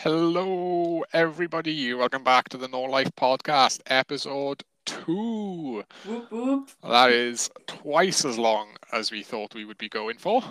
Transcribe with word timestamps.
Hello, 0.00 1.04
everybody. 1.14 1.94
Welcome 1.94 2.22
back 2.22 2.50
to 2.50 2.58
the 2.58 2.68
No 2.68 2.82
Life 2.82 3.10
Podcast, 3.18 3.80
episode 3.86 4.62
two. 4.84 5.84
Whoop 6.04 6.30
whoop. 6.30 6.70
That 6.82 7.10
is 7.12 7.48
twice 7.66 8.22
as 8.26 8.36
long 8.38 8.76
as 8.92 9.10
we 9.10 9.22
thought 9.22 9.54
we 9.54 9.64
would 9.64 9.78
be 9.78 9.88
going 9.88 10.18
for. 10.18 10.42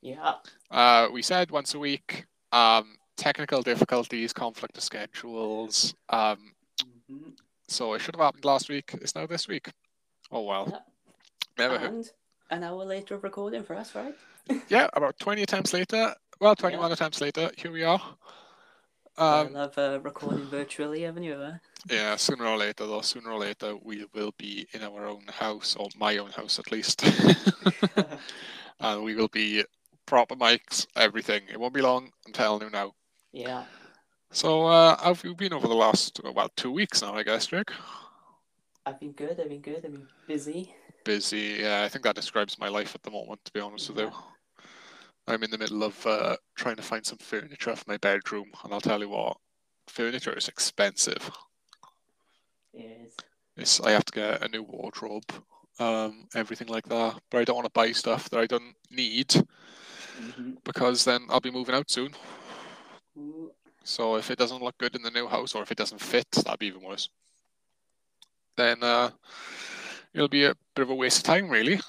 Yeah. 0.00 0.36
Uh, 0.70 1.08
we 1.12 1.20
said 1.20 1.50
once 1.50 1.74
a 1.74 1.78
week. 1.78 2.24
Um, 2.50 2.96
technical 3.18 3.60
difficulties, 3.60 4.32
conflict 4.32 4.78
of 4.78 4.82
schedules. 4.82 5.94
Um, 6.08 6.54
Mhm. 7.10 7.36
so 7.68 7.92
it 7.92 7.98
should 8.00 8.16
have 8.16 8.24
happened 8.24 8.46
last 8.46 8.70
week. 8.70 8.94
It's 8.94 9.14
now 9.14 9.26
this 9.26 9.46
week. 9.48 9.68
Oh 10.30 10.42
well. 10.44 10.66
Yeah. 10.70 10.78
Never. 11.58 11.78
heard- 11.78 11.90
And 11.90 12.10
an 12.50 12.64
hour 12.64 12.86
later 12.86 13.16
of 13.16 13.22
recording 13.22 13.64
for 13.64 13.74
us, 13.76 13.94
right? 13.94 14.16
Yeah, 14.68 14.88
about 14.94 15.18
twenty 15.18 15.42
attempts 15.42 15.74
later. 15.74 16.14
Well, 16.40 16.56
twenty-one 16.56 16.90
attempts 16.90 17.20
later. 17.20 17.50
Here 17.58 17.70
we 17.70 17.82
are. 17.84 18.16
I 19.26 19.42
Um, 19.42 19.48
love 19.48 19.78
uh, 19.78 20.00
recording 20.02 20.50
virtually, 20.50 21.02
haven't 21.02 21.22
you? 21.22 21.34
uh? 21.34 21.58
Yeah, 21.90 22.16
sooner 22.16 22.46
or 22.46 22.56
later, 22.56 22.86
though, 22.86 23.00
sooner 23.02 23.30
or 23.30 23.38
later, 23.38 23.76
we 23.76 24.04
will 24.14 24.32
be 24.36 24.66
in 24.72 24.82
our 24.82 25.06
own 25.06 25.26
house, 25.28 25.76
or 25.76 25.88
my 25.96 26.16
own 26.18 26.30
house 26.30 26.58
at 26.58 26.70
least. 26.72 27.02
and 28.80 29.02
we 29.02 29.14
will 29.14 29.28
be 29.28 29.64
proper 30.06 30.34
mics, 30.36 30.86
everything. 30.96 31.42
It 31.50 31.60
won't 31.60 31.74
be 31.74 31.82
long, 31.82 32.12
I'm 32.26 32.32
telling 32.32 32.62
you 32.62 32.70
now. 32.70 32.94
yeah. 33.32 33.64
So, 34.30 34.66
uh, 34.66 34.96
how 34.98 35.14
have 35.14 35.24
you 35.24 35.34
been 35.34 35.52
over 35.52 35.68
the 35.68 35.74
last, 35.74 36.20
well, 36.34 36.50
two 36.56 36.70
weeks 36.70 37.02
now, 37.02 37.14
I 37.14 37.22
guess, 37.22 37.46
Jake? 37.46 37.70
I've 38.86 38.98
been 39.00 39.12
good, 39.12 39.38
I've 39.40 39.48
been 39.48 39.60
good, 39.60 39.84
I've 39.84 39.92
been 39.92 40.08
busy. 40.26 40.74
Busy. 41.04 41.56
Yeah, 41.60 41.82
I 41.82 41.88
think 41.88 42.04
that 42.04 42.14
describes 42.14 42.58
my 42.58 42.68
life 42.68 42.94
at 42.94 43.02
the 43.02 43.10
moment, 43.10 43.44
to 43.44 43.52
be 43.52 43.60
honest 43.60 43.88
with 43.88 43.98
you. 43.98 44.12
I'm 45.28 45.42
in 45.42 45.50
the 45.50 45.58
middle 45.58 45.84
of 45.84 46.06
uh, 46.06 46.36
trying 46.56 46.76
to 46.76 46.82
find 46.82 47.04
some 47.04 47.18
furniture 47.18 47.76
for 47.76 47.84
my 47.86 47.98
bedroom, 47.98 48.46
and 48.64 48.72
I'll 48.72 48.80
tell 48.80 49.00
you 49.00 49.10
what, 49.10 49.36
furniture 49.86 50.32
is 50.32 50.48
expensive. 50.48 51.30
Yes. 52.72 53.12
It's, 53.56 53.80
I 53.80 53.90
have 53.90 54.06
to 54.06 54.12
get 54.12 54.42
a 54.42 54.48
new 54.48 54.62
wardrobe, 54.62 55.30
um, 55.78 56.28
everything 56.34 56.68
like 56.68 56.88
that. 56.88 57.20
But 57.30 57.38
I 57.38 57.44
don't 57.44 57.56
want 57.56 57.66
to 57.66 57.72
buy 57.72 57.92
stuff 57.92 58.30
that 58.30 58.40
I 58.40 58.46
don't 58.46 58.74
need 58.90 59.34
hmm 60.18 60.54
because 60.64 61.04
then 61.04 61.26
I'll 61.30 61.40
be 61.40 61.50
moving 61.50 61.74
out 61.74 61.90
soon. 61.90 62.10
Ooh. 63.16 63.50
So 63.84 64.16
if 64.16 64.30
it 64.30 64.38
doesn't 64.38 64.62
look 64.62 64.76
good 64.78 64.94
in 64.94 65.02
the 65.02 65.10
new 65.10 65.26
house 65.26 65.54
or 65.54 65.62
if 65.62 65.70
it 65.72 65.78
doesn't 65.78 66.00
fit, 66.00 66.30
that'd 66.30 66.58
be 66.58 66.66
even 66.66 66.82
worse. 66.82 67.08
Then 68.56 68.82
uh, 68.82 69.10
it'll 70.12 70.28
be 70.28 70.44
a 70.44 70.54
bit 70.74 70.82
of 70.82 70.90
a 70.90 70.94
waste 70.94 71.18
of 71.18 71.24
time, 71.24 71.48
really. 71.48 71.80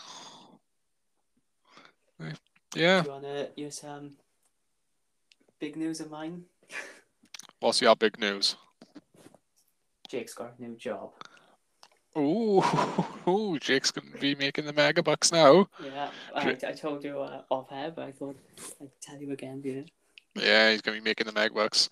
Yeah. 2.75 3.01
Do 3.01 3.07
you 3.07 3.11
want 3.13 3.23
to 3.23 3.49
use 3.55 3.79
some 3.79 4.11
big 5.59 5.75
news 5.75 5.99
of 5.99 6.11
mine? 6.11 6.43
What's 7.59 7.81
your 7.81 7.95
big 7.95 8.19
news? 8.19 8.55
Jake's 10.07 10.33
got 10.33 10.53
a 10.57 10.61
new 10.61 10.75
job. 10.75 11.11
Ooh, 12.17 12.63
ooh, 13.27 13.59
Jake's 13.59 13.91
gonna 13.91 14.17
be 14.19 14.33
making 14.35 14.65
the 14.65 14.73
mega 14.73 15.03
bucks 15.03 15.31
now. 15.31 15.67
Yeah, 15.83 16.09
I, 16.33 16.49
I 16.49 16.71
told 16.71 17.03
you 17.03 17.19
uh, 17.19 17.43
off 17.51 17.71
air, 17.71 17.91
but 17.95 18.05
I 18.05 18.11
thought 18.11 18.35
I'd 18.81 18.89
tell 19.01 19.21
you 19.21 19.31
again, 19.31 19.61
dude. 19.61 19.91
Yeah, 20.35 20.71
he's 20.71 20.81
gonna 20.81 20.97
be 20.97 21.03
making 21.03 21.27
the 21.27 21.33
mega 21.33 21.53
bucks. 21.53 21.89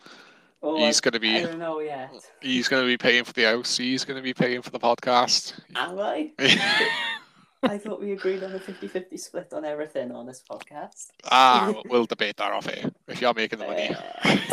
Oh, 0.63 0.77
He's 0.77 0.99
gonna 0.99 1.19
be. 1.19 1.37
I 1.37 1.43
don't 1.43 1.59
know 1.59 1.79
yet. 1.81 2.11
he's 2.41 2.67
gonna 2.67 2.87
be 2.87 2.97
paying 2.97 3.23
for 3.23 3.33
the 3.33 3.43
house. 3.43 3.77
He's 3.77 4.03
gonna 4.03 4.23
be 4.23 4.33
paying 4.33 4.63
for 4.63 4.71
the 4.71 4.79
podcast. 4.79 5.53
Am 5.75 5.99
I? 5.99 6.31
I 7.63 7.77
thought 7.77 7.99
we 8.01 8.11
agreed 8.11 8.43
on 8.43 8.53
a 8.53 8.59
50-50 8.59 9.19
split 9.19 9.51
on 9.53 9.65
everything 9.65 10.11
on 10.11 10.25
this 10.25 10.43
podcast. 10.49 11.07
ah, 11.31 11.73
we'll- 11.85 12.05
debate 12.05 12.37
that 12.37 12.51
off 12.51 12.67
here. 12.71 12.91
If 13.07 13.19
you're 13.21 13.33
making 13.33 13.59
the 13.59 13.67
money, 13.67 13.95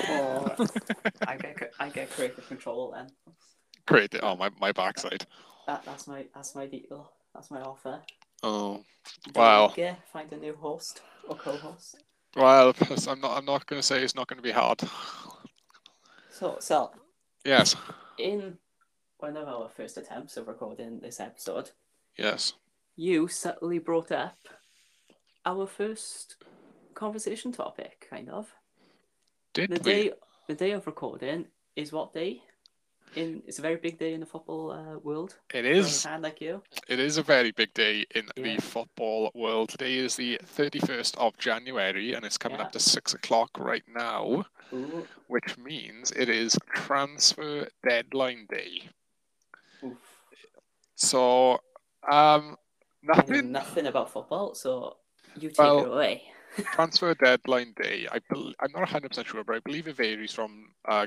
Uh, 0.09 0.67
I 1.29 1.37
get 1.37 1.73
I 1.79 1.89
get 1.91 2.11
creative 2.11 2.47
control 2.49 2.93
then. 2.95 3.09
great. 3.87 4.15
Oh, 4.23 4.37
my 4.37 4.51
my 4.61 4.73
backside. 4.73 5.27
That 5.67 5.85
that's 5.85 6.07
my 6.07 6.27
that's 6.35 6.55
my 6.55 6.67
deal. 6.67 7.11
That's 7.35 7.51
my 7.51 7.61
offer. 7.61 8.01
Oh, 8.43 8.83
Wow. 9.35 9.73
it, 9.77 9.97
find 10.13 10.33
a 10.33 10.37
new 10.37 10.55
host 10.57 11.01
or 11.29 11.37
co-host. 11.37 11.97
well, 12.37 12.75
I'm 13.09 13.21
not. 13.21 13.37
I'm 13.39 13.45
not 13.45 13.67
gonna 13.67 13.83
say 13.83 14.03
it's 14.03 14.15
not 14.15 14.27
gonna 14.29 14.43
be 14.43 14.51
hard. 14.53 14.81
So 16.31 16.57
so 16.61 16.91
Yes, 17.45 17.77
in 18.19 18.59
one 19.19 19.37
of 19.37 19.47
our 19.49 19.69
first 19.69 19.97
attempts 19.99 20.37
of 20.37 20.49
recording 20.49 21.01
this 21.01 21.21
episode, 21.21 21.71
yes. 22.17 22.55
You 22.97 23.29
subtly 23.29 23.79
brought 23.79 24.13
up 24.13 24.39
our 25.45 25.67
first 25.67 26.37
conversation 26.95 27.53
topic, 27.53 28.07
kind 28.09 28.31
of. 28.31 28.47
Did 29.53 29.71
The 29.71 29.77
we? 29.77 29.81
day 29.81 30.13
the 30.49 30.55
day 30.55 30.73
of 30.73 30.87
recording 30.87 31.47
is 31.77 31.93
what 31.93 32.13
day? 32.13 32.43
In 33.17 33.43
it's 33.47 33.59
a 33.59 33.63
very 33.63 33.77
big 33.77 33.99
day 33.99 34.15
in 34.15 34.21
the 34.21 34.27
football 34.27 34.73
uh, 34.73 34.99
world. 34.99 35.37
It 35.53 35.65
is. 35.65 36.07
like 36.21 36.41
you. 36.41 36.63
It 36.89 36.99
is 36.99 37.17
a 37.17 37.23
very 37.23 37.53
big 37.53 37.73
day 37.75 38.05
in 38.15 38.29
Yeah. 38.37 38.43
the 38.57 38.61
football 38.63 39.31
world. 39.35 39.69
Today 39.71 39.95
is 39.97 40.17
the 40.17 40.39
31st 40.57 41.17
of 41.19 41.37
January, 41.39 42.15
and 42.15 42.25
it's 42.25 42.39
coming 42.39 42.59
Yeah. 42.59 42.65
up 42.67 42.73
to 42.73 42.81
six 42.81 43.15
o'clock 43.15 43.51
right 43.59 43.85
now, 43.89 44.45
Ooh, 44.73 45.07
which 45.29 45.57
means 45.57 46.11
it 46.13 46.29
is 46.29 46.57
transfer 46.75 47.69
deadline 47.89 48.47
day. 48.51 48.89
oof. 49.85 49.99
So, 50.97 51.61
um, 52.11 52.57
nothing. 53.05 53.53
nothing 53.53 53.87
about 53.87 54.11
football, 54.11 54.55
so 54.55 54.97
you 55.39 55.49
take 55.49 55.59
Well, 55.59 55.79
it 55.81 55.89
away. 55.89 56.23
transfer 56.73 57.15
deadline 57.15 57.75
day. 57.81 58.07
I 58.11 58.21
bel 58.31 58.53
I'm 58.61 58.73
not 58.73 58.81
100 58.81 59.09
percent 59.09 59.27
sure, 59.27 59.45
but 59.45 59.57
I 59.57 59.61
believe 59.61 59.89
it 59.89 59.97
varies 59.97 60.33
from 60.33 60.75
uh, 60.89 61.07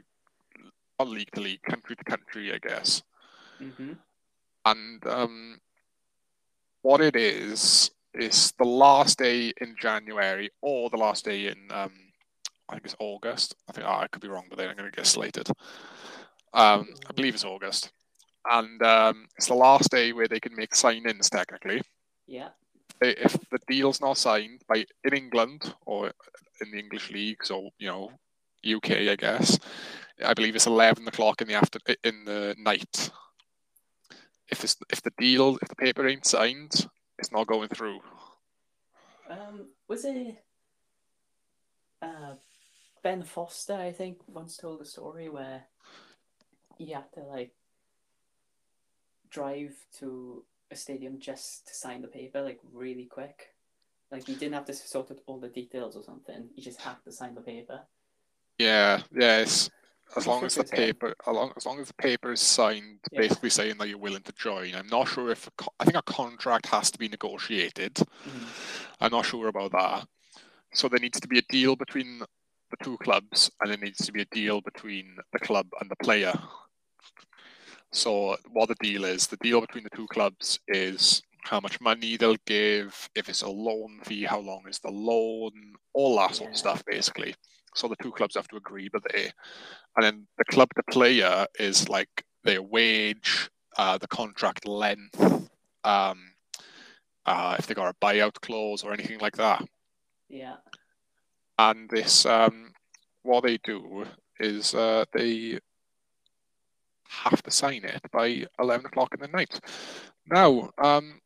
league 1.06 1.32
to 1.34 1.42
league, 1.42 1.62
country 1.64 1.96
to 1.96 2.04
country, 2.04 2.54
I 2.54 2.58
guess. 2.60 3.04
hmm 3.60 3.94
And 4.66 5.06
um, 5.08 5.60
what 6.82 7.02
it 7.02 7.16
is 7.16 7.92
is 8.14 8.52
the 8.58 8.66
last 8.66 9.20
day 9.20 9.54
in 9.62 9.76
January 9.80 10.50
or 10.62 10.90
the 10.90 10.98
last 10.98 11.26
day 11.26 11.48
in 11.48 11.58
um, 11.72 11.92
I 12.70 12.74
think 12.74 12.86
it's 12.86 12.96
August. 13.00 13.56
I 13.70 13.72
think 13.72 13.88
oh, 13.88 13.92
I 13.92 14.08
could 14.08 14.22
be 14.22 14.28
wrong, 14.28 14.46
but 14.50 14.58
then 14.58 14.70
I'm 14.70 14.76
going 14.76 14.90
to 14.90 14.96
get 14.96 15.06
slated. 15.06 15.48
Um, 16.54 16.88
I 17.08 17.14
believe 17.14 17.36
it's 17.36 17.46
August, 17.46 17.92
and 18.50 18.82
um, 18.82 19.28
it's 19.38 19.48
the 19.48 19.54
last 19.54 19.92
day 19.92 20.14
where 20.14 20.28
they 20.28 20.40
can 20.40 20.56
make 20.56 20.76
sign-ins 20.76 21.30
technically. 21.30 21.82
Yeah. 22.28 22.50
If 23.02 23.38
the 23.52 23.60
deal's 23.68 24.02
not 24.02 24.18
signed 24.18 24.62
by 24.68 24.86
in 25.04 25.14
England 25.14 25.74
or 25.86 26.12
in 26.62 26.72
the 26.72 26.80
English 26.80 27.12
leagues 27.12 27.52
or 27.52 27.70
you 27.78 27.88
know 27.88 28.12
UK, 28.68 28.92
I 28.92 29.16
guess, 29.16 29.60
I 30.26 30.34
believe 30.34 30.56
it's 30.56 30.68
eleven 30.68 31.08
o'clock 31.08 31.42
in 31.42 31.48
the 31.48 31.54
after 31.54 31.80
in 32.04 32.26
the 32.26 32.56
night. 32.58 33.12
If 34.50 34.64
it's 34.64 34.78
if 34.90 35.02
the 35.04 35.12
deal 35.18 35.58
if 35.62 35.68
the 35.68 35.76
paper 35.76 36.08
ain't 36.08 36.26
signed, 36.26 36.88
it's 37.20 37.32
not 37.32 37.48
going 37.48 37.70
through. 37.70 38.00
Um, 39.30 39.68
was 39.88 40.06
it 40.06 40.44
uh, 42.02 42.34
Ben 43.04 43.24
Foster? 43.24 43.76
I 43.76 43.92
think 43.92 44.20
once 44.28 44.58
told 44.58 44.82
a 44.82 44.86
story 44.86 45.30
where 45.30 45.66
he 46.78 46.92
had 46.92 47.12
to 47.14 47.22
like 47.22 47.54
drive 49.30 49.76
to 50.00 50.44
a 50.72 50.76
stadium 50.76 51.20
just 51.20 51.68
to 51.68 51.74
sign 51.74 52.02
the 52.02 52.08
paper, 52.08 52.42
like 52.42 52.60
really 52.74 53.06
quick. 53.06 53.54
Like 54.12 54.26
he 54.26 54.36
didn't 54.36 54.54
have 54.54 54.66
to 54.66 54.74
sort 54.74 55.12
out 55.12 55.20
all 55.26 55.40
the 55.40 55.50
details 55.50 55.96
or 55.96 56.04
something. 56.04 56.50
He 56.56 56.62
just 56.62 56.80
had 56.82 56.96
to 57.04 57.12
sign 57.12 57.36
the 57.36 57.42
paper. 57.42 57.82
Yeah, 58.58 59.02
yes. 59.14 59.70
As 60.16 60.26
long 60.26 60.46
as 60.46 60.56
the 60.56 60.62
That's 60.62 60.72
what 60.72 60.78
you're 60.78 60.86
saying. 60.86 60.94
paper, 60.94 61.16
as 61.28 61.34
long, 61.36 61.54
as 61.58 61.66
long 61.66 61.80
as 61.82 61.88
the 61.90 61.94
paper 61.96 62.32
is 62.32 62.40
signed, 62.40 63.00
Yeah. 63.12 63.20
basically 63.20 63.50
saying 63.50 63.78
that 63.78 63.90
you're 63.90 63.98
willing 63.98 64.24
to 64.24 64.32
join. 64.34 64.74
I'm 64.74 64.88
not 64.88 65.10
sure 65.10 65.30
if 65.32 65.50
co- 65.58 65.74
I 65.80 65.84
think 65.84 65.98
a 65.98 66.02
contract 66.02 66.66
has 66.68 66.90
to 66.92 66.98
be 66.98 67.10
negotiated. 67.10 67.96
Mhm. 67.96 68.96
I'm 69.02 69.12
not 69.12 69.26
sure 69.26 69.48
about 69.50 69.74
that. 69.74 70.08
So 70.74 70.88
there 70.88 71.00
needs 71.00 71.20
to 71.20 71.28
be 71.28 71.40
a 71.40 71.42
deal 71.44 71.76
between 71.76 72.20
the 72.20 72.78
two 72.84 72.98
clubs, 73.00 73.52
and 73.60 73.70
there 73.70 73.78
needs 73.78 74.06
to 74.06 74.12
be 74.14 74.22
a 74.22 74.26
deal 74.26 74.62
between 74.62 75.18
the 75.34 75.40
club 75.40 75.68
and 75.82 75.92
the 75.92 75.96
player. 75.98 76.34
So 77.98 78.38
what 78.52 78.70
the 78.70 78.76
deal 78.76 79.06
is, 79.06 79.26
the 79.26 79.38
deal 79.38 79.60
between 79.60 79.84
the 79.84 79.90
two 79.96 80.06
clubs 80.08 80.60
is 80.68 81.24
how 81.42 81.60
much 81.60 81.82
money 81.82 82.16
they'll 82.16 82.36
give, 82.46 83.10
if 83.16 83.28
it's 83.28 83.42
a 83.42 83.50
loan 83.50 84.00
fee, 84.04 84.24
how 84.24 84.40
long 84.40 84.64
is 84.70 84.78
the 84.78 84.92
loan, 84.92 85.52
all 85.94 86.16
that 86.18 86.36
sort 86.36 86.52
of 86.52 86.58
stuff, 86.58 86.86
basically. 86.86 87.34
So 87.74 87.88
the 87.88 87.96
two 87.96 88.12
clubs 88.12 88.36
have 88.36 88.48
to 88.50 88.58
agree, 88.58 88.88
but 88.94 89.02
they, 89.12 89.32
and 89.96 90.04
then 90.04 90.28
the 90.38 90.46
club 90.46 90.70
the 90.76 90.84
player 90.92 91.48
is 91.60 91.90
like 91.90 92.24
their 92.44 92.62
wage, 92.62 93.50
uh, 93.78 93.98
the 93.98 94.08
contract 94.08 94.68
length, 94.68 95.50
um, 95.84 96.20
uh, 97.26 97.56
if 97.58 97.66
they 97.66 97.74
got 97.74 97.90
a 97.90 98.06
buyout 98.06 98.36
clause 98.42 98.84
or 98.84 98.94
anything 98.94 99.18
like 99.20 99.38
that. 99.38 99.68
Yeah. 100.30 100.58
And 101.58 101.90
this, 101.90 102.28
um, 102.28 102.74
what 103.24 103.44
they 103.44 103.58
do 103.64 104.06
is 104.40 104.76
uh, 104.76 105.06
they 105.14 105.60
have 107.10 107.42
to 107.44 107.52
sign 107.52 107.84
it 107.84 108.02
by 108.12 108.46
11 108.60 108.86
o'clock 108.86 109.14
in 109.14 109.20
the 109.20 109.28
night. 109.28 109.60
Now, 110.26 110.72
um, 110.78 111.22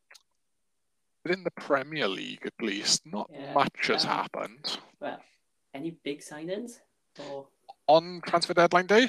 within 1.24 1.44
the 1.44 1.50
Premier 1.52 2.08
League, 2.08 2.46
at 2.46 2.54
least, 2.60 3.02
not 3.06 3.30
Yeah, 3.30 3.52
much 3.54 3.86
has 3.88 4.04
um, 4.04 4.10
happened. 4.10 4.78
Well, 5.00 5.20
any 5.74 5.90
big 5.90 6.20
signings? 6.20 6.80
Or 7.18 7.46
on 7.88 8.22
transfer 8.24 8.54
deadline 8.54 8.86
day 8.86 9.08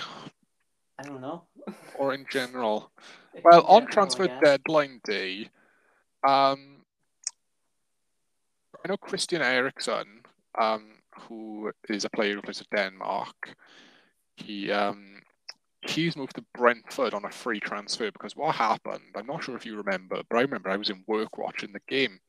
I 0.99 1.03
don't 1.03 1.21
know. 1.21 1.43
or 1.95 2.13
in 2.13 2.25
general? 2.29 2.91
Well, 3.43 3.65
on 3.65 3.87
transfer 3.87 4.27
deadline 4.43 5.01
day, 5.03 5.49
um, 6.27 6.83
I 8.83 8.89
know 8.89 8.97
Christian 8.97 9.41
Eriksen, 9.41 10.21
um, 10.59 10.85
who 11.21 11.71
is 11.89 12.05
a 12.05 12.09
player 12.09 12.35
who 12.35 12.41
plays 12.41 12.59
for 12.59 12.75
Denmark. 12.75 13.55
He 14.35 14.71
um, 14.71 15.22
he's 15.87 16.15
moved 16.15 16.35
to 16.35 16.45
Brentford 16.53 17.13
on 17.13 17.25
a 17.25 17.29
free 17.29 17.59
transfer 17.59 18.11
because 18.11 18.35
what 18.35 18.55
happened? 18.55 19.15
I'm 19.15 19.27
not 19.27 19.43
sure 19.43 19.55
if 19.55 19.65
you 19.65 19.75
remember, 19.75 20.21
but 20.29 20.37
I 20.37 20.41
remember 20.41 20.69
I 20.69 20.77
was 20.77 20.89
in 20.89 21.03
work 21.07 21.37
watching 21.37 21.73
the 21.73 21.81
game 21.87 22.19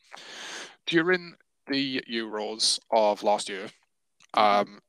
during 0.86 1.34
the 1.68 2.02
Euros 2.10 2.78
of 2.90 3.22
last 3.22 3.48
year. 3.48 3.68
Um, 4.34 4.80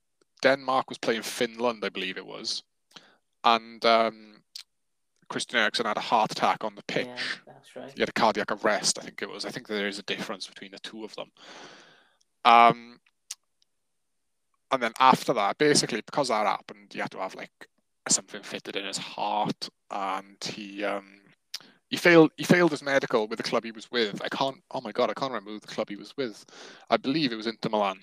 Denmark 0.42 0.90
was 0.90 0.98
playing 0.98 1.22
Finland, 1.22 1.84
I 1.86 1.90
believe 1.90 2.18
it 2.18 2.26
was, 2.26 2.64
and 3.44 3.84
um, 3.86 4.44
Christian 5.30 5.60
Eriksen 5.60 5.86
had 5.86 5.98
a 5.98 6.02
heart 6.02 6.32
attack 6.32 6.64
on 6.64 6.76
the 6.76 6.84
pitch. 6.84 7.08
Yeah, 7.08 7.54
that's 7.54 7.76
right. 7.76 7.92
He 7.94 8.02
had 8.02 8.10
a 8.10 8.14
cardiac 8.14 8.52
arrest, 8.52 9.00
I 9.00 9.04
think 9.04 9.22
it 9.22 9.30
was. 9.30 9.46
I 9.46 9.50
think 9.50 9.68
there 9.68 9.88
is 9.88 10.00
a 10.00 10.04
difference 10.04 10.48
between 10.48 10.72
the 10.72 10.80
two 10.80 11.04
of 11.04 11.16
them. 11.16 11.32
Um, 12.44 13.00
and 14.72 14.82
then 14.82 14.92
after 15.00 15.34
that, 15.34 15.58
basically, 15.58 16.02
because 16.06 16.28
that 16.28 16.46
happened, 16.46 16.94
you 16.94 17.02
had 17.02 17.12
to 17.12 17.20
have 17.20 17.36
like 17.36 17.68
something 18.10 18.42
fitted 18.44 18.76
in 18.76 18.86
his 18.86 18.98
heart, 18.98 19.70
and 19.92 20.38
he 20.44 20.84
um, 20.84 21.22
he 21.90 21.98
failed 21.98 22.32
he 22.38 22.44
failed 22.44 22.72
his 22.72 22.84
medical 22.84 23.28
with 23.28 23.38
the 23.38 23.44
club 23.44 23.64
he 23.64 23.72
was 23.72 23.90
with. 23.92 24.22
I 24.24 24.30
can't. 24.30 24.58
Oh 24.72 24.82
my 24.82 24.92
god, 24.92 25.10
I 25.10 25.14
can't 25.14 25.32
remember 25.32 25.60
the 25.60 25.74
club 25.74 25.90
he 25.90 25.96
was 25.96 26.16
with. 26.18 26.46
I 26.90 26.98
believe 26.98 27.32
it 27.32 27.38
was 27.38 27.48
Inter 27.48 27.70
Milan. 27.70 28.00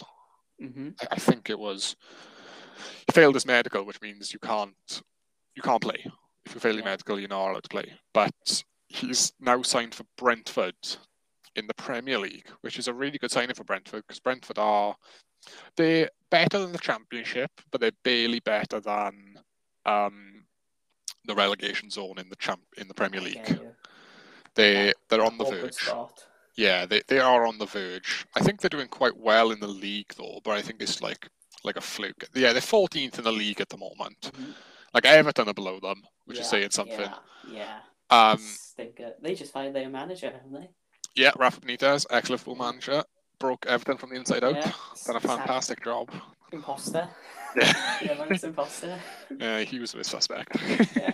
hmm 0.61 0.91
I, 1.01 1.07
I 1.13 1.17
think 1.17 1.51
it 1.51 1.59
was. 1.59 1.97
He 3.07 3.13
failed 3.13 3.35
his 3.35 3.47
medical, 3.47 3.85
which 3.85 4.01
means 4.01 4.33
you 4.33 4.39
can't 4.39 5.03
you 5.55 5.63
can't 5.63 5.83
play. 5.83 6.05
If 6.47 6.55
you 6.55 6.61
fail 6.61 6.75
your 6.75 6.85
medical, 6.85 7.19
you're 7.19 7.29
not 7.29 7.51
allowed 7.51 7.63
to 7.65 7.69
play. 7.69 7.93
But 8.13 8.65
he's 8.89 9.33
now 9.41 9.63
signed 9.63 9.95
for 9.95 10.05
Brentford 10.17 10.75
in 11.55 11.67
the 11.67 11.75
Premier 11.75 12.19
League, 12.19 12.47
which 12.63 12.79
is 12.79 12.89
a 12.89 12.95
really 12.95 13.19
good 13.19 13.31
signing 13.31 13.55
for 13.55 13.65
Brentford 13.65 14.05
because 14.07 14.21
Brentford 14.21 14.59
are 14.59 14.97
they're 15.77 16.09
better 16.31 16.59
than 16.59 16.73
the 16.73 16.79
Championship, 16.79 17.51
but 17.71 17.81
they're 17.81 17.91
barely 18.05 18.41
better 18.41 18.81
than 18.81 19.39
um, 19.87 20.44
the 21.25 21.34
relegation 21.34 21.90
zone 21.90 22.19
in 22.19 22.29
the 22.29 22.37
champ 22.37 22.61
in 22.76 22.88
the 22.88 22.94
Premier 22.94 23.20
League. 23.20 23.61
They 24.55 24.93
they're 25.08 25.25
on 25.25 25.38
the 25.38 25.44
verge. 25.44 25.88
Yeah, 26.56 26.84
they, 26.84 27.00
they 27.08 27.19
are 27.19 27.46
on 27.46 27.56
the 27.56 27.64
verge. 27.67 28.26
I 28.37 28.40
think 28.40 28.61
they're 28.61 28.69
doing 28.69 28.88
quite 28.88 29.17
well 29.17 29.52
in 29.52 29.61
the 29.61 29.67
league 29.67 30.12
though, 30.19 30.40
but 30.44 30.52
I 30.52 30.62
think 30.62 30.82
it's 30.82 31.00
like 31.00 31.29
like 31.64 31.76
a 31.76 31.81
fluke. 31.81 32.25
Yeah, 32.34 32.52
they're 32.52 32.61
14th 32.61 33.19
in 33.19 33.25
the 33.25 33.32
league 33.32 33.61
at 33.61 33.69
the 33.70 33.79
moment. 33.79 34.20
Mhm. 34.20 34.55
Like 34.93 35.06
Everton 35.06 35.49
are 35.49 35.55
below 35.55 35.81
them, 35.81 36.02
which 36.26 36.38
is 36.38 36.46
saying 36.49 36.70
something. 36.70 37.11
Yeah, 37.49 37.79
yeah. 38.11 38.31
Um. 38.32 38.40
They 39.23 39.34
just 39.34 39.52
fired 39.52 39.75
their 39.75 39.88
manager, 39.88 40.31
haven't 40.31 40.52
they? 40.52 40.69
yeah, 41.14 41.31
Rafa 41.38 41.61
Benitez, 41.61 42.06
ex-Liverpool 42.11 42.56
manager, 42.56 43.05
broke 43.38 43.64
Everton 43.67 43.96
from 43.99 44.11
the 44.11 44.17
inside 44.17 44.44
out. 44.44 44.55
Yeah. 44.56 44.73
Done 45.06 45.17
a 45.17 45.20
fantastic 45.20 45.82
job. 45.84 46.11
Imposter. 46.52 47.08
Yeah, 47.57 47.99
yeah, 48.03 48.15
man, 48.19 48.29
it's 48.31 48.45
imposter. 48.45 48.99
yeah, 49.39 49.61
he 49.61 49.79
was 49.79 49.95
a 49.95 50.05
suspect. 50.05 50.57
yeah. 50.97 51.13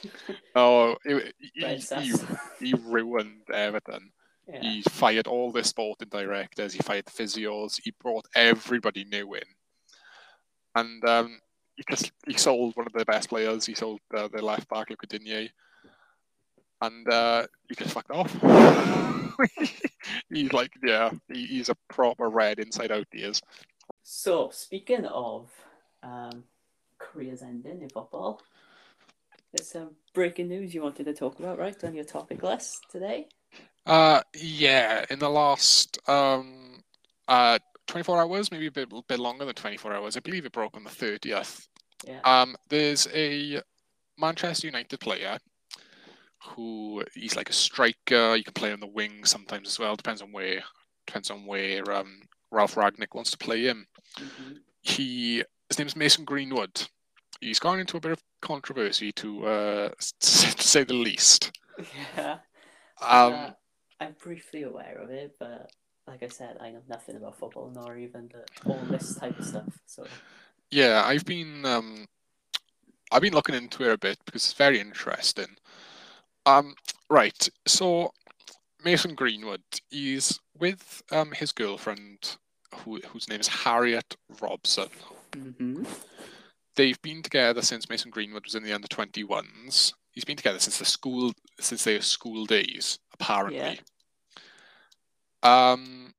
oh, 0.54 0.96
he, 1.04 1.32
he, 1.54 1.76
he, 1.76 2.14
he 2.60 2.74
ruined 2.74 3.42
Everton. 3.52 4.10
yeah. 4.48 4.60
He 4.60 4.82
fired 4.82 5.26
all 5.26 5.52
the 5.52 5.64
sporting 5.64 6.08
directors. 6.08 6.72
He 6.72 6.80
fired 6.80 7.06
the 7.06 7.10
physios. 7.10 7.80
He 7.82 7.92
brought 8.00 8.26
everybody 8.34 9.04
new 9.04 9.34
in, 9.34 9.42
and 10.74 11.04
um, 11.04 11.40
he 11.76 11.84
just 11.88 12.12
he 12.26 12.34
sold 12.34 12.76
one 12.76 12.86
of 12.86 12.92
the 12.92 13.04
best 13.04 13.28
players. 13.28 13.66
He 13.66 13.74
sold 13.74 14.00
uh, 14.14 14.28
their 14.28 14.42
left 14.42 14.68
back 14.68 14.90
Luca 14.90 15.06
Digne, 15.06 15.50
and 16.80 17.08
uh, 17.08 17.46
he 17.68 17.74
just 17.74 17.92
fucked 17.92 18.10
off. 18.10 18.34
he's 20.30 20.52
like, 20.52 20.72
yeah, 20.82 21.10
he, 21.32 21.46
he's 21.46 21.68
a 21.68 21.76
proper 21.88 22.28
red 22.28 22.58
inside 22.58 22.92
out. 22.92 23.06
He 23.12 23.20
is. 23.20 23.40
So, 24.02 24.50
speaking 24.52 25.04
of 25.04 25.50
um, 26.06 26.44
careers 26.98 27.42
ending 27.42 27.82
in 27.82 27.88
football, 27.88 28.40
there's 29.52 29.68
some 29.68 29.90
breaking 30.14 30.48
news 30.48 30.74
you 30.74 30.82
wanted 30.82 31.04
to 31.04 31.14
talk 31.14 31.38
about, 31.38 31.58
right, 31.58 31.82
on 31.84 31.94
your 31.94 32.04
topic 32.04 32.42
list 32.42 32.86
today? 32.90 33.28
Uh, 33.84 34.20
yeah, 34.34 35.04
in 35.10 35.18
the 35.18 35.28
last 35.28 35.98
um, 36.08 36.82
uh, 37.28 37.58
24 37.86 38.20
hours, 38.20 38.50
maybe 38.50 38.66
a 38.66 38.72
bit, 38.72 38.88
bit 39.08 39.18
longer 39.18 39.44
than 39.44 39.54
24 39.54 39.94
hours. 39.94 40.16
I 40.16 40.20
believe 40.20 40.44
it 40.44 40.52
broke 40.52 40.76
on 40.76 40.84
the 40.84 40.90
30th. 40.90 41.66
Yeah. 42.06 42.20
Um, 42.24 42.56
there's 42.68 43.06
a 43.14 43.60
Manchester 44.18 44.66
United 44.66 45.00
player 45.00 45.38
who 46.42 47.02
he's 47.14 47.36
like 47.36 47.50
a 47.50 47.54
striker. 47.54 48.36
You 48.36 48.44
can 48.44 48.52
play 48.52 48.72
on 48.72 48.80
the 48.80 48.86
wing 48.86 49.24
sometimes 49.24 49.68
as 49.68 49.78
well. 49.78 49.96
Depends 49.96 50.22
on 50.22 50.32
where. 50.32 50.62
Depends 51.06 51.30
on 51.30 51.46
where 51.46 51.88
um, 51.92 52.20
Ralf 52.50 52.74
Rangnick 52.74 53.14
wants 53.14 53.30
to 53.30 53.38
play 53.38 53.62
him. 53.62 53.86
Mhm. 54.18 54.58
He 54.82 55.44
his 55.68 55.78
name's 55.78 55.96
Mason 55.96 56.24
Greenwood. 56.24 56.88
He's 57.40 57.58
gone 57.58 57.78
into 57.80 57.96
a 57.96 58.00
bit 58.00 58.12
of 58.12 58.22
controversy 58.40 59.12
to 59.12 59.46
uh, 59.46 59.88
to 60.20 60.62
say 60.62 60.84
the 60.84 60.94
least. 60.94 61.58
Yeah. 62.16 62.38
Um, 63.00 63.34
Uh, 63.34 63.50
I'm 64.00 64.14
briefly 64.22 64.62
aware 64.62 64.98
of 65.02 65.10
it, 65.10 65.36
but 65.38 65.70
like 66.06 66.22
I 66.22 66.28
said, 66.28 66.56
I 66.60 66.70
know 66.70 66.82
nothing 66.88 67.16
about 67.16 67.38
football 67.38 67.70
nor 67.74 67.96
even 67.96 68.28
the, 68.32 68.70
all 68.70 68.78
this 68.90 69.16
type 69.16 69.38
of 69.38 69.44
stuff. 69.44 69.80
So, 69.86 70.06
Yeah, 70.70 71.02
I've 71.04 71.24
been 71.24 71.64
um, 71.64 72.06
I've 73.10 73.22
been 73.22 73.34
looking 73.34 73.54
into 73.54 73.84
it 73.84 73.92
a 73.92 73.98
bit 73.98 74.18
because 74.24 74.44
it's 74.44 74.52
very 74.52 74.80
interesting. 74.80 75.56
Um, 76.44 76.74
right, 77.10 77.48
so 77.66 78.12
Mason 78.84 79.14
Greenwood, 79.14 79.62
is 79.90 80.38
with 80.58 81.02
um 81.10 81.32
his 81.32 81.52
girlfriend, 81.52 82.36
who 82.74 83.00
whose 83.08 83.28
name 83.28 83.40
is 83.40 83.48
Harriet 83.48 84.16
Robson. 84.40 84.88
Hmm 85.36 85.84
They've 86.76 87.00
been 87.00 87.22
together 87.22 87.62
since 87.62 87.88
Mason 87.88 88.10
Greenwood 88.10 88.44
was 88.44 88.54
in 88.54 88.62
the 88.62 88.72
under 88.74 88.88
twenty 88.88 89.24
ones. 89.24 89.94
He's 90.12 90.24
been 90.24 90.36
together 90.36 90.58
since 90.58 90.78
the 90.78 90.84
school 90.84 91.32
since 91.58 91.84
their 91.84 92.02
school 92.02 92.44
days, 92.44 92.98
apparently. 93.14 93.80
Um, 95.42 96.12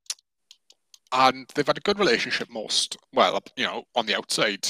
and 1.12 1.48
they've 1.54 1.68
had 1.68 1.78
a 1.78 1.82
good 1.82 2.00
relationship 2.00 2.50
most 2.50 2.98
well, 3.14 3.40
you 3.56 3.66
know, 3.66 3.84
on 3.96 4.06
the 4.06 4.16
outside, 4.16 4.68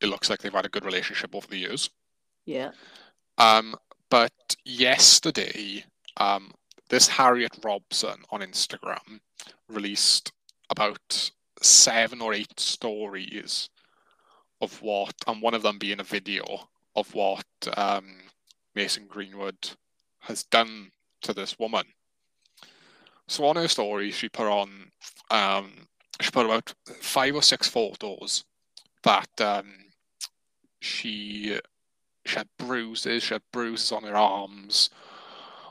it 0.00 0.06
looks 0.06 0.28
like 0.28 0.40
they've 0.40 0.52
had 0.52 0.66
a 0.66 0.70
good 0.70 0.84
relationship 0.84 1.34
over 1.34 1.46
the 1.46 1.58
years. 1.58 1.90
yeah. 2.44 2.72
Um, 3.38 3.74
but 4.10 4.32
yesterday, 4.64 5.84
um, 6.18 6.52
this 6.90 7.08
Harriet 7.08 7.58
Robson 7.64 8.22
on 8.30 8.40
Instagram 8.40 9.20
released 9.68 10.32
about 10.68 11.30
seven 11.62 12.20
or 12.20 12.34
eight 12.34 12.60
stories 12.60 13.70
of 14.62 14.80
what, 14.80 15.14
and 15.26 15.42
one 15.42 15.54
of 15.54 15.62
them 15.62 15.76
being 15.76 16.00
a 16.00 16.04
video 16.04 16.44
of 16.94 17.12
what 17.14 17.44
um, 17.76 18.04
Mason 18.74 19.06
Greenwood 19.08 19.70
has 20.20 20.44
done 20.44 20.92
to 21.20 21.34
this 21.34 21.58
woman. 21.58 21.84
So 23.26 23.44
on 23.44 23.56
her 23.56 23.68
story, 23.68 24.12
she 24.12 24.28
put 24.28 24.46
on, 24.46 24.92
um, 25.30 25.72
she 26.20 26.30
put 26.30 26.46
about 26.46 26.72
five 27.00 27.34
or 27.34 27.42
six 27.42 27.68
photos 27.68 28.44
that 29.02 29.40
um, 29.40 29.66
she 30.80 31.58
she 32.24 32.36
had 32.36 32.48
bruises. 32.56 33.24
She 33.24 33.34
had 33.34 33.42
bruises 33.52 33.90
on 33.90 34.04
her 34.04 34.16
arms, 34.16 34.90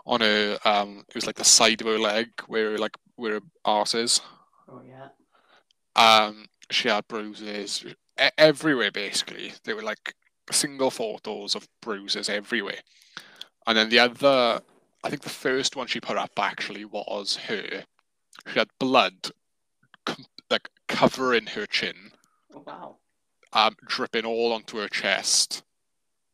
on 0.06 0.20
her 0.20 0.58
um, 0.66 1.06
it 1.08 1.16
was 1.16 1.26
like 1.26 1.38
the 1.38 1.46
side 1.46 1.80
of 1.80 1.88
her 1.88 2.00
leg 2.00 2.30
where 2.48 2.78
like 2.78 2.98
where 3.16 3.36
her 3.36 3.42
arse 3.64 3.96
is. 3.96 4.22
Oh, 4.70 4.82
yeah. 4.86 5.10
Um, 5.96 6.48
she 6.70 6.90
had 6.90 7.08
bruises 7.08 7.86
everywhere. 8.38 8.92
Basically, 8.92 9.54
they 9.64 9.74
were 9.74 9.82
like 9.84 10.16
single 10.52 10.92
photos 10.92 11.56
of 11.56 11.68
bruises 11.82 12.30
everywhere. 12.30 12.80
And 13.68 13.78
then 13.78 13.90
the 13.90 14.00
other, 14.00 14.62
I 15.04 15.10
think 15.10 15.22
the 15.22 15.30
first 15.30 15.76
one 15.76 15.88
she 15.88 16.00
put 16.00 16.18
up 16.18 16.32
actually 16.38 16.86
was 16.86 17.36
her. 17.48 17.84
She 18.48 18.60
had 18.60 18.70
blood, 18.80 19.14
com- 20.06 20.26
like 20.50 20.70
covering 20.88 21.46
her 21.48 21.66
chin, 21.68 22.12
Oh, 22.56 22.64
wow. 22.66 22.96
um, 23.54 23.76
dripping 23.88 24.26
all 24.26 24.52
onto 24.52 24.78
her 24.78 24.88
chest. 24.88 25.64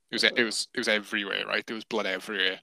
It 0.09 0.15
was 0.15 0.23
it 0.23 0.41
was 0.41 0.67
it 0.73 0.79
was 0.79 0.87
everywhere, 0.87 1.45
right? 1.45 1.65
There 1.67 1.75
was 1.75 1.83
blood 1.83 2.05
everywhere, 2.05 2.61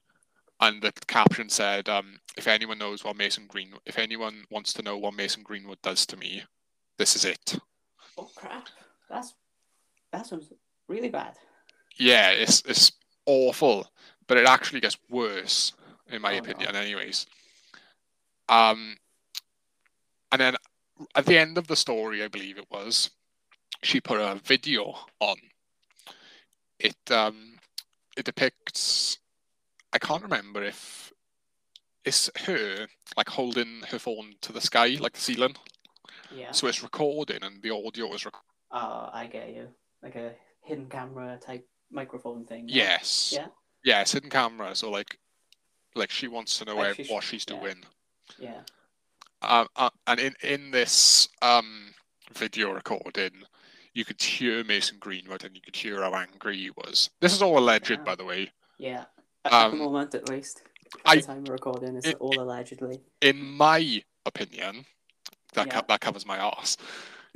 and 0.61 0.81
the 0.81 0.91
caption 1.05 1.47
said, 1.47 1.87
um, 1.87 2.17
"If 2.35 2.47
anyone 2.47 2.79
knows 2.79 3.03
what 3.03 3.15
Mason 3.15 3.45
Green, 3.45 3.73
if 3.85 3.99
anyone 3.99 4.45
wants 4.49 4.73
to 4.73 4.81
know 4.81 4.97
what 4.97 5.13
Mason 5.13 5.43
Greenwood 5.43 5.79
does 5.83 6.07
to 6.07 6.17
me, 6.17 6.43
this 6.97 7.15
is 7.15 7.23
it." 7.23 7.59
Oh, 8.17 8.29
crap. 8.35 8.67
That's, 9.09 9.33
that 10.11 10.25
sounds 10.25 10.51
really 10.87 11.09
bad. 11.09 11.35
Yeah, 11.97 12.31
it's 12.31 12.61
it's 12.65 12.91
awful, 13.25 13.87
but 14.27 14.37
it 14.37 14.45
actually 14.47 14.81
gets 14.81 14.97
worse, 15.09 15.73
in 16.09 16.21
my 16.21 16.31
Oh, 16.31 16.33
no. 16.33 16.39
opinion. 16.39 16.75
Anyways, 16.75 17.25
um, 18.49 18.97
and 20.31 20.41
then 20.41 20.55
at 21.15 21.25
the 21.25 21.37
end 21.37 21.57
of 21.57 21.67
the 21.67 21.75
story, 21.75 22.23
I 22.23 22.27
believe 22.27 22.57
it 22.57 22.69
was, 22.69 23.09
she 23.81 24.01
put 24.01 24.19
a 24.19 24.35
video 24.43 24.95
on 25.19 25.37
it 26.79 26.97
um 27.11 27.57
it 28.17 28.25
depicts. 28.25 29.19
I 29.93 29.97
can't 29.97 30.23
remember 30.23 30.61
if 30.63 31.13
it's 32.03 32.29
her 32.45 32.87
like 33.15 33.29
holding 33.29 33.83
her 33.89 33.99
phone 33.99 34.35
to 34.41 34.51
the 34.51 34.61
sky, 34.61 34.97
like 34.99 35.13
the 35.13 35.21
ceiling. 35.21 35.55
Yeah. 36.35 36.51
So 36.51 36.67
it's 36.67 36.83
recording, 36.83 37.43
and 37.43 37.61
the 37.61 37.71
audio 37.71 38.13
is. 38.13 38.25
Rec- 38.25 38.33
Oh, 38.75 39.09
I 39.13 39.27
get 39.31 39.49
you. 39.53 39.67
Like 40.03 40.15
a 40.15 40.33
hidden 40.61 40.87
camera 40.87 41.39
type 41.41 41.65
microphone 41.91 42.45
thing. 42.45 42.65
yeah? 42.67 42.75
yes. 42.97 43.33
Yeah. 43.35 43.47
Yeah, 43.83 44.01
it's 44.01 44.11
hidden 44.11 44.29
camera. 44.29 44.75
So 44.75 44.91
like, 44.91 45.17
like 45.95 46.11
she 46.11 46.27
wants 46.27 46.57
to 46.59 46.65
know 46.65 46.75
Like 46.75 46.95
she 46.95 47.05
sh- 47.05 47.09
what 47.11 47.23
she's 47.23 47.45
yeah. 47.47 47.59
doing. 47.59 47.77
Yeah. 48.37 48.61
Um, 49.41 49.67
uh, 49.75 49.89
and 50.07 50.19
in 50.19 50.35
in 50.43 50.71
this 50.71 51.29
um 51.41 51.93
video 52.33 52.71
recording, 52.71 53.31
you 53.93 54.03
could 54.03 54.21
hear 54.21 54.63
Mason 54.63 54.97
Greenwood, 54.99 55.43
and 55.45 55.55
you 55.55 55.61
could 55.61 55.75
hear 55.75 56.01
how 56.01 56.13
angry 56.15 56.57
he 56.57 56.71
was. 56.71 57.09
This 57.21 57.33
is 57.33 57.41
all 57.41 57.57
alleged, 57.57 57.89
Yeah. 57.91 57.97
by 58.03 58.15
the 58.15 58.25
way. 58.25 58.51
Yeah. 58.77 59.05
At, 59.45 59.53
at 59.53 59.67
the 59.69 59.73
Um, 59.73 59.77
moment, 59.77 60.15
at 60.15 60.27
least. 60.29 60.63
At 60.95 61.01
I- 61.05 61.15
the 61.17 61.21
time 61.21 61.43
we're 61.45 61.53
recording, 61.53 61.95
it's 61.95 62.07
it- 62.07 62.17
all 62.19 62.39
allegedly. 62.41 63.01
In 63.21 63.39
my 63.41 64.03
opinion, 64.25 64.85
that 65.53 65.69
co- 65.69 65.77
Yeah. 65.77 65.81
that 65.87 66.01
covers 66.01 66.25
my 66.25 66.37
ass. 66.37 66.75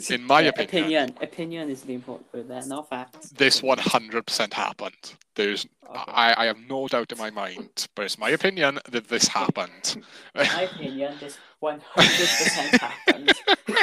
In 0.09 0.23
my 0.23 0.41
Yeah, 0.41 0.49
opinion- 0.49 0.69
opinion, 0.69 1.17
opinion 1.21 1.69
is 1.69 1.81
the 1.81 1.93
important 1.93 2.33
word 2.33 2.47
there, 2.47 2.65
not 2.65 2.87
facts. 2.89 3.29
This 3.31 3.61
one 3.61 3.77
hundred 3.79 4.25
percent 4.25 4.53
happened. 4.53 5.15
There's 5.35 5.65
Okay. 5.89 6.03
I, 6.07 6.43
I 6.43 6.45
have 6.45 6.59
no 6.59 6.87
doubt 6.87 7.11
in 7.11 7.17
my 7.17 7.31
mind, 7.31 7.87
but 7.95 8.05
it's 8.05 8.17
my 8.19 8.29
opinion 8.29 8.79
that 8.91 9.07
this 9.07 9.27
happened. 9.27 9.95
In 9.95 10.03
my 10.35 10.61
opinion, 10.61 11.15
this 11.19 11.37
100% 11.63 12.79
happened. 12.79 13.33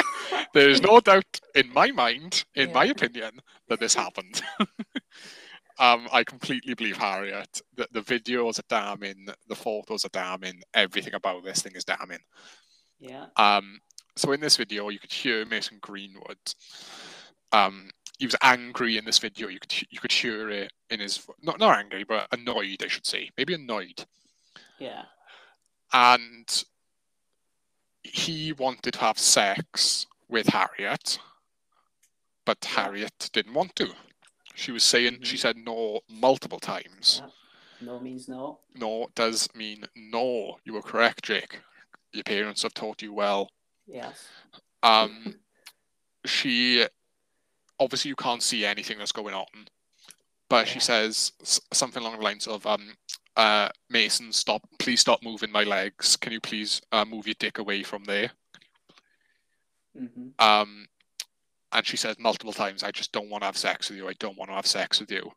there 0.53 0.69
is 0.69 0.81
no 0.81 1.01
doubt 1.01 1.41
in 1.53 1.71
my 1.73 1.91
mind, 1.91 2.45
in 2.55 2.69
Yeah. 2.69 2.73
my 2.73 2.85
opinion, 2.85 3.41
that 3.67 3.81
this 3.81 3.93
happened. 3.93 4.41
um, 5.79 6.07
I 6.13 6.23
completely 6.23 6.73
believe 6.73 6.95
Harriet. 6.97 7.61
The, 7.75 7.87
the 7.91 8.01
videos 8.01 8.57
are 8.59 8.63
damning, 8.69 9.27
the 9.47 9.55
photos 9.55 10.05
are 10.05 10.09
damning, 10.09 10.61
everything 10.73 11.13
about 11.13 11.43
this 11.43 11.61
thing 11.61 11.73
is 11.75 11.83
damning. 11.83 12.23
Yeah. 12.99 13.25
Um, 13.35 13.79
so 14.17 14.31
in 14.31 14.39
this 14.41 14.57
video, 14.57 14.89
you 14.89 14.99
could 14.99 15.13
hear 15.13 15.45
Mason 15.45 15.77
Greenwood. 15.81 16.37
Um, 17.51 17.89
he 18.19 18.25
was 18.25 18.35
angry 18.41 18.97
in 18.97 19.05
this 19.05 19.19
video. 19.19 19.47
You 19.47 19.59
could 19.59 19.73
you 19.89 19.99
could 19.99 20.11
hear 20.11 20.49
it 20.49 20.71
in 20.89 20.99
his 20.99 21.25
not 21.41 21.59
not 21.59 21.77
angry, 21.77 22.03
but 22.03 22.27
annoyed, 22.31 22.83
I 22.83 22.87
should 22.87 23.05
say, 23.05 23.29
maybe 23.37 23.53
annoyed. 23.53 24.05
Yeah. 24.79 25.03
and 25.93 26.63
he 28.03 28.53
wanted 28.53 28.93
to 28.93 28.99
have 28.99 29.17
sex 29.17 30.05
with 30.29 30.47
Harriet, 30.47 31.19
but 32.45 32.63
Harriet 32.63 33.29
didn't 33.33 33.53
want 33.53 33.75
to. 33.77 33.93
She 34.55 34.71
was 34.71 34.83
saying 34.83 35.21
she 35.23 35.35
Mhm. 35.35 35.39
said 35.39 35.57
no 35.57 36.01
multiple 36.09 36.59
times. 36.59 37.21
Yeah. 37.23 37.31
No 37.81 37.99
means 37.99 38.27
no. 38.27 38.59
No 38.75 39.07
does 39.15 39.47
mean 39.55 39.85
no. 39.95 40.59
You 40.65 40.73
were 40.73 40.81
correct, 40.81 41.23
Jake. 41.25 41.59
Your 42.13 42.23
parents 42.23 42.63
have 42.63 42.73
taught 42.73 43.01
you 43.01 43.13
well. 43.13 43.51
Yes. 43.87 44.27
Um, 44.83 45.35
she 46.25 46.85
obviously 47.79 48.09
you 48.09 48.15
can't 48.15 48.43
see 48.43 48.65
anything 48.65 48.97
that's 48.97 49.11
going 49.11 49.33
on, 49.33 49.45
but 50.49 50.67
she 50.67 50.79
says 50.79 51.31
something 51.73 52.01
along 52.01 52.17
the 52.17 52.23
lines 52.23 52.47
of 52.47 52.65
um, 52.65 52.93
uh, 53.35 53.69
Mason, 53.89 54.31
stop! 54.31 54.61
Please 54.79 54.99
stop 54.99 55.23
moving 55.23 55.51
my 55.51 55.63
legs. 55.63 56.15
Can 56.17 56.33
you 56.33 56.41
please 56.41 56.81
uh, 56.91 57.05
move 57.05 57.27
your 57.27 57.35
dick 57.39 57.59
away 57.59 57.83
from 57.83 58.03
there? 58.03 58.31
hmm 59.97 60.29
Um, 60.39 60.87
and 61.71 61.85
she 61.85 61.97
says 61.97 62.17
multiple 62.17 62.53
times, 62.53 62.83
I 62.83 62.91
just 62.91 63.11
don't 63.11 63.29
want 63.29 63.41
to 63.41 63.47
have 63.47 63.57
sex 63.57 63.89
with 63.89 63.97
you. 63.97 64.07
I 64.07 64.13
don't 64.19 64.37
want 64.37 64.49
to 64.49 64.55
have 64.55 64.65
sex 64.65 64.99
with 64.99 65.11
you. 65.11 65.31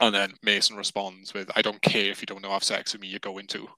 And 0.00 0.14
then 0.14 0.32
Mason 0.42 0.76
responds 0.76 1.34
with, 1.34 1.50
I 1.54 1.62
don't 1.62 1.80
care 1.82 2.10
if 2.10 2.22
you 2.22 2.26
don't 2.26 2.36
want 2.36 2.46
to 2.46 2.50
have 2.52 2.64
sex 2.64 2.92
with 2.92 3.02
me, 3.02 3.08
you're 3.08 3.18
going 3.20 3.46
to. 3.48 3.68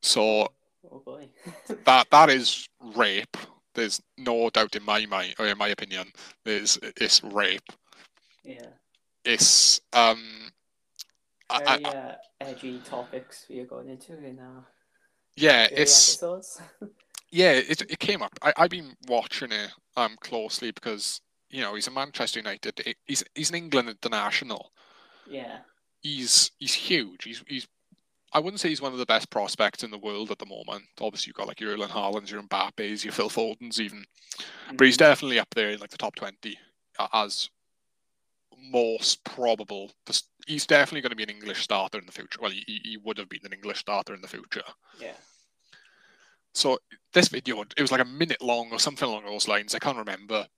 So 0.00 0.48
Oh 0.92 1.00
boy. 1.04 1.28
that 1.84 2.10
that 2.10 2.30
is 2.30 2.68
rape. 2.96 3.36
There's 3.74 4.00
no 4.16 4.48
doubt 4.50 4.74
in 4.76 4.84
my 4.84 5.04
mind, 5.06 5.34
or 5.38 5.46
in 5.46 5.58
my 5.58 5.68
opinion, 5.68 6.10
there's 6.44 6.78
it's 6.82 7.22
rape. 7.24 7.72
yeah. 8.44 8.66
It's 9.24 9.80
um, 9.92 10.50
I, 11.50 11.58
Very 11.78 11.84
I, 11.84 11.90
uh, 11.90 12.14
edgy 12.40 12.78
topics 12.84 13.46
we 13.50 13.60
are 13.60 13.66
going 13.66 13.88
into 13.88 14.16
in 14.24 14.38
our 14.38 14.64
yeah, 15.36 15.64
it's 15.70 16.14
episodes. 16.14 16.60
yeah, 17.30 17.52
it 17.52 17.82
it 17.82 17.98
came 17.98 18.22
up. 18.22 18.32
I 18.42 18.52
I've 18.56 18.70
been 18.70 18.96
watching 19.08 19.52
it 19.52 19.70
um 19.96 20.16
closely 20.20 20.70
because 20.70 21.20
you 21.50 21.60
know 21.60 21.74
he's 21.74 21.88
a 21.88 21.90
Manchester 21.90 22.40
United. 22.40 22.96
He's 23.06 23.24
he's 23.34 23.50
an 23.50 23.56
England 23.56 23.88
international. 23.88 24.72
yeah. 25.28 25.58
he's 26.02 26.52
he's 26.58 26.74
huge. 26.74 27.24
He's 27.24 27.42
he's 27.48 27.66
I 28.32 28.40
wouldn't 28.40 28.60
say 28.60 28.68
he's 28.68 28.80
one 28.82 28.92
of 28.92 28.98
the 28.98 29.06
best 29.06 29.30
prospects 29.30 29.82
in 29.82 29.90
the 29.90 29.98
world 29.98 30.30
at 30.30 30.38
the 30.38 30.46
moment. 30.46 30.84
Obviously, 31.00 31.30
you've 31.30 31.36
got 31.36 31.48
like 31.48 31.60
your 31.60 31.72
Erling 31.72 31.88
Haalands, 31.88 32.30
your 32.30 32.42
Mbappe's, 32.42 33.04
your 33.04 33.12
Phil 33.12 33.30
Fodens, 33.30 33.78
even. 33.80 34.04
But 34.74 34.86
he's 34.86 34.96
Mhm. 34.96 34.98
definitely 34.98 35.38
up 35.38 35.54
there 35.54 35.70
in 35.70 35.78
like 35.80 35.90
the 35.90 35.96
top 35.98 36.16
twenty 36.16 36.58
as 37.12 37.48
most 38.58 39.22
probable. 39.24 39.92
He's 40.46 40.66
definitely 40.66 41.02
going 41.02 41.10
to 41.10 41.16
be 41.16 41.22
an 41.22 41.30
English 41.30 41.62
starter 41.62 41.98
in 41.98 42.06
the 42.06 42.12
future. 42.12 42.38
Well, 42.40 42.50
he, 42.50 42.64
he 42.66 42.80
he 42.84 42.96
would 42.96 43.18
have 43.18 43.28
been 43.28 43.44
an 43.44 43.52
English 43.52 43.78
starter 43.78 44.14
in 44.14 44.20
the 44.22 44.28
future. 44.28 44.64
Yeah. 45.00 45.14
So 46.54 46.78
this 47.12 47.28
video, 47.28 47.60
it 47.60 47.80
was 47.80 47.92
like 47.92 48.00
a 48.00 48.04
minute 48.06 48.40
long 48.42 48.70
or 48.72 48.78
something 48.80 49.06
along 49.06 49.24
those 49.24 49.46
lines. 49.48 49.74
I 49.74 49.78
can't 49.78 49.98
remember. 49.98 50.48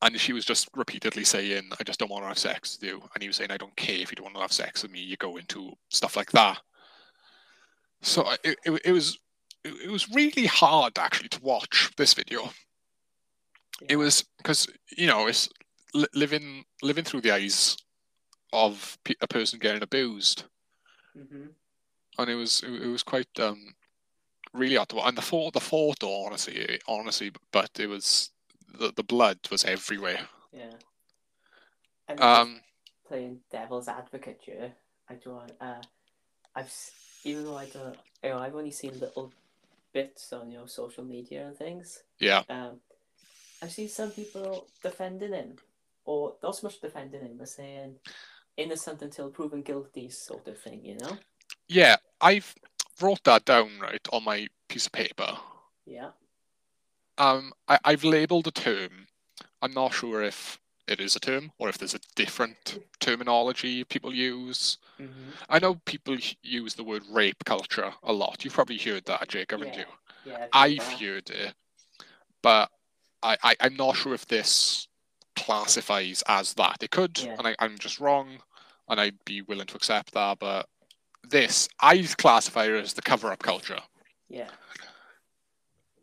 And 0.00 0.18
she 0.18 0.32
was 0.32 0.44
just 0.44 0.68
repeatedly 0.74 1.24
saying, 1.24 1.70
"I 1.80 1.82
just 1.82 1.98
don't 1.98 2.10
want 2.10 2.22
to 2.24 2.28
have 2.28 2.38
sex 2.38 2.78
with 2.80 2.88
you," 2.88 3.02
and 3.14 3.22
he 3.22 3.28
was 3.28 3.36
saying, 3.36 3.50
"I 3.50 3.56
don't 3.56 3.76
care 3.76 3.96
if 4.00 4.10
you 4.10 4.16
don't 4.16 4.24
want 4.26 4.36
to 4.36 4.42
have 4.42 4.52
sex 4.52 4.82
with 4.82 4.92
me. 4.92 5.00
You 5.00 5.16
go 5.16 5.36
into 5.36 5.76
stuff 5.88 6.16
like 6.16 6.30
that." 6.32 6.60
So 8.00 8.30
it, 8.44 8.58
it, 8.64 8.80
it 8.84 8.92
was 8.92 9.18
it, 9.64 9.74
it 9.86 9.90
was 9.90 10.08
really 10.10 10.46
hard 10.46 10.98
actually 10.98 11.30
to 11.30 11.42
watch 11.42 11.90
this 11.96 12.14
video. 12.14 12.50
It 13.88 13.96
was 13.96 14.24
because 14.38 14.68
you 14.96 15.06
know 15.06 15.26
it's 15.26 15.48
li- 15.94 16.06
living 16.14 16.64
living 16.82 17.04
through 17.04 17.22
the 17.22 17.32
eyes 17.32 17.76
of 18.52 18.98
pe- 19.04 19.14
a 19.20 19.26
person 19.26 19.58
getting 19.58 19.82
abused 19.82 20.44
Mhm. 21.16 21.50
and 22.18 22.30
it 22.30 22.34
was 22.36 22.62
it, 22.62 22.86
was 22.86 23.02
quite 23.02 23.28
um 23.40 23.74
really 24.52 24.76
hard 24.76 24.88
to 24.90 24.96
watch. 24.96 25.08
And 25.08 25.18
the 25.18 25.22
photo, 25.22 25.50
the 25.50 25.60
photo, 25.60 26.24
honestly, 26.24 26.80
honestly, 26.86 27.32
but 27.52 27.70
it 27.80 27.88
was 27.88 28.30
the 28.72 28.92
the 28.92 29.02
blood 29.02 29.38
was 29.50 29.64
everywhere. 29.64 30.28
Yeah. 30.52 30.74
And 32.08 32.20
Um, 32.20 32.60
playing 33.06 33.40
devil's 33.50 33.88
advocate 33.88 34.40
here, 34.42 34.74
I 35.08 35.14
don't. 35.14 35.52
Uh, 35.60 35.82
I've 36.54 36.72
even 37.24 37.44
though 37.44 37.56
I 37.56 37.66
don't, 37.66 37.96
you 38.22 38.30
know, 38.30 38.38
I've 38.38 38.54
only 38.54 38.70
seen 38.70 38.98
little 38.98 39.32
bits 39.92 40.32
on 40.32 40.50
your 40.50 40.68
social 40.68 41.04
media 41.04 41.46
and 41.46 41.56
things. 41.56 42.02
yeah, 42.18 42.42
Um, 42.48 42.80
I've 43.62 43.72
seen 43.72 43.88
some 43.88 44.10
people 44.12 44.68
defending 44.82 45.32
him, 45.32 45.56
or 46.04 46.36
not 46.42 46.56
so 46.56 46.66
much 46.66 46.80
defending 46.80 47.22
him, 47.22 47.36
but 47.38 47.48
saying 47.48 47.96
innocent 48.56 49.02
until 49.02 49.30
proven 49.30 49.62
guilty, 49.62 50.08
sort 50.10 50.46
of 50.48 50.58
thing. 50.58 50.84
You 50.84 50.96
know? 50.96 51.18
yeah. 51.68 51.96
I've 52.20 52.54
wrote 53.00 53.22
that 53.24 53.44
down 53.44 53.78
right 53.80 54.06
on 54.12 54.24
my 54.24 54.48
piece 54.68 54.86
of 54.86 54.92
paper. 54.92 55.38
Yeah. 55.86 56.10
Um, 57.18 57.52
I, 57.68 57.78
I've 57.84 58.04
labelled 58.04 58.46
a 58.46 58.50
term. 58.52 59.06
I'm 59.60 59.72
not 59.72 59.92
sure 59.92 60.22
if 60.22 60.58
it 60.86 61.00
is 61.00 61.16
a 61.16 61.20
term 61.20 61.52
or 61.58 61.68
if 61.68 61.76
there's 61.78 61.94
a 61.94 62.00
different 62.14 62.78
terminology 63.00 63.84
people 63.84 64.14
use. 64.14 64.78
hmm 64.98 65.06
I 65.50 65.58
know 65.58 65.76
people 65.84 66.16
use 66.42 66.74
the 66.74 66.84
word 66.84 67.02
rape 67.10 67.44
culture 67.44 67.92
a 68.02 68.12
lot. 68.12 68.44
You've 68.44 68.54
probably 68.54 68.78
heard 68.78 69.04
that, 69.06 69.28
Jake, 69.28 69.50
haven't 69.50 69.74
Yeah. 69.74 69.80
you? 69.80 69.84
Yeah. 70.32 70.46
I've 70.52 70.78
that. 70.78 71.00
heard 71.00 71.30
it, 71.30 71.54
but 72.42 72.70
I, 73.22 73.36
I 73.42 73.56
I'm 73.60 73.76
not 73.76 73.96
sure 73.96 74.14
if 74.14 74.26
this 74.26 74.88
classifies 75.36 76.22
as 76.28 76.54
that. 76.54 76.82
It 76.82 76.90
could, 76.90 77.18
Yeah. 77.18 77.36
and 77.38 77.48
I, 77.48 77.56
I'm 77.58 77.78
just 77.78 78.00
wrong, 78.00 78.42
and 78.88 79.00
I'd 79.00 79.24
be 79.24 79.42
willing 79.42 79.66
to 79.68 79.76
accept 79.76 80.12
that. 80.14 80.38
But 80.38 80.68
this, 81.22 81.68
I 81.80 82.02
classify 82.18 82.64
it 82.64 82.72
as 82.72 82.94
the 82.94 83.02
cover-up 83.02 83.42
culture, 83.42 83.80
Yeah. 84.28 84.50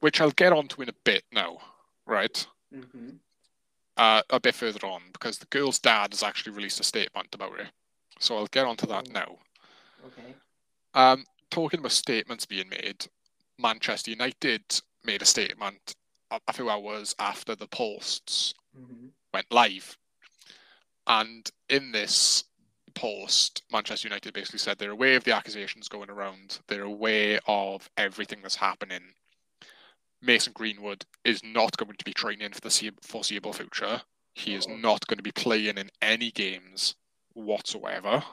Which 0.06 0.22
I'll 0.22 0.30
get 0.30 0.54
onto 0.54 0.84
in 0.84 0.90
a 0.90 0.94
bit 1.04 1.24
now, 1.32 1.58
right? 2.06 2.46
hmm 2.72 3.10
Uh, 3.98 4.22
a 4.30 4.40
bit 4.40 4.54
further 4.54 4.86
on, 4.86 5.02
because 5.14 5.40
the 5.40 5.48
girl's 5.48 5.80
dad 5.80 6.14
has 6.14 6.22
actually 6.22 6.52
released 6.52 6.80
a 6.80 6.84
statement 6.84 7.34
about 7.34 7.60
it. 7.60 7.70
So 8.20 8.38
I'll 8.38 8.46
get 8.46 8.68
onto 8.68 8.86
that 8.86 9.08
Oh. 9.10 9.12
now. 9.12 9.40
Okay. 10.06 10.36
Um, 10.94 11.26
talking 11.50 11.80
about 11.80 11.92
statements 11.92 12.46
being 12.46 12.70
made, 12.70 13.08
Manchester 13.58 14.12
United 14.12 14.62
made 15.04 15.24
a 15.24 15.26
statement 15.26 15.96
a, 16.30 16.54
few 16.54 16.70
hours 16.70 17.16
after 17.18 17.56
the 17.56 17.68
posts 17.68 18.54
hmm 18.76 19.08
went 19.34 19.52
live. 19.52 19.98
And 21.08 21.50
in 21.68 21.92
this 21.92 22.44
post, 22.94 23.64
Manchester 23.72 24.08
United 24.08 24.36
basically 24.36 24.60
said 24.60 24.78
they're 24.78 24.92
aware 24.92 25.18
of 25.18 25.24
the 25.24 25.36
accusations 25.36 25.90
going 25.90 26.12
around, 26.12 26.60
they're 26.68 26.84
aware 26.84 27.40
of 27.48 27.90
everything 27.98 28.44
that's 28.44 28.56
happening. 28.56 29.16
Mason 30.26 30.54
Greenwood 30.54 31.06
is 31.24 31.44
not 31.44 31.78
going 31.78 31.96
to 31.96 32.06
be 32.06 32.14
training 32.14 32.52
for 32.52 32.62
the 32.62 32.92
foreseeable 33.02 33.54
future. 33.54 34.02
He 34.34 34.54
is 34.56 34.66
Oh. 34.68 34.76
not 34.76 35.06
going 35.08 35.18
to 35.18 35.24
be 35.24 35.32
playing 35.32 35.78
in 35.78 35.90
any 36.02 36.32
games 36.32 36.96
whatsoever. 37.34 38.24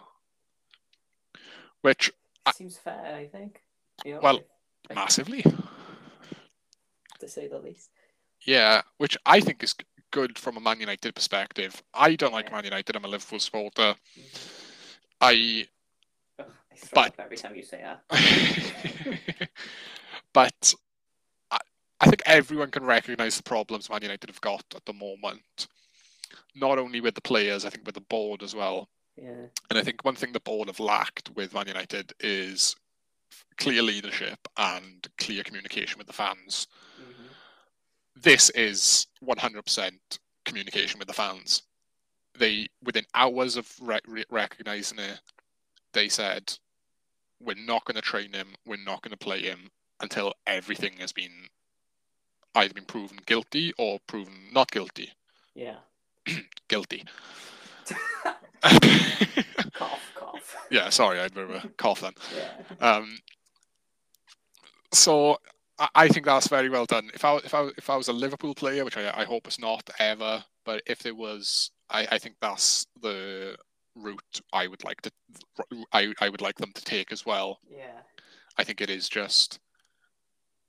Which 1.82 2.10
I- 2.46 2.52
Seems 2.52 2.78
fair, 2.78 3.14
I 3.14 3.26
think. 3.28 3.62
You 4.04 4.14
know, 4.14 4.20
Well, 4.20 4.40
massively, 4.92 5.42
to 7.20 7.28
say 7.28 7.46
the 7.46 7.58
least. 7.58 7.90
yeah, 8.44 8.82
which 8.98 9.16
I 9.26 9.40
think 9.40 9.62
is 9.62 9.74
good 10.10 10.38
from 10.38 10.56
a 10.56 10.60
Man 10.60 10.80
United 10.80 11.14
perspective. 11.14 11.82
I 11.94 12.16
don't 12.16 12.32
like 12.32 12.46
Yeah. 12.46 12.52
Man 12.52 12.64
United. 12.64 12.96
I'm 12.96 13.04
a 13.04 13.08
Liverpool 13.08 13.38
supporter. 13.38 13.94
Mhm. 14.16 14.96
I 15.20 15.68
Ugh, 16.38 16.50
I 16.72 16.76
But- 16.92 17.14
every 17.20 17.36
time 17.36 17.54
you 17.54 17.62
say 17.62 17.82
that. 17.82 18.02
but 20.32 20.74
I, 22.02 22.06
think 22.06 22.22
everyone 22.26 22.70
can 22.70 22.84
recognise 22.84 23.36
the 23.36 23.42
problems 23.42 23.88
Man 23.88 24.02
United 24.02 24.28
have 24.28 24.40
got 24.40 24.64
at 24.74 24.84
the 24.84 24.92
moment. 24.92 25.68
Not 26.54 26.78
only 26.78 27.00
with 27.00 27.14
the 27.14 27.20
players, 27.20 27.64
I 27.64 27.70
think 27.70 27.86
with 27.86 27.94
the 27.94 28.00
board 28.02 28.42
as 28.42 28.54
well. 28.54 28.88
Yeah. 29.16 29.46
And 29.70 29.78
I 29.78 29.82
think 29.82 30.04
one 30.04 30.16
thing 30.16 30.32
the 30.32 30.40
board 30.40 30.68
have 30.68 30.80
lacked 30.80 31.30
with 31.36 31.54
Man 31.54 31.68
United 31.68 32.12
is 32.20 32.74
clear 33.56 33.82
leadership 33.82 34.38
and 34.56 35.06
clear 35.18 35.44
communication 35.44 35.98
with 35.98 36.06
the 36.06 36.12
fans. 36.12 36.66
Mhm. 37.00 37.28
This 38.16 38.50
is 38.50 39.06
100% 39.20 40.18
communication 40.44 40.98
with 40.98 41.08
the 41.08 41.14
fans. 41.14 41.62
They, 42.34 42.68
within 42.82 43.06
hours 43.14 43.56
of 43.56 43.72
re- 43.80 44.00
re- 44.06 44.24
recognizing 44.30 44.98
it, 44.98 45.20
they 45.92 46.08
said, 46.08 46.58
"We're 47.38 47.54
not 47.54 47.84
going 47.84 47.96
to 47.96 48.02
train 48.02 48.32
him. 48.32 48.56
We're 48.64 48.76
not 48.76 49.02
going 49.02 49.10
to 49.10 49.16
play 49.16 49.42
him 49.42 49.70
until 50.00 50.34
everything 50.46 50.96
has 50.98 51.12
been 51.12 51.48
either 52.54 52.74
been 52.74 52.84
proven 52.84 53.18
guilty 53.26 53.72
or 53.78 53.98
proven 54.06 54.34
not 54.52 54.70
guilty. 54.70 55.10
Yeah. 55.54 55.76
Guilty." 56.68 57.04
cough, 59.74 60.12
cough. 60.14 60.56
yeah, 60.70 60.88
sorry, 60.88 61.18
I 61.18 61.22
had 61.22 61.32
a 61.32 61.34
bit 61.34 61.50
of 61.50 61.64
a 61.64 61.68
cough 61.76 62.00
then. 62.00 62.12
Yeah. 62.36 62.86
Um, 62.94 63.18
so 64.92 65.38
I, 65.78 65.88
I 65.94 66.08
think 66.08 66.26
that's 66.26 66.48
very 66.48 66.68
well 66.68 66.86
done. 66.86 67.10
If 67.14 67.24
I 67.24 67.36
if 67.38 67.54
I 67.54 67.68
if 67.76 67.90
I 67.90 67.96
was 67.96 68.08
a 68.08 68.12
Liverpool 68.12 68.54
player, 68.54 68.84
which 68.84 68.96
I, 68.96 69.10
I 69.14 69.24
hope 69.24 69.46
it's 69.46 69.58
not 69.58 69.88
ever, 69.98 70.44
but 70.64 70.82
if 70.86 71.00
there 71.00 71.14
was, 71.14 71.70
I, 71.90 72.06
I 72.12 72.18
think 72.18 72.36
that's 72.40 72.86
the 73.00 73.56
route 73.94 74.40
I 74.52 74.66
would 74.66 74.84
like 74.84 75.02
to 75.02 75.10
I, 75.92 76.14
I 76.20 76.28
would 76.28 76.40
like 76.40 76.56
them 76.56 76.72
to 76.74 76.82
take 76.82 77.12
as 77.12 77.26
well. 77.26 77.58
Yeah. 77.68 78.00
I 78.56 78.64
think 78.64 78.80
it 78.80 78.90
is 78.90 79.08
just 79.08 79.58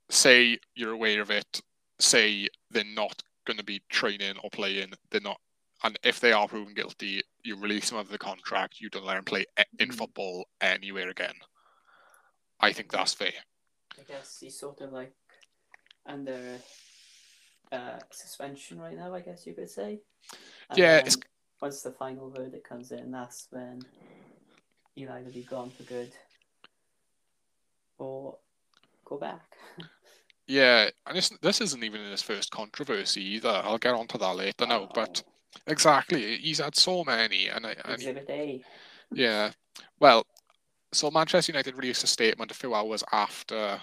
say 0.09 0.57
you're 0.75 0.91
aware 0.91 1.21
of 1.21 1.29
it, 1.31 1.61
say 2.03 2.47
they're 2.71 2.83
not 2.83 3.21
going 3.45 3.57
to 3.57 3.63
be 3.63 3.81
training 3.89 4.35
or 4.43 4.49
playing, 4.49 4.93
they're 5.09 5.21
not, 5.21 5.39
and 5.83 5.97
if 6.03 6.19
they 6.19 6.31
are 6.31 6.47
proven 6.47 6.73
guilty, 6.73 7.21
you 7.43 7.55
release 7.57 7.89
them 7.89 7.99
of 7.99 8.09
the 8.09 8.17
contract. 8.17 8.79
You 8.79 8.89
don't 8.89 9.05
let 9.05 9.15
them 9.15 9.25
play 9.25 9.45
in 9.79 9.89
Mhm. 9.89 9.95
football 9.95 10.47
anywhere 10.61 11.09
again. 11.09 11.35
I 12.59 12.71
think 12.71 12.91
that's 12.91 13.13
fair. 13.13 13.33
I 13.99 14.03
guess 14.03 14.39
he's 14.39 14.57
sort 14.57 14.81
of 14.81 14.93
like 14.93 15.13
under 16.05 16.59
uh, 17.71 17.99
suspension 18.11 18.79
right 18.79 18.95
now, 18.95 19.13
I 19.13 19.21
guess 19.21 19.45
you 19.47 19.53
could 19.53 19.69
say. 19.69 20.01
And 20.69 20.79
Yeah, 20.79 21.01
then 21.01 21.13
once 21.61 21.81
the 21.81 21.91
final 21.91 22.29
verdict 22.29 22.67
comes 22.67 22.91
in, 22.91 23.11
that's 23.11 23.47
when 23.49 23.81
he'll 24.95 25.11
either 25.11 25.31
be 25.31 25.43
gone 25.43 25.71
for 25.71 25.83
good 25.83 26.13
or 27.97 28.37
go 29.05 29.17
back. 29.17 29.57
Yeah, 30.47 30.89
and 31.07 31.17
this 31.17 31.29
this 31.41 31.61
isn't 31.61 31.83
even 31.83 32.01
in 32.01 32.11
his 32.11 32.21
first 32.21 32.51
controversy 32.51 33.21
either. 33.23 33.61
I'll 33.63 33.77
get 33.77 33.93
onto 33.93 34.17
that 34.17 34.35
later 34.35 34.65
now, 34.65 34.89
but 34.93 35.23
exactly, 35.67 36.37
he's 36.37 36.59
had 36.59 36.75
so 36.75 37.03
many, 37.03 37.47
and 37.47 37.65
I, 37.65 37.75
and 37.85 37.93
Exhibit 37.95 38.29
A. 38.29 38.61
yeah, 39.13 39.51
well, 39.99 40.25
so 40.91 41.09
Manchester 41.11 41.51
United 41.53 41.75
released 41.77 42.03
a 42.03 42.07
statement 42.07 42.51
a 42.51 42.55
few 42.55 42.73
hours 42.73 43.03
after 43.11 43.79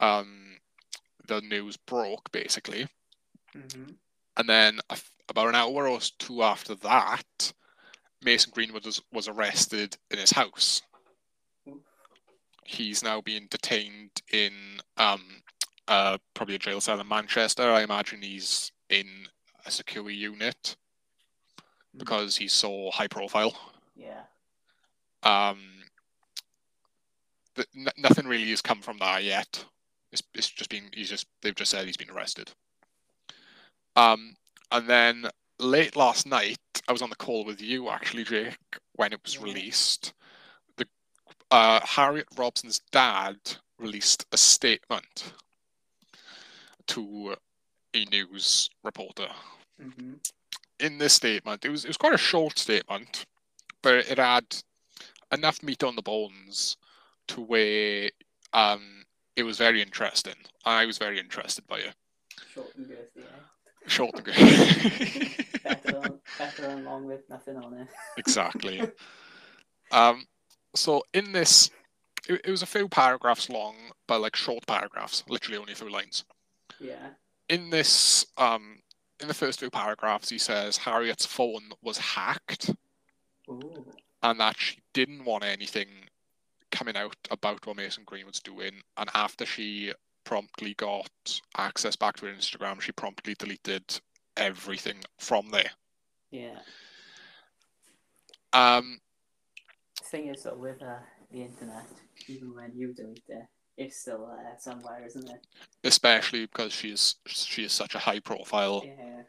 um 0.00 0.56
the 1.26 1.40
news 1.42 1.76
broke, 1.76 2.30
basically, 2.32 2.86
Mm-hmm. 3.56 3.92
and 4.36 4.48
then 4.48 4.78
about 5.28 5.48
an 5.48 5.54
hour 5.54 5.88
or 5.88 5.98
two 6.18 6.42
after 6.42 6.74
that, 6.76 7.52
Mason 8.22 8.52
Greenwood 8.54 8.84
was, 8.86 9.02
was 9.12 9.28
arrested 9.28 9.96
in 10.10 10.18
his 10.18 10.30
house. 10.30 10.82
He's 12.70 13.02
now 13.02 13.22
being 13.22 13.46
detained 13.48 14.10
in 14.30 14.52
um, 14.98 15.22
uh, 15.88 16.18
probably 16.34 16.56
a 16.56 16.58
jail 16.58 16.82
cell 16.82 17.00
in 17.00 17.08
Manchester. 17.08 17.62
I 17.62 17.80
imagine 17.80 18.20
he's 18.20 18.72
in 18.90 19.06
a 19.64 19.70
secure 19.70 20.10
unit 20.10 20.76
because 21.96 22.36
he's 22.36 22.52
so 22.52 22.90
high 22.92 23.08
profile. 23.08 23.56
Yeah. 23.96 24.20
Um, 25.22 25.58
n- 27.74 27.88
nothing 27.96 28.26
really 28.26 28.50
has 28.50 28.60
come 28.60 28.82
from 28.82 28.98
that 28.98 29.24
yet. 29.24 29.64
It's, 30.12 30.22
it's 30.34 30.50
just 30.50 30.68
been 30.68 30.90
he's 30.92 31.08
just 31.08 31.26
they've 31.40 31.54
just 31.54 31.70
said 31.70 31.86
he's 31.86 31.96
been 31.96 32.10
arrested. 32.10 32.50
Um, 33.96 34.36
and 34.70 34.86
then 34.86 35.26
late 35.58 35.96
last 35.96 36.26
night, 36.26 36.58
I 36.86 36.92
was 36.92 37.00
on 37.00 37.08
the 37.08 37.16
call 37.16 37.46
with 37.46 37.62
you 37.62 37.88
actually, 37.88 38.24
Jake, 38.24 38.58
when 38.92 39.14
it 39.14 39.20
was 39.24 39.36
Yeah. 39.36 39.42
released. 39.44 40.12
Uh, 41.50 41.80
Harriet 41.82 42.28
Robson's 42.36 42.80
dad 42.90 43.36
released 43.78 44.26
a 44.32 44.36
statement 44.36 45.32
to 46.88 47.36
a 47.94 48.04
news 48.06 48.68
reporter. 48.84 49.28
Mm-hmm. 49.82 50.14
In 50.80 50.98
this 50.98 51.14
statement, 51.14 51.64
it 51.64 51.70
was 51.70 51.84
it 51.84 51.88
was 51.88 51.96
quite 51.96 52.14
a 52.14 52.18
short 52.18 52.58
statement, 52.58 53.26
but 53.82 53.94
it 53.94 54.18
had 54.18 54.44
enough 55.32 55.62
meat 55.62 55.82
on 55.82 55.96
the 55.96 56.02
bones 56.02 56.76
to 57.28 57.40
where 57.40 58.10
um, 58.52 59.04
it 59.36 59.42
was 59.42 59.58
very 59.58 59.82
interesting. 59.82 60.34
I 60.64 60.86
was 60.86 60.98
very 60.98 61.18
interested 61.18 61.66
by 61.66 61.78
it. 61.78 61.94
Short 62.52 62.74
and 62.76 62.90
eh? 62.90 63.22
Short 63.86 64.14
and 64.14 64.24
good. 64.24 65.62
Better, 65.62 65.98
on, 65.98 66.20
better 66.38 66.68
on 66.68 66.84
long 66.84 67.06
with 67.06 67.28
nothing 67.28 67.56
on 67.56 67.74
it. 67.74 67.88
exactly. 68.16 68.82
Um, 69.90 70.26
so 70.78 71.02
in 71.12 71.32
this, 71.32 71.70
it, 72.28 72.40
it 72.44 72.50
was 72.50 72.62
a 72.62 72.66
few 72.66 72.88
paragraphs 72.88 73.48
long, 73.48 73.74
but 74.06 74.20
like 74.20 74.36
short 74.36 74.66
paragraphs, 74.66 75.24
literally 75.28 75.58
only 75.58 75.72
a 75.72 75.76
few 75.76 75.90
lines. 75.90 76.24
Yeah. 76.80 77.08
In 77.48 77.70
this, 77.70 78.26
um, 78.36 78.78
in 79.20 79.28
the 79.28 79.34
first 79.34 79.58
few 79.58 79.70
paragraphs, 79.70 80.28
he 80.28 80.38
says 80.38 80.76
Harriet's 80.76 81.26
phone 81.26 81.70
was 81.82 81.98
hacked 81.98 82.70
Ooh. 83.48 83.86
and 84.22 84.40
that 84.40 84.56
she 84.58 84.78
didn't 84.92 85.24
want 85.24 85.44
anything 85.44 85.88
coming 86.70 86.96
out 86.96 87.16
about 87.30 87.66
what 87.66 87.76
Mason 87.76 88.04
Green 88.06 88.26
was 88.26 88.40
doing. 88.40 88.72
And 88.96 89.10
after 89.14 89.46
she 89.46 89.92
promptly 90.24 90.74
got 90.74 91.40
access 91.56 91.96
back 91.96 92.16
to 92.16 92.26
her 92.26 92.32
Instagram, 92.32 92.80
she 92.80 92.92
promptly 92.92 93.34
deleted 93.38 94.00
everything 94.36 94.98
from 95.18 95.48
there. 95.50 95.70
Yeah. 96.30 96.58
Um, 98.52 98.98
thing 100.10 100.28
is, 100.28 100.46
with 100.56 100.82
uh, 100.82 100.96
the 101.30 101.42
internet, 101.42 101.86
even 102.28 102.54
when 102.54 102.72
you 102.74 102.92
delete 102.94 103.22
it, 103.28 103.46
it's 103.76 104.00
still 104.00 104.26
there 104.26 104.56
somewhere, 104.58 105.04
isn't 105.06 105.28
it? 105.28 105.46
especially 105.84 106.46
because 106.46 106.72
she's 106.72 107.16
she 107.26 107.64
is 107.64 107.72
such 107.72 107.94
a 107.94 107.98
high 108.00 108.18
profile 108.20 108.84
Yeah. 108.84 109.22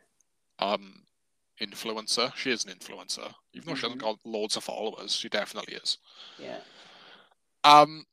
um 0.59 1.03
influencer. 1.61 2.33
She 2.35 2.51
is 2.51 2.65
an 2.65 2.71
influencer, 2.73 3.33
even 3.53 3.67
though 3.69 3.75
she 3.75 3.83
hasn't 3.83 4.01
got 4.01 4.17
loads 4.25 4.57
of 4.57 4.63
followers. 4.63 5.13
She 5.15 5.29
definitely 5.29 5.75
is. 5.75 5.97
Yeah. 6.37 6.59
Um, 7.63 8.05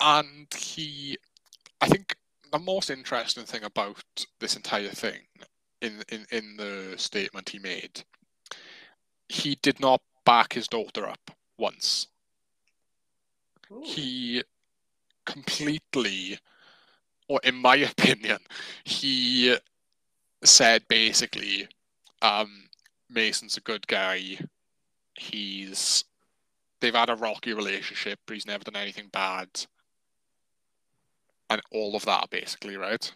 and 0.00 0.52
he, 0.54 1.16
I 1.80 1.88
think 1.88 2.16
the 2.52 2.58
most 2.58 2.90
interesting 2.90 3.44
thing 3.44 3.64
about 3.64 4.02
this 4.40 4.56
entire 4.56 4.88
thing, 4.88 5.20
in 5.80 6.02
in 6.08 6.26
in 6.30 6.56
the 6.56 6.94
statement 6.96 7.48
he 7.48 7.58
made, 7.58 8.02
he 9.28 9.56
did 9.62 9.80
not 9.80 10.02
back 10.24 10.52
his 10.54 10.68
daughter 10.68 11.08
up 11.08 11.30
once. 11.58 12.08
Ooh. 13.70 13.82
he 13.82 14.42
completely, 15.24 16.38
or 17.28 17.40
in 17.44 17.54
my 17.54 17.76
opinion, 17.98 18.38
he 18.84 19.56
said 20.42 20.86
basically, 20.88 21.68
um, 22.22 22.68
Mason's 23.08 23.56
a 23.56 23.60
good 23.60 23.86
guy. 23.86 24.38
He's 25.14 26.04
they've 26.80 26.94
had 26.94 27.10
a 27.10 27.16
rocky 27.16 27.52
relationship, 27.54 28.18
but 28.26 28.34
he's 28.34 28.46
never 28.46 28.64
done 28.64 28.76
anything 28.76 29.08
bad. 29.08 29.48
And 31.50 31.62
all 31.70 31.94
of 31.94 32.04
that 32.04 32.30
basically, 32.30 32.76
right? 32.76 33.12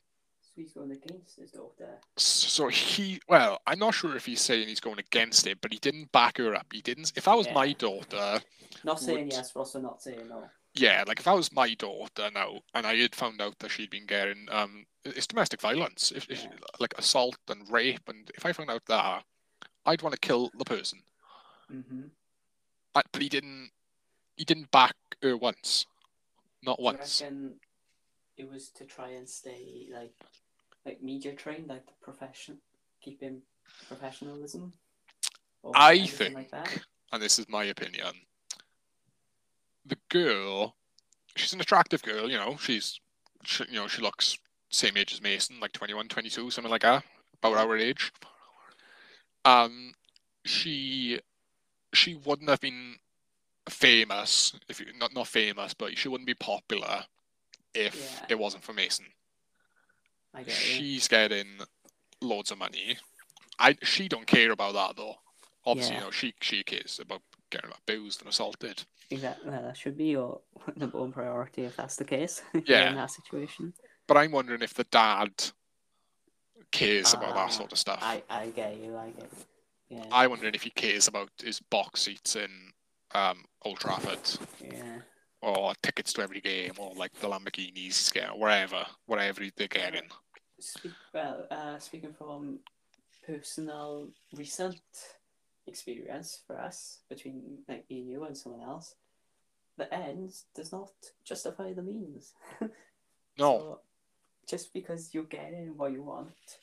He's 0.58 0.72
going 0.72 0.90
against 0.90 1.36
his 1.36 1.52
daughter. 1.52 2.00
So 2.16 2.66
he, 2.66 3.20
well, 3.28 3.60
I'm 3.64 3.78
not 3.78 3.94
sure 3.94 4.16
if 4.16 4.26
he's 4.26 4.40
saying 4.40 4.66
he's 4.66 4.80
going 4.80 4.98
against 4.98 5.46
it, 5.46 5.60
but 5.60 5.72
he 5.72 5.78
didn't 5.78 6.10
back 6.10 6.38
her 6.38 6.52
up. 6.52 6.66
He 6.72 6.80
didn't. 6.80 7.12
If 7.14 7.28
I 7.28 7.34
was 7.36 7.46
my 7.54 7.72
daughter, 7.74 8.40
Not 8.82 8.98
saying 8.98 9.26
Would- 9.26 9.32
yes, 9.32 9.52
but 9.52 9.60
also 9.60 9.80
not 9.80 10.02
saying 10.02 10.26
no. 10.28 10.50
yeah, 10.74 11.04
like 11.06 11.20
if 11.20 11.28
I 11.28 11.32
was 11.32 11.52
my 11.52 11.74
daughter 11.74 12.28
now, 12.34 12.58
and 12.74 12.88
I 12.88 12.96
had 12.96 13.14
found 13.14 13.40
out 13.40 13.56
that 13.60 13.70
she'd 13.70 13.90
been 13.90 14.06
getting 14.06 14.48
um, 14.50 14.84
it's 15.04 15.28
domestic 15.28 15.60
violence, 15.60 16.12
if, 16.14 16.28
if 16.28 16.42
Yeah. 16.42 16.50
like 16.80 16.94
assault 16.98 17.38
and 17.48 17.70
rape, 17.70 18.08
and 18.08 18.28
if 18.34 18.44
I 18.44 18.52
found 18.52 18.68
out 18.70 18.84
that, 18.86 19.22
I'd 19.86 20.02
want 20.02 20.14
to 20.14 20.20
kill 20.20 20.50
the 20.58 20.64
person. 20.64 20.98
Mm-hmm. 21.72 22.02
I, 22.96 23.02
but 23.12 23.22
he 23.22 23.28
didn't. 23.28 23.70
He 24.36 24.44
didn't 24.44 24.72
back 24.72 24.96
her 25.22 25.36
once, 25.36 25.86
not 26.64 26.80
once. 26.82 27.22
It 28.36 28.48
was 28.48 28.70
to 28.70 28.84
try 28.84 29.10
and 29.10 29.28
stay 29.28 29.88
like 29.92 30.14
like 30.88 31.02
media 31.02 31.34
trained, 31.34 31.68
like 31.68 31.86
the 31.86 31.92
profession, 32.00 32.58
keeping 33.02 33.42
professionalism? 33.86 34.72
I 35.74 36.06
think, 36.06 36.34
like 36.34 36.50
that? 36.50 36.78
and 37.12 37.22
this 37.22 37.38
is 37.38 37.46
my 37.48 37.64
opinion, 37.64 38.14
the 39.84 39.98
girl, 40.08 40.76
she's 41.36 41.52
an 41.52 41.60
attractive 41.60 42.02
girl. 42.02 42.30
You 42.30 42.38
know, 42.38 42.56
she's, 42.58 43.00
she, 43.44 43.64
you 43.68 43.76
know, 43.76 43.88
she 43.88 44.00
looks 44.00 44.38
same 44.70 44.96
age 44.96 45.12
as 45.12 45.22
Mason, 45.22 45.60
like 45.60 45.72
21, 45.72 46.08
22, 46.08 46.50
something 46.50 46.70
like 46.70 46.82
that, 46.82 47.04
about 47.42 47.56
our 47.56 47.76
age. 47.76 48.12
Um, 49.44 49.92
she, 50.44 51.20
she 51.92 52.14
wouldn't 52.14 52.48
have 52.48 52.60
been 52.60 52.96
famous 53.68 54.54
if 54.68 54.80
you 54.80 54.86
not 54.98 55.14
not 55.14 55.26
famous, 55.26 55.74
but 55.74 55.96
she 55.98 56.08
wouldn't 56.08 56.26
be 56.26 56.34
popular 56.34 57.04
if 57.74 57.94
Yeah. 57.94 58.26
it 58.30 58.38
wasn't 58.38 58.64
for 58.64 58.72
Mason. 58.72 59.06
I 60.34 60.38
get 60.42 60.48
you. 60.48 60.52
She's 60.54 61.08
getting 61.08 61.46
loads 62.20 62.50
of 62.50 62.58
money. 62.58 62.96
I 63.58 63.76
she 63.82 64.08
don't 64.08 64.26
care 64.26 64.52
about 64.52 64.74
that 64.74 64.96
though. 64.96 65.16
Obviously, 65.66 65.94
Yeah. 65.94 66.00
you 66.00 66.04
know, 66.06 66.10
she 66.10 66.34
she 66.40 66.62
cares 66.62 67.00
about 67.02 67.22
getting 67.50 67.70
abused 67.76 68.20
and 68.20 68.28
assaulted. 68.30 68.84
Exactly. 69.10 69.50
Well, 69.50 69.62
that 69.62 69.76
should 69.76 69.96
be 69.96 70.06
your 70.06 70.40
number 70.76 70.98
one 71.00 71.12
priority 71.12 71.64
if 71.64 71.76
that's 71.76 71.96
the 71.96 72.04
case. 72.04 72.42
Yeah. 72.66 72.90
In 72.90 72.96
that 72.96 73.10
situation. 73.10 73.72
But 74.06 74.16
I'm 74.16 74.32
wondering 74.32 74.62
if 74.62 74.74
the 74.74 74.84
dad 74.84 75.32
cares 76.70 77.14
about 77.14 77.30
Ah, 77.32 77.46
that 77.46 77.52
sort 77.52 77.72
of 77.72 77.78
stuff. 77.78 77.98
I, 78.02 78.22
I 78.28 78.46
get 78.48 78.76
you. 78.78 78.96
I 78.96 79.10
get 79.10 79.30
you. 79.90 79.96
Yeah. 79.98 80.04
I'm 80.12 80.30
wondering 80.30 80.54
if 80.54 80.62
he 80.62 80.70
cares 80.70 81.08
about 81.08 81.30
his 81.42 81.60
box 81.60 82.02
seats 82.02 82.36
in 82.36 82.50
um, 83.14 83.44
Old 83.64 83.80
Trafford 83.80 84.18
yeah. 84.62 84.98
Or 85.40 85.72
tickets 85.82 86.12
to 86.14 86.22
every 86.22 86.40
game 86.40 86.72
or 86.78 86.92
like 86.94 87.12
the 87.14 87.28
Lamborghinis 87.28 88.12
getting, 88.12 88.38
wherever, 88.40 88.84
whatever 89.06 89.42
they're 89.56 89.68
getting. 89.68 90.08
Speak, 90.58 90.92
well, 91.14 91.46
uh, 91.50 91.78
speaking 91.78 92.12
from 92.12 92.58
personal 93.26 94.08
recent 94.34 94.80
experience 95.66 96.40
for 96.46 96.58
us 96.58 97.00
between 97.08 97.58
like 97.68 97.84
me 97.88 98.00
and 98.00 98.10
you 98.10 98.24
and 98.24 98.36
someone 98.36 98.62
else, 98.62 98.94
the 99.76 99.92
ends 99.94 100.46
does 100.54 100.72
not 100.72 100.90
justify 101.24 101.72
the 101.72 101.82
means. 101.82 102.32
No, 103.38 103.58
So, 103.58 103.80
just 104.48 104.72
because 104.72 105.10
you're 105.14 105.22
getting 105.22 105.76
what 105.76 105.92
you 105.92 106.02
want, 106.02 106.58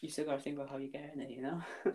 you 0.00 0.08
still 0.08 0.26
gotta 0.26 0.40
think 0.40 0.54
about 0.54 0.70
how 0.70 0.76
you're 0.76 0.88
getting 0.88 1.20
it. 1.20 1.30
You 1.30 1.42
know. 1.42 1.62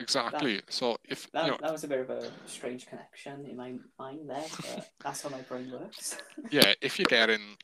exactly. 0.00 0.60
So 0.68 0.98
if 1.04 1.30
That, 1.32 1.44
you 1.44 1.50
know, 1.52 1.58
that 1.60 1.72
was 1.72 1.84
a 1.84 1.88
bit 1.88 2.00
of 2.00 2.10
a 2.10 2.30
strange 2.46 2.86
connection 2.86 3.46
in 3.46 3.56
my 3.56 3.74
mind 3.98 4.28
there, 4.28 4.44
but 4.60 4.90
that's 5.02 5.22
how 5.22 5.28
my 5.28 5.40
brain 5.42 5.70
works. 5.70 6.16
yeah, 6.50 6.74
if 6.80 6.98
you're 6.98 7.06
getting 7.06 7.56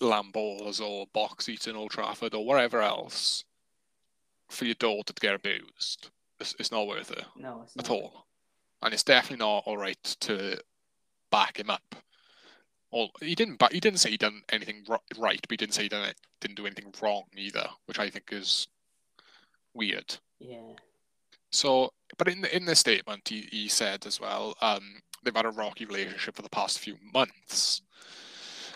Lambos 0.00 0.80
or 0.80 1.06
box 1.12 1.46
seats 1.46 1.66
in 1.66 1.76
Old 1.76 1.90
Trafford 1.90 2.34
or 2.34 2.46
wherever 2.46 2.82
else 2.82 3.44
for 4.48 4.64
your 4.64 4.74
daughter 4.74 5.12
to 5.12 5.20
get 5.20 5.34
abused, 5.34 6.10
it's, 6.40 6.54
it's 6.58 6.72
not 6.72 6.86
worth 6.86 7.10
it 7.10 7.24
no, 7.36 7.62
it's 7.62 7.76
at 7.76 7.90
all. 7.90 8.26
And 8.82 8.92
it's 8.92 9.04
definitely 9.04 9.44
not 9.44 9.62
all 9.66 9.78
right 9.78 10.02
to 10.20 10.58
back 11.30 11.58
him 11.58 11.70
up. 11.70 11.96
Or 12.90 13.08
he 13.20 13.34
didn't. 13.34 13.58
Back, 13.58 13.72
he 13.72 13.80
didn't 13.80 13.98
say 13.98 14.10
he 14.10 14.16
done 14.16 14.42
anything 14.50 14.84
right, 15.18 15.40
but 15.40 15.50
he 15.50 15.56
didn't 15.56 15.74
say 15.74 15.84
he 15.84 15.88
done 15.88 16.04
it, 16.04 16.16
didn't 16.40 16.56
do 16.56 16.66
anything 16.66 16.92
wrong 17.02 17.24
either, 17.36 17.66
which 17.86 17.98
I 17.98 18.08
think 18.08 18.28
is 18.30 18.68
weird. 19.74 20.16
Yeah. 20.38 20.74
So, 21.54 21.92
but 22.18 22.26
in 22.28 22.44
in 22.46 22.64
this 22.64 22.80
statement, 22.80 23.28
he, 23.28 23.48
he 23.50 23.68
said 23.68 24.06
as 24.06 24.20
well, 24.20 24.56
um, 24.60 25.00
they've 25.22 25.34
had 25.34 25.46
a 25.46 25.50
rocky 25.50 25.84
relationship 25.84 26.34
for 26.34 26.42
the 26.42 26.48
past 26.48 26.80
few 26.80 26.96
months. 27.12 27.80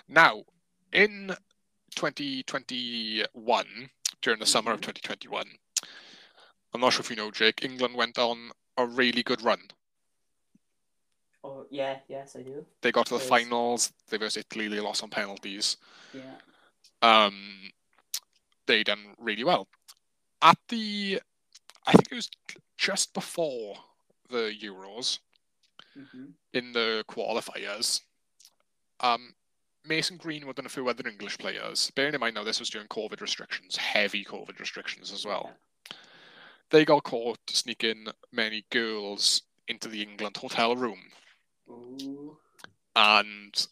Now, 0.08 0.44
in 0.92 1.34
2021, 1.96 3.90
during 4.22 4.38
the 4.38 4.46
summer 4.46 4.70
of 4.72 4.78
Mhm. 4.80 4.92
2021, 4.92 5.58
I'm 6.72 6.80
not 6.80 6.92
sure 6.92 7.00
if 7.00 7.10
you 7.10 7.16
know, 7.16 7.32
Jake, 7.32 7.64
England 7.64 7.96
went 7.96 8.16
on 8.18 8.52
a 8.76 8.86
really 8.86 9.24
good 9.24 9.42
run. 9.42 9.60
Oh 11.42 11.66
yeah, 11.70 11.98
yes 12.08 12.36
I 12.36 12.42
do. 12.42 12.64
They 12.80 12.92
got 12.92 13.06
to 13.06 13.14
the 13.14 13.20
Yes. 13.20 13.28
finals. 13.28 13.92
They 14.08 14.18
versus 14.18 14.44
Italy. 14.44 14.68
They 14.68 14.80
lost 14.80 15.02
on 15.02 15.10
penalties. 15.10 15.76
Yeah. 16.12 16.38
Um, 17.02 17.72
they 18.66 18.84
done 18.84 19.14
really 19.18 19.44
well. 19.44 19.66
At 20.42 20.58
the, 20.68 21.20
I 21.86 21.92
think 21.92 22.12
it 22.12 22.14
was 22.14 22.30
just 22.78 23.12
before 23.12 23.74
the 24.30 24.54
Euros. 24.62 25.18
hmm 25.94 26.30
in 26.54 26.72
the 26.72 27.04
qualifiers, 27.08 28.00
um, 29.00 29.34
Mason 29.84 30.16
Greenwood 30.16 30.58
and 30.58 30.66
a 30.66 30.70
few 30.70 30.88
other 30.88 31.06
English 31.06 31.38
players, 31.38 31.90
bearing 31.94 32.14
in 32.14 32.20
mind 32.20 32.34
now 32.34 32.44
this 32.44 32.58
was 32.60 32.70
during 32.70 32.88
COVID 32.88 33.20
restrictions, 33.20 33.76
heavy 33.76 34.24
COVID 34.24 34.58
restrictions 34.58 35.12
as 35.12 35.26
well, 35.26 35.52
they 36.70 36.84
got 36.84 37.04
caught 37.04 37.38
sneaking 37.50 38.06
many 38.32 38.64
girls 38.70 39.42
into 39.68 39.88
the 39.88 40.02
England 40.02 40.36
hotel 40.36 40.74
room. 40.76 41.00
Ooh. 41.70 42.36
And 42.96 43.66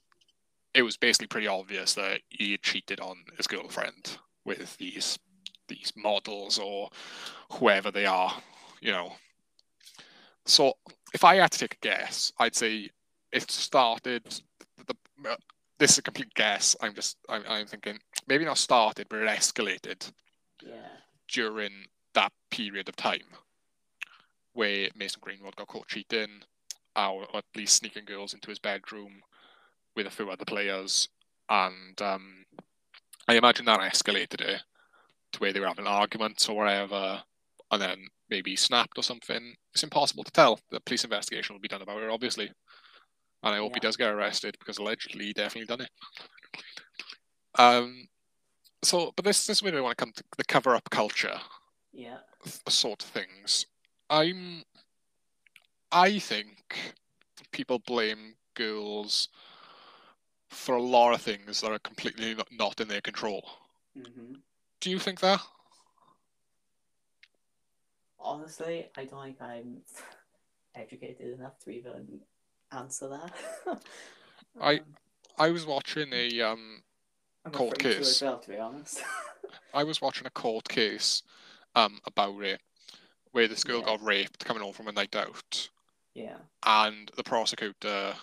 it 0.74 0.82
was 0.82 0.96
basically 0.96 1.26
pretty 1.28 1.46
obvious 1.46 1.94
that 1.94 2.20
he 2.28 2.52
had 2.52 2.62
cheated 2.62 3.00
on 3.00 3.24
his 3.36 3.46
girlfriend 3.46 4.18
with 4.44 4.76
these 4.76 5.18
these 5.68 5.92
models 5.96 6.58
or 6.60 6.90
whoever 7.50 7.90
they 7.90 8.06
are, 8.06 8.32
you 8.86 8.92
know. 8.92 9.12
So 10.46 10.74
if 11.12 11.24
I 11.24 11.34
had 11.36 11.50
to 11.50 11.58
take 11.58 11.74
a 11.74 11.86
guess, 11.86 12.32
I'd 12.38 12.54
say 12.54 12.88
it 13.32 13.50
started. 13.50 14.22
The, 14.86 14.94
uh, 15.28 15.36
this 15.78 15.90
is 15.92 15.98
a 15.98 16.02
complete 16.02 16.32
guess. 16.34 16.76
I'm 16.80 16.94
just 16.94 17.18
I'm, 17.28 17.42
I'm 17.48 17.66
thinking 17.66 17.98
maybe 18.28 18.44
not 18.44 18.58
started, 18.58 19.08
but 19.10 19.18
it 19.18 19.28
escalated 19.28 20.10
Yeah. 20.62 20.76
during 21.28 21.72
that 22.14 22.32
period 22.50 22.88
of 22.88 22.96
time 22.96 23.28
where 24.52 24.88
Mason 24.94 25.20
Greenwood 25.20 25.56
got 25.56 25.66
caught 25.66 25.88
cheating, 25.88 26.42
or 26.94 27.26
at 27.36 27.44
least 27.54 27.76
sneaking 27.76 28.06
girls 28.06 28.32
into 28.32 28.48
his 28.48 28.58
bedroom 28.58 29.20
with 29.96 30.06
a 30.06 30.10
few 30.10 30.30
other 30.30 30.46
players, 30.46 31.08
and 31.50 32.00
um, 32.00 32.46
I 33.28 33.34
imagine 33.34 33.66
that 33.66 33.80
escalated 33.80 34.40
it 34.40 34.62
to 35.32 35.38
where 35.40 35.52
they 35.52 35.60
were 35.60 35.66
having 35.66 35.86
arguments 35.86 36.48
or 36.48 36.56
whatever, 36.56 37.22
and 37.70 37.82
then 37.82 38.06
maybe 38.30 38.56
snapped 38.56 38.98
or 38.98 39.02
something. 39.02 39.54
It's 39.74 39.82
impossible 39.82 40.24
to 40.24 40.32
tell. 40.32 40.58
The 40.70 40.80
police 40.80 41.04
investigation 41.04 41.54
will 41.54 41.60
be 41.60 41.68
done 41.68 41.82
about 41.82 42.02
it, 42.02 42.10
obviously, 42.10 42.50
and 43.42 43.54
I 43.54 43.58
hope 43.58 43.74
he 43.74 43.80
does 43.80 43.96
get 43.96 44.10
arrested 44.10 44.56
because 44.58 44.78
allegedly 44.78 45.26
he 45.26 45.32
definitely 45.32 45.66
done 45.66 45.82
it. 45.82 45.90
Um, 47.58 48.08
so, 48.82 49.12
but 49.16 49.24
this, 49.24 49.46
this 49.46 49.58
is 49.58 49.62
where 49.62 49.76
I 49.76 49.80
want 49.80 49.96
to 49.96 50.04
come 50.04 50.12
to 50.14 50.24
the 50.36 50.44
cover-up 50.44 50.90
culture 50.90 51.40
Yeah. 51.92 52.18
sort 52.68 53.02
of 53.02 53.08
things. 53.08 53.66
I'm. 54.10 54.62
I 55.92 56.18
think 56.18 56.94
people 57.52 57.78
blame 57.78 58.34
girls 58.54 59.28
for 60.50 60.76
a 60.76 60.82
lot 60.82 61.14
of 61.14 61.22
things 61.22 61.60
that 61.60 61.70
are 61.72 61.78
completely 61.78 62.36
not, 62.50 62.80
in 62.80 62.88
their 62.88 63.00
control. 63.00 63.48
hmm 63.94 64.34
Do 64.80 64.90
you 64.90 64.98
think 64.98 65.20
that? 65.20 65.40
Honestly, 68.18 68.86
I 68.96 69.04
don't 69.04 69.22
think 69.24 69.40
I'm 69.42 69.78
educated 70.74 71.34
enough 71.38 71.58
to 71.60 71.70
even 71.70 72.20
answer 72.72 73.08
that. 73.08 73.32
I- 74.60 74.78
Um, 74.78 74.94
I 75.38 75.50
was 75.50 75.66
watching 75.66 76.12
a 76.14 76.40
um, 76.40 76.82
I'm 77.44 77.52
court 77.52 77.78
case. 77.78 77.98
as 77.98 78.22
well, 78.22 78.38
to 78.38 78.48
be 78.48 78.56
honest. 78.56 79.02
I 79.74 79.84
was 79.84 80.00
watching 80.00 80.26
a 80.26 80.30
court 80.30 80.66
case, 80.68 81.22
um, 81.74 82.00
about 82.06 82.42
it, 82.42 82.60
where 83.32 83.48
this 83.48 83.64
girl 83.64 83.80
Yeah. 83.80 83.84
got 83.84 84.02
raped 84.02 84.42
coming 84.44 84.62
home 84.62 84.72
from 84.72 84.88
a 84.88 84.92
night 84.92 85.14
out, 85.14 85.68
yeah. 86.14 86.38
and 86.64 87.10
the 87.16 87.22
prosecutor, 87.22 88.14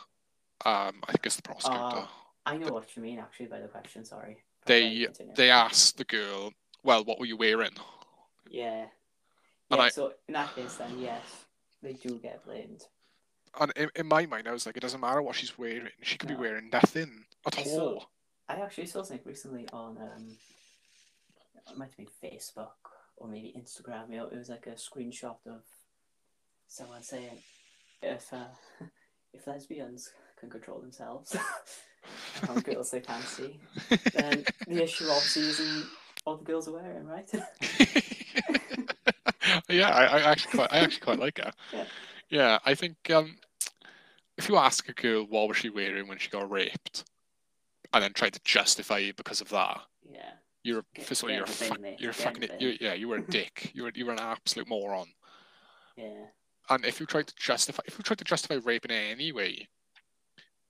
um, 0.65 1.01
I 1.07 1.11
think 1.11 1.25
it's 1.27 1.35
the 1.35 1.43
prosecutor. 1.43 1.79
Oh, 1.83 2.09
I 2.47 2.57
know 2.57 2.73
what 2.73 2.95
you 2.95 3.03
mean, 3.03 3.19
actually, 3.19 3.45
by 3.45 3.59
the 3.59 3.67
question. 3.67 4.03
Sorry. 4.03 4.43
They- 4.65 5.07
They 5.35 5.51
asked 5.51 5.97
the 5.97 6.05
girl, 6.05 6.51
"Well, 6.83 7.03
what 7.05 7.19
were 7.19 7.27
you 7.27 7.37
wearing?" 7.37 7.77
Yeah. 8.49 8.87
Yeah, 9.77 9.83
I- 9.83 9.89
so 9.89 10.13
in 10.27 10.33
that 10.33 10.53
case, 10.55 10.75
then, 10.75 10.99
yes, 10.99 11.45
they 11.81 11.93
do 11.93 12.17
get 12.19 12.43
blamed. 12.45 12.85
And 13.59 13.71
in, 13.75 13.89
in 13.95 14.07
my 14.07 14.25
mind, 14.25 14.47
I 14.47 14.51
was 14.51 14.65
like, 14.65 14.77
it 14.77 14.81
doesn't 14.81 14.99
matter 14.99 15.21
what 15.21 15.35
she's 15.35 15.57
wearing. 15.57 15.89
She 16.01 16.17
could 16.17 16.29
be 16.29 16.35
wearing 16.35 16.69
nothing 16.71 17.25
at 17.45 17.59
I 17.59 17.63
all. 17.71 18.09
I 18.49 18.55
actually 18.55 18.87
saw 18.87 19.03
something 19.03 19.25
recently 19.25 19.67
on, 19.71 19.97
um, 19.97 20.37
it 21.69 21.77
might 21.77 21.89
have 21.89 21.97
been 21.97 22.07
Facebook 22.23 22.71
or 23.17 23.27
maybe 23.27 23.53
Instagram. 23.57 24.09
You 24.09 24.17
know, 24.17 24.27
it 24.27 24.37
was 24.37 24.49
like 24.49 24.67
a 24.67 24.71
screenshot 24.71 25.37
of 25.47 25.61
someone 26.67 27.03
saying, 27.03 27.37
if 28.01 28.33
uh, 28.33 28.45
if 29.33 29.47
lesbians 29.47 30.11
can 30.39 30.49
control 30.49 30.79
themselves 30.81 31.35
girls 32.63 32.91
they 32.91 32.99
fancy, 32.99 33.59
then 34.13 34.43
the 34.67 34.83
issue 34.83 35.05
obviously 35.05 35.43
isn't 35.43 35.85
what 36.25 36.39
the 36.39 36.45
girls 36.45 36.67
are 36.67 36.73
wearing, 36.73 37.05
right? 37.05 37.29
Yeah, 39.73 39.89
I, 39.89 40.03
I 40.05 40.21
actually 40.31 40.51
quite, 40.57 40.73
I 40.73 40.77
actually 40.79 41.01
quite 41.01 41.19
like 41.19 41.37
her. 41.39 41.51
Yeah. 41.73 41.85
Yeah, 42.29 42.59
I 42.65 42.73
think 42.73 42.95
um, 43.11 43.37
if 44.37 44.49
you 44.49 44.57
ask 44.57 44.89
a 44.89 44.93
girl 44.93 45.23
what 45.29 45.47
was 45.47 45.57
she 45.57 45.69
wearing 45.69 46.07
when 46.07 46.17
she 46.17 46.29
got 46.29 46.49
raped, 46.49 47.03
and 47.93 48.03
then 48.03 48.13
try 48.13 48.29
to 48.29 48.39
justify 48.43 48.99
it 48.99 49.17
because 49.17 49.39
of 49.41 49.49
that, 49.49 49.81
yeah. 50.09 50.31
you're 50.63 50.83
Get- 50.95 51.05
first 51.05 51.21
of 51.21 51.29
all 51.29 51.35
you're 51.35 51.43
a 51.43 51.47
in 51.47 51.51
the 51.51 51.59
bin, 51.59 51.69
fuck, 51.69 51.79
mate, 51.81 52.01
you're 52.01 52.11
a 52.11 52.13
fucking 52.13 52.41
the 52.41 52.47
bin. 52.47 52.59
you 52.59 52.77
yeah 52.81 52.93
you 52.93 53.07
were 53.07 53.17
a 53.17 53.21
dick. 53.29 53.71
You 53.75 53.83
were 53.83 53.91
you 53.93 54.05
were 54.07 54.13
an 54.13 54.19
absolute 54.19 54.67
moron. 54.67 55.07
Yeah. 55.95 56.25
And 56.69 56.85
if 56.85 56.99
you 56.99 57.05
try 57.05 57.21
to 57.21 57.33
justify 57.35 57.83
if 57.85 57.97
you 57.99 58.03
try 58.03 58.15
to 58.15 58.23
justify 58.23 58.55
rape 58.63 58.85
in 58.85 58.91
any 58.91 59.31
way, 59.31 59.67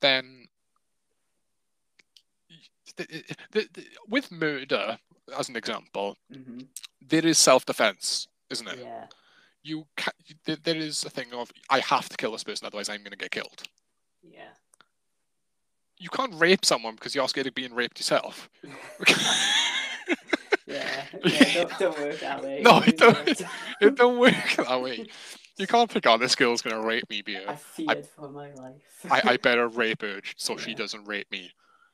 then 0.01 0.47
the, 2.97 3.05
the, 3.51 3.67
the, 3.73 3.85
with 4.09 4.31
murder 4.31 4.97
as 5.37 5.47
an 5.49 5.55
example, 5.55 6.17
hmm 6.31 6.59
there 7.05 7.25
is 7.25 7.37
self 7.37 7.65
defense, 7.65 8.27
isn't 8.53 8.67
it? 8.67 8.79
Yeah. 8.81 9.05
You 9.63 9.85
ca 9.97 10.11
there, 10.45 10.75
is 10.75 11.03
a 11.05 11.09
thing 11.09 11.33
of 11.33 11.51
I 11.69 11.79
have 11.79 12.09
to 12.09 12.17
kill 12.17 12.31
this 12.31 12.43
person, 12.43 12.65
otherwise 12.65 12.89
I'm 12.89 12.99
going 13.01 13.11
to 13.11 13.17
get 13.17 13.31
killed. 13.31 13.63
Yeah. 14.21 14.49
You 15.97 16.09
can't 16.09 16.33
rape 16.35 16.65
someone 16.65 16.95
because 16.95 17.15
you're 17.15 17.27
scared 17.29 17.47
of 17.47 17.55
being 17.55 17.73
raped 17.73 17.99
yourself. 17.99 18.49
Yeah. 20.65 21.03
Yeah. 21.25 21.53
Don't, 21.53 21.79
don't 21.79 21.99
work 21.99 22.19
that 22.19 22.43
way. 22.43 22.61
No, 22.61 22.79
it 22.79 22.97
don't. 22.97 23.25
Don't. 23.25 23.41
it 23.81 23.95
don't 23.95 24.17
work 24.19 24.33
that 24.57 24.81
way. 24.81 25.05
You 25.57 25.67
can't 25.67 25.89
pick 25.89 26.07
on 26.07 26.19
this 26.19 26.35
girl's 26.35 26.61
going 26.61 26.75
to 26.75 26.85
rape 26.87 27.09
me, 27.09 27.21
beer. 27.21 27.43
I 27.47 27.55
feared 27.55 28.05
for 28.07 28.29
my 28.29 28.51
life. 28.53 28.81
I, 29.09 29.21
I 29.31 29.37
better 29.37 29.67
rape 29.67 30.01
her 30.01 30.21
so 30.35 30.57
she 30.57 30.73
doesn't 30.73 31.05
rape 31.05 31.29
me. 31.31 31.51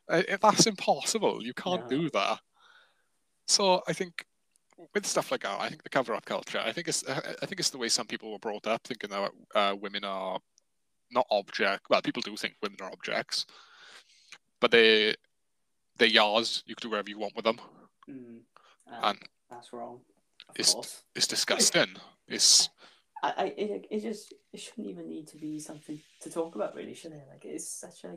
That's 0.07 0.65
impossible. 0.65 1.43
You 1.43 1.53
can't 1.53 1.81
No. 1.83 1.87
do 1.89 2.09
that. 2.11 2.39
So 3.47 3.81
I 3.87 3.93
think 3.93 4.25
with 4.93 5.05
stuff 5.05 5.31
like 5.31 5.41
that, 5.43 5.59
I 5.59 5.69
think 5.69 5.83
the 5.83 5.89
cover-up 5.89 6.25
culture. 6.25 6.61
I 6.63 6.71
think 6.71 6.87
it's 6.87 7.07
I 7.07 7.17
I 7.41 7.45
think 7.45 7.59
it's 7.59 7.69
the 7.69 7.77
way 7.77 7.89
some 7.89 8.07
people 8.07 8.31
were 8.31 8.39
brought 8.39 8.67
up, 8.67 8.81
thinking 8.85 9.09
that 9.09 9.31
uh, 9.55 9.75
women 9.79 10.03
are 10.03 10.39
not 11.11 11.25
object. 11.31 11.89
Well, 11.89 12.01
people 12.01 12.21
do 12.21 12.35
think 12.35 12.55
women 12.61 12.77
are 12.81 12.91
objects, 12.91 13.45
but 14.59 14.71
they 14.71 15.15
they're 15.97 16.07
yours. 16.07 16.63
You 16.65 16.75
can 16.75 16.83
do 16.87 16.89
whatever 16.91 17.09
you 17.09 17.19
want 17.19 17.35
with 17.35 17.45
them. 17.45 17.59
Mm. 18.09 18.39
Um, 18.87 19.03
And 19.03 19.17
that's 19.49 19.73
wrong. 19.73 19.99
Of 20.49 20.55
it's- 20.55 20.73
course. 20.73 21.03
It's 21.15 21.27
disgusting. 21.27 21.95
It's 22.27 22.69
I, 23.23 23.33
I 23.37 23.43
it, 23.57 23.87
it 23.91 23.99
just 24.01 24.33
it 24.53 24.59
shouldn't 24.59 24.87
even 24.87 25.09
need 25.09 25.27
to 25.29 25.37
be 25.37 25.59
something 25.59 25.99
to 26.21 26.29
talk 26.29 26.55
about, 26.55 26.75
really, 26.75 26.93
should 26.95 27.11
it? 27.11 27.27
Like 27.29 27.43
it's 27.45 27.67
such 27.67 28.03
a 28.05 28.13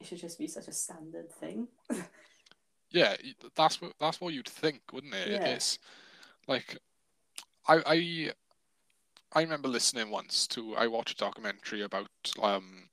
it 0.00 0.06
should 0.06 0.18
just 0.18 0.38
be 0.38 0.48
such 0.48 0.68
a 0.68 0.72
standard 0.72 1.32
thing. 1.32 1.68
yeah. 2.96 3.16
That's 3.54 3.80
what 3.80 3.92
that's 4.00 4.20
what 4.20 4.32
you'd 4.34 4.48
think, 4.48 4.80
wouldn't 4.92 5.14
it? 5.14 5.28
Yeah. 5.28 5.48
It's 5.48 5.78
like 6.48 6.78
I 7.68 7.82
I 7.86 8.32
I 9.32 9.42
remember 9.42 9.68
listening 9.68 10.10
once 10.10 10.46
to 10.48 10.74
I 10.76 10.86
watched 10.86 11.12
a 11.12 11.16
documentary 11.24 11.82
about 11.82 12.08
um 12.42 12.88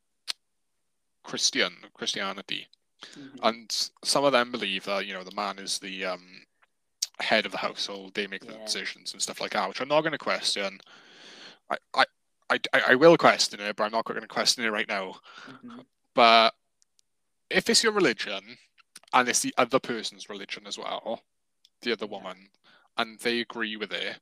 Christian 1.24 1.74
Christianity, 1.94 2.68
Mhm. 3.16 3.40
and 3.44 3.90
some 4.04 4.26
of 4.26 4.32
them 4.34 4.52
believe 4.52 4.84
that 4.86 5.06
you 5.06 5.14
know 5.14 5.24
the 5.24 5.36
man 5.36 5.58
is 5.60 5.80
the 5.80 6.06
um 6.06 6.46
head 7.20 7.46
of 7.46 7.52
the 7.52 7.58
household. 7.60 8.14
They 8.14 8.28
make 8.28 8.46
the 8.46 8.54
Yeah. 8.54 8.66
decisions 8.66 9.14
and 9.14 9.22
stuff 9.22 9.40
like 9.40 9.52
that, 9.52 9.70
which 9.70 9.80
I'm 9.82 9.88
not 9.88 10.02
going 10.02 10.12
to 10.12 10.18
question. 10.18 10.80
I 11.70 11.78
I. 11.94 12.06
I, 12.50 12.60
I 12.90 12.96
will 12.96 13.18
question 13.18 13.60
it, 13.62 13.76
but 13.76 13.86
I'm 13.86 13.92
not 13.92 14.06
going 14.06 14.22
to 14.22 14.28
question 14.28 14.64
it 14.64 14.70
right 14.70 14.88
now. 14.88 15.20
Mhm. 15.48 15.86
But 16.14 16.54
if 17.50 17.68
it's 17.68 17.82
your 17.82 17.94
religion 17.94 18.58
and 19.14 19.30
it's 19.30 19.42
the 19.42 19.54
other 19.58 19.80
person's 19.80 20.30
religion 20.30 20.66
as 20.68 20.78
well, 20.78 21.22
the 21.82 21.92
other 21.92 22.08
woman, 22.08 22.50
and 22.98 23.20
they 23.20 23.40
agree 23.40 23.76
with 23.76 23.92
it, 23.94 24.18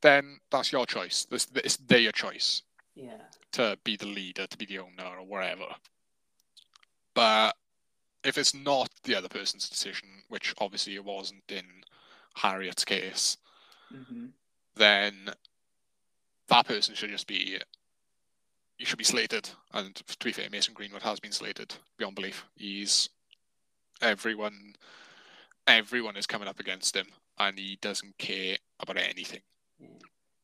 then 0.00 0.40
that's 0.50 0.72
your 0.72 0.86
choice. 0.86 1.24
This 1.24 1.48
it's 1.54 1.76
their 1.76 2.12
choice 2.12 2.62
Yeah. 2.94 3.18
to 3.52 3.78
be 3.84 3.96
the 3.96 4.06
leader, 4.06 4.46
to 4.46 4.56
be 4.58 4.66
the 4.66 4.78
owner, 4.78 5.04
or 5.18 5.24
whatever. 5.24 5.66
But 7.14 7.56
if 8.24 8.38
it's 8.38 8.54
not 8.54 8.90
the 9.02 9.14
other 9.14 9.28
person's 9.28 9.68
decision, 9.68 10.24
which 10.28 10.54
obviously 10.58 10.94
it 10.94 11.04
wasn't 11.04 11.50
in 11.50 11.84
Harriet's 12.34 12.84
case, 12.84 13.36
hmm 13.90 14.28
then 14.74 15.28
that 16.46 16.66
person 16.66 16.94
should 16.94 17.10
just 17.10 17.26
be 17.26 17.60
you 18.78 18.86
should 18.86 18.98
be 18.98 19.04
slated. 19.04 19.50
And 19.72 19.94
to 19.94 20.24
be 20.24 20.32
fair, 20.32 20.48
Mason 20.50 20.72
Greenwood 20.74 21.02
has 21.02 21.20
been 21.20 21.30
slated 21.30 21.74
beyond 21.98 22.16
belief. 22.16 22.46
He's 22.56 23.10
everyone 24.02 24.74
everyone 25.66 26.16
is 26.16 26.26
coming 26.26 26.48
up 26.48 26.60
against 26.60 26.96
him 26.96 27.06
and 27.38 27.58
he 27.58 27.78
doesn't 27.80 28.18
care 28.18 28.56
about 28.80 28.98
anything. 28.98 29.40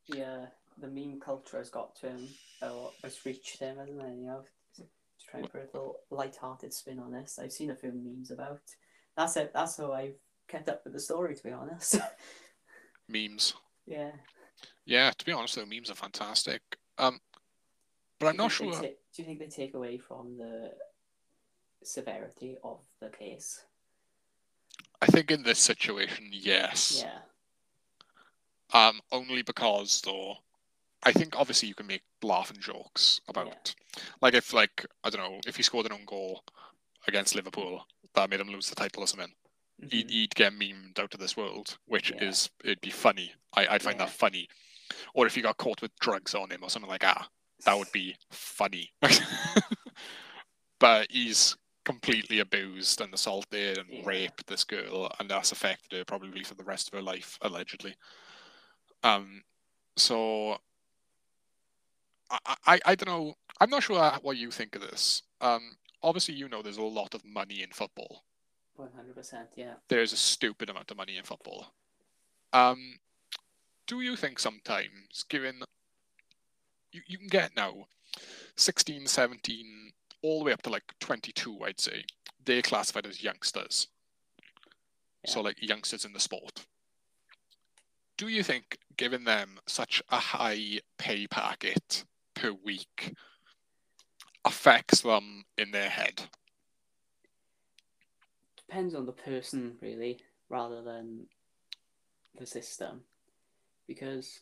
Yeah. 0.06 0.46
The 0.80 0.88
meme 0.88 1.18
culture 1.20 1.58
has 1.58 1.70
got 1.70 1.96
to 1.96 2.08
him, 2.08 2.28
or 2.62 2.92
has 3.02 3.26
reached 3.26 3.58
him, 3.58 3.78
hasn't 3.78 4.00
it? 4.00 4.16
You 4.16 4.26
know, 4.26 4.44
to 4.76 4.84
try 5.28 5.40
and 5.40 5.50
put 5.50 5.62
a 5.62 5.64
little 5.64 5.96
light-hearted 6.10 6.72
spin 6.72 7.00
on 7.00 7.10
this. 7.10 7.36
I've 7.42 7.52
seen 7.52 7.70
a 7.70 7.74
few 7.74 7.90
memes 7.92 8.30
about. 8.30 8.60
That's 9.16 9.36
it. 9.36 9.50
That's 9.52 9.76
how 9.76 9.92
I've 9.92 10.14
kept 10.46 10.68
up 10.68 10.82
with 10.84 10.92
the 10.92 11.00
story, 11.00 11.34
to 11.34 11.42
be 11.42 11.50
honest. 11.50 11.98
Memes. 13.08 13.54
yeah. 13.86 14.12
Yeah, 14.84 15.10
to 15.10 15.24
be 15.24 15.32
honest 15.32 15.56
though, 15.56 15.66
memes 15.66 15.90
are 15.90 15.94
fantastic. 15.94 16.62
Um 16.96 17.20
but 18.18 18.28
I'm 18.28 18.36
not 18.36 18.52
sure 18.52 18.72
ta- 18.72 18.80
do 18.80 18.88
you 19.16 19.24
think 19.24 19.38
they 19.38 19.46
take 19.46 19.74
away 19.74 19.98
from 19.98 20.36
the 20.38 20.72
severity 21.82 22.56
of 22.64 22.78
the 23.00 23.08
case? 23.08 23.64
I 25.00 25.06
think 25.06 25.30
in 25.30 25.42
this 25.42 25.58
situation, 25.58 26.28
yes. 26.32 27.04
Yeah. 27.04 27.18
Um, 28.72 29.00
only 29.12 29.42
because 29.42 30.00
though, 30.02 30.36
I 31.02 31.12
think 31.12 31.38
obviously 31.38 31.68
you 31.68 31.74
can 31.74 31.86
make 31.86 32.02
laughing 32.22 32.58
jokes 32.60 33.20
about, 33.28 33.74
like 34.20 34.34
if 34.34 34.52
like 34.52 34.84
I 35.04 35.10
don't 35.10 35.20
know 35.22 35.40
if 35.46 35.56
he 35.56 35.62
scored 35.62 35.86
an 35.86 35.92
own 35.92 36.04
goal 36.04 36.42
against 37.06 37.34
Liverpool 37.34 37.86
that 38.14 38.28
made 38.28 38.40
him 38.40 38.48
lose 38.48 38.68
the 38.68 38.74
title 38.76 39.04
or 39.04 39.06
something, 39.06 39.32
he'd, 39.88 40.08
Mhm. 40.08 40.10
he'd 40.10 40.34
get 40.34 40.52
memed 40.52 40.98
out 40.98 41.14
of 41.14 41.20
this 41.20 41.36
world, 41.36 41.78
which 41.86 42.10
Yeah. 42.10 42.24
is 42.24 42.50
it'd 42.64 42.80
be 42.80 42.90
funny. 42.90 43.32
I, 43.54 43.66
I'd 43.68 43.82
find 43.82 43.98
Yeah. 43.98 44.06
that 44.06 44.12
funny. 44.14 44.48
Or 45.14 45.26
if 45.26 45.34
he 45.34 45.40
got 45.42 45.56
caught 45.58 45.80
with 45.80 45.96
drugs 46.00 46.34
on 46.34 46.50
him 46.50 46.62
or 46.64 46.70
something 46.70 46.90
like 46.90 47.02
that, 47.02 47.28
that 47.64 47.78
would 47.78 47.92
be 47.92 48.16
funny. 48.30 48.92
but 50.78 51.10
he's 51.10 51.56
completely 51.88 52.40
abused 52.40 53.00
and 53.00 53.14
assaulted 53.14 53.78
and 53.78 53.88
Yeah. 53.88 54.02
raped 54.04 54.46
this 54.46 54.62
girl, 54.64 55.10
and 55.18 55.30
that's 55.30 55.52
affected 55.52 55.96
her 55.96 56.04
probably 56.04 56.44
for 56.44 56.54
the 56.54 56.62
rest 56.64 56.88
of 56.88 56.92
her 56.94 57.02
life, 57.02 57.38
allegedly. 57.40 57.94
Um, 59.02 59.42
so 59.96 60.60
I, 62.30 62.56
I, 62.66 62.80
I 62.84 62.94
don't 62.94 63.08
know. 63.08 63.34
I'm 63.60 63.70
not 63.70 63.82
sure 63.84 64.12
what 64.22 64.36
you 64.36 64.50
think 64.50 64.76
of 64.76 64.82
this. 64.82 65.22
Um, 65.40 65.76
obviously, 66.02 66.34
you 66.34 66.48
know 66.48 66.60
there's 66.60 66.76
a 66.76 66.82
lot 66.82 67.14
of 67.14 67.24
money 67.24 67.62
in 67.62 67.70
football. 67.70 68.24
One 68.76 68.90
hundred 68.94 69.14
percent. 69.14 69.48
Yeah. 69.56 69.74
There's 69.88 70.12
a 70.12 70.16
stupid 70.16 70.68
amount 70.68 70.90
of 70.90 70.96
money 70.98 71.16
in 71.16 71.24
football. 71.24 71.72
Um, 72.52 72.98
do 73.86 74.00
you 74.02 74.14
think 74.14 74.38
sometimes, 74.38 75.24
given 75.30 75.62
you, 76.92 77.00
you 77.06 77.16
can 77.18 77.28
get 77.28 77.56
now 77.56 77.86
16, 78.56 79.06
17, 79.06 79.92
all 80.22 80.38
the 80.38 80.46
way 80.46 80.52
up 80.52 80.62
to 80.62 80.70
like 80.70 80.92
22, 81.00 81.58
I'd 81.64 81.80
say, 81.80 82.04
they're 82.44 82.62
classified 82.62 83.06
as 83.06 83.22
youngsters. 83.22 83.88
So, 85.26 85.40
like 85.40 85.60
youngsters 85.60 86.04
in 86.04 86.12
the 86.12 86.20
sport. 86.20 86.66
Do 88.16 88.28
you 88.28 88.42
think 88.42 88.78
giving 88.96 89.24
them 89.24 89.58
such 89.66 90.02
a 90.10 90.16
high 90.16 90.80
pay 90.98 91.26
packet 91.26 92.04
per 92.34 92.52
week 92.64 93.14
affects 94.44 95.02
them 95.02 95.44
in 95.56 95.70
their 95.70 95.88
head? 95.88 96.22
Depends 98.56 98.94
on 98.94 99.06
the 99.06 99.12
person, 99.12 99.76
really, 99.80 100.20
rather 100.48 100.82
than 100.82 101.26
the 102.38 102.46
system, 102.46 103.02
because 103.86 104.40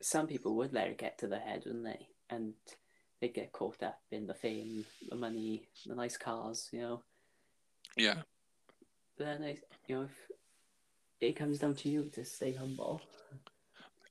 some 0.00 0.26
people 0.26 0.56
would 0.56 0.72
let 0.72 0.88
it 0.88 0.98
get 0.98 1.18
to 1.18 1.26
their 1.26 1.40
head, 1.40 1.62
wouldn't 1.64 1.84
they? 1.84 2.08
And 2.28 2.54
they 3.20 3.28
get 3.28 3.52
caught 3.52 3.82
up 3.82 4.00
in 4.10 4.26
the 4.26 4.34
fame, 4.34 4.84
the 5.08 5.16
money, 5.16 5.68
the 5.86 5.94
nice 5.94 6.16
cars, 6.16 6.68
you 6.72 6.80
know. 6.80 7.02
Yeah. 7.96 8.22
But 9.16 9.24
then, 9.24 9.42
I, 9.42 9.58
you 9.86 9.96
know, 9.96 10.02
if 10.02 10.30
it 11.20 11.36
comes 11.36 11.58
down 11.58 11.74
to 11.76 11.88
you 11.88 12.10
to 12.14 12.24
stay 12.24 12.52
humble. 12.54 13.02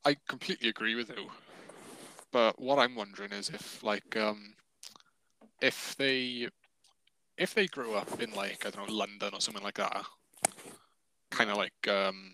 I 0.06 0.16
completely 0.28 0.70
agree 0.70 0.96
with 0.96 1.10
you. 1.10 1.30
But 2.32 2.62
what 2.62 2.78
I'm 2.78 2.96
wondering 2.96 3.32
is 3.32 3.50
if 3.50 3.84
like 3.84 4.16
um 4.16 4.54
if 5.62 5.96
they 5.98 6.48
if 7.38 7.54
they 7.54 7.68
grew 7.68 7.96
up 7.96 8.22
in 8.22 8.32
like 8.32 8.66
I 8.66 8.70
don't 8.70 8.88
know 8.88 8.94
London 8.94 9.32
or 9.34 9.42
something 9.42 9.64
like 9.64 9.78
that, 9.78 10.06
kind 11.32 11.50
of 11.50 11.58
like 11.58 11.88
um 11.88 12.34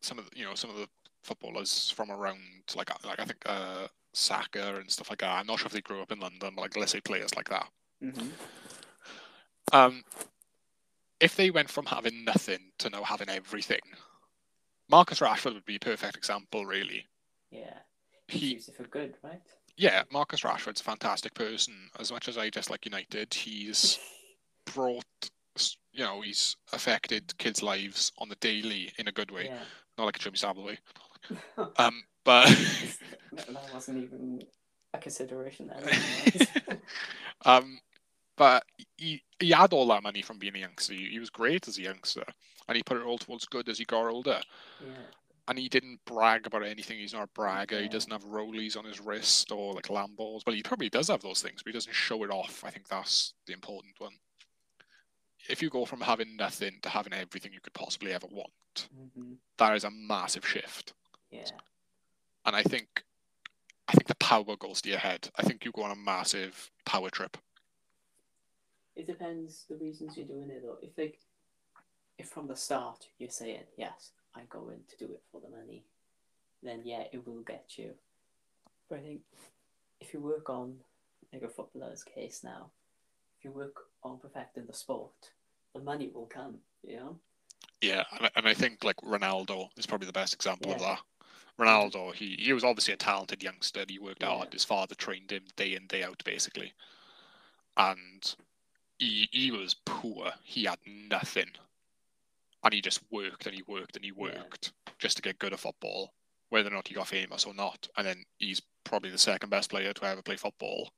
some 0.00 0.18
of 0.18 0.30
the, 0.30 0.38
you 0.38 0.44
know 0.44 0.54
some 0.54 0.70
of 0.70 0.76
the 0.76 0.88
footballers 1.24 1.90
from 1.90 2.10
around 2.10 2.38
like 2.76 2.90
like 3.04 3.18
I 3.18 3.24
think 3.24 3.42
uh 3.46 3.88
Saka 4.18 4.76
and 4.76 4.90
stuff 4.90 5.10
like 5.10 5.20
that. 5.20 5.38
I'm 5.40 5.46
not 5.46 5.58
sure 5.58 5.66
if 5.66 5.72
they 5.72 5.80
grew 5.80 6.02
up 6.02 6.12
in 6.12 6.20
London, 6.20 6.52
but 6.54 6.62
like 6.62 6.76
let's 6.76 6.92
say 6.92 7.00
players 7.00 7.34
like 7.36 7.48
that. 7.48 7.68
hmm 8.02 8.28
Um, 9.72 10.04
if 11.20 11.36
they 11.36 11.50
went 11.50 11.70
from 11.70 11.86
having 11.86 12.24
nothing 12.24 12.72
to 12.78 12.90
now 12.90 13.02
having 13.02 13.28
everything, 13.28 13.80
Marcus 14.90 15.20
Rashford 15.20 15.54
would 15.54 15.64
be 15.64 15.76
a 15.76 15.80
perfect 15.80 16.16
example, 16.16 16.64
really. 16.64 17.06
Yeah. 17.50 17.78
He 18.28 18.54
it 18.56 18.74
for 18.76 18.84
good, 18.84 19.14
right? 19.22 19.40
yeah, 19.76 20.02
Marcus 20.12 20.42
Rashford's 20.42 20.80
a 20.80 20.84
fantastic 20.84 21.34
person. 21.34 21.74
As 21.98 22.12
much 22.12 22.28
as 22.28 22.36
I 22.36 22.50
dislike 22.50 22.84
United, 22.84 23.32
he's 23.32 23.98
brought, 24.74 25.04
you 25.92 26.04
know, 26.04 26.20
he's 26.20 26.56
affected 26.72 27.36
kids' 27.38 27.62
lives 27.62 28.12
on 28.18 28.28
the 28.28 28.34
daily 28.36 28.92
in 28.98 29.08
a 29.08 29.12
good 29.12 29.30
way, 29.30 29.46
Yeah. 29.46 29.58
not 29.96 30.04
like 30.04 30.16
a 30.16 30.20
Jimmy 30.20 30.36
Savile 30.36 30.64
way. 30.64 30.78
Um, 31.76 32.02
but 32.28 32.46
that 33.32 33.70
wasn't 33.72 33.96
even 34.04 34.42
a 34.92 34.98
consideration 34.98 35.70
then. 35.72 36.78
um, 37.46 37.78
but 38.36 38.64
he 38.98 39.22
he 39.40 39.50
had 39.50 39.72
all 39.72 39.86
that 39.86 40.02
money 40.02 40.20
from 40.20 40.38
being 40.38 40.54
a 40.54 40.58
youngster. 40.58 40.92
He, 40.92 41.06
he 41.06 41.18
was 41.18 41.30
great 41.30 41.66
as 41.68 41.78
a 41.78 41.82
youngster, 41.82 42.24
and 42.68 42.76
he 42.76 42.82
put 42.82 42.98
it 42.98 43.02
all 43.06 43.16
towards 43.16 43.46
good 43.46 43.70
as 43.70 43.78
he 43.78 43.86
got 43.86 44.10
older. 44.10 44.42
yeah. 44.84 44.88
And 45.48 45.58
he 45.58 45.70
didn't 45.70 46.00
brag 46.04 46.46
about 46.46 46.66
anything. 46.66 46.98
He's 46.98 47.14
not 47.14 47.24
a 47.24 47.30
bragger. 47.34 47.80
He 47.80 47.88
doesn't 47.88 48.12
have 48.12 48.24
rollies 48.24 48.76
on 48.76 48.84
his 48.84 49.00
wrist 49.00 49.50
or 49.50 49.72
like 49.72 49.88
Lambos. 49.88 50.42
Well, 50.44 50.54
he 50.54 50.62
probably 50.62 50.90
does 50.90 51.08
have 51.08 51.22
those 51.22 51.40
things, 51.40 51.62
but 51.62 51.70
he 51.70 51.78
doesn't 51.78 51.94
show 51.94 52.22
it 52.24 52.30
off. 52.30 52.62
I 52.62 52.68
think 52.68 52.88
that's 52.88 53.32
the 53.46 53.54
important 53.54 53.94
one. 53.96 54.12
If 55.48 55.62
you 55.62 55.70
go 55.70 55.86
from 55.86 56.02
having 56.02 56.36
nothing 56.36 56.72
to 56.82 56.90
having 56.90 57.14
everything 57.14 57.54
you 57.54 57.60
could 57.62 57.72
possibly 57.72 58.12
ever 58.12 58.26
want, 58.30 58.88
hmm 58.94 59.32
that 59.56 59.74
is 59.74 59.84
a 59.84 59.90
massive 59.90 60.46
shift. 60.46 60.92
Yeah. 61.30 61.44
And 62.48 62.56
I 62.56 62.62
think, 62.62 63.04
I 63.88 63.92
think 63.92 64.06
the 64.06 64.14
power 64.14 64.56
goes 64.58 64.80
to 64.80 64.88
your 64.88 64.98
head. 64.98 65.28
I 65.36 65.42
think 65.42 65.66
you 65.66 65.70
go 65.70 65.82
on 65.82 65.90
a 65.90 65.94
massive 65.96 66.70
power 66.86 67.10
trip. 67.10 67.36
It 68.96 69.06
depends 69.06 69.66
the 69.68 69.76
reasons 69.76 70.16
you're 70.16 70.24
doing 70.26 70.48
it 70.48 70.62
though. 70.64 70.78
If 70.80 70.96
like 70.96 71.18
if 72.16 72.28
from 72.30 72.48
the 72.48 72.56
start 72.56 73.06
you're 73.18 73.28
saying, 73.28 73.64
Yes, 73.76 74.12
I'm 74.34 74.46
going 74.48 74.80
to 74.88 74.96
do 74.96 75.12
it 75.12 75.20
for 75.30 75.42
the 75.42 75.54
money, 75.54 75.84
then 76.62 76.80
yeah, 76.84 77.02
it 77.12 77.26
will 77.26 77.42
get 77.42 77.74
you. 77.76 77.90
But 78.88 79.00
I 79.00 79.02
think 79.02 79.20
if 80.00 80.14
you 80.14 80.20
work 80.20 80.48
on 80.48 80.76
like 81.34 81.42
a 81.42 81.48
footballer's 81.48 82.02
case 82.02 82.40
now, 82.42 82.70
if 83.38 83.44
you 83.44 83.50
work 83.52 83.76
on 84.02 84.16
perfecting 84.16 84.64
the 84.64 84.72
sport, 84.72 85.32
the 85.74 85.82
money 85.82 86.10
will 86.14 86.26
come, 86.26 86.54
you 86.82 86.96
know? 86.96 87.18
Yeah, 87.82 88.04
and, 88.16 88.24
I- 88.24 88.30
and 88.36 88.48
I 88.48 88.54
think 88.54 88.84
like 88.84 88.96
Ronaldo 88.96 89.68
is 89.76 89.84
probably 89.86 90.06
the 90.06 90.12
best 90.14 90.32
example 90.32 90.72
of 90.72 90.78
that. 90.80 90.98
Ronaldo, 91.58 92.14
he, 92.14 92.36
he 92.38 92.52
was 92.52 92.64
obviously 92.64 92.94
a 92.94 92.96
talented 92.96 93.42
youngster. 93.42 93.80
and 93.80 93.90
He 93.90 93.98
worked 93.98 94.22
Yeah. 94.22 94.28
hard. 94.36 94.52
His 94.52 94.64
father 94.64 94.94
trained 94.94 95.32
him 95.32 95.44
day 95.56 95.74
in 95.74 95.86
day 95.86 96.02
out, 96.04 96.22
basically, 96.24 96.72
and 97.76 98.34
he 98.98 99.28
he 99.32 99.50
was 99.50 99.74
poor. 99.84 100.32
He 100.44 100.64
had 100.64 100.78
nothing, 100.86 101.50
and 102.62 102.72
he 102.72 102.80
just 102.80 103.00
worked 103.10 103.46
and 103.46 103.54
he 103.54 103.62
worked 103.62 103.96
and 103.96 104.04
he 104.04 104.10
Yeah. 104.12 104.22
worked 104.42 104.72
just 104.98 105.16
to 105.16 105.22
get 105.22 105.38
good 105.38 105.52
at 105.52 105.60
football, 105.60 106.14
whether 106.48 106.68
or 106.68 106.72
not 106.74 106.88
he 106.88 106.94
got 106.94 107.08
famous 107.08 107.44
or 107.44 107.54
not. 107.54 107.88
And 107.96 108.06
then 108.06 108.24
he's 108.38 108.60
probably 108.84 109.10
the 109.10 109.18
second 109.18 109.50
best 109.50 109.70
player 109.70 109.92
to 109.92 110.04
ever 110.04 110.22
play 110.22 110.36
football. 110.36 110.92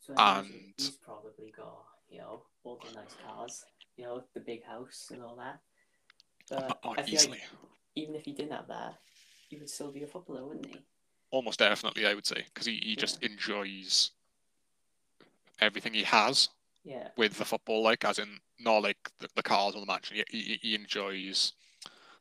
So 0.00 0.14
And- 0.18 0.74
he's 0.76 0.90
probably 0.90 1.50
got, 1.50 1.86
you 2.10 2.18
know, 2.18 2.46
all 2.62 2.76
the 2.76 2.92
nice 2.92 3.14
cars, 3.24 3.64
you 3.96 4.04
know, 4.04 4.22
the 4.34 4.40
big 4.40 4.62
house 4.64 5.10
and 5.10 5.22
all 5.22 5.36
that. 5.36 5.60
But 6.50 6.78
Oh, 6.82 6.90
I 6.90 7.02
feel 7.02 7.14
easily, 7.14 7.38
like 7.38 7.48
even 7.94 8.14
if 8.14 8.24
he 8.26 8.32
didn't 8.32 8.52
have 8.52 8.68
that, 8.68 9.00
he 9.54 9.60
would 9.60 9.70
still 9.70 9.90
be 9.92 10.02
a 10.02 10.06
footballer, 10.06 10.44
wouldn't 10.46 10.66
he? 10.66 10.80
almost 11.30 11.58
definitely, 11.58 12.06
I 12.06 12.14
would 12.14 12.26
say, 12.26 12.44
because 12.52 12.66
he, 12.66 12.76
he 12.82 12.94
just 12.94 13.20
enjoys 13.22 14.12
everything 15.60 15.94
he 15.94 16.04
has. 16.04 16.48
Yeah. 16.84 17.08
with 17.16 17.38
the 17.38 17.46
football, 17.46 17.82
like 17.82 18.04
as 18.04 18.18
in 18.18 18.28
not 18.60 18.82
like 18.82 18.98
the, 19.18 19.28
the 19.34 19.42
cars 19.42 19.74
or 19.74 19.80
the 19.80 19.86
match. 19.86 20.12
He, 20.12 20.22
he, 20.28 20.58
he 20.60 20.74
enjoys 20.74 21.54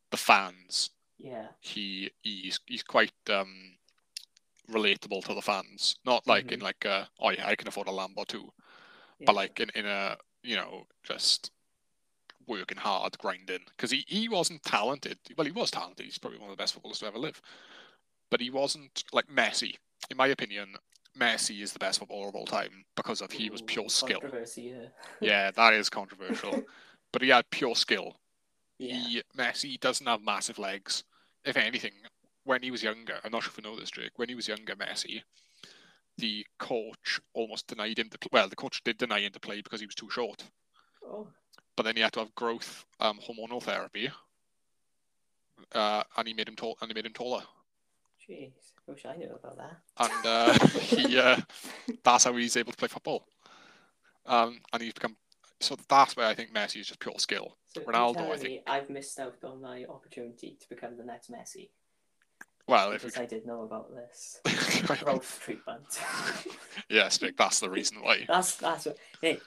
the 0.10 0.16
fans. 0.16 0.92
Yeah. 1.18 1.48
He 1.60 2.12
he's 2.22 2.62
he's 2.66 2.82
quite 2.82 3.12
um 3.30 3.76
relatable 4.72 5.26
to 5.26 5.34
the 5.34 5.42
fans. 5.42 5.98
Not 6.06 6.26
like 6.28 6.54
in 6.54 6.62
Mhm. 6.62 6.64
like 6.64 6.86
uh 6.86 7.04
oh 7.20 7.32
yeah, 7.32 7.46
I 7.46 7.56
can 7.56 7.68
afford 7.68 7.90
a 7.90 7.92
Lambo 7.92 8.26
too, 8.26 8.54
yeah. 9.20 9.26
but 9.26 9.36
like 9.36 9.60
in 9.60 9.70
in 9.76 9.86
a 9.86 10.16
you 10.44 10.56
know 10.56 10.88
just 11.04 11.52
working 12.48 12.78
hard, 12.78 13.18
grinding. 13.18 13.60
Because 13.70 13.92
he 13.92 14.04
he 14.08 14.30
wasn't 14.30 14.64
talented. 14.64 15.18
Well, 15.38 15.46
he 15.46 15.52
was 15.52 15.72
talented. 15.72 16.06
He's 16.06 16.18
probably 16.18 16.40
one 16.40 16.50
of 16.50 16.58
the 16.58 16.62
best 16.62 16.74
footballers 16.74 17.00
to 17.00 17.08
ever 17.08 17.20
live. 17.20 17.42
But 18.32 18.42
he 18.42 18.50
wasn't 18.50 19.04
like 19.14 19.28
Messi. 19.28 19.76
In 20.10 20.18
my 20.18 20.28
opinion, 20.28 20.76
Messi 21.18 21.62
is 21.62 21.72
the 21.74 21.80
best 21.80 22.00
footballer 22.00 22.28
of 22.30 22.36
all 22.36 22.46
time 22.46 22.86
because 22.96 23.22
of 23.22 23.32
he 23.32 23.50
was 23.50 23.62
pure 23.62 23.90
skill. 23.90 24.22
Yeah. 24.58 24.74
Yeah, 25.22 25.52
that 25.52 25.74
is 25.74 25.90
controversial. 25.90 26.64
but 27.12 27.22
he 27.22 27.30
had 27.30 27.50
pure 27.52 27.76
skill. 27.76 28.16
yeah. 28.80 28.96
He 28.96 29.22
Messi 29.38 29.80
doesn't 29.80 30.08
have 30.08 30.22
massive 30.22 30.58
legs. 30.60 31.04
If 31.46 31.58
anything, 31.58 31.92
when 32.46 32.64
he 32.64 32.72
was 32.72 32.82
younger, 32.84 33.16
I'm 33.24 33.32
not 33.32 33.44
sure 33.44 33.52
if 33.52 33.58
you 33.58 33.64
know 33.70 33.80
this, 33.80 33.92
Jake, 33.92 34.12
When 34.18 34.30
he 34.30 34.36
was 34.36 34.48
younger, 34.48 34.76
Messi, 34.76 35.22
the 36.18 36.46
coach 36.60 37.20
almost 37.34 37.68
denied 37.68 38.00
him 38.00 38.10
to. 38.10 38.18
Play. 38.18 38.30
Well, 38.32 38.50
the 38.50 38.56
coach 38.56 38.82
did 38.84 38.98
deny 38.98 39.20
him 39.22 39.32
to 39.34 39.40
play 39.40 39.62
because 39.62 39.80
he 39.80 39.86
was 39.86 39.96
too 39.96 40.10
short. 40.10 40.44
Oh, 41.06 41.28
But 41.76 41.84
then 41.84 41.96
he 41.96 42.02
had 42.02 42.14
to 42.14 42.20
have 42.20 42.36
growth 42.36 42.86
um, 43.00 43.20
hormonal 43.20 43.62
therapy, 43.62 44.10
uh, 45.74 46.04
and 46.18 46.28
he 46.28 46.34
made 46.34 46.48
him 46.48 46.56
tall. 46.56 46.78
And 46.82 46.90
he 46.90 46.94
made 46.94 47.06
him 47.06 47.14
taller. 47.14 47.44
jeez. 48.30 48.52
Wish 48.88 49.06
I 49.06 49.16
knew 49.16 49.32
about 49.32 49.58
that. 49.58 49.78
And 49.98 50.26
uh, 50.26 50.68
he 50.68 51.18
uh, 51.18 51.40
that's 52.04 52.26
how 52.26 52.36
he's 52.36 52.58
able 52.58 52.72
to 52.72 52.78
play 52.78 52.88
football. 52.88 53.26
Um, 54.26 54.60
and 54.72 54.82
he's 54.82 54.94
become. 54.94 55.16
So 55.60 55.78
that's 55.88 56.16
where 56.18 56.28
I 56.28 56.34
think 56.36 56.54
Messi 56.54 56.82
is 56.82 56.88
just 56.88 57.00
pure 57.00 57.16
skill. 57.18 57.58
So 57.74 57.82
Ronaldo, 57.82 58.32
I 58.32 58.38
think 58.38 58.62
I've 58.68 58.90
missed 58.90 59.20
out 59.20 59.38
on 59.44 59.62
my 59.62 59.86
opportunity 59.86 60.58
to 60.60 60.70
become 60.70 60.98
the 60.98 61.04
next 61.04 61.32
Messi 61.32 61.70
Well, 62.68 62.92
if 62.92 63.02
because 63.02 63.18
I 63.18 63.26
did 63.26 63.46
know 63.46 63.62
about 63.64 63.94
this 63.96 64.40
we 64.46 64.96
growth 64.98 65.40
treatment. 65.42 65.86
Yes, 66.90 67.18
Vic, 67.18 67.38
that's 67.38 67.60
the 67.60 67.70
reason 67.70 68.02
why. 68.02 68.26
that's 68.28 68.56
that's 68.56 68.86
what. 68.86 68.98
Hey, 69.22 69.40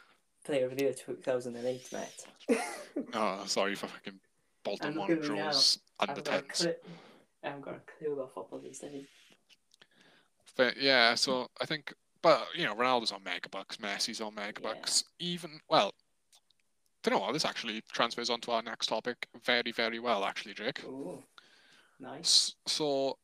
player 0.46 0.66
of 0.66 0.76
the 0.76 0.84
year 0.84 0.92
2008, 0.94 1.92
mate. 1.92 2.58
Oh, 3.14 3.42
sorry 3.46 3.74
for 3.74 3.88
fucking 3.88 4.18
Bolton 4.64 4.88
I'm 4.88 4.94
now. 4.94 5.00
Wanderers 5.00 5.78
under 6.00 6.12
I've 6.12 6.24
got 6.24 6.34
a 6.34 6.42
10s. 6.42 6.62
cli- 6.62 6.74
I 7.44 7.46
haven't 7.48 7.62
got 7.64 7.74
a 7.74 7.80
clue 7.98 8.14
about 8.14 8.32
football 8.34 8.58
these 8.60 8.78
days. 8.78 9.06
But 10.56 10.76
yeah, 10.78 11.14
so 11.14 11.48
I 11.60 11.66
think, 11.66 11.92
but 12.22 12.46
you 12.56 12.64
know, 12.64 12.74
Ronaldo's 12.74 13.12
on 13.12 13.20
megabucks, 13.20 13.76
Messi's 13.76 14.20
on 14.22 14.34
megabucks. 14.34 15.04
Even, 15.18 15.60
well, 15.68 15.92
don't 17.02 17.12
know 17.14 17.20
what, 17.20 17.32
this 17.34 17.44
actually 17.44 17.82
transfers 17.92 18.30
onto 18.30 18.50
our 18.50 18.62
next 18.62 18.86
topic 18.86 19.28
very, 19.44 19.72
very 19.72 19.98
well, 19.98 20.24
actually, 20.24 20.54
Drake. 20.54 20.82
Ooh, 20.84 21.22
nice. 22.00 22.54
So, 22.66 23.18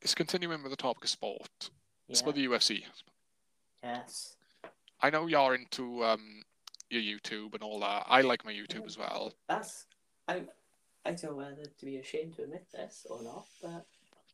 it's 0.00 0.14
continuing 0.14 0.62
with 0.62 0.72
the 0.72 0.76
topic 0.76 1.04
of 1.04 1.10
sport. 1.10 1.70
It's 2.08 2.20
Yeah. 2.20 2.24
about 2.24 2.34
the 2.36 2.46
UFC. 2.46 2.84
Yes. 3.84 4.36
I 5.02 5.10
know 5.10 5.26
you're 5.26 5.54
into 5.54 6.04
um, 6.04 6.42
your 6.90 7.02
YouTube 7.02 7.54
and 7.54 7.62
all 7.62 7.80
that. 7.80 8.04
I 8.08 8.20
like 8.22 8.44
my 8.44 8.52
YouTube 8.52 8.86
as 8.86 8.98
well. 8.98 9.32
That's 9.48 9.86
I 10.28 10.42
I 11.04 11.12
don't 11.12 11.24
know 11.24 11.34
whether 11.36 11.64
to 11.64 11.84
be 11.84 11.96
ashamed 11.96 12.36
to 12.36 12.42
admit 12.42 12.66
this 12.72 13.06
or 13.08 13.22
not, 13.22 13.46
but 13.62 13.86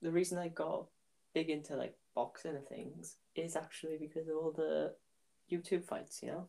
the 0.03 0.11
reason 0.11 0.39
I 0.39 0.49
got 0.49 0.87
big 1.35 1.51
into 1.51 1.77
like 1.77 1.95
boxing 2.15 2.57
and 2.57 2.67
things 2.67 3.17
is 3.35 3.57
actually 3.57 3.99
because 3.99 4.29
of 4.29 4.37
all 4.37 4.51
the 4.53 4.95
YouTube 5.51 5.85
fights, 5.85 6.23
you 6.23 6.29
know? 6.31 6.49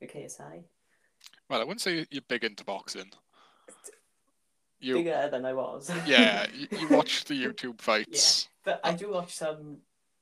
The 0.00 0.06
KSI. 0.06 0.62
Well, 1.48 1.60
I 1.60 1.64
wouldn't 1.64 1.80
say 1.80 2.06
you're 2.10 2.22
big 2.28 2.44
into 2.44 2.64
boxing. 2.64 3.10
You, 4.80 4.94
Bigger 4.94 5.28
than 5.30 5.44
I 5.44 5.54
was. 5.54 5.90
yeah, 6.06 6.46
you, 6.54 6.68
you 6.78 6.88
watch 6.88 7.24
the 7.24 7.34
YouTube 7.34 7.80
fights. 7.80 8.48
Yeah, 8.64 8.72
But 8.74 8.80
I 8.84 8.90
uh, 8.90 8.96
do 8.96 9.10
watch 9.12 9.34
some 9.34 9.78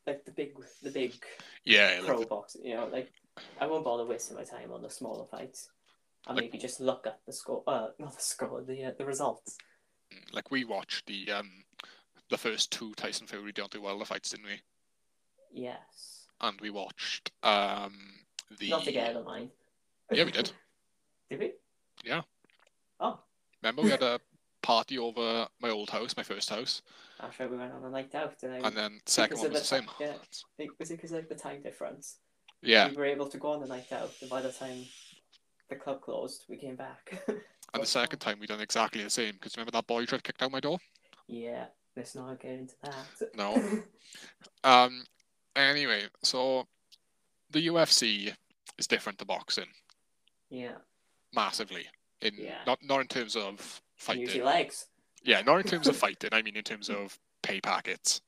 like 0.06 0.24
the 0.24 0.30
big 0.30 0.54
the 0.82 0.90
big 0.90 1.12
Yeah, 1.64 1.96
like 1.98 2.06
pro 2.06 2.20
the- 2.20 2.26
boxing, 2.26 2.64
you 2.64 2.74
know, 2.74 2.86
like 2.90 3.12
I 3.60 3.66
won't 3.66 3.84
bother 3.84 4.04
wasting 4.04 4.36
my 4.36 4.44
time 4.44 4.72
on 4.72 4.82
the 4.82 4.90
smaller 4.90 5.26
fights. 5.26 5.70
I 6.26 6.32
Like- 6.32 6.44
maybe 6.44 6.58
just 6.58 6.80
look 6.80 7.06
at 7.06 7.20
the 7.26 7.32
score 7.32 7.62
uh 7.66 7.88
not 7.98 8.14
the 8.16 8.22
score, 8.22 8.62
the 8.62 8.84
uh, 8.86 8.92
the 8.98 9.04
results. 9.06 9.56
like 10.32 10.50
we 10.50 10.64
watched 10.64 11.06
the 11.06 11.30
um 11.32 11.64
the 12.28 12.38
first 12.38 12.72
two 12.72 12.94
Tyson 12.94 13.26
Fury 13.26 13.52
Deontay 13.52 13.78
Wilder 13.78 14.04
fights, 14.04 14.30
didn't 14.30 14.46
we? 14.46 14.60
Yes. 15.52 16.26
And 16.40 16.60
we 16.60 16.70
watched 16.70 17.30
um 17.42 17.94
the 18.58 18.70
Not 18.70 18.84
together, 18.84 19.22
mine. 19.22 19.50
Yeah, 20.10 20.24
we 20.24 20.30
did. 20.32 20.52
Did 21.30 21.40
we? 21.40 21.52
Yeah. 22.04 22.22
Oh, 23.00 23.18
Remember 23.60 23.82
we 23.82 23.90
had 23.90 24.02
a 24.02 24.20
party 24.62 24.96
over 24.96 25.48
my 25.60 25.70
old 25.70 25.90
house, 25.90 26.16
my 26.16 26.22
first 26.22 26.48
house, 26.50 26.82
right. 27.20 27.50
We 27.50 27.56
went 27.56 27.72
on 27.72 27.84
a 27.84 27.90
night 27.90 28.14
out, 28.14 28.40
and, 28.44 28.54
I, 28.54 28.68
and 28.68 28.76
then 28.76 29.00
second 29.06 29.38
one 29.38 29.50
was 29.50 29.54
the 29.54 29.58
the 29.58 29.82
same. 29.82 29.90
yeah. 29.98 30.14
was 30.78 30.90
it 30.92 30.96
because 30.96 31.10
like 31.10 31.28
the 31.28 31.34
time 31.34 31.62
difference? 31.62 32.18
Yeah, 32.62 32.88
We 32.90 32.96
were 32.96 33.04
able 33.04 33.28
to 33.28 33.38
go 33.38 33.48
on 33.52 33.60
the 33.60 33.66
night 33.66 33.92
out, 33.92 34.10
and 34.20 34.30
by 34.30 34.40
the 34.42 34.52
time 34.52 34.84
the 35.68 35.76
club 35.76 36.00
closed, 36.00 36.44
we 36.48 36.56
came 36.56 36.76
back. 36.76 37.22
and 37.28 37.82
the 37.82 37.86
second 37.86 38.18
time 38.18 38.38
we 38.40 38.46
done 38.46 38.60
exactly 38.60 39.02
the 39.04 39.10
same 39.10 39.34
because 39.34 39.56
remember 39.56 39.72
that 39.72 39.86
boy 39.86 40.04
tried 40.04 40.18
to 40.18 40.22
kick 40.22 40.38
down 40.38 40.52
my 40.52 40.60
door. 40.60 40.78
yeah, 41.28 41.66
let's 41.96 42.14
not 42.14 42.40
get 42.40 42.52
into 42.52 42.74
that. 42.82 43.34
No. 43.36 43.62
Um. 44.64 45.04
Anyway, 45.54 46.04
so 46.22 46.66
the 47.50 47.66
UFC 47.68 48.32
is 48.78 48.86
different 48.86 49.18
to 49.18 49.24
boxing 49.24 49.66
yeah. 50.50 50.72
massively. 51.34 51.86
In 52.20 52.34
Yeah. 52.36 52.58
not 52.66 52.78
not 52.82 53.00
in 53.00 53.06
terms 53.06 53.36
of 53.36 53.82
fighting. 53.96 54.28
your 54.28 54.44
legs. 54.46 54.86
Yeah, 55.22 55.42
not 55.42 55.58
in 55.58 55.64
terms 55.64 55.86
of 55.88 55.96
fighting. 56.04 56.30
I 56.32 56.42
mean 56.42 56.56
in 56.56 56.64
terms 56.64 56.88
of 56.90 57.18
pay 57.42 57.60
packets. 57.60 58.20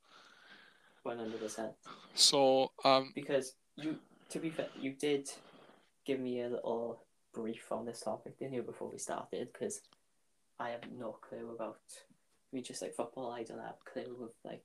One 1.03 1.19
hundred 1.19 1.41
percent. 1.41 1.73
So 2.15 2.73
um. 2.85 3.13
Because 3.15 3.55
you, 3.77 3.99
to 4.31 4.39
be 4.39 4.51
fair, 4.51 4.69
you 4.79 4.93
did 4.93 5.31
give 6.05 6.21
me 6.21 6.43
a 6.43 6.49
little 6.49 7.03
brief 7.33 7.71
on 7.71 7.87
this 7.87 8.01
topic, 8.01 8.39
didn't 8.39 8.55
you, 8.55 8.63
before 8.63 8.91
we 8.91 8.99
started? 8.99 9.49
Because 9.53 9.81
I 10.59 10.71
have 10.71 10.81
no 10.99 11.13
clue 11.13 11.51
about. 11.55 11.81
I 11.91 12.57
mean, 12.57 12.65
just 12.65 12.83
like 12.83 12.95
football, 12.95 13.31
I 13.31 13.43
don't 13.43 13.59
have 13.59 13.77
a 13.87 13.91
clue 13.91 14.17
of 14.23 14.31
like 14.45 14.63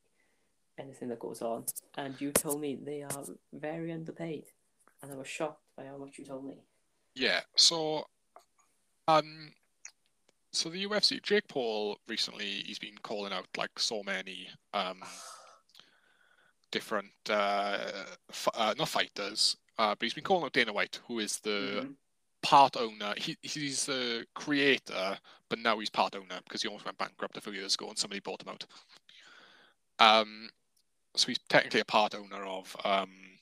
anything 0.80 1.10
that 1.10 1.20
goes 1.20 1.42
on. 1.42 1.66
And 1.98 2.20
you 2.20 2.32
told 2.32 2.62
me 2.62 2.76
they 2.82 3.04
are 3.04 3.24
very 3.54 3.92
underpaid, 3.92 4.46
and 5.02 5.12
I 5.12 5.16
was 5.16 5.28
shocked 5.28 5.62
by 5.78 5.86
how 5.86 5.98
much 5.98 6.18
you 6.18 6.26
told 6.26 6.46
me. 6.46 6.56
Yeah, 7.16 7.42
so 7.56 8.06
um 9.08 9.52
so 10.52 10.70
the 10.70 10.86
UFC, 10.86 11.22
Jake 11.22 11.48
Paul 11.48 11.98
recently 12.08 12.64
he's 12.66 12.80
been 12.80 12.98
calling 13.02 13.34
out 13.34 13.48
like 13.58 13.78
so 13.78 14.02
many 14.04 14.48
um 14.74 15.02
different 16.74 17.12
uh, 17.30 17.78
f- 18.30 18.50
uh 18.56 18.76
not 18.78 18.90
fighters, 18.90 19.58
uh 19.80 19.96
but 19.96 20.04
he's 20.04 20.16
been 20.16 20.26
calling 20.26 20.46
out 20.46 20.54
Dana 20.54 20.74
White, 20.74 21.00
who 21.08 21.20
is 21.20 21.40
the 21.40 21.88
Mhm. 21.88 21.96
part 22.42 22.76
owner. 22.78 23.14
He 23.18 23.38
he's 23.44 23.86
the 23.86 24.26
creator, 24.36 25.20
but 25.50 25.60
now 25.60 25.80
he's 25.80 25.90
part 25.92 26.16
owner 26.16 26.42
because 26.44 26.62
he 26.64 26.68
almost 26.68 26.86
went 26.86 26.98
bankrupt 26.98 27.38
a 27.38 27.42
few 27.42 27.54
years 27.54 27.76
ago 27.76 27.90
and 27.90 27.98
somebody 27.98 28.20
bought 28.22 28.42
him 28.44 28.50
out. 28.50 28.66
Um 30.00 30.50
so 31.16 31.28
he's 31.28 31.40
technically 31.50 31.82
a 31.82 31.86
part 31.86 32.16
owner 32.16 32.44
of 32.46 32.76
um 32.86 33.40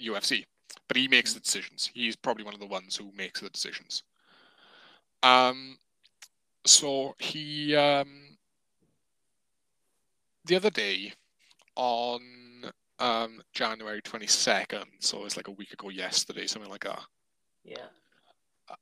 UFC 0.00 0.46
but 0.88 0.96
he 0.96 1.08
makes 1.08 1.32
the 1.34 1.40
decisions. 1.40 1.90
He's 1.94 2.16
probably 2.16 2.44
one 2.44 2.54
of 2.54 2.60
the 2.60 2.66
ones 2.66 2.96
who 2.96 3.12
makes 3.16 3.40
the 3.40 3.50
decisions. 3.50 4.02
Um, 5.22 5.78
so 6.66 7.14
he 7.18 7.74
um, 7.76 8.31
the 10.44 10.56
other 10.56 10.70
day 10.70 11.12
on 11.76 12.20
um 12.98 13.42
January 13.52 14.00
twenty 14.02 14.26
second, 14.26 14.86
so 15.00 15.24
it's 15.24 15.36
like 15.36 15.48
a 15.48 15.52
week 15.52 15.72
ago 15.72 15.88
yesterday, 15.88 16.46
something 16.46 16.70
like 16.70 16.84
that. 16.84 17.00
Yeah. 17.64 17.86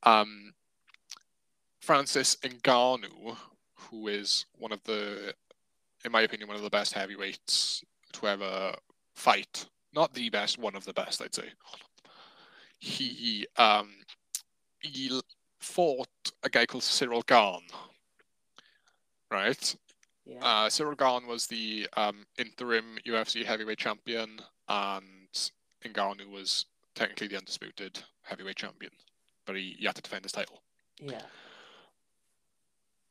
Um, 0.03 0.53
Francis 1.81 2.35
Ngannou, 2.37 3.35
who 3.75 4.07
is 4.07 4.45
one 4.57 4.71
of 4.71 4.83
the, 4.83 5.33
in 6.05 6.11
my 6.11 6.21
opinion, 6.21 6.47
one 6.47 6.57
of 6.57 6.63
the 6.63 6.69
best 6.69 6.93
heavyweights 6.93 7.83
to 8.13 8.27
ever 8.27 8.75
fight. 9.13 9.65
Not 9.93 10.13
the 10.13 10.29
best, 10.29 10.57
one 10.57 10.75
of 10.75 10.85
the 10.85 10.93
best, 10.93 11.21
I'd 11.21 11.35
say. 11.35 11.49
He 12.79 13.45
um 13.57 13.89
he 14.79 15.21
fought 15.59 16.07
a 16.43 16.49
guy 16.49 16.65
called 16.65 16.83
Ciryl 16.83 17.25
Gane. 17.25 17.67
Right? 19.29 19.75
Yeah. 20.25 20.39
Uh, 20.39 20.69
Ciryl 20.69 20.97
Gane 20.97 21.27
was 21.27 21.47
the 21.47 21.87
um, 21.97 22.25
interim 22.37 22.97
UFC 23.05 23.43
heavyweight 23.43 23.79
champion, 23.79 24.39
and 24.69 25.05
Ngannou 25.83 26.29
was 26.29 26.65
technically 26.95 27.27
the 27.27 27.37
undisputed 27.37 27.99
heavyweight 28.23 28.55
champion, 28.55 28.91
but 29.45 29.55
he, 29.55 29.75
he 29.79 29.85
had 29.85 29.95
to 29.95 30.01
defend 30.01 30.23
his 30.25 30.31
title. 30.31 30.61
yeah. 30.99 31.21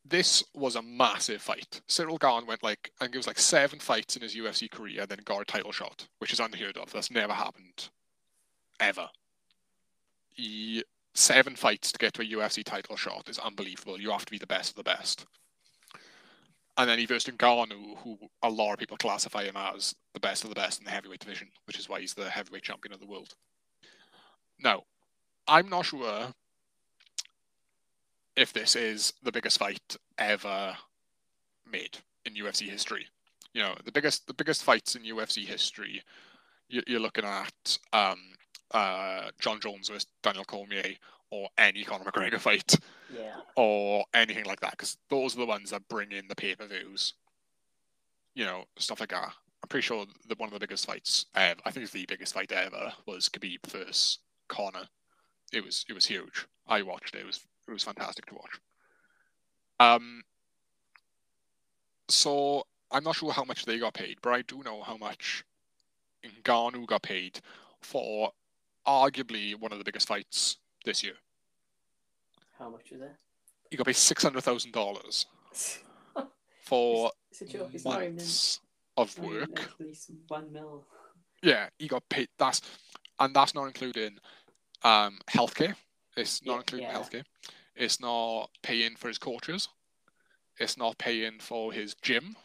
This 0.02 0.42
was 0.54 0.76
a 0.76 0.82
massive 0.82 1.42
fight. 1.42 1.82
Ciryl 1.86 2.18
Gane 2.18 2.46
went 2.46 2.62
like, 2.64 2.90
I 3.00 3.04
think 3.04 3.14
it 3.14 3.18
was 3.18 3.26
like 3.26 3.38
seven 3.38 3.78
fights 3.78 4.16
in 4.16 4.22
his 4.22 4.34
UFC 4.34 4.68
career, 4.70 5.06
then 5.06 5.18
got 5.24 5.42
a 5.42 5.44
title 5.44 5.72
shot, 5.72 6.08
which 6.18 6.32
is 6.32 6.40
unheard 6.40 6.78
of. 6.78 6.90
That's 6.90 7.10
never 7.10 7.32
happened, 7.34 7.90
ever. 8.80 9.08
He 10.30 10.82
seven 11.14 11.54
fights 11.54 11.92
to 11.92 11.98
get 11.98 12.14
to 12.14 12.22
a 12.22 12.24
UFC 12.24 12.64
title 12.64 12.96
shot 12.96 13.28
is 13.28 13.38
unbelievable. 13.38 14.00
You 14.00 14.10
have 14.10 14.24
to 14.24 14.30
be 14.30 14.38
the 14.38 14.46
best 14.46 14.70
of 14.70 14.76
the 14.76 14.82
best. 14.82 15.26
And 16.76 16.88
then 16.88 16.98
he 16.98 17.06
versed 17.06 17.26
Ngannou, 17.30 17.98
who 17.98 18.18
a 18.42 18.48
lot 18.48 18.72
of 18.72 18.78
people 18.78 18.96
classify 18.96 19.44
him 19.44 19.56
as 19.56 19.94
the 20.14 20.20
best 20.20 20.44
of 20.44 20.48
the 20.50 20.54
best 20.54 20.78
in 20.78 20.84
the 20.84 20.90
heavyweight 20.90 21.20
division, 21.20 21.48
which 21.66 21.78
is 21.78 21.88
why 21.88 22.00
he's 22.00 22.14
the 22.14 22.30
heavyweight 22.30 22.62
champion 22.62 22.92
of 22.94 23.00
the 23.00 23.06
world. 23.06 23.34
Now, 24.58 24.84
I'm 25.46 25.68
not 25.68 25.86
sure 25.86 26.32
if 28.36 28.52
this 28.52 28.76
is 28.76 29.12
the 29.22 29.32
biggest 29.32 29.58
fight 29.58 29.96
ever 30.18 30.76
made 31.70 31.98
in 32.24 32.34
UFC 32.34 32.68
history. 32.68 33.06
You 33.52 33.62
know, 33.62 33.74
the 33.84 33.92
biggest 33.92 34.26
the 34.26 34.34
biggest 34.34 34.62
fights 34.62 34.94
in 34.94 35.02
UFC 35.02 35.44
history. 35.44 36.02
you- 36.68 36.82
You're 36.86 37.00
looking 37.00 37.24
at 37.24 37.78
um, 37.92 38.20
uh, 38.70 39.30
Jon 39.40 39.60
Jones 39.60 39.88
versus 39.88 40.06
Daniel 40.22 40.44
Cormier, 40.44 40.94
or 41.30 41.48
any 41.58 41.84
Conor 41.84 42.04
McGregor 42.04 42.38
fight 42.40 42.74
Yeah. 43.14 43.36
or 43.56 44.04
anything 44.14 44.44
like 44.44 44.60
that, 44.60 44.72
because 44.72 44.96
those 45.08 45.34
are 45.36 45.40
the 45.40 45.46
ones 45.46 45.70
that 45.70 45.88
bring 45.88 46.12
in 46.12 46.28
the 46.28 46.34
pay 46.34 46.54
per 46.54 46.66
views. 46.66 47.14
You 48.34 48.44
know, 48.44 48.64
stuff 48.78 49.00
like 49.00 49.10
that. 49.10 49.32
I'm 49.62 49.68
pretty 49.68 49.82
sure 49.86 50.06
that 50.28 50.38
one 50.38 50.48
of 50.48 50.52
the 50.54 50.60
biggest 50.60 50.86
fights 50.86 51.26
ever, 51.34 51.60
I 51.64 51.70
think 51.70 51.84
it's 51.84 51.92
the 51.92 52.06
biggest 52.06 52.32
fight 52.34 52.50
ever, 52.52 52.92
was 53.06 53.28
Khabib 53.28 53.66
versus 53.66 54.18
Conor. 54.48 54.88
It 55.52 55.64
was 55.64 55.84
it 55.88 55.92
was 55.92 56.06
huge. 56.06 56.46
I 56.66 56.82
watched 56.82 57.14
it. 57.14 57.20
It 57.20 57.26
was 57.26 57.40
it 57.68 57.72
was 57.72 57.82
fantastic 57.84 58.26
to 58.26 58.34
watch. 58.34 58.60
Um. 59.80 60.22
So 62.08 62.64
I'm 62.90 63.04
not 63.04 63.16
sure 63.16 63.32
how 63.32 63.44
much 63.44 63.64
they 63.64 63.78
got 63.78 63.94
paid, 63.94 64.18
but 64.22 64.30
I 64.32 64.42
do 64.42 64.62
know 64.64 64.82
how 64.82 64.96
much 64.96 65.44
Ngannou 66.24 66.86
got 66.86 67.02
paid 67.02 67.40
for 67.80 68.32
arguably 68.86 69.54
one 69.54 69.72
of 69.72 69.78
the 69.78 69.84
biggest 69.84 70.08
fights 70.08 70.56
this 70.84 71.02
year. 71.02 71.14
How 72.58 72.68
much 72.70 72.92
is 72.92 73.00
it? 73.00 73.16
He 73.70 73.76
got 73.76 73.86
paid 73.86 73.96
six 73.96 74.22
hundred 74.22 74.42
thousand 74.42 74.72
dollars 74.72 75.26
for 76.62 77.10
It's 77.30 77.42
a 77.42 77.46
joke. 77.46 77.70
It's 77.74 77.84
not 77.84 78.02
even. 78.02 78.16
months 78.16 78.60
of 78.96 79.18
work. 79.18 79.70
At 79.80 79.80
least 79.86 80.10
one 80.28 80.52
mil. 80.52 80.84
Yeah, 81.42 81.68
he 81.78 81.88
got 81.88 82.08
paid. 82.08 82.28
That's 82.38 82.60
and 83.18 83.34
that's 83.34 83.54
not 83.54 83.66
including 83.66 84.18
um 84.82 85.18
healthcare. 85.30 85.74
It's 86.16 86.44
not 86.44 86.52
Yeah, 86.54 86.58
including 86.58 86.88
yeah. 86.88 86.94
healthcare. 86.98 87.24
It's 87.76 88.00
not 88.00 88.50
paying 88.62 88.96
for 88.96 89.08
his 89.08 89.18
coaches. 89.18 89.68
It's 90.58 90.76
not 90.76 90.98
paying 90.98 91.38
for 91.40 91.72
his 91.72 91.94
gym. 92.02 92.36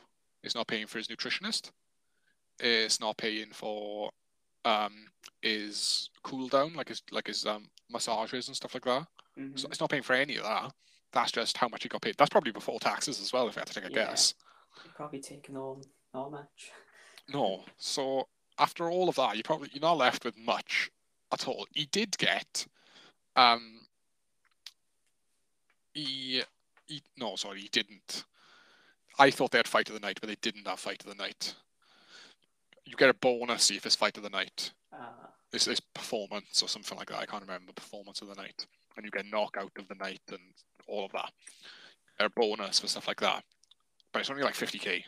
It's 0.44 0.56
not 0.56 0.68
paying 0.68 0.88
for 0.88 0.98
his 1.00 1.08
nutritionist. 1.08 1.72
It's 2.60 3.00
not 3.00 3.18
paying 3.18 3.52
for 3.52 4.12
um 4.64 5.08
his 5.42 6.10
cool 6.24 6.48
down, 6.48 6.74
like 6.74 6.90
his 6.90 7.02
like 7.12 7.28
his 7.28 7.46
um 7.46 7.70
massages 7.90 8.48
and 8.48 8.56
stuff 8.56 8.74
like 8.74 8.84
that. 8.86 9.08
Mhm. 9.38 9.54
It's, 9.54 9.64
it's 9.66 9.80
not 9.80 9.90
paying 9.90 10.04
for 10.04 10.14
any 10.14 10.38
of 10.38 10.44
that. 10.44 10.74
That's 11.12 11.32
just 11.32 11.58
how 11.58 11.68
much 11.68 11.84
he 11.84 11.90
got 11.90 12.02
paid. 12.02 12.16
That's 12.18 12.30
probably 12.30 12.52
before 12.52 12.80
taxes 12.80 13.22
as 13.22 13.32
well, 13.32 13.48
if 13.48 13.58
I 13.58 13.62
had 13.62 13.68
to 13.68 13.74
take 13.74 13.86
a 13.86 13.90
Yeah. 13.94 14.06
guess. 14.10 14.34
Probably 14.96 15.20
taking 15.22 15.56
on 15.58 15.82
not 16.14 16.32
much. 16.32 16.72
No. 17.28 17.64
So 17.78 18.28
after 18.60 18.88
all 18.90 19.10
of 19.10 19.16
that, 19.16 19.36
you 19.36 19.42
probably 19.42 19.70
you're 19.74 19.82
not 19.82 19.98
left 19.98 20.24
with 20.26 20.38
much 20.38 20.92
at 21.32 21.48
all. 21.48 21.66
He 21.74 21.86
did 21.88 22.16
get 22.20 22.68
um 23.36 23.80
he 25.94 26.44
he 26.86 27.02
no, 27.18 27.36
sorry, 27.36 27.62
he 27.62 27.68
didn't. 27.70 28.26
I 29.18 29.32
thought 29.32 29.52
they 29.52 29.58
had 29.58 29.68
fight 29.68 29.90
of 29.90 29.96
the 29.96 30.06
night, 30.06 30.20
but 30.22 30.28
they 30.30 30.36
didn't 30.42 30.68
have 30.68 30.80
fight 30.80 31.02
of 31.04 31.10
the 31.10 31.16
night. 31.16 31.56
You 32.86 32.96
get 32.96 33.10
a 33.10 33.14
bonus 33.16 33.72
if 33.72 33.86
it's 33.86 33.96
fight 33.96 34.18
of 34.18 34.24
the 34.24 34.30
night. 34.30 34.72
Uh, 35.00 35.28
It's, 35.54 35.68
it's 35.68 35.80
performance 35.80 36.62
or 36.64 36.68
something 36.70 36.98
like 36.98 37.10
that. 37.10 37.20
I 37.20 37.26
can't 37.26 37.42
remember 37.44 37.72
performance 37.74 38.22
of 38.22 38.28
the 38.28 38.36
night. 38.36 38.66
And 38.96 39.06
you 39.06 39.12
get 39.12 39.26
knockout 39.26 39.72
of 39.78 39.88
the 39.88 39.96
night 39.96 40.22
and 40.30 40.40
all 40.88 41.06
of 41.06 41.12
that. 41.14 41.32
A 42.20 42.30
bonus 42.30 42.80
for 42.80 42.88
stuff 42.88 43.08
like 43.08 43.20
that. 43.22 43.44
But 44.12 44.20
it's 44.22 44.30
only 44.30 44.44
like 44.44 44.56
50k. 44.56 45.04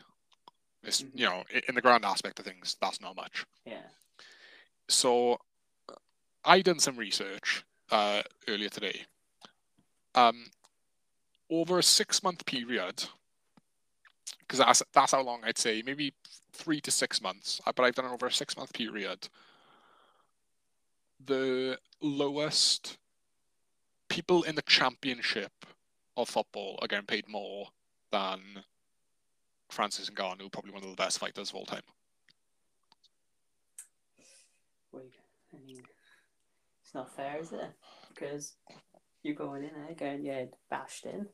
It's, 0.83 1.01
Mhm. 1.03 1.11
you 1.13 1.25
know, 1.25 1.43
in 1.67 1.75
the 1.75 1.81
grand 1.81 2.05
aspect 2.05 2.39
of 2.39 2.45
things, 2.45 2.75
that's 2.81 3.01
not 3.01 3.15
much. 3.15 3.45
yeah. 3.65 3.81
So 4.89 5.39
I 6.45 6.61
done 6.61 6.79
some 6.79 6.95
research 6.97 7.63
uh, 7.91 8.23
earlier 8.47 8.69
today. 8.69 9.05
Um, 10.15 10.49
over 11.49 11.79
a 11.79 11.83
six 11.83 12.23
month 12.23 12.45
period, 12.45 13.03
because 14.39 14.59
that's 14.59 14.83
that's 14.93 15.11
how 15.11 15.21
long 15.21 15.43
I'd 15.43 15.57
say, 15.57 15.81
maybe 15.85 16.13
three 16.53 16.79
to 16.81 16.91
six 16.91 17.21
months. 17.21 17.59
uh, 17.65 17.71
But 17.73 17.83
I've 17.83 17.95
done 17.95 18.05
it 18.05 18.11
over 18.11 18.27
a 18.27 18.31
six 18.31 18.55
month 18.57 18.73
period. 18.73 19.27
The 21.25 21.79
lowest 22.01 22.97
people 24.09 24.43
in 24.43 24.55
the 24.55 24.61
championship 24.63 25.51
of 26.15 26.29
football 26.29 26.79
are 26.81 26.87
getting 26.87 27.05
paid 27.05 27.27
more 27.27 27.67
than 28.11 28.39
Francis 29.69 30.09
Ngannou, 30.09 30.51
probably 30.51 30.71
one 30.71 30.83
of 30.83 30.89
the 30.89 30.95
best 30.95 31.19
fighters 31.19 31.49
of 31.49 31.55
all 31.55 31.65
time. 31.65 31.81
Wait, 34.91 35.13
I 35.53 35.57
mean, 35.65 35.81
it's 36.83 36.93
not 36.93 37.15
fair, 37.15 37.39
is 37.41 37.51
it? 37.51 37.71
Because 38.09 38.53
you're 39.23 39.35
going 39.35 39.63
in 39.63 39.71
there, 39.73 39.95
going, 39.95 40.23
your 40.23 40.35
head 40.35 40.53
bashed 40.69 41.05
in. 41.05 41.27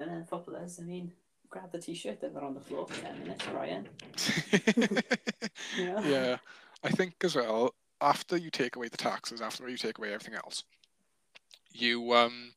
And 0.00 0.10
then 0.10 0.24
footballers, 0.24 0.78
I 0.80 0.84
mean, 0.84 1.12
grab 1.50 1.72
the 1.72 1.80
t-shirt 1.80 2.22
and 2.22 2.36
they're 2.36 2.44
on 2.44 2.54
the 2.54 2.60
floor 2.60 2.86
for 2.86 3.00
ten 3.00 3.18
minutes, 3.20 3.46
Ryan. 3.48 3.88
Eh? 4.52 4.86
Yeah. 5.78 6.00
yeah, 6.08 6.36
I 6.82 6.90
think 6.90 7.14
as 7.24 7.34
well. 7.36 7.74
After 8.00 8.36
you 8.36 8.50
take 8.50 8.76
away 8.76 8.88
the 8.88 8.96
taxes, 8.96 9.40
after 9.40 9.68
you 9.68 9.76
take 9.76 9.98
away 9.98 10.12
everything 10.12 10.34
else, 10.34 10.64
you 11.72 12.12
um, 12.12 12.52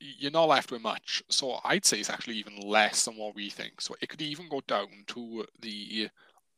you're 0.00 0.30
not 0.30 0.48
left 0.48 0.70
with 0.70 0.82
much. 0.82 1.22
So 1.28 1.58
I'd 1.64 1.84
say 1.84 1.98
it's 1.98 2.10
actually 2.10 2.36
even 2.36 2.56
less 2.60 3.04
than 3.04 3.16
what 3.16 3.34
we 3.34 3.50
think. 3.50 3.80
So 3.80 3.96
it 4.00 4.08
could 4.08 4.22
even 4.22 4.48
go 4.48 4.62
down 4.66 4.88
to 5.08 5.44
the 5.60 6.08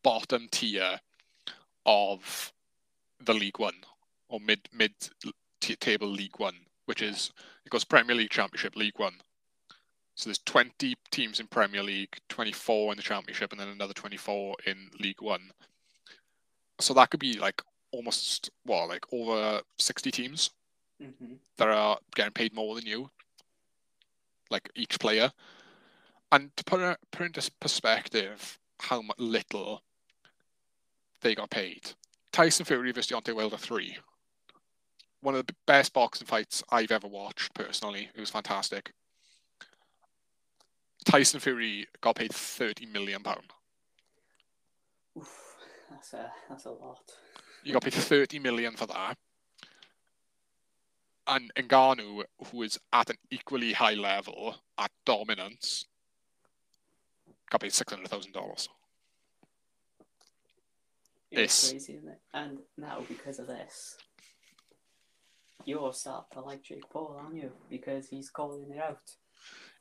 bottom 0.03 0.49
tier 0.51 1.01
of 1.87 2.53
the 3.25 3.35
League 3.35 3.59
One 3.59 3.75
or 4.29 4.41
mid 4.41 4.69
mid 4.73 4.93
table 5.61 6.09
League 6.09 6.39
One, 6.39 6.57
which 6.87 7.03
is 7.03 7.33
it 7.65 7.71
goes 7.71 7.85
Premier 7.85 8.17
League, 8.17 8.31
Championship, 8.31 8.77
League 8.77 8.99
One. 8.99 9.15
So 10.15 10.29
there's 10.29 10.39
20 10.39 10.97
teams 11.13 11.39
in 11.39 11.47
Premier 11.47 11.83
League, 11.83 12.17
24 12.29 12.93
in 12.93 12.97
the 12.97 13.03
Championship, 13.03 13.53
and 13.53 13.61
then 13.61 13.69
another 13.69 13.95
24 13.95 14.57
in 14.67 14.91
League 14.99 15.23
One. 15.23 15.53
So 16.81 16.95
that 16.95 17.11
could 17.11 17.21
be 17.21 17.39
like 17.39 17.63
almost 17.93 18.51
well, 18.67 18.89
like 18.89 19.05
over 19.13 19.61
60 19.79 20.11
teams 20.11 20.51
hmm 21.01 21.35
that 21.57 21.69
are 21.69 21.99
getting 22.15 22.33
paid 22.33 22.55
more 22.55 22.75
than 22.77 22.87
you, 22.87 23.11
like 24.51 24.71
each 24.77 24.99
player. 25.01 25.33
And 26.31 26.55
to 26.57 26.65
put 26.65 26.81
it, 26.81 26.99
put 27.11 27.27
into 27.27 27.51
perspective 27.61 28.59
how 28.81 29.03
much 29.03 29.19
little 29.19 29.83
they 31.23 31.35
got 31.35 31.51
paid. 31.51 31.93
Tyson 32.33 32.65
Fury 32.65 32.93
versus 32.93 33.11
Deontay 33.11 33.35
Wilder 33.35 33.57
three. 33.57 33.99
One 35.21 35.35
of 35.35 35.47
the 35.47 35.55
best 35.67 35.93
boxing 35.93 36.27
fights 36.27 36.63
I've 36.71 36.93
ever 36.93 37.09
watched 37.09 37.55
personally. 37.55 38.09
It 38.15 38.21
was 38.21 38.31
fantastic. 38.31 38.93
Tyson 41.05 41.41
Fury 41.41 41.89
got 42.01 42.17
paid 42.17 42.33
thirty 42.33 42.87
million 42.87 43.23
pound. 43.23 43.53
That's 45.99 46.15
a 46.15 46.33
that's 46.49 46.65
a 46.67 46.71
lot. 46.71 47.01
You 47.65 47.73
got 47.73 47.83
paid 47.83 47.93
thirty 47.93 48.39
million 48.39 48.75
for 48.75 48.87
that. 48.87 49.19
And 51.27 51.53
Ngannou, 51.57 52.23
who 52.51 52.63
is 52.63 52.79
at 52.93 53.11
an 53.11 53.17
equally 53.31 53.73
high 53.73 53.95
level 53.95 54.55
at 54.79 54.93
dominance, 55.05 55.87
got 57.51 57.61
paid 57.63 57.73
six 57.73 57.93
hundred 57.93 58.09
thousand 58.09 58.33
dollars. 58.33 58.69
It's 61.33 61.71
crazy, 61.71 61.95
isn't 61.95 62.09
it? 62.09 62.21
And 62.33 62.59
now 62.77 63.03
because 63.09 63.41
of 63.41 63.49
this, 63.49 63.97
you're 65.65 65.93
starting 65.93 66.29
to 66.35 66.41
like 66.41 66.63
Jake 66.63 66.89
Paul, 66.89 67.21
aren't 67.21 67.35
you? 67.35 67.51
Because 67.69 68.09
he's 68.09 68.31
calling 68.31 68.71
it 68.71 68.81
out. 68.81 69.03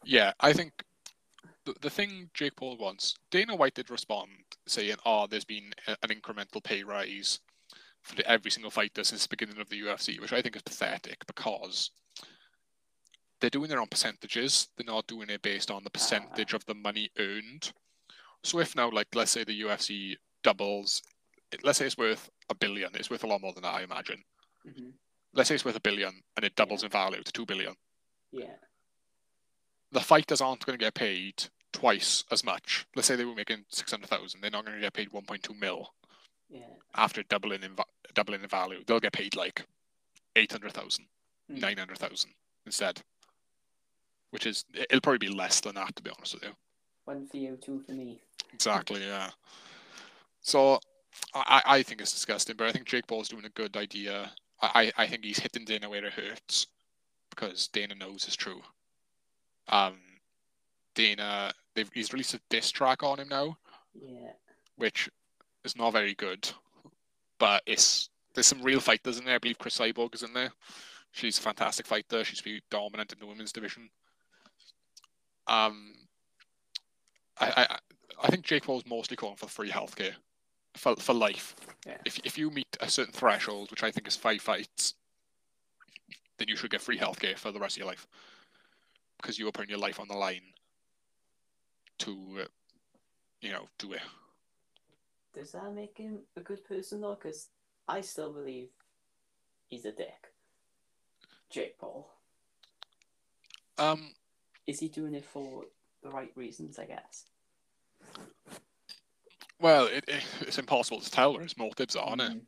Yeah, 0.03 0.33
I 0.39 0.53
think 0.53 0.83
the, 1.73 1.79
the 1.81 1.89
thing 1.89 2.29
Jake 2.33 2.55
Paul 2.55 2.77
wants, 2.77 3.15
Dana 3.31 3.55
White 3.55 3.75
did 3.75 3.89
respond 3.89 4.29
saying, 4.67 4.95
"Oh, 5.05 5.27
there's 5.27 5.45
been 5.45 5.73
a, 5.87 5.95
an 6.03 6.09
incremental 6.09 6.63
pay 6.63 6.83
rise 6.83 7.39
for 8.01 8.15
the, 8.15 8.29
every 8.29 8.51
single 8.51 8.71
fighter 8.71 9.03
since 9.03 9.23
the 9.23 9.29
beginning 9.29 9.59
of 9.61 9.69
the 9.69 9.81
UFC," 9.81 10.19
which 10.19 10.33
I 10.33 10.41
think 10.41 10.55
is 10.55 10.61
pathetic 10.63 11.25
because 11.27 11.91
they're 13.39 13.49
doing 13.49 13.69
their 13.69 13.81
own 13.81 13.87
percentages. 13.87 14.69
They're 14.77 14.85
not 14.93 15.07
doing 15.07 15.29
it 15.29 15.41
based 15.41 15.69
on 15.71 15.83
the 15.83 15.89
percentage 15.91 16.53
of 16.53 16.65
the 16.65 16.73
money 16.75 17.09
earned. 17.19 17.71
So 18.43 18.59
if 18.59 18.75
now, 18.75 18.89
like, 18.89 19.07
let's 19.15 19.31
say 19.31 19.43
the 19.43 19.61
UFC 19.61 20.15
doubles, 20.43 21.01
let's 21.63 21.77
say 21.79 21.85
it's 21.85 21.97
worth 21.97 22.29
a 22.49 22.55
billion, 22.55 22.91
it's 22.95 23.09
worth 23.09 23.23
a 23.23 23.27
lot 23.27 23.41
more 23.41 23.53
than 23.53 23.63
that, 23.63 23.75
I 23.75 23.83
imagine. 23.83 24.23
hmm 24.65 24.89
Let's 25.33 25.49
say 25.49 25.55
it's 25.55 25.65
worth 25.65 25.75
a 25.75 25.81
billion 25.81 26.23
and 26.35 26.45
it 26.45 26.55
doubles 26.55 26.83
in 26.83 26.89
value 26.89 27.21
to 27.21 27.31
two 27.31 27.45
billion. 27.45 27.75
Yeah. 28.31 28.55
the 29.91 29.99
fighters 30.01 30.41
aren't 30.41 30.65
going 30.65 30.77
to 30.77 30.83
get 30.85 30.93
paid 30.93 31.43
twice 31.77 32.23
as 32.31 32.43
much. 32.43 32.85
Let's 32.95 33.07
say 33.07 33.15
they 33.15 33.25
were 33.25 33.35
making 33.35 33.65
six 33.69 33.91
hundred 33.91 34.09
thousand, 34.09 34.41
they're 34.41 34.49
not 34.51 34.65
going 34.65 34.75
to 34.77 34.81
get 34.81 34.93
paid 34.93 35.11
one 35.11 35.25
point 35.25 35.43
two 35.43 35.53
mil 35.53 35.93
Yeah. 36.49 36.61
after 36.95 37.21
doubling 37.23 37.61
in 37.63 37.75
doubling 38.13 38.41
in 38.41 38.49
value. 38.49 38.83
They'll 38.85 38.99
get 38.99 39.13
paid 39.13 39.35
like 39.35 39.65
800,000, 40.35 41.05
Mm. 41.51 41.61
900,000 41.61 42.31
instead, 42.65 43.01
which 44.31 44.45
is 44.45 44.65
it'll 44.73 45.01
probably 45.01 45.27
be 45.29 45.33
less 45.33 45.61
than 45.61 45.75
that 45.75 45.95
to 45.95 46.03
be 46.03 46.09
honest 46.17 46.33
with 46.33 46.43
you. 46.43 46.51
One 47.05 47.25
for 47.27 47.37
you, 47.37 47.57
two 47.61 47.79
for 47.85 47.93
me. 47.93 48.19
Exactly, 48.53 49.01
yeah. 49.01 49.29
So 50.41 50.79
I, 51.33 51.61
I 51.65 51.83
think 51.83 52.01
it's 52.01 52.11
disgusting, 52.11 52.55
but 52.57 52.67
I 52.67 52.71
think 52.71 52.85
Jake 52.85 53.07
Paul's 53.07 53.29
doing 53.29 53.45
a 53.45 53.49
good 53.49 53.77
idea. 53.77 54.31
I, 54.61 54.91
I 54.97 55.03
I 55.03 55.07
think 55.07 55.23
he's 55.23 55.39
hitting 55.39 55.63
Dana 55.65 55.89
where 55.89 56.03
it 56.03 56.13
hurts 56.13 56.67
because 57.29 57.67
Dana 57.69 57.95
knows 57.95 58.25
it's 58.25 58.35
true. 58.35 58.61
Um, 59.69 59.97
Dana, 60.95 61.51
they've 61.77 61.89
he's 61.93 62.11
released 62.11 62.33
a 62.33 62.41
diss 62.49 62.71
track 62.71 63.03
on 63.03 63.19
him 63.19 63.29
now, 63.29 63.55
Yeah. 63.93 64.31
which 64.75 65.09
is 65.63 65.77
not 65.77 65.93
very 65.93 66.15
good, 66.15 66.49
but 67.39 67.61
it's 67.65 68.09
there's 68.33 68.47
some 68.47 68.61
real 68.61 68.79
fighters 68.81 69.17
in 69.19 69.25
there. 69.25 69.35
I 69.35 69.37
believe 69.37 69.57
Cris 69.59 69.77
Cyborg 69.77 70.13
is 70.15 70.23
in 70.23 70.33
there. 70.33 70.51
She's 71.11 71.39
a 71.39 71.41
fantastic 71.41 71.87
fighter. 71.87 72.23
She's 72.23 72.41
been 72.41 72.59
dominant 72.69 73.13
in 73.13 73.19
the 73.19 73.25
women's 73.25 73.53
division. 73.53 73.89
Um, 75.47 75.93
I 77.39 77.65
I, 77.69 77.77
I 78.23 78.27
think 78.27 78.43
Jake 78.43 78.63
Paul's 78.63 78.85
mostly 78.85 79.15
calling 79.15 79.37
for 79.37 79.47
free 79.47 79.69
healthcare 79.69 80.13
for 80.75 80.95
for 80.97 81.13
life. 81.13 81.55
Yeah. 81.85 81.97
If 82.05 82.19
if 82.23 82.37
you 82.37 82.49
meet 82.49 82.75
a 82.81 82.89
certain 82.89 83.13
threshold, 83.13 83.71
which 83.71 83.83
I 83.83 83.91
think 83.91 84.07
is 84.07 84.15
five 84.15 84.41
fights, 84.41 84.95
then 86.39 86.47
you 86.47 86.55
should 86.55 86.71
get 86.71 86.81
free 86.81 86.97
healthcare 86.97 87.37
for 87.37 87.51
the 87.51 87.59
rest 87.59 87.75
of 87.77 87.81
your 87.81 87.87
life 87.87 88.07
because 89.21 89.39
you 89.39 89.47
are 89.47 89.51
putting 89.51 89.69
your 89.69 89.79
life 89.79 89.99
on 89.99 90.07
the 90.07 90.15
line 90.15 90.41
to, 91.99 92.39
uh, 92.41 92.45
you 93.41 93.51
know, 93.51 93.67
do 93.77 93.93
it. 93.93 94.01
Does 95.33 95.51
that 95.51 95.73
make 95.73 95.97
him 95.97 96.19
a 96.35 96.39
good 96.39 96.63
person 96.65 97.01
though? 97.01 97.15
Because 97.21 97.49
I 97.87 98.01
still 98.01 98.33
believe 98.33 98.69
he's 99.67 99.85
a 99.85 99.91
dick. 99.91 100.31
Jake 101.49 101.77
Paul. 101.77 102.09
Um, 103.77 104.13
Is 104.65 104.79
he 104.79 104.87
doing 104.89 105.13
it 105.13 105.25
for 105.25 105.65
the 106.03 106.09
right 106.09 106.31
reasons? 106.35 106.79
I 106.79 106.85
guess. 106.85 107.25
well, 109.59 109.85
it, 109.85 110.03
it, 110.07 110.23
it's 110.41 110.57
impossible 110.57 110.99
to 111.01 111.11
tell 111.11 111.33
where 111.33 111.43
his 111.43 111.57
motives 111.57 111.95
are, 111.95 112.07
isn't 112.07 112.21
it? 112.21 112.31
Mm. 112.31 112.41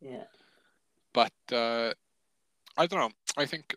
Yeah. 0.00 0.24
But 1.12 1.32
uh, 1.52 1.92
I 2.76 2.86
don't 2.86 3.00
know. 3.00 3.10
I 3.36 3.46
think 3.46 3.74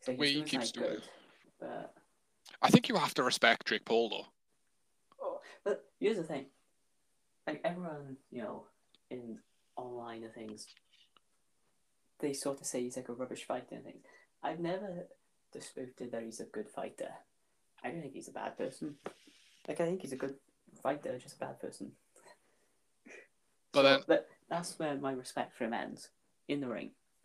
So 0.00 0.12
Way 0.14 0.28
he's 0.28 0.36
he 0.36 0.42
keeps 0.42 0.72
doing 0.72 0.90
good. 0.90 1.02
But 1.60 1.94
I 2.62 2.70
think 2.70 2.88
you 2.88 2.96
have 2.96 3.14
to 3.14 3.22
respect 3.22 3.66
Jake 3.66 3.84
Paul 3.84 4.08
though. 4.08 4.26
But 5.64 5.84
here's 5.98 6.16
the 6.16 6.24
thing. 6.24 6.46
Like 7.46 7.60
everyone, 7.64 8.16
you 8.30 8.42
know, 8.42 8.64
in 9.10 9.38
online 9.76 10.24
and 10.24 10.32
things, 10.32 10.66
they 12.20 12.32
sort 12.32 12.60
of 12.60 12.66
say 12.66 12.82
he's 12.82 12.96
like 12.96 13.08
a 13.08 13.14
rubbish 13.14 13.44
fighter 13.44 13.74
and 13.74 13.84
things. 13.84 14.04
I've 14.42 14.60
never 14.60 15.06
disputed 15.52 16.12
that 16.12 16.22
he's 16.22 16.40
a 16.40 16.44
good 16.44 16.68
fighter. 16.68 17.10
I 17.82 17.90
don't 17.90 18.02
think 18.02 18.14
he's 18.14 18.28
a 18.28 18.32
bad 18.32 18.56
person. 18.56 18.96
Like 19.66 19.80
I 19.80 19.84
think 19.84 20.02
he's 20.02 20.12
a 20.12 20.16
good 20.16 20.34
fighter, 20.82 21.18
just 21.18 21.36
a 21.36 21.40
bad 21.40 21.60
person. 21.60 21.92
But 23.72 23.82
then, 23.82 24.00
that, 24.08 24.26
that's 24.48 24.78
where 24.78 24.96
my 24.96 25.12
respect 25.12 25.56
for 25.56 25.64
him 25.64 25.72
ends 25.72 26.08
in 26.48 26.60
the 26.60 26.68
ring. 26.68 26.90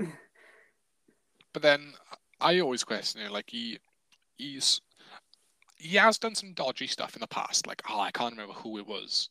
but 1.54 1.62
then 1.62 1.94
I 2.40 2.60
always 2.60 2.84
question 2.84 3.22
it. 3.22 3.32
Like 3.32 3.50
he, 3.50 3.80
he's 4.38 4.82
he 5.78 5.98
has 5.98 6.18
done 6.18 6.36
some 6.36 6.54
dodgy 6.54 6.88
stuff 6.88 7.16
in 7.16 7.22
the 7.22 7.28
past. 7.28 7.68
Like 7.68 7.82
oh, 7.90 8.00
I 8.00 8.12
can't 8.12 8.34
remember 8.34 8.54
who 8.54 8.78
it 8.78 8.88
was, 8.88 9.30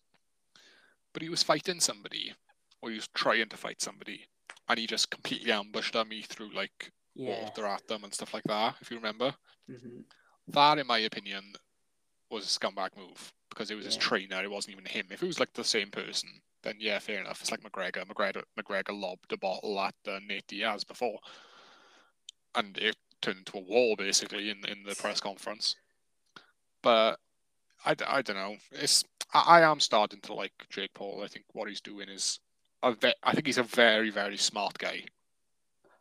but 1.12 1.22
he 1.22 1.28
was 1.28 1.42
fighting 1.42 1.80
somebody, 1.80 2.34
or 2.82 2.90
he 2.90 2.96
was 2.96 3.08
trying 3.14 3.48
to 3.48 3.56
fight 3.56 3.80
somebody, 3.80 4.26
and 4.68 4.78
he 4.78 4.86
just 4.86 5.10
completely 5.10 5.52
ambushed 5.52 5.94
me 6.06 6.22
through 6.22 6.52
like 6.52 6.92
Yeah. 7.14 7.46
water 7.46 7.66
at 7.66 7.86
them 7.86 8.04
and 8.04 8.12
stuff 8.14 8.34
like 8.34 8.44
that. 8.44 8.76
If 8.80 8.90
you 8.90 8.96
remember, 8.96 9.34
hmm 9.66 10.00
that 10.48 10.78
in 10.78 10.86
my 10.86 10.98
opinion 10.98 11.54
was 12.30 12.44
a 12.44 12.58
scumbag 12.60 12.96
move 12.96 13.32
because 13.50 13.70
it 13.70 13.76
was 13.76 13.84
his 13.86 13.96
trainer. 13.96 14.42
It 14.42 14.50
wasn't 14.50 14.74
even 14.74 14.86
him. 14.86 15.06
If 15.10 15.22
it 15.22 15.26
was 15.26 15.40
like 15.40 15.52
the 15.54 15.64
same 15.64 15.90
person, 15.90 16.42
then 16.62 16.76
yeah, 16.80 16.98
fair 16.98 17.20
enough. 17.20 17.40
It's 17.40 17.50
like 17.50 17.62
McGregor. 17.62 18.04
McGregor 18.06 18.42
McGregor 18.58 18.98
lobbed 19.00 19.32
a 19.32 19.38
bottle 19.38 19.78
at 19.80 19.94
uh, 20.08 20.20
Nate 20.26 20.46
Diaz 20.48 20.84
before, 20.84 21.20
and 22.54 22.76
it 22.78 22.96
turned 23.22 23.38
into 23.38 23.58
a 23.58 23.60
war 23.60 23.96
basically 23.96 24.50
in 24.50 24.64
in 24.66 24.82
the 24.84 24.94
press 24.96 25.20
conference. 25.20 25.76
But 26.84 27.18
I, 27.84 27.96
I 28.06 28.22
don't 28.22 28.36
know. 28.36 28.56
It's 28.72 29.02
I, 29.32 29.58
I 29.58 29.60
am 29.62 29.80
starting 29.80 30.20
to 30.20 30.34
like 30.34 30.52
Jake 30.70 30.94
Paul. 30.94 31.22
I 31.24 31.26
think 31.28 31.46
what 31.52 31.68
he's 31.68 31.80
doing 31.80 32.08
is 32.08 32.38
a 32.82 32.92
ve- 32.92 33.14
I 33.24 33.32
think 33.32 33.46
he's 33.46 33.58
a 33.58 33.62
very 33.64 34.10
very 34.10 34.36
smart 34.36 34.78
guy. 34.78 35.04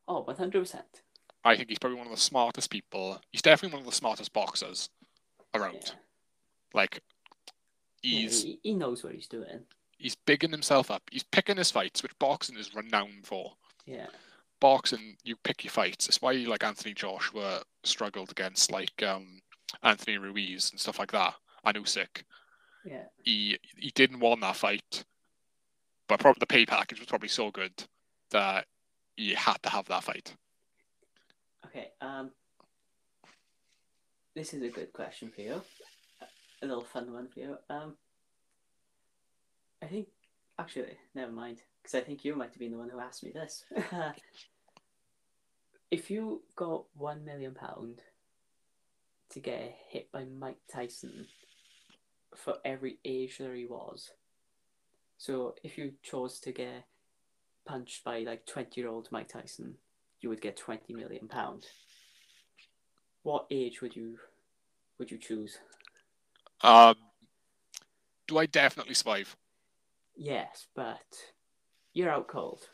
Oh, 0.08 0.18
Oh, 0.18 0.22
one 0.22 0.36
hundred 0.36 0.60
percent. 0.60 1.02
I 1.46 1.56
think 1.58 1.70
he's 1.70 1.80
probably 1.80 1.98
one 1.98 2.08
of 2.08 2.14
the 2.14 2.20
smartest 2.20 2.70
people. 2.70 3.20
He's 3.32 3.42
definitely 3.42 3.76
one 3.78 3.86
of 3.88 3.90
the 3.90 3.96
smartest 3.96 4.32
boxers 4.34 4.90
around. 5.56 5.80
Yeah. 5.86 5.92
Like 6.74 7.02
he's 8.02 8.44
he, 8.44 8.60
he 8.64 8.74
knows 8.74 9.04
what 9.04 9.14
he's 9.14 9.28
doing. 9.28 9.62
he's 9.98 10.16
bigging 10.16 10.52
himself 10.52 10.92
up. 10.92 11.04
He's 11.12 11.24
picking 11.24 11.58
his 11.58 11.72
fights, 11.72 12.04
which 12.04 12.18
boxing 12.20 12.58
is 12.58 12.76
renowned 12.76 13.26
for. 13.26 13.54
Yeah. 13.86 14.08
Boxing, 14.60 15.18
you 15.24 15.36
pick 15.44 15.64
your 15.64 15.72
fights. 15.72 16.08
It's 16.08 16.22
why 16.22 16.34
like 16.34 16.64
Anthony 16.64 16.94
Joshua 16.94 17.62
struggled 17.84 18.32
against 18.32 18.72
like 18.72 19.04
um 19.04 19.42
Anthony 19.82 20.18
Ruiz 20.18 20.72
and 20.72 20.80
stuff 20.80 21.00
like 21.00 21.12
that, 21.12 21.36
and 21.64 21.78
Usyk. 21.78 22.24
Yeah. 22.86 23.04
He 23.24 23.58
he 23.78 23.92
didn't 23.92 24.20
want 24.20 24.42
that 24.42 24.56
fight, 24.56 25.06
but 26.08 26.20
probably 26.20 26.40
the 26.40 26.48
pay 26.48 26.66
package 26.66 27.00
was 27.00 27.08
probably 27.08 27.30
so 27.30 27.52
good 27.52 27.72
that 28.32 28.66
he 29.16 29.34
had 29.34 29.62
to 29.64 29.70
have 29.70 29.88
that 29.88 30.04
fight. 30.04 30.34
Okay. 31.66 31.90
Um. 32.02 32.32
This 34.36 34.54
is 34.54 34.64
a 34.64 34.70
good 34.70 34.92
question 34.94 35.32
for 35.34 35.42
you. 35.42 35.62
A 36.62 36.66
little 36.66 36.84
fun 36.84 37.14
one 37.14 37.28
for 37.28 37.40
you. 37.40 37.58
Um. 37.70 37.96
I 39.82 39.88
think 39.88 40.08
actually, 40.58 40.98
never 41.14 41.32
mind, 41.32 41.62
because 41.82 41.96
I 41.96 42.02
think 42.02 42.24
you 42.24 42.36
might 42.36 42.52
have 42.52 42.60
been 42.60 42.72
the 42.72 42.78
one 42.78 42.90
who 42.90 43.00
asked 43.00 43.24
me 43.24 43.32
this. 43.32 43.66
if 45.92 46.10
you 46.10 46.42
got 46.56 46.86
one 46.96 47.24
million 47.24 47.54
pound 47.54 48.02
to 49.34 49.40
get 49.40 49.76
hit 49.90 50.12
by 50.12 50.26
Mike 50.26 50.60
Tyson 50.72 51.28
for 52.36 52.56
every 52.66 52.98
age 53.06 53.38
that 53.38 53.54
he 53.54 53.66
was, 53.66 54.12
so 55.18 55.56
if 55.64 55.78
you 55.78 55.94
chose 56.02 56.40
to 56.42 56.52
get 56.52 56.86
punched 57.66 58.04
by 58.04 58.20
like 58.20 58.46
twenty 58.46 58.82
year 58.82 58.90
old 58.90 59.08
Mike 59.12 59.30
Tyson, 59.30 59.76
you 60.22 60.30
would 60.30 60.42
get 60.42 60.58
twenty 60.58 60.94
million 60.94 61.28
pound. 61.28 61.66
What 63.24 63.46
age 63.50 63.82
would 63.82 63.96
you 63.96 64.18
would 64.98 65.12
you 65.12 65.18
choose? 65.18 65.58
Um, 66.62 66.96
do 68.28 68.38
I 68.38 68.46
definitely 68.46 68.94
survive? 68.94 69.36
Yes, 70.16 70.68
but 70.76 71.02
you're 71.94 72.10
out 72.10 72.28
cold. 72.28 72.68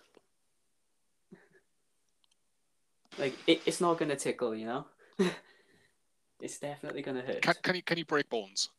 Like 3.18 3.36
it, 3.48 3.62
it's 3.66 3.82
not 3.82 3.98
gonna 3.98 4.16
tickle, 4.16 4.56
you 4.56 4.66
know. 4.66 4.86
it's 6.42 6.60
definitely 6.60 7.02
gonna 7.02 7.22
hurt. 7.22 7.42
Can, 7.42 7.56
can 7.62 7.76
you 7.76 7.84
can 7.84 7.98
you 7.98 8.06
break 8.06 8.30
bones? 8.30 8.70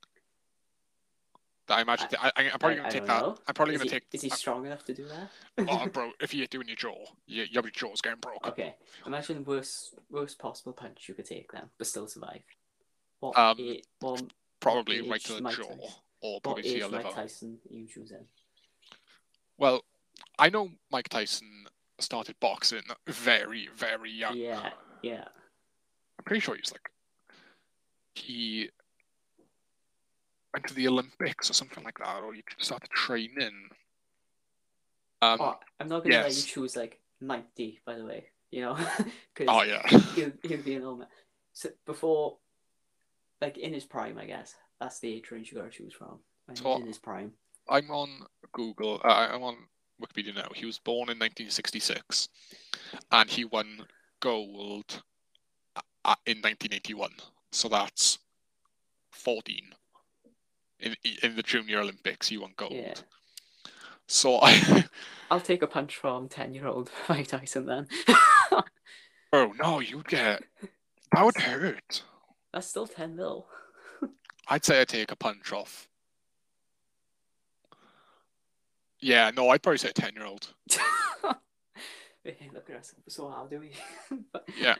I 1.70 1.82
imagine. 1.82 2.08
I, 2.20 2.32
I, 2.36 2.42
am 2.44 2.58
probably 2.58 2.76
gonna 2.76 2.90
take 2.90 3.06
that. 3.06 3.22
know. 3.22 3.36
I'm 3.46 3.54
probably 3.54 3.76
gonna 3.76 3.88
take. 3.88 4.04
Is 4.12 4.22
he 4.22 4.30
strong 4.30 4.66
enough 4.66 4.84
to 4.86 4.94
do 4.94 5.06
that? 5.06 5.68
Oh, 5.68 5.86
bro, 5.92 6.10
if 6.20 6.34
you're 6.34 6.46
doing 6.46 6.66
your 6.66 6.76
jaw, 6.76 6.96
your, 7.26 7.46
your 7.46 7.62
jaw's 7.70 8.00
getting 8.00 8.18
broke. 8.18 8.46
okay. 8.48 8.74
Imagine 9.06 9.44
worst 9.44 9.94
worst 10.10 10.38
possible 10.38 10.72
punch 10.72 11.04
you 11.08 11.14
could 11.14 11.26
take 11.26 11.52
then, 11.52 11.64
but 11.78 11.86
still 11.86 12.08
survive. 12.08 12.42
What 13.20 13.38
Um, 13.38 13.76
what, 14.00 14.22
Probably 14.58 15.08
right 15.08 15.22
to 15.24 15.34
the 15.34 15.42
Mike 15.42 15.56
jaw, 15.56 15.62
Tyson? 15.62 15.80
or 16.20 16.34
what 16.34 16.42
probably 16.42 16.62
to 16.64 16.68
age 16.68 16.78
your 16.78 16.90
Mike 16.90 17.04
liver. 17.04 17.14
Tyson 17.14 17.58
you 17.70 17.86
choose 17.86 17.94
choosing? 17.94 18.26
Well, 19.56 19.84
I 20.38 20.50
know 20.50 20.70
Mike 20.90 21.08
Tyson 21.08 21.48
started 21.98 22.34
boxing 22.40 22.82
very, 23.06 23.68
very 23.76 24.10
young. 24.10 24.36
Yeah, 24.36 24.70
yeah. 25.02 25.24
I'm 26.18 26.24
pretty 26.24 26.40
sure 26.40 26.56
he's 26.56 26.72
like 26.72 26.90
he 28.14 28.70
went 30.52 30.66
to 30.66 30.74
the 30.74 30.88
Olympics 30.88 31.50
or 31.50 31.52
something 31.52 31.84
like 31.84 31.98
that, 31.98 32.22
or 32.22 32.34
he 32.34 32.42
started 32.58 32.90
training. 32.90 33.70
Um, 35.22 35.38
oh, 35.40 35.54
I'm 35.78 35.88
not 35.88 36.02
gonna 36.02 36.22
let 36.22 36.36
you 36.36 36.42
choose 36.42 36.76
like 36.76 37.00
ninety, 37.20 37.80
by 37.84 37.96
the 37.96 38.04
way. 38.04 38.26
You 38.50 38.62
know, 38.62 38.74
because 39.34 39.46
oh 39.48 39.62
yeah, 39.62 39.86
he'll 40.14 40.32
he'll 40.42 40.62
be 40.62 40.74
an 40.74 40.84
old 40.84 41.00
man. 41.00 41.08
So 41.52 41.68
before, 41.86 42.38
like 43.40 43.58
in 43.58 43.72
his 43.72 43.84
prime, 43.84 44.18
I 44.18 44.24
guess 44.26 44.54
that's 44.80 44.98
the 44.98 45.12
age 45.12 45.30
range 45.30 45.52
you 45.52 45.58
gotta 45.58 45.70
choose 45.70 45.92
from. 45.92 46.18
So- 46.54 46.76
in 46.76 46.86
his 46.86 46.98
prime. 46.98 47.32
I'm 47.68 47.90
on 47.92 48.08
Google. 48.52 49.00
Uh, 49.04 49.28
I'm 49.30 49.44
on 49.44 49.56
Wikipedia 50.02 50.34
now. 50.34 50.48
He 50.54 50.66
was 50.66 50.78
born 50.80 51.08
in 51.10 51.18
1966, 51.18 52.28
and 53.12 53.30
he 53.30 53.44
won 53.44 53.86
gold 54.18 55.02
uh, 55.76 56.16
in 56.26 56.38
1981. 56.38 57.10
So 57.52 57.68
that's 57.68 58.18
14. 59.10 59.74
In 60.80 60.96
in 61.22 61.36
the 61.36 61.42
Junior 61.42 61.80
Olympics, 61.80 62.30
You 62.30 62.40
won 62.42 62.54
gold. 62.56 62.72
Yeah. 62.72 62.94
So 64.06 64.38
I, 64.42 64.84
I'll 65.30 65.40
take 65.40 65.62
a 65.62 65.66
punch 65.66 65.96
from 65.96 66.28
ten 66.28 66.54
year 66.54 66.66
old 66.66 66.90
Mike 67.08 67.26
Tyson 67.28 67.66
then. 67.66 67.86
oh 69.32 69.52
no, 69.58 69.80
you'd 69.80 70.08
get 70.08 70.42
that 71.12 71.24
would 71.24 71.36
hurt. 71.36 72.02
that's 72.52 72.66
still 72.68 72.86
ten 72.86 73.14
mil. 73.16 73.46
I'd 74.48 74.64
say 74.64 74.80
I 74.80 74.84
take 74.84 75.12
a 75.12 75.16
punch 75.16 75.52
off. 75.52 75.86
Yeah, 79.00 79.30
no, 79.36 79.48
I'd 79.50 79.62
probably 79.62 79.78
say 79.78 79.92
ten 79.92 80.14
year 80.14 80.24
old. 80.26 80.52
Look 82.52 82.68
at 82.70 82.76
us, 82.76 82.94
so 83.08 83.28
how 83.30 83.46
do 83.46 83.60
we? 83.60 83.72
But- 84.32 84.48
Yeah. 84.58 84.76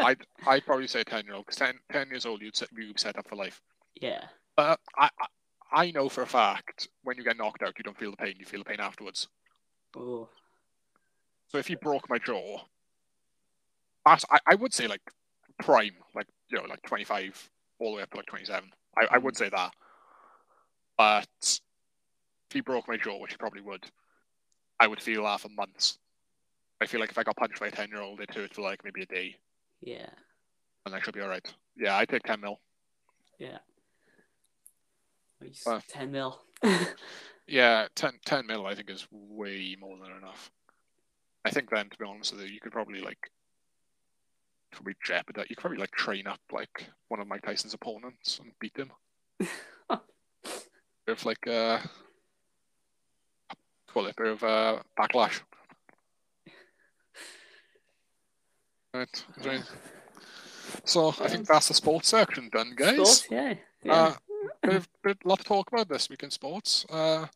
I'd 0.00 0.26
I'd 0.46 0.64
probably 0.66 0.86
say 0.86 1.02
ten 1.04 1.24
year 1.24 1.34
old 1.34 1.46
because 1.46 1.58
10, 1.58 1.74
10 1.92 2.08
years 2.08 2.26
old 2.26 2.42
you'd 2.42 2.56
set 2.56 2.68
you 2.76 2.92
set 2.96 3.18
up 3.18 3.28
for 3.28 3.36
life. 3.36 3.60
yeah, 4.00 4.24
But 4.56 4.80
I, 4.96 5.08
I 5.18 5.26
I 5.72 5.90
know 5.92 6.08
for 6.08 6.22
a 6.22 6.26
fact 6.26 6.88
when 7.04 7.16
you 7.16 7.24
get 7.24 7.36
knocked 7.36 7.62
out 7.62 7.78
you 7.78 7.84
don't 7.84 7.98
feel 7.98 8.10
the 8.10 8.16
pain, 8.16 8.34
you 8.38 8.44
feel 8.44 8.60
the 8.60 8.64
pain 8.64 8.80
afterwards. 8.80 9.28
oh, 9.96 10.28
So 11.48 11.58
if 11.58 11.70
you 11.70 11.76
broke 11.76 12.08
my 12.10 12.18
jaw, 12.18 12.58
I, 14.06 14.18
I 14.46 14.54
would 14.54 14.74
say 14.74 14.86
like 14.86 15.02
prime, 15.58 15.94
like 16.14 16.26
you 16.50 16.58
know, 16.58 16.64
like 16.64 16.82
twenty 16.82 17.04
five 17.04 17.50
all 17.78 17.92
the 17.92 17.96
way 17.98 18.02
up 18.02 18.10
to 18.10 18.16
like 18.16 18.26
twenty 18.26 18.44
seven. 18.44 18.70
I, 18.96 19.06
I 19.12 19.18
would 19.18 19.34
mm. 19.34 19.38
say 19.38 19.48
that. 19.50 19.72
But 20.96 21.28
if 21.42 22.52
he 22.52 22.60
broke 22.60 22.88
my 22.88 22.96
jaw, 22.96 23.18
which 23.18 23.32
he 23.32 23.36
probably 23.36 23.62
would, 23.62 23.84
I 24.78 24.86
would 24.86 25.00
feel 25.00 25.24
that 25.24 25.40
for 25.40 25.48
months. 25.50 25.98
I 26.80 26.86
feel 26.86 27.00
like 27.00 27.10
if 27.10 27.18
I 27.18 27.22
got 27.22 27.36
punched 27.36 27.60
by 27.60 27.68
a 27.68 27.70
ten 27.70 27.90
year 27.90 28.00
old, 28.00 28.20
it'd 28.20 28.34
hurt 28.34 28.54
for 28.54 28.62
like 28.62 28.82
maybe 28.84 29.02
a 29.02 29.06
day, 29.06 29.36
yeah, 29.80 30.08
and 30.86 30.94
I 30.94 31.00
should 31.00 31.14
be 31.14 31.22
alright. 31.22 31.46
Yeah, 31.76 31.96
I 31.96 32.04
take 32.04 32.22
ten 32.22 32.40
mil. 32.40 32.60
yeah. 33.38 33.58
Well. 35.64 35.82
ten 35.88 36.10
mil. 36.10 36.40
Yeah, 37.50 37.88
10, 37.96 38.12
10 38.24 38.46
mil 38.46 38.64
I 38.64 38.76
think 38.76 38.90
is 38.90 39.08
way 39.10 39.76
more 39.78 39.96
than 39.98 40.16
enough. 40.16 40.52
I 41.44 41.50
think 41.50 41.68
then, 41.68 41.88
to 41.90 41.98
be 41.98 42.04
honest 42.04 42.32
with 42.32 42.42
you, 42.42 42.54
you 42.54 42.60
could 42.60 42.70
probably 42.70 43.00
like 43.00 43.28
probably 44.70 44.94
jeopardize. 45.04 45.46
You 45.50 45.56
could 45.56 45.62
probably 45.62 45.78
like 45.78 45.90
train 45.90 46.28
up 46.28 46.38
like 46.52 46.86
one 47.08 47.18
of 47.18 47.26
Mike 47.26 47.42
Tyson's 47.42 47.74
opponents 47.74 48.38
and 48.38 48.52
beat 48.60 48.76
him 48.76 48.92
with 51.08 51.24
like 51.24 51.44
uh, 51.48 51.80
call 53.92 54.06
it 54.06 54.14
bit 54.14 54.28
of 54.28 54.44
uh, 54.44 54.78
backlash. 54.96 55.40
Right. 58.92 59.24
right. 59.44 59.62
So 60.84 61.08
I 61.20 61.28
think 61.28 61.46
that's 61.46 61.68
the 61.68 61.74
sports 61.74 62.08
section 62.08 62.48
done, 62.50 62.72
guys. 62.76 62.94
Sports, 62.94 63.26
yeah, 63.30 63.54
yeah. 63.82 63.92
Uh, 63.92 64.14
bit 64.62 64.88
bit, 65.02 65.26
lot 65.26 65.38
to 65.38 65.44
talk 65.44 65.72
about 65.72 65.88
this 65.88 66.08
week 66.08 66.22
in 66.22 66.30
sports. 66.30 66.86
Uh, 66.90 67.26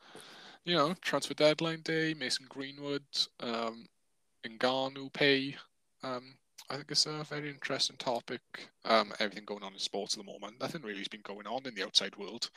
you 0.65 0.75
know, 0.75 0.95
transfer 1.01 1.35
deadline 1.35 1.83
day, 1.83 2.15
Mason 2.15 2.47
Greenwood, 2.49 3.05
um, 3.41 3.87
Ngannou 4.47 5.13
pay. 5.13 5.57
Um, 6.03 6.35
I 6.71 6.77
think 6.77 6.91
it's 6.91 7.07
a 7.07 7.25
very 7.25 7.51
interesting 7.51 7.97
topic. 7.97 8.41
Um, 8.85 9.13
everything 9.21 9.45
going 9.45 9.63
on 9.63 9.75
in 9.75 9.79
sports 9.79 10.17
at 10.17 10.25
the 10.25 10.33
moment. 10.33 10.61
Nothing 10.61 10.83
really 10.83 10.99
has 10.99 11.09
been 11.09 11.23
going 11.23 11.47
on 11.47 11.67
in 11.67 11.75
the 11.75 11.85
outside 11.85 12.17
world. 12.17 12.51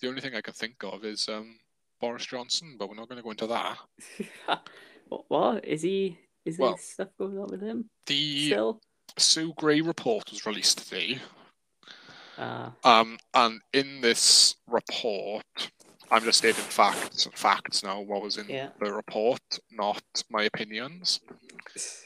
The 0.00 0.08
only 0.08 0.20
thing 0.20 0.34
I 0.34 0.40
can 0.40 0.54
think 0.54 0.82
of 0.82 1.04
is 1.04 1.28
um, 1.28 1.58
Boris 2.00 2.26
Johnson, 2.26 2.76
but 2.78 2.88
we're 2.88 2.96
not 2.96 3.08
going 3.08 3.18
to 3.18 3.22
go 3.22 3.30
into 3.30 3.46
that. 3.46 3.78
what 5.28 5.64
is 5.64 5.82
he? 5.82 6.18
Is 6.46 6.56
there 6.56 6.66
Well, 6.68 6.76
stuff 6.78 7.08
going 7.18 7.38
on 7.38 7.48
with 7.48 7.60
him 7.60 7.90
The 8.06 8.46
still? 8.46 8.80
Sue 9.18 9.52
Gray 9.56 9.80
report 9.80 10.30
was 10.30 10.46
released 10.46 10.78
today. 10.88 11.18
Uh, 12.38 12.70
Um, 12.84 13.18
and 13.34 13.60
in 13.72 14.00
this 14.00 14.54
report, 14.68 15.44
I'm 16.10 16.22
just 16.22 16.38
stating 16.38 16.62
facts. 16.64 17.26
Facts 17.34 17.82
now. 17.82 18.00
What 18.00 18.22
was 18.22 18.36
in 18.36 18.48
Yeah. 18.48 18.70
the 18.78 18.92
report, 18.92 19.40
not 19.70 20.02
my 20.30 20.44
opinions. 20.44 21.20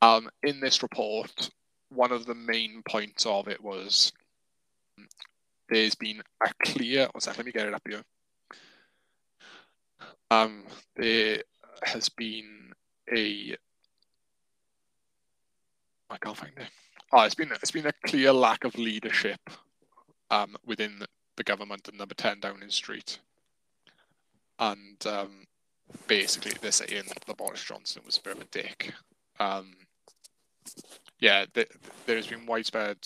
Um, 0.00 0.30
in 0.44 0.60
this 0.60 0.80
report, 0.80 1.50
one 1.88 2.12
of 2.12 2.24
the 2.24 2.34
main 2.36 2.84
points 2.88 3.26
of 3.26 3.48
it 3.48 3.60
was 3.60 4.12
there's 5.68 5.96
been 5.96 6.22
a 6.40 6.52
clear. 6.64 7.08
What's 7.10 7.26
that? 7.26 7.36
Let 7.36 7.44
me 7.44 7.50
get 7.50 7.66
it 7.66 7.74
up 7.74 7.82
here. 7.84 8.04
Um, 10.30 10.66
there 10.94 11.42
has 11.82 12.08
been 12.10 12.72
a. 13.12 13.56
I 16.10 16.16
can't 16.18 16.36
find 16.36 16.52
it. 16.56 16.68
Oh, 17.12 17.22
it's 17.22 17.34
been 17.34 17.52
it's 17.52 17.70
been 17.70 17.86
a 17.86 17.92
clear 18.06 18.32
lack 18.32 18.64
of 18.64 18.76
leadership 18.76 19.40
um, 20.30 20.56
within 20.66 21.02
the 21.36 21.44
government 21.44 21.88
and 21.88 21.98
Number 21.98 22.14
Ten 22.14 22.40
Downing 22.40 22.70
Street, 22.70 23.18
and 24.58 25.06
um, 25.06 25.46
basically 26.06 26.52
they're 26.60 26.72
saying 26.72 27.04
that 27.26 27.36
Boris 27.36 27.64
Johnson 27.64 28.02
was 28.04 28.18
a 28.18 28.22
bit 28.22 28.36
of 28.36 28.42
a 28.42 28.46
dick. 28.46 28.92
Um, 29.40 29.72
yeah, 31.20 31.46
th- 31.54 31.70
there 32.06 32.16
has 32.16 32.26
been 32.26 32.46
widespread. 32.46 32.98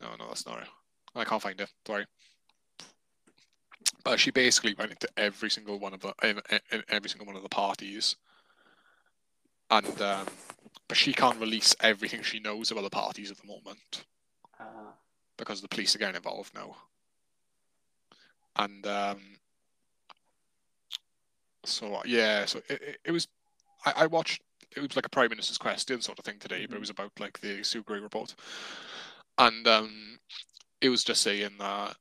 No, 0.00 0.08
no, 0.18 0.28
that's 0.28 0.46
not. 0.46 0.66
I 1.14 1.24
can't 1.24 1.42
find 1.42 1.60
it. 1.60 1.70
Sorry. 1.86 2.06
But 4.04 4.20
she 4.20 4.30
basically 4.30 4.74
went 4.78 4.90
into 4.90 5.08
every 5.16 5.50
single 5.50 5.78
one 5.78 5.94
of 5.94 6.00
the 6.00 6.12
every 6.88 7.08
single 7.08 7.26
one 7.26 7.36
of 7.36 7.42
the 7.42 7.48
parties, 7.48 8.16
and 9.74 10.02
um, 10.02 10.26
but 10.88 10.96
she 10.96 11.12
can't 11.12 11.40
release 11.40 11.74
everything 11.80 12.22
she 12.22 12.40
knows 12.40 12.70
about 12.70 12.84
the 12.84 12.90
parties 12.90 13.30
at 13.30 13.38
the 13.38 13.46
moment. 13.46 14.04
Uh, 14.58 14.92
because 15.36 15.60
the 15.60 15.68
police 15.68 15.94
are 15.94 15.98
getting 15.98 16.16
involved 16.16 16.54
now. 16.54 16.76
And 18.56 18.86
um, 18.86 19.20
so 21.64 22.02
yeah, 22.04 22.44
so 22.44 22.60
it, 22.68 22.82
it, 22.82 22.98
it 23.06 23.12
was. 23.12 23.26
I, 23.84 23.92
I 23.96 24.06
watched. 24.06 24.42
It 24.76 24.80
was 24.80 24.96
like 24.96 25.06
a 25.06 25.10
prime 25.10 25.30
minister's 25.30 25.58
question 25.58 26.00
sort 26.00 26.18
of 26.18 26.24
thing 26.24 26.38
today, 26.38 26.66
but 26.66 26.76
it 26.76 26.80
was 26.80 26.90
about 26.90 27.10
like 27.18 27.40
the 27.40 27.64
Sue 27.64 27.82
Gray 27.82 27.98
report, 27.98 28.34
and 29.38 29.66
um, 29.66 30.18
it 30.80 30.88
was 30.88 31.02
just 31.02 31.22
saying 31.22 31.50
that 31.58 31.96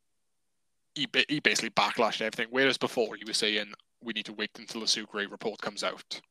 he 0.93 1.07
he 1.27 1.39
basically 1.39 1.71
backlashed 1.71 2.21
everything. 2.21 2.47
Whereas 2.51 2.77
before 2.77 3.15
he 3.15 3.23
was 3.25 3.37
saying 3.37 3.73
we 4.03 4.13
need 4.13 4.25
to 4.25 4.33
wait 4.33 4.51
until 4.59 4.81
the 4.81 4.87
Sue 4.87 5.07
Gray 5.07 5.25
report 5.25 5.59
comes 5.59 5.83
out. 5.83 6.21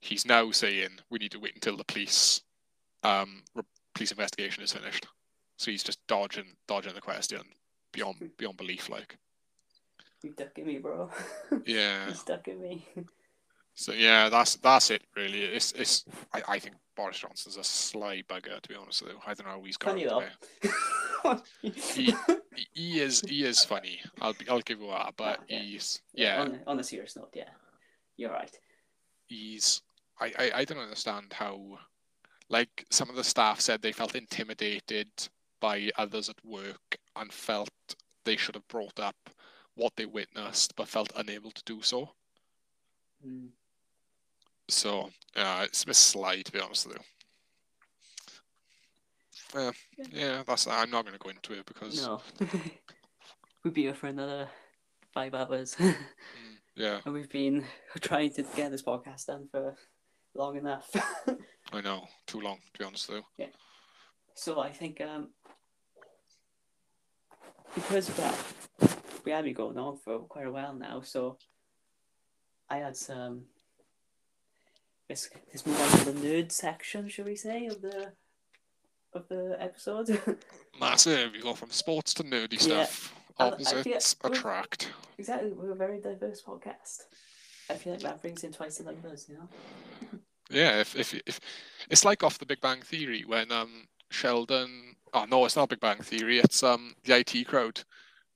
He's 0.00 0.26
now 0.26 0.50
saying 0.50 0.90
we 1.10 1.18
need 1.18 1.32
to 1.32 1.40
wait 1.40 1.54
until 1.54 1.76
the 1.76 1.84
police 1.84 2.42
um 3.02 3.42
re- 3.54 3.62
police 3.94 4.10
investigation 4.10 4.62
is 4.62 4.72
finished. 4.72 5.06
So 5.58 5.70
he's 5.70 5.82
just 5.84 6.04
dodging 6.06 6.56
dodging 6.68 6.94
the 6.94 7.00
question 7.00 7.40
beyond 7.92 8.30
beyond 8.38 8.56
belief, 8.56 8.88
like. 8.90 9.16
you're 10.22 10.34
ducking 10.34 10.66
me, 10.66 10.78
bro. 10.78 11.10
Yeah. 11.66 12.08
you 12.08 12.14
stuck 12.14 12.46
in 12.48 12.60
me. 12.60 12.86
So 13.74 13.92
yeah, 13.92 14.28
that's 14.28 14.56
that's 14.56 14.90
it 14.90 15.02
really. 15.16 15.42
It's 15.44 15.72
it's 15.72 16.04
I, 16.32 16.42
I 16.48 16.58
think 16.58 16.76
Boris 16.96 17.18
Johnson's 17.18 17.56
a 17.58 17.64
sly 17.64 18.22
bugger 18.28 18.60
to 18.60 18.68
be 18.68 18.74
honest 18.74 19.02
you. 19.02 19.08
I 19.26 19.34
don't 19.34 19.46
know 19.46 19.52
how 19.52 19.62
he's 19.62 19.76
got 19.76 19.96
though. 19.98 20.22
it. 20.62 21.40
He, 21.62 22.14
he 22.72 23.00
is 23.00 23.20
he 23.20 23.44
is 23.44 23.64
funny. 23.64 24.00
I'll 24.20 24.32
be, 24.34 24.48
I'll 24.48 24.60
give 24.60 24.80
you 24.80 24.88
that, 24.88 25.14
but 25.16 25.40
he's 25.46 26.00
yeah. 26.14 26.36
yeah, 26.36 26.40
On, 26.42 26.60
on 26.66 26.80
a 26.80 26.84
serious 26.84 27.16
note, 27.16 27.30
yeah, 27.34 27.48
you're 28.16 28.30
right. 28.30 28.50
he's 29.26 29.82
I, 30.20 30.32
I 30.38 30.50
I 30.56 30.64
don't 30.64 30.78
understand 30.78 31.32
how 31.32 31.78
like 32.48 32.86
some 32.90 33.10
of 33.10 33.16
the 33.16 33.24
staff 33.24 33.60
said 33.60 33.82
they 33.82 33.92
felt 33.92 34.14
intimidated 34.14 35.08
by 35.60 35.90
others 35.96 36.28
at 36.28 36.44
work 36.44 36.96
and 37.16 37.32
felt 37.32 37.70
they 38.24 38.36
should 38.36 38.54
have 38.54 38.68
brought 38.68 38.98
up 39.00 39.16
what 39.74 39.92
they 39.96 40.06
witnessed 40.06 40.74
but 40.76 40.88
felt 40.88 41.12
unable 41.16 41.50
to 41.50 41.62
do 41.64 41.82
so. 41.82 42.10
Mm. 43.26 43.48
So 44.68 45.10
yeah, 45.34 45.62
it's 45.64 45.82
a 45.82 45.86
bit 45.86 45.96
sly 45.96 46.42
to 46.42 46.52
be 46.52 46.60
honest 46.60 46.86
with 46.86 46.96
you. 46.96 47.02
Yeah, 49.54 49.70
yeah, 50.12 50.42
that's. 50.46 50.66
I'm 50.66 50.90
not 50.90 51.04
going 51.04 51.16
to 51.16 51.18
go 51.18 51.30
into 51.30 51.52
it 51.52 51.66
because 51.66 52.04
No, 52.04 52.20
we'd 53.64 53.74
be 53.74 53.82
here 53.82 53.94
for 53.94 54.08
another 54.08 54.48
five 55.14 55.34
hours, 55.34 55.76
mm, 55.80 55.94
yeah, 56.74 57.00
and 57.04 57.14
we've 57.14 57.30
been 57.30 57.64
trying 58.00 58.32
to 58.34 58.42
get 58.56 58.70
this 58.70 58.82
podcast 58.82 59.26
done 59.26 59.48
for 59.50 59.76
long 60.36 60.56
enough. 60.56 60.90
I 61.72 61.80
know 61.80 62.06
too 62.26 62.40
long 62.40 62.58
to 62.72 62.78
be 62.78 62.84
honest 62.84 63.08
with 63.08 63.22
you. 63.38 63.46
so 64.34 64.60
I 64.60 64.70
think 64.70 65.00
um, 65.00 65.28
because 67.74 68.10
well, 68.16 68.34
we 69.24 69.32
have 69.32 69.44
been 69.44 69.54
going 69.54 69.78
on 69.78 69.96
for 69.98 70.20
quite 70.20 70.46
a 70.46 70.52
while 70.52 70.74
now, 70.74 71.00
so 71.02 71.38
I 72.70 72.78
had 72.78 72.96
some. 72.96 73.42
Let's, 75.08 75.28
let's 75.48 75.64
move 75.64 75.80
on 75.80 75.98
to 76.00 76.04
the 76.12 76.20
nerd 76.20 76.50
section, 76.50 77.08
shall 77.08 77.26
we 77.26 77.36
say, 77.36 77.66
of 77.66 77.80
the 77.80 78.12
of 79.12 79.28
the 79.28 79.56
episode. 79.60 80.20
Massive. 80.80 81.34
You 81.34 81.42
go 81.42 81.54
from 81.54 81.70
sports 81.70 82.12
to 82.14 82.24
nerdy 82.24 82.52
Yeah. 82.66 82.84
stuff. 82.84 83.14
I- 83.38 83.50
I 83.50 84.28
attract. 84.30 84.90
exactly, 85.18 85.52
we're 85.52 85.72
a 85.72 85.74
very 85.76 86.00
diverse 86.00 86.42
podcast. 86.42 87.02
I 87.68 87.74
feel 87.74 87.92
like 87.92 88.02
that 88.02 88.22
brings 88.22 88.42
in 88.44 88.52
twice 88.52 88.78
the 88.78 88.84
numbers, 88.84 89.26
you 89.28 89.34
know. 89.34 90.18
Yeah, 90.50 90.80
if 90.80 90.94
if 90.96 91.14
if 91.26 91.40
it's 91.90 92.04
like 92.04 92.22
off 92.22 92.38
the 92.38 92.46
Big 92.46 92.60
Bang 92.60 92.80
Theory 92.82 93.24
when 93.26 93.50
um 93.52 93.86
Sheldon. 94.10 94.94
Oh 95.12 95.24
no, 95.24 95.44
it's 95.44 95.56
not 95.56 95.68
Big 95.68 95.80
Bang 95.80 95.98
Theory. 95.98 96.38
It's 96.38 96.62
um 96.62 96.94
the 97.04 97.18
IT 97.18 97.46
crowd 97.46 97.82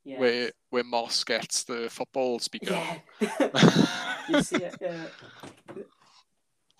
Yeah. 0.05 0.19
where 0.19 0.51
where 0.71 0.85
Moss 0.85 1.25
gets 1.25 1.65
the 1.65 1.89
football 1.91 2.39
speaker. 2.39 2.73
Yeah. 3.21 3.29
you 4.29 4.43
see 4.43 4.57
it? 4.57 4.77
Yeah. 4.81 5.05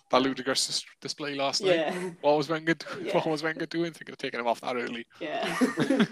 that 0.09 0.21
ludicrous 0.21 0.67
dis- 0.67 0.85
display 0.99 1.35
last 1.35 1.61
night. 1.63 1.75
Yeah. 1.75 2.09
What 2.21 2.37
was 2.37 2.49
Wenger? 2.49 2.73
do- 2.73 2.85
Yeah. 3.03 3.15
What 3.15 3.27
was 3.27 3.43
Wenger 3.43 3.65
doing? 3.65 3.93
Thinking 3.93 4.11
of 4.13 4.17
taking 4.17 4.39
him 4.41 4.47
off 4.47 4.59
that 4.61 4.75
early. 4.75 5.05
Yeah. 5.21 5.55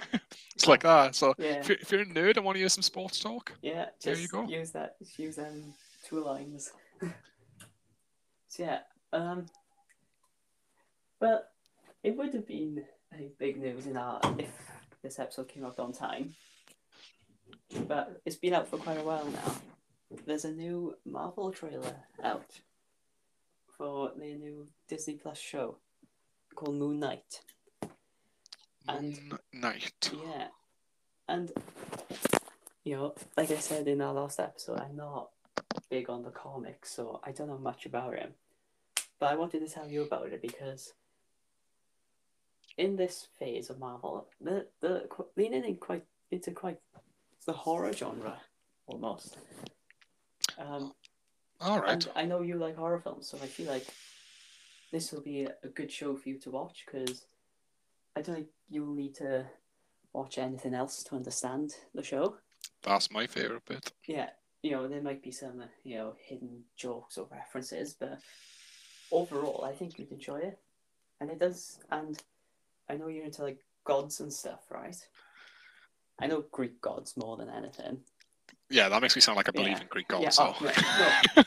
it's 0.56 0.68
like 0.68 0.84
that. 0.84 1.16
So 1.16 1.34
yeah. 1.38 1.60
if 1.60 1.68
you're, 1.68 1.78
if 1.82 1.92
you're 1.92 2.02
a 2.02 2.06
nerd 2.06 2.38
and 2.38 2.46
want 2.46 2.56
to 2.56 2.60
hear 2.60 2.70
some 2.70 2.84
sports 2.84 3.20
talk, 3.20 3.52
Yeah. 3.62 3.88
There 4.02 4.16
you 4.16 4.28
go. 4.30 4.48
use 4.48 4.72
that. 4.72 4.96
Use 5.18 5.36
them 5.36 5.74
two 6.08 6.24
lines. 6.24 6.72
so 8.48 8.64
yeah. 8.64 8.80
Um. 9.12 9.46
Well, 11.20 11.44
it 12.04 12.16
would 12.16 12.34
have 12.34 12.48
been 12.48 12.84
a 13.14 13.30
big 13.38 13.58
news 13.60 13.86
in 13.88 13.98
our 13.98 14.22
if 14.38 14.52
this 15.02 15.20
episode 15.20 15.50
came 15.50 15.66
out 15.66 15.80
on 15.80 15.92
time. 15.92 16.36
But 17.88 18.22
it's 18.26 18.38
been 18.38 18.54
out 18.54 18.68
for 18.68 18.78
quite 18.78 19.00
a 19.00 19.04
while 19.04 19.26
now. 19.26 19.56
There's 20.26 20.46
a 20.46 20.52
new 20.52 20.96
Marvel 21.06 21.52
trailer 21.52 21.96
out 22.24 22.62
for 23.78 24.12
the 24.18 24.34
new 24.34 24.68
Disney 24.88 25.16
Plus 25.16 25.38
show 25.38 25.78
called 26.56 26.76
Moon 26.76 27.00
Knight. 27.00 27.42
And- 28.88 29.20
Moon 29.30 29.40
Knight. 29.54 30.12
Yeah. 30.14 30.48
And, 31.28 31.52
you 32.84 32.96
know, 32.96 33.16
like 33.38 33.52
I 33.52 33.58
said 33.58 33.88
in 33.88 34.02
our 34.02 34.14
last 34.14 34.40
episode, 34.40 34.80
I'm 34.80 34.96
not 34.96 35.30
big 35.92 36.10
on 36.10 36.24
the 36.24 36.32
comics, 36.32 36.92
so 36.92 37.20
I 37.24 37.32
don't 37.32 37.48
know 37.48 37.60
much 37.60 37.86
about 37.86 38.16
him. 38.18 38.34
But 39.20 39.32
I 39.32 39.36
wanted 39.36 39.60
to 39.60 39.74
tell 39.74 39.88
you 39.88 40.04
about 40.04 40.28
it 40.28 40.42
because 40.42 40.94
in 42.78 42.96
this 42.96 43.28
phase 43.38 43.70
of 43.70 43.80
Marvel, 43.80 44.28
the 44.40 44.68
the 44.80 45.08
leaning 45.36 45.66
in 45.66 45.76
quite 45.76 46.06
into 46.32 46.52
quite 46.52 46.80
the 47.46 47.54
horror 47.54 47.92
genre 47.94 48.40
almost. 48.88 49.38
Um, 50.58 50.94
All 51.62 51.80
right. 51.80 51.92
and 51.92 52.10
I 52.16 52.26
know 52.26 52.42
you 52.42 52.56
like 52.56 52.76
horror 52.76 53.00
films, 53.00 53.28
so 53.28 53.38
I 53.42 53.48
feel 53.48 53.68
like 53.68 53.88
this 54.92 55.12
will 55.12 55.22
be 55.22 55.44
a, 55.44 55.54
a 55.64 55.68
good 55.68 55.92
show 55.92 56.16
for 56.16 56.30
you 56.30 56.40
to 56.40 56.52
watch 56.52 56.86
because 56.86 57.26
I 58.16 58.22
don't 58.22 58.36
think 58.36 58.48
you'll 58.70 58.94
need 58.94 59.16
to 59.16 59.46
watch 60.14 60.38
anything 60.38 60.74
else 60.74 61.04
to 61.04 61.16
understand 61.16 61.76
the 61.94 62.04
show. 62.04 62.36
That's 62.82 63.12
my 63.12 63.28
favorite 63.28 63.66
bit. 63.66 63.92
Yeah, 64.08 64.30
you 64.62 64.72
know, 64.72 64.88
there 64.88 65.02
might 65.02 65.22
be 65.22 65.32
some, 65.32 65.62
uh, 65.62 65.66
you 65.84 65.98
know, 65.98 66.16
hidden 66.20 66.64
jokes 66.76 67.18
or 67.18 67.28
references, 67.32 67.94
but 67.94 68.20
overall, 69.12 69.64
I 69.66 69.74
think 69.74 69.98
you'd 70.00 70.12
enjoy 70.12 70.38
it. 70.40 70.60
And 71.22 71.30
it 71.30 71.40
does, 71.40 71.80
and 71.92 72.18
I 72.90 72.96
know 72.96 73.08
you're 73.08 73.26
into 73.26 73.44
like 73.44 73.60
gods 73.84 74.20
and 74.20 74.32
stuff, 74.32 74.62
right? 74.72 74.96
I 76.20 76.28
know 76.28 76.44
Greek 76.52 76.82
gods 76.82 77.16
more 77.18 77.38
than 77.38 77.50
anything. 77.50 78.00
Yeah, 78.70 78.88
that 78.90 79.02
makes 79.02 79.16
me 79.16 79.22
sound 79.22 79.36
like 79.38 79.50
I 79.50 79.52
believe 79.52 79.72
Yeah. 79.78 79.82
in 79.82 79.88
Greek 79.90 80.06
Yeah, 80.10 80.20
gods. 80.22 80.38
oh, 80.40 80.56
so. 80.60 80.66
no, 80.66 80.72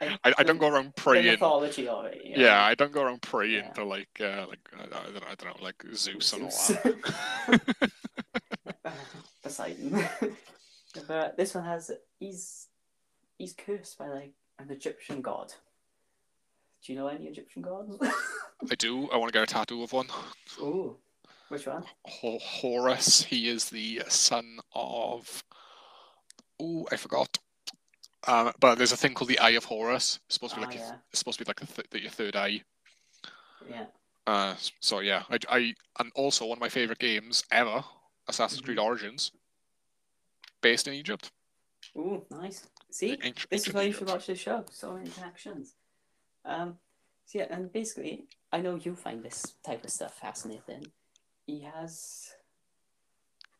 I- 0.00 0.18
I, 0.24 0.34
I 0.38 0.42
don't 0.42 0.58
go 0.58 0.68
around 0.68 0.88
The 0.96 1.02
praying. 1.02 1.26
mythology 1.26 1.86
of 1.88 2.06
it. 2.06 2.24
you 2.24 2.36
know. 2.36 2.42
Yeah, 2.44 2.64
I 2.64 2.74
don't 2.74 2.92
go 2.92 3.02
around 3.02 3.22
praying 3.22 3.64
Yeah. 3.64 3.72
to 3.72 3.84
like 3.84 4.08
uh, 4.20 4.46
like 4.48 4.58
I, 4.74 4.78
don't 4.86 4.90
know, 4.90 5.20
I 5.30 5.34
don't 5.34 5.44
know 5.58 5.62
like 5.64 5.82
Zeus 5.94 6.32
and 6.32 6.44
all 6.44 6.50
Zeus. 6.50 6.78
that. 6.82 7.92
Poseidon. 9.42 10.04
but 11.08 11.36
this 11.36 11.54
one 11.54 11.64
has 11.64 11.90
he's 12.18 12.68
he's 13.38 13.52
cursed 13.54 13.98
by 13.98 14.08
like 14.08 14.32
an 14.58 14.70
Egyptian 14.70 15.20
god. 15.22 15.52
Do 16.84 16.92
you 16.92 16.98
know 16.98 17.06
any 17.08 17.26
Egyptian 17.26 17.62
gods? 17.62 17.96
I 18.70 18.74
do. 18.76 19.08
I 19.10 19.16
want 19.16 19.32
to 19.32 19.38
get 19.38 19.48
a 19.48 19.52
tattoo 19.52 19.82
of 19.82 19.92
one. 19.92 20.08
Ooh, 20.60 20.96
which 21.48 21.66
one? 21.66 21.84
Ho- 22.06 22.38
Horus. 22.40 23.22
He 23.22 23.48
is 23.48 23.66
the 23.70 24.02
son 24.08 24.58
of. 24.74 25.44
Oh, 26.60 26.86
I 26.90 26.96
forgot. 26.96 27.38
Um, 28.26 28.52
but 28.60 28.76
there's 28.76 28.92
a 28.92 28.96
thing 28.96 29.14
called 29.14 29.28
the 29.30 29.38
Eye 29.38 29.50
of 29.50 29.64
Horus. 29.64 30.20
It's 30.26 30.34
supposed 30.34 30.54
to 30.54 30.60
be 30.60 30.64
Ah, 30.64 30.68
like 30.68 30.76
your, 30.76 30.84
yeah. 30.86 30.94
it's 31.10 31.18
supposed 31.18 31.38
to 31.38 31.44
be 31.44 31.48
like 31.48 31.90
th- 31.90 32.02
your 32.02 32.10
third 32.10 32.36
eye. 32.36 32.62
Yeah. 33.68 33.86
Uh, 34.26 34.54
so 34.80 35.00
yeah, 35.00 35.22
I, 35.30 35.38
I 35.48 35.74
and 35.98 36.12
also 36.14 36.46
one 36.46 36.58
of 36.58 36.60
my 36.60 36.68
favorite 36.68 37.00
games 37.00 37.42
ever, 37.50 37.84
Assassin's 38.28 38.60
Mhm. 38.60 38.64
Creed 38.66 38.78
Origins, 38.78 39.32
based 40.60 40.86
in 40.86 40.94
Egypt. 40.94 41.32
Ooh, 41.96 42.24
nice. 42.30 42.64
See, 42.90 43.16
this 43.50 43.66
is 43.66 43.74
why 43.74 43.82
you 43.82 43.92
should 43.92 44.08
watch 44.08 44.26
this 44.26 44.38
show. 44.38 44.64
So 44.70 44.92
many 44.94 45.10
connections. 45.10 45.74
Um, 46.44 46.78
so 47.26 47.38
yeah, 47.38 47.46
and 47.50 47.72
basically, 47.72 48.24
I 48.52 48.60
know 48.60 48.76
you 48.76 48.94
find 48.94 49.22
this 49.22 49.54
type 49.64 49.84
of 49.84 49.90
stuff 49.90 50.18
fascinating. 50.18 50.86
He 51.46 51.60
has. 51.62 52.34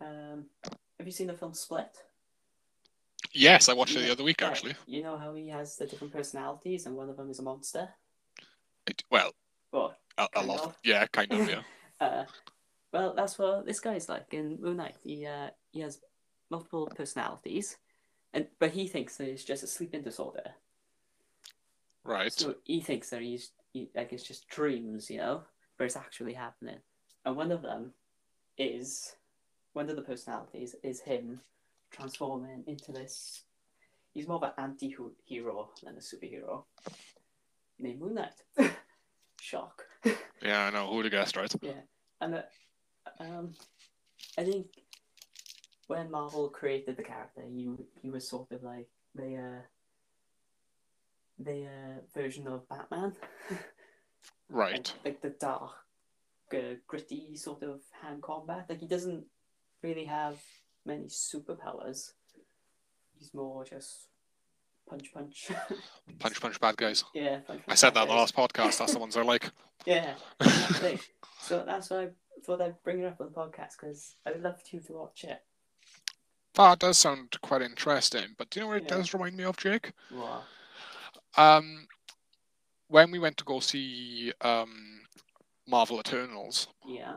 Um, 0.01 0.47
have 0.99 1.07
you 1.07 1.13
seen 1.13 1.29
the 1.29 1.35
film 1.35 1.55
Split? 1.55 1.97
Yes, 3.33 3.69
I 3.69 3.73
watched 3.73 3.97
it 3.97 4.01
the 4.01 4.13
other 4.13 4.25
week 4.25 4.41
yeah. 4.41 4.49
actually. 4.49 4.75
You 4.87 5.03
know 5.03 5.17
how 5.17 5.35
he 5.35 5.49
has 5.49 5.77
the 5.77 5.87
different 5.87 6.13
personalities, 6.13 6.87
and 6.87 6.97
one 6.97 7.09
of 7.09 7.17
them 7.17 7.31
is 7.31 7.39
a 7.39 7.43
monster. 7.43 7.89
It, 8.87 9.03
well, 9.11 9.33
Well, 9.71 9.97
a, 10.19 10.29
a 10.35 10.43
lot. 10.45 10.61
of. 10.61 10.77
Yeah, 10.85 11.07
kind 11.07 11.33
of. 11.33 11.49
Yeah. 11.49 11.63
uh, 12.01 12.25
well, 12.93 13.15
that's 13.15 13.39
what 13.39 13.65
this 13.65 13.81
guy's 13.81 14.09
like 14.09 14.35
in 14.35 14.59
Moon 14.61 14.77
Knight. 14.77 14.97
He 15.03 15.25
uh, 15.25 15.51
he 15.71 15.81
has 15.81 16.01
multiple 16.51 16.91
personalities, 16.95 17.79
and 18.35 18.49
but 18.59 18.73
he 18.73 18.87
thinks 18.87 19.17
that 19.17 19.29
it's 19.29 19.45
just 19.45 19.63
a 19.63 19.67
sleeping 19.67 20.03
disorder. 20.03 20.55
Right. 22.05 22.33
So 22.33 22.57
he 22.65 22.81
thinks 22.81 23.11
that 23.11 23.23
he's 23.23 23.51
he, 23.73 23.91
like 23.95 24.13
it's 24.13 24.23
just 24.23 24.49
dreams, 24.49 25.11
you 25.11 25.19
know, 25.19 25.43
but 25.79 25.85
it's 25.85 25.97
actually 25.97 26.35
happening. 26.35 26.79
And 27.25 27.37
one 27.37 27.53
of 27.53 27.63
them 27.63 27.93
is 28.59 29.15
one 29.73 29.89
of 29.89 29.97
the 29.97 30.03
personalities 30.03 30.75
is 30.83 31.01
him 31.01 31.41
transforming 31.91 32.65
into 32.67 32.93
this. 32.93 33.43
He's 34.13 34.29
more 34.29 34.37
of 34.37 34.43
an 34.43 34.53
anti-hero 34.59 35.71
than 35.83 35.97
a 35.97 36.01
superhero. 36.01 36.65
Named 37.79 38.01
Moon 38.01 38.15
Knight. 38.15 38.35
Shock. 39.41 39.85
Yeah, 40.45 40.67
I 40.67 40.71
know. 40.71 40.89
Who 40.89 40.97
would 40.97 41.05
have 41.05 41.13
guessed, 41.13 41.37
right? 41.37 41.55
Yeah, 41.63 41.83
and 42.21 42.35
uh, 42.35 42.43
um, 43.21 43.53
I 44.37 44.43
think 44.43 44.67
when 45.87 46.11
Marvel 46.11 46.49
created 46.49 46.97
the 46.97 47.05
character, 47.05 47.43
he 47.49 47.71
he 48.01 48.11
was 48.11 48.29
sort 48.29 48.51
of 48.51 48.65
like 48.65 48.89
the 49.15 49.37
uh, 49.37 49.61
the 51.39 51.67
uh, 51.67 52.01
version 52.15 52.47
of 52.47 52.69
Batman, 52.69 53.15
Right. 54.49 54.93
like, 55.05 55.05
like 55.05 55.23
the 55.23 55.31
dark, 55.31 55.71
uh, 56.55 56.75
gritty 56.87 57.37
sort 57.37 57.63
of 57.63 57.81
hand 58.03 58.23
combat. 58.23 58.67
Like 58.69 58.81
he 58.81 58.87
doesn't 58.87 59.25
really 59.83 60.05
have 60.05 60.39
many 60.85 61.05
superpowers. 61.05 62.13
He's 63.19 63.33
more 63.33 63.65
just 63.65 64.09
punch, 64.89 65.13
punch. 65.15 65.51
Punch, 66.19 66.41
punch, 66.41 66.61
bad 66.61 66.77
guys. 66.77 67.05
yeah, 67.15 67.39
punch, 67.39 67.63
I 67.69 67.75
said 67.75 67.95
that 67.95 68.03
in 68.03 68.09
the 68.09 68.15
last 68.15 68.35
podcast. 68.37 68.79
That's 68.79 68.93
the 68.93 68.99
ones 68.99 69.17
I 69.17 69.23
like. 69.23 69.51
Yeah, 69.85 70.15
exactly. 70.41 71.01
so 71.41 71.65
that's 71.67 71.91
why 71.91 72.03
I 72.05 72.09
thought 72.47 72.61
I'd 72.63 72.81
bring 72.85 73.01
it 73.01 73.07
up 73.07 73.21
on 73.21 73.27
the 73.27 73.33
podcast 73.33 73.73
because 73.81 74.15
I 74.25 74.31
would 74.31 74.43
love 74.45 74.61
you 74.71 74.79
to 74.79 74.93
watch 74.93 75.25
it. 75.25 75.43
That 76.55 76.79
does 76.79 76.99
sound 76.99 77.37
quite 77.41 77.63
interesting. 77.63 78.37
But 78.39 78.51
do 78.51 78.61
you 78.61 78.65
know 78.65 78.69
what 78.69 78.77
it 78.77 78.83
Yeah. 78.85 78.99
does 78.99 79.13
remind 79.13 79.37
me 79.37 79.43
of, 79.43 79.57
Jake? 79.57 79.91
Wow. 80.13 80.43
Um, 81.37 81.87
when 82.89 83.11
we 83.11 83.19
went 83.19 83.37
to 83.39 83.45
go 83.45 83.61
see 83.61 84.33
um, 84.41 85.03
Marvel 85.67 85.99
Eternals, 85.99 86.69
Yeah. 86.87 87.17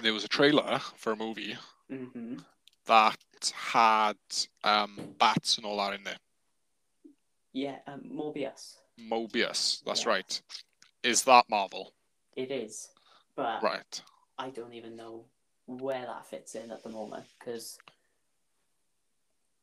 there 0.00 0.12
was 0.12 0.24
a 0.24 0.28
trailer 0.28 0.78
for 0.96 1.12
a 1.12 1.16
movie 1.16 1.56
Mm-hmm. 1.90 2.38
that 2.86 3.18
had 3.54 4.16
um, 4.64 5.14
bats 5.18 5.56
and 5.56 5.66
all 5.66 5.76
that 5.78 5.94
in 5.94 6.04
there. 6.04 6.18
Yeah, 7.52 7.78
um, 7.86 8.02
Morbius. 8.12 8.78
Mobius, 8.98 9.82
that's 9.84 10.04
Yeah. 10.04 10.10
right. 10.10 10.42
Is 11.02 11.22
that 11.24 11.48
Marvel? 11.48 11.92
It 12.34 12.50
is, 12.50 12.90
but 13.34 13.62
Right. 13.62 14.02
I 14.38 14.50
don't 14.50 14.74
even 14.74 14.96
know 14.96 15.24
where 15.66 16.04
that 16.04 16.26
fits 16.26 16.54
in 16.54 16.70
at 16.70 16.82
the 16.82 16.90
moment 16.90 17.26
because 17.38 17.78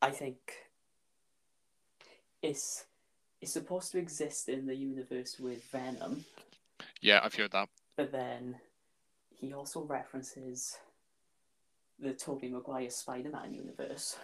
I 0.02 0.12
think 0.12 0.70
it's 2.42 2.86
it's 3.44 3.52
supposed 3.52 3.92
to 3.92 3.98
exist 4.00 4.48
in 4.48 4.66
the 4.66 4.74
universe 4.76 5.38
with 5.38 5.62
Venom, 5.66 6.24
Yeah, 7.02 7.20
I've 7.22 7.36
heard 7.36 7.52
that. 7.52 7.68
but 7.98 8.10
then 8.14 8.56
he 9.36 9.54
also 9.54 9.84
references 9.84 10.78
the 12.00 12.14
Tobey 12.14 12.48
Maguire 12.48 12.90
Spider-Man 12.90 13.54
universe, 13.54 14.16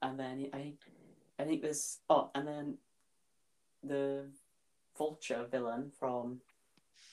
and 0.00 0.18
then 0.18 0.48
I 0.54 0.72
I 1.38 1.44
think 1.44 1.60
there's 1.60 1.98
oh, 2.08 2.30
and 2.34 2.48
then 2.48 2.78
the 3.84 4.24
Vulture 4.96 5.44
villain 5.50 5.90
from 5.98 6.40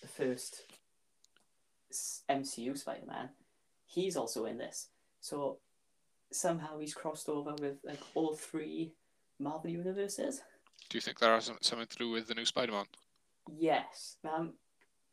the 0.02 0.08
first 0.08 0.64
MCU 2.30 2.78
Spider-Man, 2.78 3.30
he's 3.86 4.16
also 4.16 4.46
in 4.46 4.58
this. 4.58 4.88
So 5.20 5.60
somehow 6.32 6.80
he's 6.80 6.94
crossed 6.94 7.28
over 7.28 7.54
with 7.56 7.80
like 7.84 8.00
all 8.16 8.34
three 8.36 8.94
Marvel 9.40 9.70
universes. 9.70 10.42
Do 10.90 10.98
you 10.98 11.02
think 11.02 11.20
that 11.20 11.30
has 11.30 11.46
some- 11.46 11.58
something 11.62 11.88
to 11.88 11.98
do 11.98 12.10
with 12.10 12.28
the 12.28 12.36
new 12.36 12.46
Spider-Man? 12.46 12.86
Yes, 13.58 14.18
um, 14.24 14.58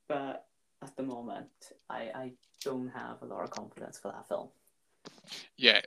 but 0.08 0.48
at 0.82 0.96
the 0.96 1.02
moment, 1.02 1.72
I 1.88 2.10
I 2.10 2.32
don't 2.60 2.88
have 2.88 3.22
a 3.22 3.26
lot 3.26 3.42
of 3.44 3.50
confidence 3.50 3.98
for 3.98 4.10
that 4.12 4.26
film. 4.28 4.50
Yeah. 5.56 5.82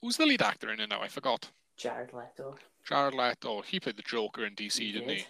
Who's 0.00 0.16
the 0.16 0.26
lead 0.26 0.42
actor 0.42 0.70
in 0.72 0.80
it 0.80 0.88
now? 0.88 1.00
I 1.00 1.08
forgot. 1.08 1.50
Jared 1.76 2.12
Leto. 2.12 2.56
Jared 2.84 3.14
Leto. 3.14 3.62
He 3.62 3.80
played 3.80 3.96
the 3.96 4.02
Joker 4.02 4.44
in 4.44 4.54
DC, 4.54 4.78
he 4.86 4.92
didn't 4.92 5.08
did. 5.08 5.18
he? 5.18 5.26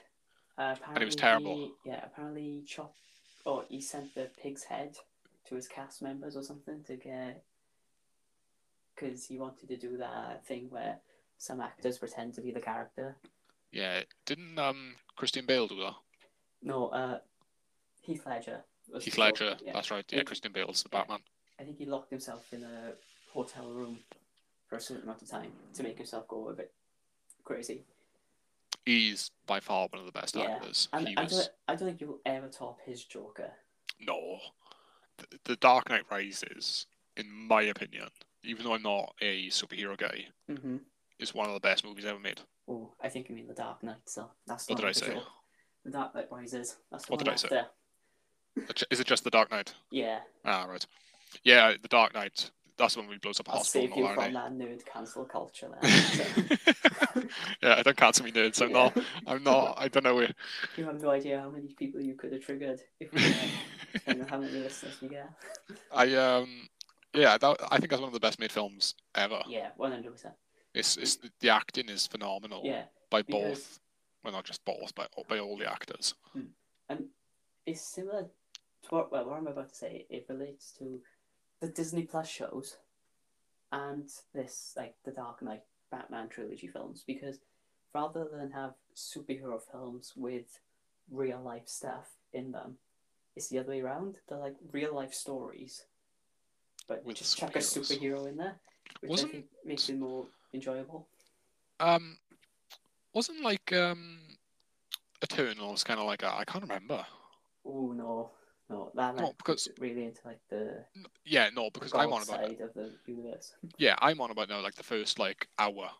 Uh, 0.59 0.77
And 0.89 1.03
it 1.03 1.07
was 1.07 1.17
terrible. 1.17 1.55
he- 1.57 1.75
yeah, 1.91 2.05
apparently 2.05 2.43
he 2.43 2.63
chopped. 2.65 2.99
Oh, 3.47 3.61
he 3.69 3.81
sent 3.81 4.15
the 4.15 4.31
pig's 4.37 4.65
head 4.65 4.97
to 5.47 5.55
his 5.55 5.67
cast 5.69 6.03
members 6.03 6.37
or 6.37 6.43
something 6.43 6.83
to 6.85 6.97
get. 6.97 7.45
Because 8.95 9.25
he 9.27 9.39
wanted 9.39 9.69
to 9.69 9.77
do 9.77 9.97
that 9.97 10.47
thing 10.47 10.71
where 10.71 11.01
some 11.43 11.61
actors 11.61 11.99
pretend 11.99 12.32
to 12.34 12.40
be 12.40 12.53
the 12.53 12.61
character. 12.61 13.16
Yeah. 13.72 14.03
Didn't 14.26 14.59
um 14.59 14.95
Christian 15.16 15.45
Bale 15.45 15.66
do 15.66 15.80
that? 15.80 15.95
No, 16.62 16.88
uh, 16.88 17.18
Heath 18.01 18.24
Ledger. 18.26 18.62
Heath 19.01 19.18
Ledger. 19.18 19.57
Yeah. 19.64 19.72
That's 19.72 19.90
right. 19.90 20.05
Yeah, 20.11 20.18
Yeah. 20.18 20.22
Christian 20.24 20.53
Bale's 20.53 20.84
the 20.84 20.88
Yeah. 20.93 21.01
Batman. 21.01 21.18
I 21.59 21.64
think 21.64 21.78
he 21.78 21.86
locked 21.86 22.11
himself 22.11 22.53
in 22.53 22.62
a 22.62 22.93
hotel 23.32 23.68
room 23.70 23.99
for 24.68 24.76
a 24.76 24.80
certain 24.80 25.03
amount 25.03 25.22
of 25.22 25.28
time 25.28 25.53
to 25.74 25.82
make 25.82 25.97
himself 25.99 26.28
go 26.28 26.49
a 26.49 26.55
bit 26.55 26.72
crazy. 27.43 27.84
He's 28.86 29.30
by 29.47 29.59
far 29.61 29.88
one 29.88 29.99
of 30.01 30.07
the 30.07 30.12
best 30.12 30.36
Yeah. 30.36 30.45
actors. 30.45 30.88
And 30.93 31.09
he 31.09 31.16
I 31.16 31.24
was 31.24 31.32
don't, 31.32 31.49
I 31.68 31.74
don't 31.74 31.88
think 31.88 32.01
you'll 32.01 32.20
ever 32.24 32.49
top 32.49 32.78
his 32.86 33.05
Joker. 33.05 33.53
no. 34.01 34.38
The, 35.18 35.38
the 35.45 35.57
Dark 35.57 35.88
Knight 35.90 36.05
Rises, 36.11 36.86
in 37.16 37.28
my 37.30 37.62
opinion, 37.62 38.09
even 38.45 38.64
though 38.64 38.72
I'm 38.74 38.82
not 38.82 39.14
a 39.20 39.49
superhero 39.49 39.97
guy, 39.99 40.26
Mm-hmm. 40.49 40.78
Is 41.23 41.35
one 41.35 41.47
of 41.47 41.55
the 41.55 41.61
best 41.61 41.85
movies 41.85 42.05
ever 42.05 42.18
made. 42.18 42.41
Oh, 42.68 42.93
I 43.01 43.09
think 43.09 43.29
you 43.29 43.35
mean 43.35 43.47
The 43.47 43.55
Dark 43.55 43.83
Knight, 43.83 43.97
so 44.07 44.31
that's 44.47 44.68
What 44.68 44.79
did 44.79 44.89
I 44.89 44.93
say? 44.93 45.07
sure. 45.07 45.23
The 45.85 45.91
Dark 45.91 46.14
Knight 46.14 46.29
Rises. 46.31 46.77
That's 46.91 47.07
the 47.07 47.12
What 47.12 47.18
did 47.18 47.29
I 47.29 47.37
say? 47.37 47.62
Is 48.91 49.01
it 49.01 49.07
just 49.07 49.25
the 49.25 49.31
Dark 49.31 49.51
Knight? 49.51 49.75
Yeah, 49.91 50.20
Ah, 50.45 50.64
right. 50.64 50.85
Yeah, 51.45 51.73
the 51.81 51.89
Dark 51.89 52.14
Knight. 52.14 52.51
That's 52.79 52.97
when 52.97 53.07
we 53.07 53.18
blows 53.18 53.39
up 53.39 53.49
a 53.49 53.53
I'll 53.53 53.59
hospital 53.59 53.89
save 53.89 53.97
you 53.97 54.07
all 54.07 54.14
from 54.14 54.33
that. 54.33 54.53
nerd 54.53 54.85
cancel 54.85 55.25
culture 55.25 55.68
there. 55.83 55.91
So, 55.91 56.25
yeah, 57.62 57.77
I 57.79 57.83
don't 57.83 57.97
cancel 57.97 58.25
me 58.25 58.33
nerds. 58.33 58.62
I'm 58.62 58.70
yeah. 58.70 58.75
not. 58.75 58.99
I'm 59.27 59.43
not. 59.45 59.75
I 59.79 59.89
don't 59.89 60.05
know. 60.05 60.14
Where... 60.14 60.31
You 60.77 60.85
have 60.87 61.01
no 61.01 61.11
idea 61.11 61.41
how 61.41 61.51
many 61.51 61.68
people 61.68 62.01
you 62.01 62.14
could 62.14 62.33
have 62.33 62.43
triggered 62.43 62.81
if 62.99 63.12
we 63.12 63.25
uh, 64.07 64.25
how 64.29 64.39
many 64.39 64.53
listeners 64.53 64.99
we 65.01 65.09
get. 65.09 65.31
I 65.93 66.14
um. 66.14 66.68
Yeah, 67.14 67.37
that, 67.37 67.57
I 67.70 67.77
think 67.77 67.91
that's 67.91 68.01
one 68.01 68.09
of 68.09 68.14
the 68.14 68.20
best 68.20 68.41
made 68.41 68.51
films 68.51 68.95
ever. 69.14 69.43
Yeah, 69.47 69.68
one 69.77 69.93
hundred 69.93 70.12
percent. 70.12 70.35
It's, 70.75 70.97
it's 70.97 71.18
the 71.41 71.51
acting 71.51 71.89
is 71.89 72.07
phenomenal 72.07 72.62
Yeah, 72.64 72.85
by 73.11 73.23
both. 73.23 73.79
Well, 74.25 74.33
not 74.33 74.45
just 74.45 74.64
both, 74.64 74.95
but 74.95 75.11
by 75.29 75.39
all 75.39 75.57
the 75.57 75.70
actors. 75.70 76.14
Hmm. 76.33 76.41
and 76.89 77.05
it's 77.66 77.81
similar 77.83 78.23
to 78.25 78.89
what 78.89 79.12
well 79.12 79.27
what 79.29 79.39
I'm 79.39 79.47
about 79.47 79.68
to 79.70 79.75
say. 79.75 80.07
It 80.11 80.27
relates 80.29 80.73
to 80.79 81.01
the 81.61 81.68
Disney 81.68 82.03
Plus 82.05 82.29
shows 82.29 82.77
and 83.70 84.09
this 84.35 84.75
like 84.77 84.95
the 85.05 85.11
Dark 85.12 85.43
Knight 85.43 85.62
Batman 85.91 86.29
trilogy 86.29 86.66
films 86.68 87.05
because 87.07 87.39
rather 87.95 88.27
than 88.33 88.51
have 88.53 88.75
superhero 88.97 89.61
films 89.70 90.12
with 90.16 90.59
real 91.11 91.41
life 91.41 91.66
stuff 91.68 92.07
in 92.33 92.53
them, 92.53 92.77
it's 93.37 93.49
the 93.49 93.59
other 93.59 93.70
way 93.70 93.81
around. 93.81 94.16
They're 94.29 94.39
like 94.39 94.57
real 94.73 94.95
life 94.95 95.12
stories, 95.14 95.85
but 96.89 97.05
With 97.05 97.16
just 97.16 97.37
chuck 97.39 97.55
a 97.57 97.59
superhero 97.59 98.29
in 98.29 98.37
there, 98.37 98.57
which 99.01 99.11
Wasn't- 99.11 99.29
I 99.31 99.33
think 99.33 99.47
makes 99.64 99.89
it 99.89 99.99
more 99.99 100.27
enjoyable. 100.55 101.09
Um, 101.81 102.19
wasn't 103.15 103.43
like 103.43 103.73
um, 103.73 104.19
Eternals 105.23 105.85
kind 105.85 106.01
of 106.01 106.07
like 106.07 106.23
a, 106.23 106.35
I 106.35 106.45
can't 106.45 106.63
remember. 106.63 107.05
Oh 107.65 107.93
no, 107.93 108.31
no, 108.69 108.91
that 108.95 109.17
No, 109.17 109.33
because- 109.39 109.69
really 109.79 110.05
into 110.05 110.21
like 110.25 110.41
the 110.49 110.85
Yeah, 111.25 111.51
no, 111.55 111.71
because 111.71 111.93
I'm 111.95 112.13
on 112.13 112.23
about 112.23 112.27
side 112.47 112.61
of 112.61 112.75
the 112.75 112.93
universe. 113.07 113.55
yeah, 113.79 113.97
I'm 114.01 114.21
on 114.21 114.31
about 114.31 114.49
now 114.49 114.61
like 114.61 114.75
the 114.75 114.83
first 114.83 115.19
like 115.19 115.49
hour. 115.59 115.91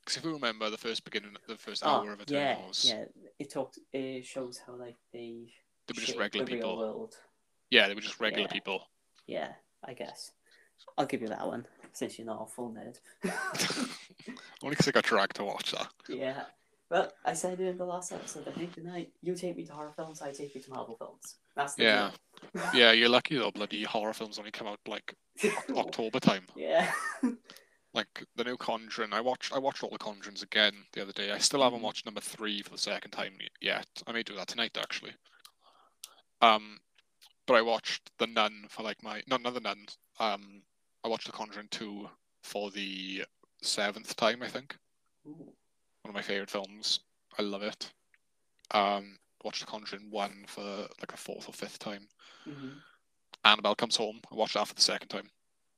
Because 0.00 0.16
if 0.16 0.24
you 0.24 0.32
remember 0.32 0.68
the 0.68 0.76
first 0.78 1.04
beginning, 1.04 1.30
the 1.46 1.56
first 1.56 1.84
Oh, 1.86 1.90
hour 1.90 2.12
of 2.12 2.18
yeah, 2.26 2.52
Eternals, 2.54 2.84
yeah. 2.88 3.04
yeah, 3.22 3.28
It 3.38 3.50
talks. 3.52 3.78
It 3.92 4.26
shows 4.26 4.60
how 4.66 4.74
like 4.74 4.96
they 5.12 5.52
they 5.86 5.92
were 5.94 6.00
just 6.04 6.18
regular 6.18 6.44
the 6.44 6.52
real 6.54 6.60
people. 6.62 6.78
world. 6.78 7.16
Yeah, 7.70 7.86
they 7.88 7.94
were 7.94 8.00
just 8.00 8.18
regular 8.20 8.46
Yeah. 8.48 8.52
people. 8.52 8.88
Yeah, 9.28 9.52
I 9.84 9.94
guess. 9.94 10.32
I'll 10.98 11.06
give 11.06 11.22
you 11.22 11.28
that 11.28 11.46
one 11.46 11.66
since 11.92 12.18
you're 12.18 12.26
not 12.26 12.42
a 12.42 12.46
full 12.46 12.70
nerd. 12.72 12.98
Only 14.62 14.70
because 14.76 14.88
I 14.88 14.92
got 14.92 15.04
dragged 15.04 15.36
to 15.36 15.44
watch 15.44 15.72
that. 15.72 15.88
yeah. 16.08 16.44
Well, 16.90 17.10
I 17.24 17.32
said 17.32 17.58
it 17.58 17.66
in 17.68 17.78
the 17.78 17.86
last 17.86 18.12
episode. 18.12 18.46
I 18.46 18.50
think 18.52 18.74
tonight 18.74 19.10
you 19.22 19.34
take 19.34 19.56
me 19.56 19.64
to 19.64 19.72
horror 19.72 19.92
films, 19.96 20.20
I 20.20 20.30
take 20.32 20.54
you 20.54 20.60
to 20.60 20.70
Marvel 20.70 20.94
films. 20.96 21.36
That's 21.56 21.74
the 21.74 21.84
Yeah. 21.84 22.10
Yeah, 22.74 22.92
you're 22.98 23.08
lucky 23.08 23.36
though. 23.36 23.50
Bloody 23.50 23.82
horror 23.84 24.12
films 24.12 24.38
only 24.38 24.50
come 24.50 24.66
out 24.66 24.78
like. 24.86 25.14
October 25.76 26.20
time. 26.20 26.44
yeah. 26.54 26.92
Like 27.94 28.24
the 28.36 28.44
new 28.44 28.56
Conjuring, 28.58 29.12
I 29.14 29.20
watched. 29.22 29.54
I 29.54 29.58
watched 29.58 29.82
all 29.82 29.88
the 29.90 29.98
Conjurings 29.98 30.42
again 30.42 30.72
the 30.92 31.00
other 31.02 31.12
day. 31.12 31.30
I 31.32 31.38
still 31.38 31.62
haven't 31.62 31.80
Mhm. 31.80 31.84
watched 31.84 32.04
number 32.06 32.20
three 32.20 32.60
for 32.62 32.70
the 32.70 32.78
second 32.78 33.10
time 33.12 33.36
yet. 33.60 33.86
I 34.06 34.12
may 34.12 34.22
do 34.22 34.34
that 34.36 34.48
tonight 34.48 34.76
actually. 34.78 35.12
Um, 36.42 36.80
but 37.46 37.54
I 37.54 37.62
watched 37.62 38.10
the 38.18 38.26
Nun 38.26 38.66
for 38.68 38.82
like 38.82 39.02
my 39.02 39.22
not 39.26 39.40
another 39.40 39.60
Nun. 39.60 39.86
Um, 40.18 40.62
I 41.04 41.08
watched 41.08 41.26
the 41.26 41.32
Conjuring 41.32 41.68
two 41.70 42.08
for 42.42 42.70
the 42.70 43.24
seventh 43.60 44.14
time. 44.16 44.42
I 44.42 44.48
think 44.48 44.76
Ooh. 45.26 45.30
one 46.02 46.10
of 46.10 46.14
my 46.14 46.22
favorite 46.22 46.50
films. 46.50 47.00
I 47.38 47.42
love 47.42 47.62
it. 47.62 47.90
Um, 48.70 49.18
watched 49.44 49.60
the 49.60 49.66
Conjuring 49.66 50.10
one 50.10 50.44
for 50.46 50.62
like 51.00 51.12
a 51.12 51.16
fourth 51.16 51.48
or 51.48 51.52
fifth 51.52 51.78
time. 51.78 52.08
Mhm. 52.46 52.74
Annabelle 53.44 53.74
Comes 53.74 53.96
Home. 53.96 54.20
I 54.30 54.34
watched 54.36 54.54
that 54.54 54.68
for 54.68 54.74
the 54.74 54.80
second 54.80 55.08
time. 55.08 55.30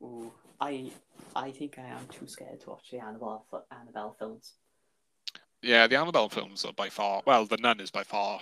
Ooh, 0.02 0.32
I 0.60 0.90
I 1.34 1.50
think 1.50 1.78
I 1.78 1.82
am 1.86 2.06
too 2.08 2.26
scared 2.26 2.60
to 2.60 2.70
watch 2.70 2.90
the 2.90 2.98
Annabelle 2.98 3.46
Annabelle 3.70 4.14
films. 4.18 4.54
Yeah, 5.62 5.86
the 5.86 5.96
Annabelle 5.96 6.28
films 6.28 6.64
are 6.64 6.74
by 6.74 6.90
far 6.90 7.22
well. 7.24 7.46
The 7.46 7.56
Nun 7.56 7.80
is 7.80 7.90
by 7.90 8.04
far 8.04 8.40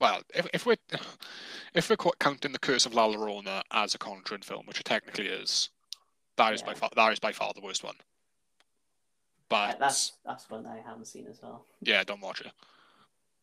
well. 0.00 0.22
If 0.32 0.46
if 0.54 0.66
we're 0.66 0.76
if 1.74 1.90
we're 1.90 1.96
counting 2.20 2.52
the 2.52 2.58
Curse 2.60 2.86
of 2.86 2.94
La 2.94 3.08
Llorona 3.08 3.62
as 3.72 3.94
a 3.94 3.98
Conjuring 3.98 4.42
film, 4.42 4.66
which 4.66 4.78
it 4.78 4.86
technically 4.86 5.26
is, 5.26 5.70
that 6.36 6.52
is 6.54 6.60
Yeah. 6.60 6.66
by 6.66 6.74
far 6.74 6.90
that 6.96 7.12
is 7.12 7.18
by 7.20 7.32
far 7.32 7.52
the 7.54 7.60
worst 7.60 7.84
one. 7.84 7.96
But 9.48 9.78
that's 9.78 10.12
that's 10.24 10.48
one 10.48 10.66
I 10.66 10.78
haven't 10.86 11.06
seen 11.06 11.26
as 11.28 11.40
well. 11.42 11.64
yeah, 11.82 12.02
don't 12.04 12.20
watch 12.20 12.40
it. 12.40 12.52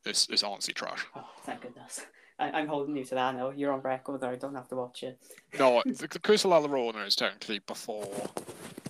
This 0.03 0.27
is 0.29 0.43
honestly 0.43 0.73
trash. 0.73 1.05
Oh, 1.15 1.27
thank 1.43 1.61
goodness. 1.61 2.05
I, 2.39 2.51
I'm 2.51 2.67
holding 2.67 2.95
you 2.95 3.03
to 3.03 3.15
that 3.15 3.35
now. 3.35 3.49
You're 3.51 3.73
on 3.73 3.81
record. 3.81 4.23
I 4.23 4.35
don't 4.37 4.55
have 4.55 4.69
to 4.69 4.75
watch 4.75 5.03
it. 5.03 5.19
No, 5.59 5.83
the, 5.85 6.07
the 6.07 6.19
Curse 6.19 6.45
of 6.45 6.51
La 6.51 6.61
Llorona 6.61 7.05
is 7.05 7.15
technically 7.15 7.59
before. 7.59 8.09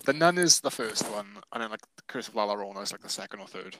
The 0.04 0.12
Nun 0.12 0.38
is 0.38 0.60
the 0.60 0.70
first 0.70 1.02
one, 1.10 1.26
and 1.52 1.62
then 1.62 1.70
like 1.70 1.80
the 1.96 2.02
Curse 2.06 2.28
of 2.28 2.36
La 2.36 2.46
Llorona 2.46 2.82
is 2.82 2.92
like 2.92 3.02
the 3.02 3.08
second 3.08 3.40
or 3.40 3.48
third. 3.48 3.76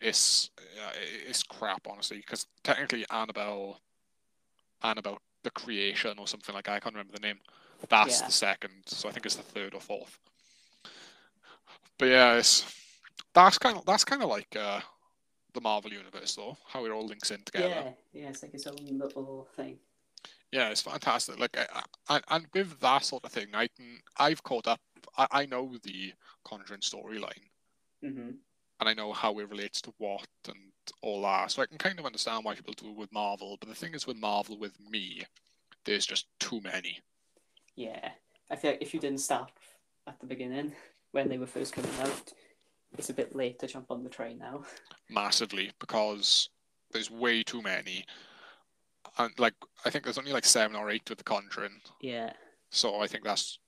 It's 0.00 0.50
uh, 0.58 0.92
it's 1.26 1.42
crap, 1.42 1.86
honestly, 1.88 2.18
because 2.18 2.46
technically 2.62 3.04
Annabelle, 3.10 3.80
Annabelle 4.82 5.18
the 5.42 5.50
Creation 5.50 6.18
or 6.18 6.28
something 6.28 6.54
like 6.54 6.66
that, 6.66 6.74
I 6.74 6.80
can't 6.80 6.94
remember 6.94 7.14
the 7.14 7.20
name. 7.26 7.38
That's 7.88 8.20
Yeah. 8.20 8.26
the 8.26 8.32
second, 8.32 8.82
so 8.86 9.08
I 9.08 9.12
think 9.12 9.26
it's 9.26 9.36
the 9.36 9.42
third 9.42 9.74
or 9.74 9.80
fourth. 9.80 10.18
But 11.98 12.06
yeah, 12.08 12.34
it's 12.34 12.64
that's 13.34 13.58
kind 13.58 13.76
of 13.76 13.84
that's 13.84 14.04
kind 14.04 14.22
of 14.22 14.28
like 14.28 14.54
uh, 14.56 14.80
the 15.54 15.60
Marvel 15.60 15.92
universe, 15.92 16.34
though, 16.34 16.56
how 16.66 16.84
it 16.84 16.90
all 16.90 17.06
links 17.06 17.30
in 17.30 17.42
together. 17.44 17.68
Yeah, 17.70 17.92
yeah, 18.12 18.28
it's 18.30 18.42
like 18.42 18.54
its 18.54 18.66
own 18.66 18.98
little 18.98 19.48
thing. 19.56 19.78
Yeah, 20.52 20.70
it's 20.70 20.82
fantastic. 20.82 21.38
Like, 21.38 21.56
I, 21.56 21.82
I, 22.08 22.20
and 22.28 22.46
with 22.54 22.78
that 22.80 23.04
sort 23.04 23.24
of 23.24 23.32
thing, 23.32 23.48
I 23.54 23.68
can, 23.68 24.00
I've 24.18 24.42
caught 24.42 24.66
up. 24.66 24.80
I, 25.16 25.26
I 25.30 25.46
know 25.46 25.76
the 25.82 26.12
Conjuring 26.44 26.80
storyline, 26.80 27.50
hmm 28.02 28.30
and 28.80 28.88
I 28.88 28.94
know 28.94 29.12
how 29.12 29.38
it 29.38 29.48
relates 29.50 29.80
to 29.82 29.92
what 29.98 30.26
and 30.48 30.56
all 31.02 31.22
that. 31.22 31.50
So 31.50 31.62
I 31.62 31.66
can 31.66 31.78
kind 31.78 31.98
of 31.98 32.06
understand 32.06 32.44
why 32.44 32.54
people 32.54 32.72
do 32.74 32.90
it 32.90 32.96
with 32.96 33.12
Marvel. 33.12 33.56
But 33.60 33.68
the 33.68 33.74
thing 33.74 33.94
is, 33.94 34.06
with 34.06 34.16
Marvel, 34.16 34.58
with 34.58 34.78
me, 34.80 35.22
there's 35.84 36.06
just 36.06 36.26
too 36.40 36.60
many. 36.62 36.98
Yeah, 37.76 38.10
I 38.50 38.56
feel 38.56 38.72
like 38.72 38.82
if 38.82 38.92
you 38.94 39.00
didn't 39.00 39.18
start 39.20 39.50
at 40.06 40.18
the 40.20 40.26
beginning 40.26 40.72
when 41.12 41.28
they 41.28 41.38
were 41.38 41.46
first 41.46 41.72
coming 41.72 41.90
out, 42.00 42.32
it's 42.98 43.10
a 43.10 43.14
bit 43.14 43.34
late 43.34 43.58
to 43.60 43.66
jump 43.66 43.90
on 43.90 44.02
the 44.04 44.10
train 44.10 44.38
now. 44.38 44.62
massively 45.08 45.72
because 45.78 46.48
there's 46.92 47.10
way 47.10 47.42
too 47.42 47.62
many. 47.62 48.04
And 49.18 49.32
like, 49.38 49.54
I 49.84 49.90
think 49.90 50.04
there's 50.04 50.18
only 50.18 50.32
like 50.32 50.44
seven 50.44 50.76
or 50.76 50.90
eight 50.90 51.08
with 51.08 51.18
the 51.18 51.24
Conjuring, 51.24 51.80
Yeah, 52.00 52.32
so 52.70 53.00
I 53.00 53.06
think 53.06 53.24
that's 53.24 53.58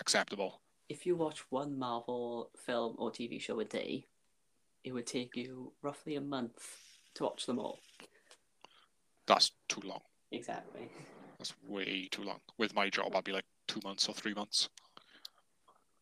acceptable. 0.00 0.60
if 0.88 1.06
you 1.06 1.16
watch 1.16 1.40
one 1.50 1.76
Marvel 1.78 2.50
film 2.56 2.94
or 2.98 3.10
TV 3.10 3.40
show 3.40 3.58
a 3.60 3.64
day, 3.64 4.06
it 4.84 4.92
would 4.92 5.06
take 5.06 5.34
you 5.36 5.72
roughly 5.82 6.14
a 6.16 6.20
month 6.20 6.64
to 7.14 7.24
watch 7.24 7.46
them 7.46 7.58
all. 7.58 7.78
That's 9.26 9.50
too 9.68 9.80
long. 9.84 10.02
Exactly. 10.30 10.88
That's 11.38 11.54
way 11.66 12.08
too 12.10 12.22
long. 12.22 12.40
With 12.58 12.74
my 12.74 12.88
job, 12.88 13.14
I'd 13.14 13.24
be 13.24 13.32
like 13.32 13.44
two 13.66 13.80
months 13.84 14.08
or 14.08 14.14
three 14.14 14.34
months. 14.34 14.68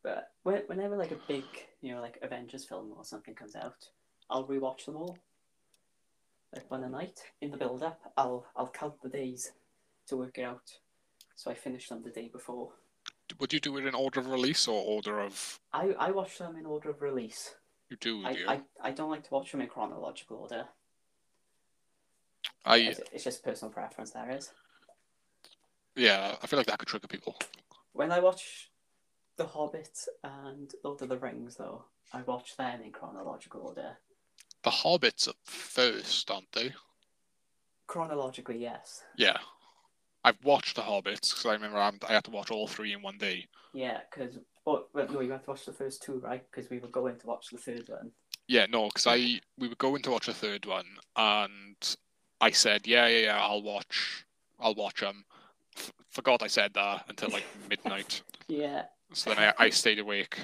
But 0.02 0.32
whenever 0.42 0.96
like 0.96 1.12
a 1.12 1.18
big, 1.26 1.44
you 1.80 1.94
know, 1.94 2.00
like 2.00 2.18
Avengers 2.22 2.64
film 2.64 2.92
or 2.96 3.04
something 3.04 3.34
comes 3.34 3.56
out, 3.56 3.88
I'll 4.28 4.46
rewatch 4.46 4.84
them 4.84 4.96
all. 4.96 5.18
Like 6.54 6.70
one 6.70 6.84
a 6.84 6.88
night 6.88 7.20
in 7.40 7.50
the 7.50 7.56
build 7.56 7.82
up, 7.82 8.00
I'll 8.16 8.46
I'll 8.54 8.68
count 8.68 9.02
the 9.02 9.08
days 9.08 9.52
to 10.08 10.16
work 10.16 10.38
it 10.38 10.42
out. 10.42 10.78
So 11.36 11.50
I 11.50 11.54
finish 11.54 11.88
them 11.88 12.02
the 12.02 12.10
day 12.10 12.28
before. 12.28 12.70
Would 13.40 13.52
you 13.52 13.60
do 13.60 13.76
it 13.78 13.86
in 13.86 13.94
order 13.94 14.20
of 14.20 14.30
release 14.30 14.68
or 14.68 14.80
order 14.84 15.20
of? 15.20 15.58
I, 15.72 15.94
I 15.98 16.10
watch 16.10 16.38
them 16.38 16.56
in 16.56 16.66
order 16.66 16.90
of 16.90 17.02
release. 17.02 17.54
You 17.90 17.96
do, 17.96 18.24
I, 18.24 18.30
you? 18.30 18.48
I, 18.48 18.60
I 18.80 18.90
don't 18.92 19.10
like 19.10 19.24
to 19.24 19.34
watch 19.34 19.50
them 19.50 19.62
in 19.62 19.66
chronological 19.66 20.36
order. 20.36 20.66
I 22.64 22.76
It's, 22.76 23.00
it's 23.12 23.24
just 23.24 23.42
personal 23.42 23.72
preference, 23.72 24.12
there 24.12 24.30
is. 24.30 24.52
Yeah, 25.96 26.34
I 26.42 26.46
feel 26.46 26.58
like 26.58 26.66
that 26.66 26.78
could 26.78 26.88
trigger 26.88 27.08
people. 27.08 27.36
When 27.92 28.12
I 28.12 28.20
watch 28.20 28.70
The 29.36 29.46
Hobbit 29.46 29.98
and 30.22 30.72
Lord 30.82 31.02
of 31.02 31.08
the 31.08 31.18
Rings, 31.18 31.56
though, 31.56 31.84
I 32.12 32.22
watch 32.22 32.56
them 32.56 32.82
in 32.82 32.92
chronological 32.92 33.62
order. 33.62 33.96
The 34.62 34.70
Hobbits 34.70 35.28
are 35.28 35.34
first, 35.44 36.30
aren't 36.30 36.50
they? 36.52 36.72
Chronologically, 37.86 38.58
yes. 38.58 39.02
Yeah, 39.16 39.36
I've 40.24 40.42
watched 40.42 40.76
the 40.76 40.82
Hobbits 40.82 41.30
because 41.30 41.46
I 41.46 41.52
remember 41.52 41.78
I 41.78 41.92
I 42.08 42.14
had 42.14 42.24
to 42.24 42.30
watch 42.30 42.50
all 42.50 42.66
three 42.66 42.94
in 42.94 43.02
one 43.02 43.18
day. 43.18 43.46
Yeah, 43.74 44.00
because 44.10 44.38
oh, 44.66 44.86
well, 44.94 45.06
no, 45.10 45.20
you 45.20 45.30
have 45.32 45.44
to 45.44 45.50
watch 45.50 45.66
the 45.66 45.72
first 45.72 46.02
two, 46.02 46.18
right? 46.20 46.42
Because 46.50 46.70
we 46.70 46.78
were 46.78 46.88
going 46.88 47.18
to 47.18 47.26
watch 47.26 47.50
the 47.50 47.58
third 47.58 47.88
one. 47.88 48.10
Yeah, 48.48 48.66
no, 48.70 48.86
because 48.88 49.06
I 49.06 49.40
we 49.58 49.68
were 49.68 49.74
going 49.76 50.02
to 50.02 50.10
watch 50.10 50.28
a 50.28 50.34
third 50.34 50.64
one, 50.64 50.86
and 51.16 51.96
I 52.40 52.50
said, 52.50 52.86
yeah, 52.86 53.06
yeah, 53.06 53.24
yeah, 53.26 53.38
I'll 53.40 53.62
watch, 53.62 54.24
I'll 54.58 54.74
watch 54.74 55.00
them. 55.00 55.24
F- 55.76 55.92
forgot 56.10 56.42
I 56.42 56.46
said 56.46 56.72
that 56.74 57.04
until 57.08 57.30
like 57.30 57.44
midnight. 57.70 58.22
Yeah, 58.48 58.84
So 59.12 59.34
then 59.34 59.52
I, 59.58 59.64
I 59.64 59.70
stayed 59.70 59.98
awake, 59.98 60.38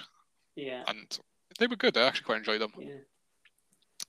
yeah, 0.57 0.85
and 0.89 1.19
they 1.59 1.67
were 1.67 1.77
good. 1.77 1.97
I 1.97 2.03
actually 2.03 2.25
quite 2.25 2.39
enjoyed 2.39 2.61
them. 2.61 2.73
yeah, 2.79 2.95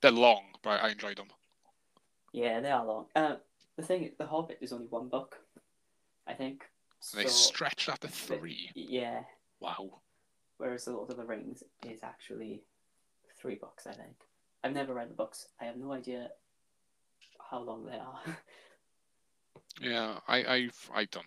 They're 0.01 0.11
long, 0.11 0.43
but 0.63 0.82
I 0.84 0.89
enjoyed 0.89 1.17
them. 1.17 1.28
yeah. 2.34 2.59
They 2.61 2.72
are 2.72 2.86
long. 2.86 3.05
Uh, 3.15 3.36
the 3.78 3.84
thing, 3.84 4.11
The 4.17 4.26
Hobbit 4.26 4.57
is 4.61 4.72
only 4.74 4.88
one 4.88 5.07
book, 5.09 5.38
I 6.28 6.34
think. 6.34 6.63
So 6.99 7.17
they 7.17 7.26
stretched 7.26 7.89
out 7.89 8.01
to 8.01 8.07
three. 8.07 8.69
yeah, 8.76 9.24
Wow. 9.59 10.01
whereas 10.57 10.86
The 10.86 10.91
Lord 10.91 11.09
of 11.09 11.17
the 11.17 11.26
Rings 11.26 11.63
is 11.86 12.01
actually 12.03 12.61
three 13.39 13.55
books. 13.55 13.88
I 13.88 13.93
think. 13.93 14.15
I've 14.63 14.74
never 14.74 14.93
read 14.93 15.09
the 15.09 15.15
books. 15.15 15.47
I 15.59 15.65
have 15.65 15.78
no 15.78 15.91
idea 15.93 16.30
how 17.49 17.59
long 17.59 17.86
they 17.86 17.97
are. 17.97 18.19
Yeah, 19.80 20.20
I 20.28 20.43
I've 20.45 20.89
I 20.93 21.06
don't 21.06 21.26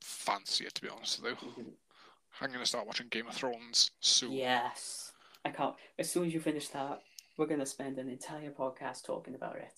fancy 0.00 0.64
it 0.66 0.74
to 0.74 0.82
be 0.82 0.88
honest 0.88 1.22
with 1.22 1.40
you. 1.42 1.48
Mhm. 1.64 1.72
I'm 2.40 2.52
gonna 2.52 2.66
start 2.66 2.86
watching 2.86 3.08
Game 3.08 3.26
of 3.28 3.34
Thrones 3.34 3.90
soon. 4.00 4.32
yes, 4.32 5.12
I 5.44 5.50
can't. 5.50 5.76
As 5.98 6.10
soon 6.10 6.26
as 6.26 6.34
you 6.34 6.40
finish 6.40 6.68
that, 6.68 7.02
we're 7.36 7.46
gonna 7.46 7.66
spend 7.66 7.98
an 7.98 8.08
entire 8.08 8.50
podcast 8.50 9.04
talking 9.04 9.34
about 9.34 9.56
it. 9.56 9.72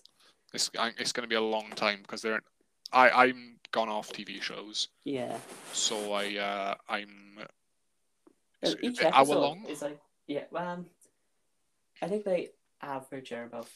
It's 0.53 0.70
I- 0.78 0.95
it's 0.99 1.12
gonna 1.12 1.28
be 1.28 1.35
a 1.35 1.41
long 1.41 1.70
time 1.70 2.03
because 2.03 2.22
they're 2.22 2.43
I 2.93 3.11
I'm 3.11 3.59
gone 3.72 3.89
off 3.89 4.12
TV 4.12 4.41
shows, 4.41 4.89
Yeah. 5.05 5.39
so 5.72 6.12
I 6.12 6.37
uh 6.37 6.74
I'm 6.89 7.35
Well, 8.62 8.72
it's 8.72 8.82
each 8.82 9.01
an 9.05 9.12
hour 9.12 9.24
long. 9.26 9.66
is 9.66 9.82
like 9.82 10.01
yeah. 10.26 10.45
Well, 10.51 10.66
um, 10.68 10.91
I 12.01 12.09
think 12.09 12.24
they 12.24 12.51
average 12.80 13.32
are 13.32 13.45
about. 13.45 13.68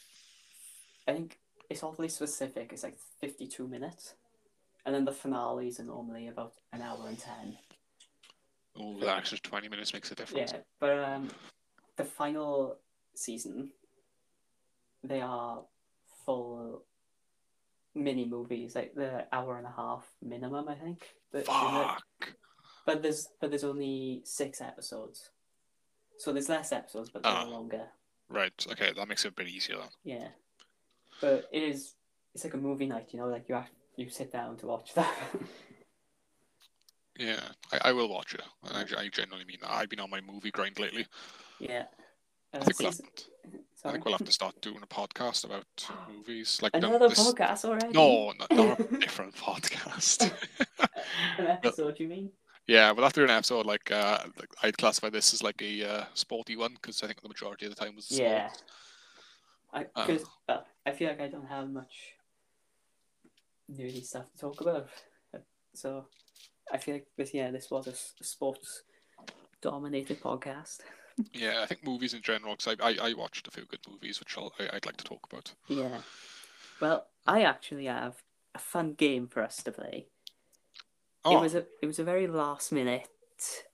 I 1.06 1.12
think 1.14 1.38
it's 1.70 1.82
oddly 1.82 2.08
specific. 2.08 2.72
It's 2.72 2.82
like 2.82 2.98
fifty-two 3.20 3.68
minutes, 3.68 4.14
and 4.86 4.94
then 4.94 5.04
the 5.04 5.12
finales 5.12 5.80
are 5.80 5.84
normally 5.84 6.28
about 6.28 6.54
an 6.72 6.82
hour 6.82 7.06
and 7.08 7.18
ten. 7.18 7.56
Oh, 8.80 8.98
that 9.00 9.18
extra 9.18 9.38
twenty 9.38 9.68
minutes 9.68 9.92
makes 9.92 10.10
a 10.10 10.14
difference. 10.14 10.52
Yeah, 10.52 10.60
but 10.80 10.98
um, 11.04 11.28
the 11.96 12.04
final 12.04 12.76
season, 13.14 13.70
they 15.02 15.20
are 15.20 15.62
full 16.24 16.84
mini 17.94 18.24
movies, 18.26 18.74
like 18.76 18.94
the 18.94 19.26
hour 19.32 19.58
and 19.58 19.66
a 19.66 19.72
half 19.76 20.06
minimum, 20.22 20.68
I 20.68 20.74
think. 20.74 21.02
But, 21.32 21.46
Fuck. 21.46 22.02
but 22.86 23.02
there's 23.02 23.28
but 23.40 23.50
there's 23.50 23.64
only 23.64 24.22
six 24.24 24.60
episodes, 24.60 25.30
so 26.18 26.32
there's 26.32 26.48
less 26.48 26.72
episodes, 26.72 27.10
but 27.10 27.22
they're 27.22 27.32
Ah. 27.32 27.44
longer. 27.44 27.88
Right. 28.30 28.52
Okay, 28.72 28.92
that 28.94 29.08
makes 29.08 29.24
it 29.24 29.28
a 29.28 29.32
bit 29.32 29.48
easier 29.48 29.76
then. 29.78 29.88
Yeah, 30.04 30.28
but 31.20 31.48
it 31.52 31.62
is 31.62 31.94
it's 32.34 32.44
like 32.44 32.54
a 32.54 32.58
movie 32.58 32.86
night, 32.86 33.08
you 33.12 33.18
know, 33.18 33.26
like 33.26 33.48
you 33.48 33.54
have, 33.54 33.68
you 33.96 34.08
sit 34.10 34.30
down 34.32 34.56
to 34.58 34.66
watch 34.66 34.94
that. 34.94 35.14
Yeah, 37.18 37.40
I, 37.72 37.88
I 37.88 37.92
will 37.92 38.08
watch 38.08 38.34
it. 38.34 38.42
And 38.64 38.76
I, 38.96 39.00
I 39.02 39.08
genuinely 39.08 39.44
mean 39.44 39.58
that. 39.62 39.72
I've 39.72 39.88
been 39.88 39.98
on 40.00 40.08
my 40.10 40.20
movie 40.20 40.50
grind 40.50 40.78
lately. 40.78 41.06
yeah. 41.58 41.84
I 42.54 42.58
Uh, 42.58 42.64
think 42.64 42.78
we'll 42.78 42.86
have, 42.88 42.94
season- 42.94 43.10
I 43.84 43.90
think 43.92 44.04
we'll 44.04 44.14
have 44.16 44.24
to 44.26 44.32
start 44.32 44.54
doing 44.62 44.78
a 44.82 44.86
podcast 44.86 45.44
about 45.44 45.66
movies. 46.08 46.60
Like 46.62 46.72
Another 46.74 47.08
this- 47.08 47.18
podcast 47.18 47.64
already? 47.64 47.88
No, 47.88 48.32
not, 48.38 48.50
not 48.52 48.80
a 48.80 48.82
different 49.00 49.34
podcast. 49.34 50.30
An 51.38 51.46
episode, 51.48 51.98
you 52.00 52.08
mean? 52.08 52.30
yeah, 52.68 52.92
we'll 52.92 53.02
have 53.04 53.12
to 53.14 53.20
do 53.20 53.24
an 53.24 53.30
episode 53.30 53.66
like 53.66 53.90
uh, 53.90 54.18
like 54.38 54.48
I'd 54.62 54.78
classify 54.78 55.10
this 55.10 55.34
as 55.34 55.42
like 55.42 55.60
a 55.60 55.84
uh, 55.84 56.04
sporty 56.14 56.54
one 56.56 56.74
because 56.74 57.02
I 57.02 57.06
think 57.06 57.20
the 57.20 57.28
majority 57.28 57.66
of 57.66 57.74
the 57.74 57.84
time 57.84 57.96
was. 57.96 58.10
Yeah. 58.10 58.50
I 59.72 59.86
Uh. 59.96 60.06
because 60.06 60.24
well, 60.48 60.64
I 60.88 60.92
feel 60.92 61.08
like 61.08 61.20
I 61.20 61.28
don't 61.28 61.46
have 61.48 61.70
much 61.70 62.14
nerdy 63.70 64.04
stuff 64.04 64.30
to 64.32 64.38
talk 64.38 64.60
about, 64.60 64.88
so 65.74 66.06
I 66.72 66.78
feel 66.78 66.94
like 66.94 67.06
this 67.16 67.34
yeah 67.34 67.50
this 67.50 67.70
was 67.70 67.86
a 67.86 68.24
sports 68.24 68.82
dominated 69.60 70.20
podcast. 70.20 70.80
Yeah, 71.32 71.62
I 71.62 71.66
think 71.66 71.84
movies 71.84 72.14
in 72.14 72.22
general 72.22 72.54
because 72.54 72.76
I, 72.80 72.90
I 72.90 73.08
I 73.08 73.12
watched 73.12 73.48
a 73.48 73.50
few 73.50 73.64
good 73.64 73.80
movies 73.90 74.20
which 74.20 74.38
I'll, 74.38 74.52
I, 74.60 74.76
I'd 74.76 74.86
like 74.86 74.98
to 74.98 75.04
talk 75.04 75.26
about. 75.28 75.52
Yeah. 75.66 75.98
Well, 76.80 77.08
I 77.26 77.42
actually 77.42 77.86
have 77.86 78.22
a 78.54 78.60
fun 78.60 78.92
game 78.92 79.26
for 79.26 79.42
us 79.42 79.60
to 79.64 79.72
play. 79.72 80.06
Oh, 81.24 81.36
It 81.36 81.40
was 81.40 81.54
a 81.56 81.66
it 81.82 81.86
was 81.86 81.98
a 81.98 82.04
very 82.04 82.28
last 82.28 82.70
minute 82.70 83.08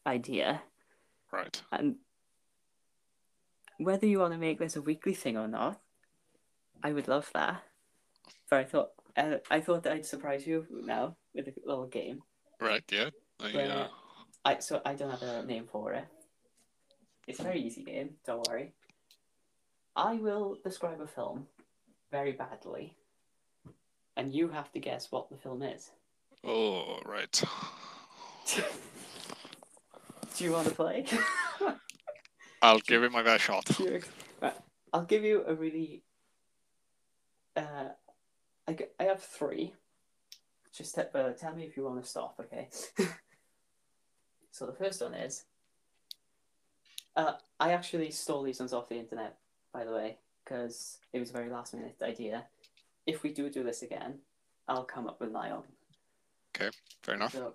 idea, 0.07 0.63
right. 1.33 1.61
and 1.71 1.97
whether 3.77 4.07
you 4.07 4.21
want 4.21 4.33
to 4.33 4.39
make 4.39 4.59
this 4.59 4.77
a 4.77 4.81
weekly 4.81 5.13
thing 5.13 5.37
or 5.37 5.47
not, 5.47 5.81
I 6.83 6.93
would 6.93 7.09
love 7.09 7.31
that. 7.35 7.63
But 8.51 8.61
I 8.61 8.65
thought 8.65 8.91
uh, 9.17 9.37
I 9.51 9.61
thought 9.61 9.83
that 9.85 9.93
I'd 9.93 10.07
surprise 10.07 10.47
you 10.47 10.67
now 10.71 11.17
with 11.35 11.49
a 11.49 11.53
little 11.65 11.87
game. 11.87 12.23
Right, 12.61 12.85
yeah. 12.91 13.11
I, 13.41 13.51
Where 13.51 13.71
uh, 13.71 13.89
I 14.45 14.59
so 14.59 14.81
I 14.85 14.95
don't 14.95 15.11
have 15.11 15.23
a 15.23 15.45
name 15.45 15.67
for 15.71 15.93
it. 15.93 16.05
It's 17.27 17.41
a 17.41 17.43
very 17.43 17.61
easy 17.61 17.83
game. 17.83 18.11
Don't 18.27 18.47
worry. 18.49 18.73
I 19.97 20.15
will 20.15 20.59
describe 20.63 21.01
a 21.01 21.07
film 21.07 21.47
very 22.11 22.33
badly, 22.33 22.97
and 24.17 24.33
you 24.33 24.49
have 24.49 24.71
to 24.73 24.81
guess 24.81 25.11
what 25.11 25.31
the 25.31 25.37
film 25.37 25.63
is. 25.63 25.91
oh, 26.45 27.01
right. 27.07 27.43
Do 30.37 30.45
you 30.45 30.53
want 30.53 30.69
to 30.69 30.75
play? 30.75 31.07
I'll 32.63 32.81
give 32.81 33.03
it 33.03 33.13
my 33.13 33.23
best 33.23 33.45
shot. 33.45 33.69
Right. 34.41 34.55
I'll 34.93 35.05
give 35.05 35.25
you 35.25 35.45
a 35.47 35.55
really. 35.55 36.04
Uh, 37.57 37.89
I, 38.67 38.77
I 38.99 39.05
have 39.05 39.23
three. 39.23 39.75
Just 40.73 40.95
te- 40.95 41.03
uh, 41.15 41.31
tell 41.31 41.55
me 41.55 41.65
if 41.65 41.77
you 41.77 41.85
want 41.85 42.03
to 42.03 42.09
stop, 42.09 42.35
okay? 42.41 42.69
so 44.51 44.67
the 44.67 44.73
first 44.73 45.01
one 45.01 45.15
is. 45.15 45.45
Uh, 47.17 47.35
I 47.61 47.73
actually 47.73 48.11
stole 48.11 48.43
these 48.43 48.59
ones 48.59 48.73
off 48.73 48.89
the 48.89 48.99
internet, 48.99 49.37
by 49.73 49.85
the 49.85 49.93
way, 49.93 50.17
because 50.45 50.99
it 51.13 51.21
was 51.21 51.31
a 51.31 51.33
very 51.33 51.49
last 51.49 51.75
minute 51.75 51.97
idea. 52.03 52.45
If 53.07 53.23
we 53.23 53.33
do 53.33 53.49
do 53.51 53.63
this 53.63 53.83
again, 53.83 54.19
I'll 54.67 54.85
come 54.85 55.07
up 55.07 55.21
with 55.21 55.31
my 55.31 55.53
own. 55.53 55.63
Okay, 56.57 56.71
fair 57.03 57.15
enough. 57.15 57.33
So, 57.33 57.55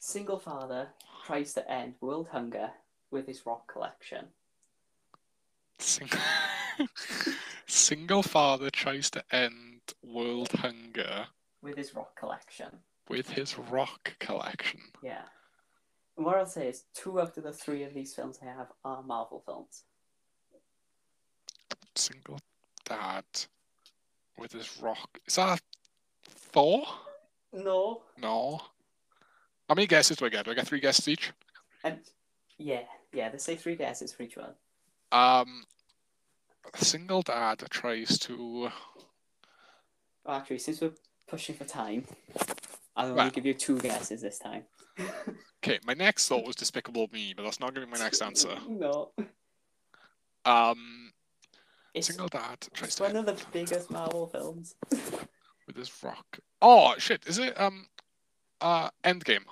single 0.00 0.40
father 0.40 0.88
tries 1.24 1.54
to 1.54 1.70
end 1.70 1.94
world 2.00 2.28
hunger 2.32 2.70
with 3.12 3.28
his 3.28 3.46
rock 3.46 3.72
collection. 3.72 4.26
Sing- 5.78 6.08
Single 7.78 8.22
father 8.22 8.70
tries 8.70 9.10
to 9.10 9.24
end 9.34 9.80
world 10.00 10.52
hunger 10.52 11.26
With 11.60 11.76
his 11.76 11.92
rock 11.92 12.14
collection. 12.16 12.68
with 13.08 13.30
his 13.30 13.58
rock 13.58 14.16
collection. 14.20 14.80
Yeah. 15.02 15.22
And 16.16 16.24
what 16.24 16.36
I'll 16.36 16.46
say 16.46 16.68
is 16.68 16.84
two 16.94 17.20
out 17.20 17.36
of 17.36 17.42
the 17.42 17.52
three 17.52 17.82
of 17.82 17.92
these 17.92 18.14
films 18.14 18.38
I 18.40 18.44
have 18.46 18.68
are 18.84 19.02
Marvel 19.02 19.42
films. 19.44 19.82
Single 21.96 22.38
dad 22.84 23.24
with 24.38 24.52
his 24.52 24.80
rock. 24.80 25.18
Is 25.26 25.34
that 25.34 25.60
Thor? 26.28 26.84
No. 27.52 28.02
No. 28.16 28.60
How 29.68 29.74
many 29.74 29.88
guesses 29.88 30.16
do 30.18 30.26
I 30.26 30.28
get? 30.28 30.44
Do 30.44 30.52
I 30.52 30.54
get 30.54 30.68
three 30.68 30.80
guesses 30.80 31.08
each? 31.08 31.32
And 31.82 31.98
yeah, 32.56 32.82
yeah, 33.12 33.30
they 33.30 33.38
say 33.38 33.56
three 33.56 33.74
guesses 33.74 34.12
for 34.12 34.22
each 34.22 34.36
one. 34.36 34.54
Um, 35.10 35.64
single 36.76 37.22
dad 37.22 37.62
tries 37.70 38.18
to. 38.20 38.70
Oh, 40.26 40.32
actually, 40.32 40.58
since 40.58 40.80
we're 40.80 40.92
pushing 41.26 41.54
for 41.54 41.64
time, 41.64 42.04
I'll 42.96 43.06
only 43.06 43.16
Well- 43.16 43.30
give 43.30 43.46
you 43.46 43.54
two 43.54 43.78
guesses 43.78 44.22
this 44.22 44.38
time. 44.38 44.64
Okay, 45.64 45.78
my 45.86 45.94
next 45.94 46.28
thought 46.28 46.44
was 46.46 46.56
Despicable 46.56 47.08
Me, 47.10 47.32
but 47.34 47.42
that's 47.42 47.58
not 47.58 47.72
going 47.72 47.86
to 47.86 47.90
be 47.90 47.98
my 47.98 48.04
next 48.04 48.20
answer. 48.20 48.54
No. 48.68 49.12
Um, 50.44 51.10
It's, 51.94 52.08
single 52.08 52.28
dad 52.28 52.68
tries 52.74 52.88
it's 52.88 52.96
to 52.96 53.04
one 53.04 53.16
of 53.16 53.24
the 53.24 53.42
biggest 53.50 53.90
Marvel 53.90 54.26
films. 54.26 54.74
with 55.66 55.76
his 55.76 55.90
rock. 56.02 56.38
Oh 56.60 56.94
shit! 56.98 57.26
Is 57.26 57.38
it 57.38 57.58
um, 57.58 57.86
uh, 58.60 58.90
Endgame? 59.02 59.44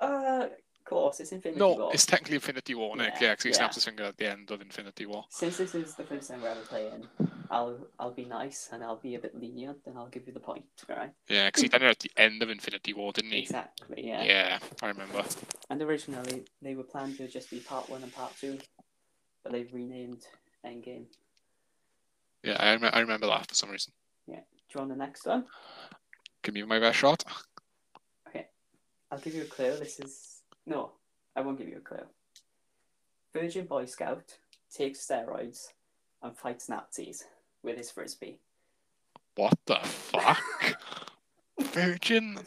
Uh, 0.00 0.48
course, 0.92 1.20
it's 1.20 1.32
Infinity 1.32 1.58
No, 1.58 1.74
War. 1.74 1.90
it's 1.92 2.06
technically 2.06 2.36
Infinity 2.36 2.74
War, 2.74 2.96
Nick. 2.96 3.14
Yeah, 3.14 3.22
Yeah, 3.22 3.30
because 3.32 3.42
he 3.44 3.50
yeah. 3.50 3.56
snaps 3.56 3.74
his 3.76 3.84
finger 3.84 4.04
at 4.04 4.16
the 4.16 4.30
end 4.30 4.50
of 4.50 4.60
Infinity 4.60 5.06
War. 5.06 5.24
Since 5.28 5.56
this 5.58 5.74
is 5.74 5.94
the 5.94 6.04
first 6.04 6.28
time 6.30 6.40
we're 6.42 6.48
ever 6.48 6.60
playing, 6.60 7.06
I'll 7.50 7.86
I'll 7.98 8.14
be 8.14 8.24
nice 8.24 8.70
and 8.72 8.82
I'll 8.82 8.96
be 8.96 9.14
a 9.14 9.18
bit 9.18 9.34
lenient 9.38 9.78
and 9.86 9.98
I'll 9.98 10.08
give 10.08 10.26
you 10.26 10.32
the 10.32 10.40
point. 10.40 10.64
right? 10.88 11.10
Yeah, 11.28 11.48
because 11.48 11.62
he 11.62 11.68
done 11.68 11.82
it 11.82 11.90
at 11.90 11.98
the 11.98 12.10
end 12.16 12.42
of 12.42 12.50
Infinity 12.50 12.94
War, 12.94 13.12
didn't 13.12 13.32
he? 13.32 13.40
Exactly. 13.40 14.06
Yeah. 14.06 14.22
Yeah, 14.24 14.58
I 14.82 14.86
remember. 14.88 15.22
And 15.70 15.80
originally 15.82 16.44
they 16.62 16.74
were 16.74 16.84
planned 16.84 17.16
to 17.18 17.28
just 17.28 17.50
be 17.50 17.60
part 17.60 17.88
one 17.90 18.02
and 18.02 18.12
part 18.14 18.32
two, 18.40 18.58
but 19.42 19.52
they've 19.52 19.72
renamed 19.72 20.22
Endgame. 20.66 21.04
Yeah, 22.42 22.56
I, 22.58 22.72
rem- 22.74 22.90
I 22.92 23.00
remember 23.00 23.26
that 23.28 23.46
for 23.48 23.54
some 23.54 23.70
reason. 23.70 23.92
Yeah. 24.26 24.36
Do 24.36 24.42
you 24.74 24.78
want 24.78 24.90
the 24.90 24.96
next 24.96 25.26
one? 25.26 25.44
Give 26.42 26.54
me 26.54 26.62
my 26.64 26.80
best 26.80 26.98
shot. 26.98 27.22
Okay, 28.28 28.46
I'll 29.10 29.18
give 29.20 29.34
you 29.34 29.42
a 29.42 29.46
clue. 29.46 29.76
This 29.78 30.00
is 30.00 30.31
no, 30.66 30.92
I 31.36 31.40
won't 31.40 31.58
give 31.58 31.68
you 31.68 31.78
a 31.78 31.80
clue. 31.80 32.06
Virgin 33.32 33.66
Boy 33.66 33.86
Scout 33.86 34.36
takes 34.72 35.06
steroids 35.06 35.68
and 36.22 36.36
fights 36.36 36.68
Nazis 36.68 37.24
with 37.62 37.76
his 37.76 37.90
frisbee. 37.90 38.38
What 39.36 39.54
the 39.66 39.76
fuck? 39.76 40.42
Virgin? 41.60 42.38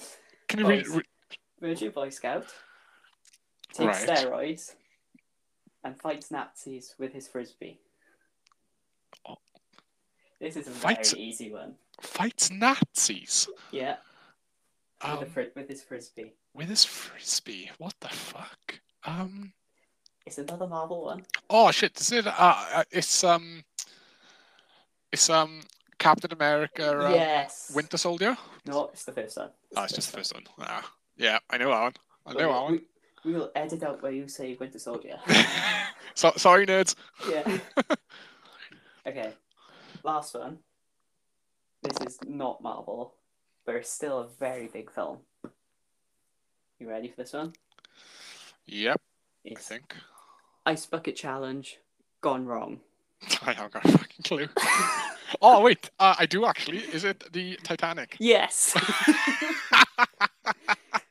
Can 0.47 0.59
you 0.59 0.67
read? 0.67 0.87
Re- 0.87 1.03
Virgin 1.59 1.91
Boy 1.91 2.09
Scout 2.09 2.45
takes 3.73 4.07
Right. 4.07 4.17
steroids 4.17 4.75
and 5.83 5.99
fights 5.99 6.31
Nazis 6.31 6.95
with 6.99 7.13
his 7.13 7.27
frisbee. 7.27 7.79
Oh. 9.27 9.35
This 10.39 10.55
is 10.55 10.67
a 10.67 10.71
Fights- 10.71 11.11
very 11.13 11.23
easy 11.23 11.51
one. 11.51 11.75
fights 12.01 12.51
Nazis 12.51 13.47
Yeah, 13.71 13.97
um, 15.01 15.19
the 15.19 15.25
fri- 15.25 15.51
with 15.55 15.69
his 15.69 15.83
frisbee. 15.83 16.33
with 16.53 16.69
his 16.69 16.85
frisbee. 16.85 17.71
What 17.77 17.95
the 17.99 18.09
fuck? 18.09 18.79
Um. 19.03 19.53
It's 20.25 20.39
another 20.39 20.67
Marvel 20.67 21.05
one. 21.05 21.23
Oh 21.49 21.71
shit! 21.71 21.99
Is 21.99 22.11
it? 22.11 22.27
Uh, 22.27 22.31
uh, 22.73 22.83
it's 22.91 23.23
um. 23.23 23.63
It's 25.11 25.29
um. 25.29 25.61
Captain 25.97 26.33
America. 26.33 27.05
Um, 27.05 27.13
yes. 27.13 27.71
Winter 27.73 27.97
Soldier. 27.97 28.37
No, 28.65 28.89
it's 28.91 29.05
the 29.05 29.11
first 29.11 29.37
one. 29.37 29.49
Oh, 29.75 29.83
it's 29.83 29.93
just 29.93 30.11
the 30.11 30.17
first 30.17 30.33
one. 30.33 30.43
Ah, 30.59 30.91
yeah, 31.17 31.39
I 31.49 31.57
know 31.57 31.69
that 31.69 31.81
one. 31.81 31.93
I 32.25 32.33
know 32.33 32.39
that 32.39 32.49
one. 32.49 32.71
we, 32.71 32.81
we 33.31 33.33
will 33.33 33.51
edit 33.55 33.83
out 33.83 34.01
where 34.01 34.11
you 34.11 34.27
say 34.27 34.57
Winter 34.59 34.79
Soldier. 34.79 35.17
so, 36.15 36.31
sorry, 36.35 36.65
nerds. 36.65 36.95
yeah. 37.29 37.57
okay. 39.07 39.31
Last 40.03 40.33
one. 40.35 40.59
This 41.81 41.97
is 42.07 42.19
not 42.27 42.61
Marvel, 42.61 43.15
but 43.65 43.75
it's 43.75 43.91
still 43.91 44.19
a 44.19 44.27
very 44.39 44.67
big 44.67 44.91
film. 44.91 45.17
You 46.79 46.89
ready 46.89 47.07
for 47.07 47.17
this 47.17 47.33
one? 47.33 47.53
Yep, 48.67 49.01
I 49.49 49.55
think. 49.59 49.95
Ice 50.65 50.85
Bucket 50.85 51.15
Challenge 51.15 51.79
gone 52.21 52.45
wrong. 52.45 52.79
I 53.45 53.53
haven't 53.53 53.73
got 53.73 53.85
a 53.85 53.89
fucking 53.89 54.23
clue. 54.23 54.47
oh 55.41 55.61
wait, 55.61 55.89
uh, 55.99 56.15
I 56.17 56.25
do 56.25 56.45
actually. 56.45 56.79
Is 56.79 57.03
it 57.03 57.23
the 57.31 57.57
Titanic? 57.63 58.17
Yes. 58.19 58.75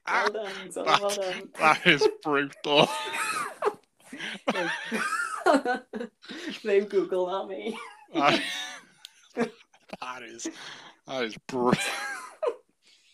well 0.07 0.31
done, 0.33 0.71
son, 0.71 0.85
well 0.85 1.09
done. 1.11 1.49
That 1.59 1.87
is 1.87 2.07
brutal. 2.23 2.89
Blame 6.63 6.85
Google, 6.85 7.27
not 7.27 7.49
me. 7.49 7.77
that 8.15 8.41
that 10.01 10.23
is 10.23 10.49
that 11.07 11.25
is 11.25 11.37
brutal. 11.47 11.81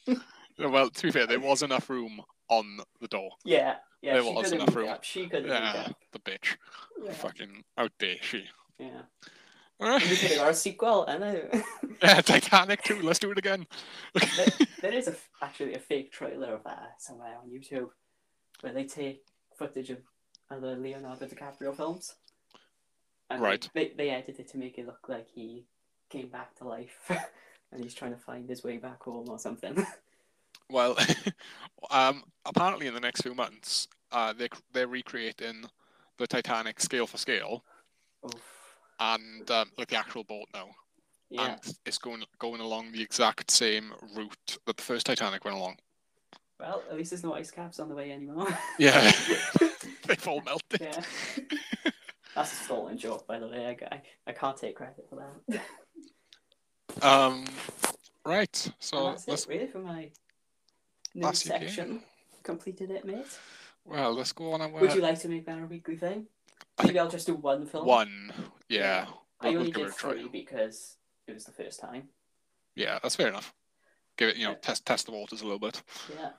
well, 0.58 0.90
to 0.90 1.02
be 1.02 1.10
fair, 1.10 1.26
there 1.26 1.40
was 1.40 1.62
enough 1.62 1.88
room 1.90 2.20
on 2.48 2.78
the 3.00 3.08
door. 3.08 3.30
Yeah, 3.44 3.76
yeah. 4.02 4.14
There 4.14 4.24
was 4.24 4.52
enough 4.52 4.74
room. 4.74 4.88
up. 4.88 5.04
She 5.04 5.26
couldn't 5.28 5.48
Yeah, 5.48 5.88
the 6.12 6.18
bitch. 6.18 6.56
Yeah. 7.04 7.12
Fucking 7.12 7.64
out 7.78 7.92
there, 7.98 8.16
she. 8.20 8.44
yeah. 8.78 9.02
Alright. 9.80 10.02
We 10.02 10.16
could 10.16 10.30
have 10.32 10.38
got 10.38 10.50
a 10.50 10.54
sequel, 10.54 11.06
I 11.08 11.18
know. 11.18 11.42
Yeah, 12.02 12.20
Titanic 12.22 12.82
too. 12.82 13.00
Let's 13.02 13.18
do 13.18 13.30
it 13.30 13.36
again. 13.38 13.66
there, 14.14 14.46
there 14.80 14.92
is 14.94 15.06
a, 15.08 15.14
actually 15.42 15.74
a 15.74 15.78
fake 15.78 16.12
trailer 16.12 16.54
of 16.54 16.64
that 16.64 16.94
somewhere 16.98 17.34
on 17.42 17.50
YouTube 17.50 17.88
where 18.62 18.72
they 18.72 18.84
take 18.84 19.22
footage 19.56 19.90
of 19.90 19.98
other 20.50 20.76
Leonardo 20.76 21.26
DiCaprio 21.26 21.74
films. 21.76 22.14
And 23.28 23.42
Right. 23.42 23.68
They, 23.74 23.92
they 23.96 24.10
edit 24.10 24.38
it 24.38 24.48
to 24.52 24.58
make 24.58 24.78
it 24.78 24.86
look 24.86 25.08
like 25.08 25.28
he 25.28 25.66
came 26.08 26.28
back 26.28 26.54
to 26.56 26.66
life 26.66 27.10
and 27.72 27.82
he's 27.82 27.94
trying 27.94 28.12
to 28.12 28.18
find 28.18 28.48
his 28.48 28.62
way 28.64 28.78
back 28.78 29.02
home 29.02 29.28
or 29.28 29.38
something. 29.38 29.86
Well, 30.68 30.96
um, 31.90 32.22
apparently 32.46 32.86
in 32.86 32.94
the 32.94 33.00
next 33.00 33.22
few 33.22 33.34
months, 33.34 33.88
uh, 34.12 34.32
they 34.32 34.48
they're 34.72 34.86
recreating 34.86 35.64
the 36.16 36.28
Titanic 36.28 36.80
scale 36.80 37.08
for 37.08 37.16
scale, 37.16 37.64
Oof. 38.24 38.76
and 39.00 39.50
um, 39.50 39.70
like 39.76 39.88
the 39.88 39.96
actual 39.96 40.22
boat 40.22 40.46
now, 40.54 40.68
Yeah. 41.28 41.54
and 41.54 41.74
it's 41.84 41.98
going 41.98 42.22
going 42.38 42.60
along 42.60 42.92
the 42.92 43.02
exact 43.02 43.50
same 43.50 43.92
route 44.14 44.58
that 44.66 44.76
the 44.76 44.82
first 44.82 45.06
Titanic 45.06 45.44
went 45.44 45.56
along. 45.56 45.76
Well, 46.60 46.84
at 46.88 46.96
least 46.96 47.10
there's 47.10 47.24
no 47.24 47.34
ice 47.34 47.50
caps 47.50 47.80
on 47.80 47.88
the 47.88 47.94
way 47.96 48.12
anymore. 48.12 48.46
Yeah, 48.78 49.10
they've 50.06 50.28
all 50.28 50.42
melted. 50.42 50.80
yeah. 50.82 51.02
That's 52.36 52.52
a 52.52 52.64
stolen 52.64 52.96
joke, 52.96 53.26
by 53.26 53.40
the 53.40 53.48
way. 53.48 53.66
I, 53.66 53.94
I, 53.96 54.02
I 54.28 54.32
can't 54.32 54.56
take 54.56 54.76
credit 54.76 55.04
for 55.10 55.16
that. 55.16 55.60
Um, 57.02 57.44
right. 58.24 58.64
And 58.66 58.74
So 58.78 59.04
that's 59.10 59.28
let's 59.28 59.44
it, 59.44 59.48
really, 59.48 59.66
for 59.66 59.78
my 59.78 60.10
New 61.14 61.32
section. 61.32 62.02
Completed 62.42 62.90
it, 62.90 63.04
mate. 63.04 63.26
Well, 63.84 64.12
let's 64.14 64.32
go 64.32 64.52
on 64.52 64.60
our 64.62 64.68
Would 64.68 64.94
you 64.94 65.00
like 65.00 65.18
to 65.20 65.28
make 65.28 65.44
that 65.46 65.58
a 65.60 65.66
weekly 65.66 65.96
thing? 65.96 66.26
Maybe 66.82 66.98
I'll 66.98 67.08
just 67.10 67.26
do 67.26 67.34
one 67.34 67.66
film. 67.66 67.86
one. 67.86 68.32
Yeah. 68.68 69.06
I 69.40 69.50
we'll- 69.50 69.52
we'll 69.52 69.60
only 69.60 69.70
it 69.70 69.74
did 69.86 69.94
three 69.94 70.28
because 70.28 70.96
it 71.26 71.32
was 71.34 71.44
the 71.44 71.52
first 71.52 71.80
time. 71.80 72.08
Yeah, 72.74 72.98
that's 73.02 73.16
fair 73.16 73.28
enough. 73.28 73.52
Give 74.16 74.28
it, 74.30 74.36
you 74.36 74.44
know, 74.44 74.50
Yeah. 74.52 74.56
test 74.58 74.86
test 74.86 75.06
the 75.06 75.12
waters 75.12 75.40
a 75.40 75.44
little 75.44 75.58
bit. 75.58 75.82
Yeah. 76.14 76.30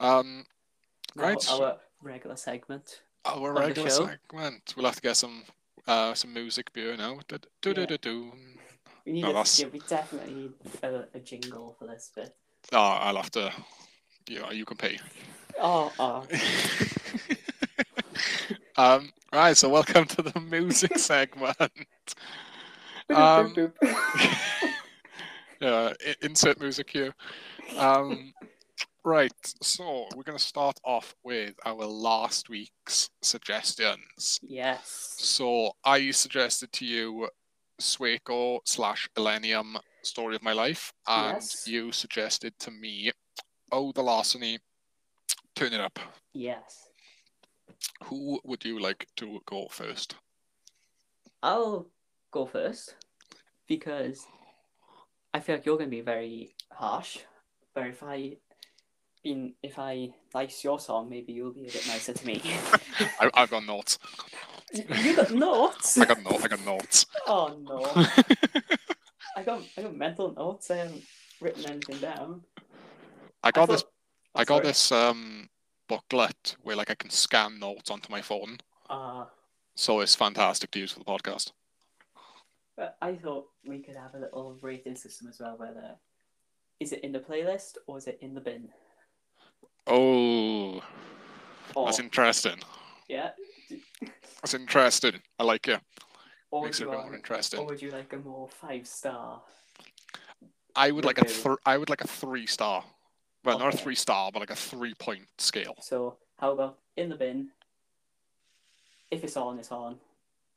Um, 0.00 0.46
Right. 1.14 1.50
Our 1.50 1.78
regular 2.00 2.36
segment. 2.36 3.02
our 3.24 3.52
regular 3.52 3.90
segment. 3.90 4.74
We'll 4.76 4.86
have 4.86 4.96
to 4.96 5.02
get 5.02 5.16
some 5.16 5.44
uh 5.86 6.14
some 6.14 6.32
music 6.32 6.72
beer 6.72 6.96
now. 6.96 7.18
Do 7.28 7.38
do 7.62 7.74
do 7.74 7.86
do 7.86 7.98
do. 7.98 8.32
We 9.04 9.12
need 9.12 9.22
No, 9.22 9.30
a, 9.30 9.32
that's- 9.34 9.60
yeah, 9.60 9.66
we 9.72 9.80
definitely 9.80 10.34
need 10.34 10.52
a, 10.82 11.04
a 11.14 11.20
jingle 11.20 11.74
for 11.78 11.86
this 11.86 12.10
bit. 12.14 12.34
Oh, 12.72 12.78
I'll 12.78 13.16
have 13.16 13.30
to. 13.32 13.52
Yeah, 14.28 14.50
you 14.50 14.64
can 14.64 14.76
pay. 14.76 14.98
Oh, 15.60 15.92
oh. 15.98 16.26
um, 18.76 19.10
right, 19.32 19.56
so 19.56 19.68
welcome 19.68 20.04
to 20.06 20.22
the 20.22 20.38
music 20.40 20.98
segment. 20.98 21.56
Um, 23.08 23.54
yeah, 25.60 25.92
insert 26.22 26.60
music 26.60 26.90
here. 26.90 27.14
Um, 27.78 28.32
right, 29.04 29.32
so 29.62 30.06
we're 30.14 30.22
going 30.24 30.38
to 30.38 30.44
start 30.44 30.78
off 30.84 31.14
with 31.24 31.54
our 31.64 31.74
last 31.86 32.48
week's 32.50 33.10
suggestions. 33.22 34.38
yes. 34.42 35.14
So 35.18 35.72
I 35.84 36.10
suggested 36.10 36.70
to 36.72 36.84
you 36.84 37.28
Sueco 37.80 38.60
slash 38.64 39.08
Millennium 39.16 39.76
Story 40.02 40.36
of 40.36 40.42
My 40.42 40.52
Life, 40.52 40.92
and 41.06 41.34
Yes. 41.36 41.66
you 41.66 41.92
suggested 41.92 42.58
to 42.60 42.70
me 42.70 43.12
Oh 43.70 43.92
the 43.92 44.02
Larceny 44.02 44.58
Turn 45.54 45.72
It 45.72 45.80
Up. 45.80 45.98
Yes. 46.32 46.88
Who 48.04 48.40
would 48.44 48.64
you 48.64 48.78
like 48.80 49.06
to 49.16 49.40
go 49.46 49.68
first? 49.70 50.14
I'll 51.42 51.86
go 52.30 52.46
first 52.46 52.94
because 53.66 54.26
I 55.34 55.40
feel 55.40 55.56
like 55.56 55.66
you're 55.66 55.76
going 55.76 55.90
to 55.90 55.96
be 55.96 56.00
very 56.00 56.54
harsh. 56.72 57.18
But 57.74 57.86
if 57.88 58.02
I, 58.02 58.36
been 59.22 59.54
if 59.62 59.78
I 59.78 60.10
like 60.34 60.64
your 60.64 60.80
song, 60.80 61.08
maybe 61.08 61.32
you'll 61.32 61.52
be 61.52 61.68
a 61.68 61.72
bit 61.72 61.86
nicer 61.86 62.12
to 62.14 62.26
me. 62.26 62.42
I, 63.20 63.30
I've 63.34 63.50
got 63.50 63.64
notes. 63.66 63.98
you 65.02 65.16
got 65.16 65.30
notes. 65.30 65.98
I 65.98 66.04
got 66.04 66.22
notes. 66.22 66.44
I 66.44 66.48
got 66.48 66.64
notes. 66.64 67.06
Oh 67.26 67.56
no! 67.62 67.84
I 69.36 69.42
got 69.44 69.62
I 69.76 69.82
got 69.82 69.94
mental 69.96 70.32
notes. 70.34 70.70
I 70.70 70.76
haven't 70.76 71.02
written 71.40 71.66
anything 71.70 71.98
down. 71.98 72.42
I 73.42 73.50
got 73.50 73.66
thought- 73.68 73.74
this. 73.74 73.84
Oh, 74.34 74.40
I 74.40 74.44
got 74.44 74.54
sorry. 74.56 74.66
this 74.66 74.92
um 74.92 75.48
booklet 75.88 76.56
where 76.62 76.76
like 76.76 76.90
I 76.90 76.94
can 76.94 77.10
scan 77.10 77.58
notes 77.58 77.90
onto 77.90 78.10
my 78.10 78.20
phone, 78.22 78.58
Uh, 78.90 79.24
so 79.74 80.00
it's 80.00 80.14
fantastic 80.14 80.70
to 80.72 80.78
use 80.78 80.92
for 80.92 80.98
the 81.00 81.04
podcast. 81.04 81.52
but 82.76 82.96
I 83.00 83.14
thought 83.16 83.46
we 83.66 83.78
could 83.80 83.96
have 83.96 84.14
a 84.14 84.18
little 84.18 84.56
rating 84.60 84.96
system 84.96 85.28
as 85.28 85.40
well. 85.40 85.56
Whether 85.56 85.96
is 86.80 86.92
it 86.92 87.00
in 87.00 87.12
the 87.12 87.20
playlist 87.20 87.78
or 87.86 87.96
is 87.98 88.06
it 88.06 88.18
in 88.20 88.34
the 88.34 88.40
bin? 88.40 88.68
Oh, 89.86 90.82
Or 91.74 91.86
that's 91.86 91.98
interesting. 91.98 92.60
yeah, 93.08 93.30
That's 94.00 94.54
interesting. 94.54 95.20
I 95.38 95.44
like 95.44 95.68
it. 95.68 95.80
or 96.50 96.64
Makes 96.64 96.80
it 96.80 96.86
a 96.86 96.90
bit 96.90 97.00
more 97.00 97.14
interesting. 97.14 97.60
or 97.60 97.66
would 97.66 97.82
you 97.82 97.90
like 97.90 98.12
a 98.12 98.18
more 98.18 98.48
five 98.48 98.86
star? 98.86 99.42
I 100.76 100.90
would 100.90 101.04
like 101.04 101.18
a 101.18 101.24
th- 101.24 101.56
I 101.66 101.76
would 101.76 101.90
like 101.90 102.02
a 102.02 102.06
three 102.06 102.46
star. 102.46 102.84
Well, 103.44 103.58
not 103.58 103.74
a 103.74 103.76
three 103.76 103.94
star, 103.94 104.30
but 104.32 104.40
like 104.40 104.50
a 104.50 104.56
three 104.56 104.94
point 104.94 105.26
scale. 105.38 105.74
So 105.80 106.18
how 106.38 106.52
about 106.52 106.78
in 106.96 107.08
the 107.08 107.16
bin? 107.16 107.48
If 109.10 109.24
it's 109.24 109.36
on, 109.36 109.58
it's 109.58 109.72
on. 109.72 109.96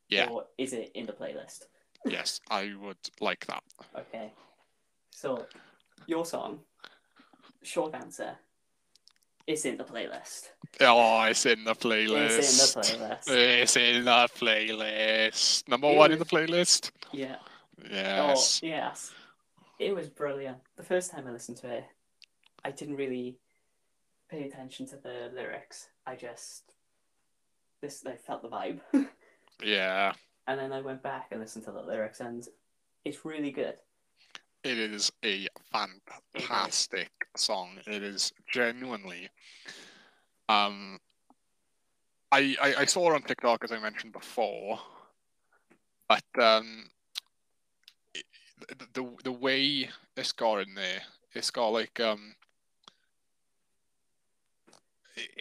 Yeah. 0.09 0.29
Or 0.29 0.45
is 0.57 0.73
it 0.73 0.91
in 0.93 1.05
the 1.05 1.13
playlist? 1.13 1.65
yes, 2.05 2.41
I 2.49 2.73
would 2.81 2.97
like 3.19 3.45
that. 3.47 3.63
Okay. 3.97 4.33
So, 5.11 5.45
your 6.07 6.25
song, 6.25 6.59
short 7.63 7.93
answer, 7.93 8.35
is 9.51 9.65
in 9.65 9.77
the 9.77 9.83
playlist. 9.83 10.49
Oh, 10.79 11.23
it's 11.23 11.45
in 11.45 11.63
the 11.63 11.75
playlist. 11.75 12.37
It's 12.39 12.75
in 12.75 12.81
the 12.81 12.87
playlist. 12.87 13.29
It's 13.29 13.77
in 13.77 14.05
the 14.05 14.29
playlist. 14.39 15.67
Number 15.67 15.89
It 15.89 15.97
one 15.97 16.11
in 16.11 16.19
the 16.19 16.25
playlist. 16.25 16.91
Yeah. 17.11 17.35
Oh, 17.83 17.87
yes. 17.89 18.61
Oh, 18.63 18.67
yes. 18.67 19.11
It 19.79 19.95
was 19.95 20.09
brilliant. 20.09 20.57
The 20.77 20.83
first 20.83 21.11
time 21.11 21.27
I 21.27 21.31
listened 21.31 21.57
to 21.57 21.67
it, 21.67 21.85
I 22.63 22.71
didn't 22.71 22.95
really 22.95 23.37
pay 24.29 24.43
attention 24.43 24.87
to 24.87 24.97
the 24.97 25.31
lyrics. 25.33 25.89
I 26.05 26.15
just 26.15 26.63
this 27.81 28.05
I 28.05 28.15
felt 28.15 28.41
the 28.43 28.49
vibe. 28.49 28.79
Yeah. 29.63 30.13
and 30.47 30.59
then 30.59 30.73
I 30.73 30.81
went 30.81 31.03
back 31.03 31.27
and 31.29 31.39
listened 31.39 31.65
to 31.65 31.71
the 31.71 31.83
lyrics 31.83 32.19
and 32.19 32.43
it's 33.05 33.23
really 33.23 33.51
good. 33.51 33.75
It 34.63 34.79
is 34.79 35.11
a 35.23 35.47
fantastic 35.71 37.09
song. 37.35 37.79
It 37.87 38.03
is 38.03 38.31
genuinely. 38.51 39.29
Um, 40.49 40.99
I, 42.31 42.55
I 42.61 42.75
I 42.79 42.85
saw 42.85 43.11
it 43.11 43.15
on 43.15 43.23
TikTok 43.23 43.63
as 43.63 43.71
I 43.71 43.79
mentioned 43.79 44.13
before, 44.13 44.79
but 46.07 46.23
um, 46.41 46.89
it, 48.13 48.25
the 48.69 48.87
the 49.01 49.09
the 49.25 49.31
way 49.31 49.89
it's 50.15 50.31
got 50.31 50.59
in 50.59 50.73
there, 50.75 51.01
it's 51.33 51.51
got 51.51 51.69
like 51.69 51.99
um. 51.99 52.35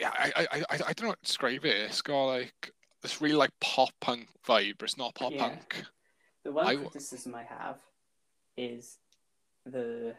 I, 0.05 0.32
I, 0.36 0.47
I, 0.51 0.65
I 0.70 0.93
don't 0.93 1.02
know 1.02 1.09
how 1.09 1.15
to 1.15 1.23
describe 1.23 1.65
it. 1.65 1.77
It's 1.77 2.02
got 2.02 2.24
like 2.27 2.73
this 3.02 3.20
really 3.20 3.35
like 3.35 3.51
pop 3.61 3.90
punk 4.01 4.28
vibe, 4.47 4.74
but 4.78 4.85
it's 4.85 4.98
not 4.98 5.15
pop 5.15 5.32
Yeah. 5.32 5.48
punk. 5.48 5.85
The 6.44 6.52
one 6.52 6.66
I 6.66 6.74
criticism 6.77 7.35
I 7.35 7.44
have 7.44 7.78
is 8.57 8.98
the 9.66 10.15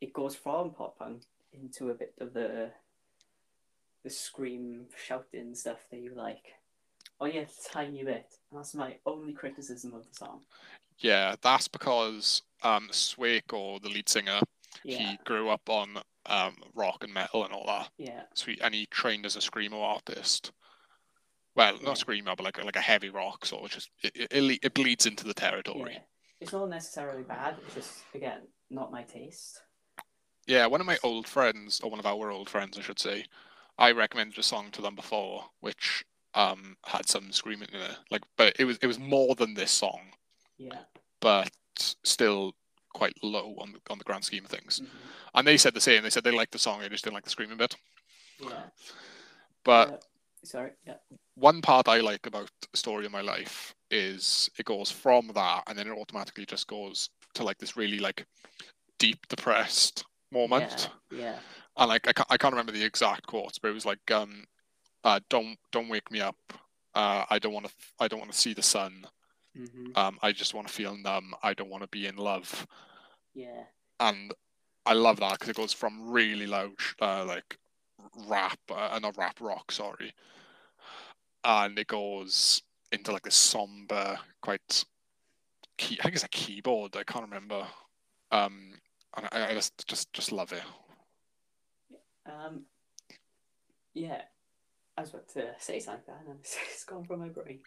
it 0.00 0.12
goes 0.12 0.34
from 0.34 0.70
pop 0.70 0.98
punk 0.98 1.22
into 1.52 1.90
a 1.90 1.94
bit 1.94 2.14
of 2.20 2.32
the 2.34 2.70
the 4.04 4.10
scream 4.10 4.86
shouting 4.96 5.54
stuff 5.54 5.86
that 5.90 6.00
you 6.00 6.14
like. 6.14 6.54
Oh 7.20 7.26
yeah, 7.26 7.44
tiny 7.72 8.04
bit. 8.04 8.26
And 8.50 8.58
that's 8.60 8.74
my 8.74 8.96
only 9.04 9.32
criticism 9.32 9.92
of 9.92 10.06
the 10.08 10.14
song. 10.14 10.42
Yeah, 10.98 11.34
that's 11.42 11.68
because 11.68 12.42
um 12.62 12.88
Sueco, 12.92 13.80
the 13.82 13.88
lead 13.88 14.08
singer, 14.08 14.40
Yeah, 14.84 14.98
he 14.98 15.18
grew 15.24 15.48
up 15.48 15.68
on 15.68 15.98
um 16.26 16.56
rock 16.74 17.02
and 17.02 17.12
metal 17.12 17.44
and 17.44 17.52
all 17.52 17.66
that. 17.66 17.90
yeah, 17.98 18.22
So 18.34 18.52
he, 18.52 18.60
and 18.60 18.74
he 18.74 18.86
trained 18.86 19.26
as 19.26 19.36
a 19.36 19.40
screamo 19.40 19.80
artist. 19.82 20.52
Well, 21.56 21.74
Yeah. 21.76 21.86
not 21.86 21.96
screamo, 21.96 22.36
but 22.36 22.44
like 22.44 22.58
a, 22.58 22.64
like 22.64 22.76
a 22.76 22.80
heavy 22.80 23.10
rock. 23.10 23.44
So 23.46 23.64
it's 23.64 23.74
just 23.74 23.90
it, 24.02 24.12
it, 24.14 24.32
it 24.32 24.58
it 24.62 24.74
bleeds 24.74 25.06
into 25.06 25.24
the 25.24 25.34
territory. 25.34 25.94
yeah. 25.94 26.00
It's 26.40 26.52
not 26.52 26.68
necessarily 26.70 27.24
bad. 27.24 27.56
It's 27.66 27.74
just 27.74 28.04
again 28.14 28.42
not 28.70 28.92
my 28.92 29.02
taste. 29.02 29.62
Yeah. 30.46 30.66
one 30.66 30.80
of 30.80 30.86
my 30.86 30.98
old 31.02 31.26
friends, 31.26 31.80
or 31.80 31.90
one 31.90 32.00
of 32.00 32.06
our 32.06 32.30
old 32.30 32.48
friends, 32.48 32.78
I 32.78 32.82
should 32.82 32.98
say, 32.98 33.24
I 33.78 33.92
recommended 33.92 34.38
a 34.38 34.42
song 34.42 34.70
to 34.72 34.82
them 34.82 34.94
before, 34.94 35.44
which 35.60 36.04
um 36.34 36.76
had 36.84 37.08
some 37.08 37.32
screaming 37.32 37.68
in 37.72 37.80
it. 37.80 37.96
Like, 38.10 38.22
but 38.36 38.54
it 38.58 38.64
was 38.64 38.78
it 38.82 38.86
was 38.86 38.98
more 38.98 39.34
than 39.34 39.54
this 39.54 39.70
song, 39.70 40.00
Yeah. 40.58 40.80
but 41.20 41.50
still 42.04 42.54
quite 42.94 43.14
low 43.22 43.54
on 43.58 43.72
the, 43.72 43.80
on 43.90 43.98
the 43.98 44.04
grand 44.04 44.24
scheme 44.24 44.44
of 44.44 44.50
things. 44.50 44.80
mhm, 44.80 44.88
And 45.34 45.46
they 45.46 45.56
said 45.56 45.74
the 45.74 45.80
same. 45.80 46.02
They 46.02 46.10
said 46.10 46.24
they 46.24 46.30
liked 46.32 46.52
the 46.52 46.58
song, 46.58 46.80
they 46.80 46.88
just 46.88 47.04
didn't 47.04 47.14
like 47.14 47.24
the 47.24 47.30
screaming 47.30 47.58
bit. 47.58 47.76
Yeah. 48.40 48.64
But 49.64 49.88
Uh, 49.88 49.96
sorry. 50.44 50.70
Yeah. 50.86 50.96
one 51.34 51.60
part 51.62 51.88
I 51.88 52.00
like 52.00 52.26
about 52.26 52.50
Story 52.74 53.06
of 53.06 53.12
My 53.12 53.20
Life 53.20 53.74
is 53.90 54.50
it 54.58 54.64
goes 54.66 54.90
from 54.90 55.28
that 55.28 55.62
and 55.66 55.78
then 55.78 55.86
it 55.88 55.98
automatically 55.98 56.46
just 56.46 56.66
goes 56.66 57.10
to 57.34 57.44
like 57.44 57.58
this 57.58 57.76
really 57.76 57.98
like 57.98 58.26
deep 58.98 59.26
depressed 59.28 60.04
moment. 60.32 60.90
Yeah. 61.10 61.18
Yeah. 61.18 61.38
And 61.76 61.88
like 61.88 62.08
I 62.08 62.12
can't, 62.12 62.28
I 62.30 62.36
can't 62.36 62.52
remember 62.52 62.72
the 62.72 62.84
exact 62.84 63.26
quotes, 63.26 63.58
but 63.58 63.68
it 63.68 63.74
was 63.74 63.86
like 63.86 64.10
um 64.10 64.44
uh 65.04 65.20
don't 65.28 65.56
don't 65.72 65.88
wake 65.88 66.10
me 66.10 66.20
up. 66.20 66.36
Uh 66.94 67.24
I 67.30 67.38
don't 67.38 67.52
want 67.52 67.66
to 67.66 67.72
I 68.00 68.08
don't 68.08 68.20
want 68.20 68.32
to 68.32 68.38
see 68.38 68.54
the 68.54 68.62
sun. 68.62 69.06
hmm 69.56 69.90
Um 69.94 70.18
I 70.22 70.32
just 70.32 70.54
want 70.54 70.66
to 70.68 70.72
feel 70.72 70.96
numb. 70.96 71.34
I 71.42 71.54
don't 71.54 71.70
want 71.70 71.82
to 71.82 71.88
be 71.88 72.06
in 72.06 72.16
love. 72.16 72.66
Yeah. 73.34 73.64
And 74.00 74.32
I 74.86 74.94
love 74.94 75.20
that 75.20 75.32
because 75.32 75.48
it 75.48 75.56
goes 75.56 75.72
from 75.72 76.10
really 76.10 76.46
loud 76.46 76.72
uh 77.00 77.24
like 77.24 77.58
rap 78.26 78.58
uh, 78.70 78.98
not 79.02 79.16
rap 79.16 79.40
rock 79.40 79.70
sorry 79.72 80.12
and 81.44 81.78
it 81.78 81.86
goes 81.86 82.62
into 82.92 83.12
like 83.12 83.22
this 83.22 83.34
somber 83.34 84.18
quite 84.40 84.84
key 85.78 85.96
I 86.00 86.02
think 86.04 86.14
it's 86.16 86.24
a 86.24 86.28
keyboard 86.28 86.96
I 86.96 87.04
can't 87.04 87.24
remember 87.24 87.66
um 88.30 88.72
and 89.16 89.26
I, 89.32 89.48
I 89.50 89.54
just 89.54 89.86
just 89.88 90.12
just 90.12 90.32
love 90.32 90.52
it 90.52 90.62
Um. 92.26 92.64
Yeah. 93.94 94.22
I 94.96 95.00
was 95.02 95.10
about 95.10 95.28
to 95.34 95.54
say 95.58 95.80
something 95.80 96.14
and 96.28 96.38
it's 96.72 96.84
gone 96.84 97.04
from 97.04 97.20
my 97.20 97.28
brain. 97.28 97.60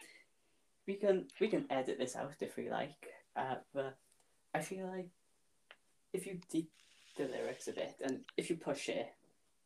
We 0.88 0.96
can 0.96 1.28
we 1.40 1.48
can 1.48 1.66
edit 1.70 1.98
this 1.98 2.16
out 2.16 2.34
if 2.42 2.58
we 2.58 2.70
like, 2.70 3.08
uh, 3.36 3.56
but 3.74 3.98
I 4.54 4.60
feel 4.62 4.86
like 4.88 5.10
if 6.14 6.26
you 6.28 6.40
deep 6.52 6.70
the 7.18 7.24
lyrics 7.26 7.68
a 7.68 7.72
bit 7.74 7.96
and 8.04 8.20
if 8.38 8.50
you 8.50 8.56
push 8.58 8.90
it, 8.90 9.08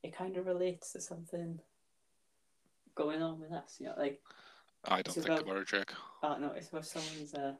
it 0.03 0.15
kind 0.15 0.38
of 0.38 0.45
relates 0.45 0.91
to 0.93 1.01
something 1.01 1.59
going 2.95 3.22
on 3.22 3.39
with 3.39 3.51
us. 3.51 3.77
You 3.80 3.88
know, 3.88 3.95
like 3.97 4.22
I 4.85 5.01
don't 5.01 5.13
think 5.13 5.26
about- 5.27 5.45
were 5.47 5.61
a 5.61 5.65
joke. 5.65 5.93
oh 6.23 6.38
no, 6.38 6.51
it's 6.55 6.69
about 6.69 6.85
someone's 6.85 7.34
uh, 7.34 7.53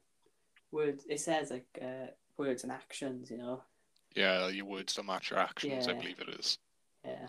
words. 0.76 1.06
It 1.10 1.20
says 1.20 1.50
like 1.52 1.66
uh, 1.82 2.08
words 2.38 2.64
and 2.64 2.72
actions. 2.72 3.32
You 3.32 3.38
know, 3.38 3.62
Yeah, 4.16 4.48
your 4.50 4.66
words 4.66 4.94
don't 4.94 5.08
match 5.08 5.32
your 5.32 5.40
actions. 5.40 5.88
I 5.88 5.94
believe 5.94 6.20
it 6.20 6.30
is. 6.40 6.60
yeah, 7.04 7.28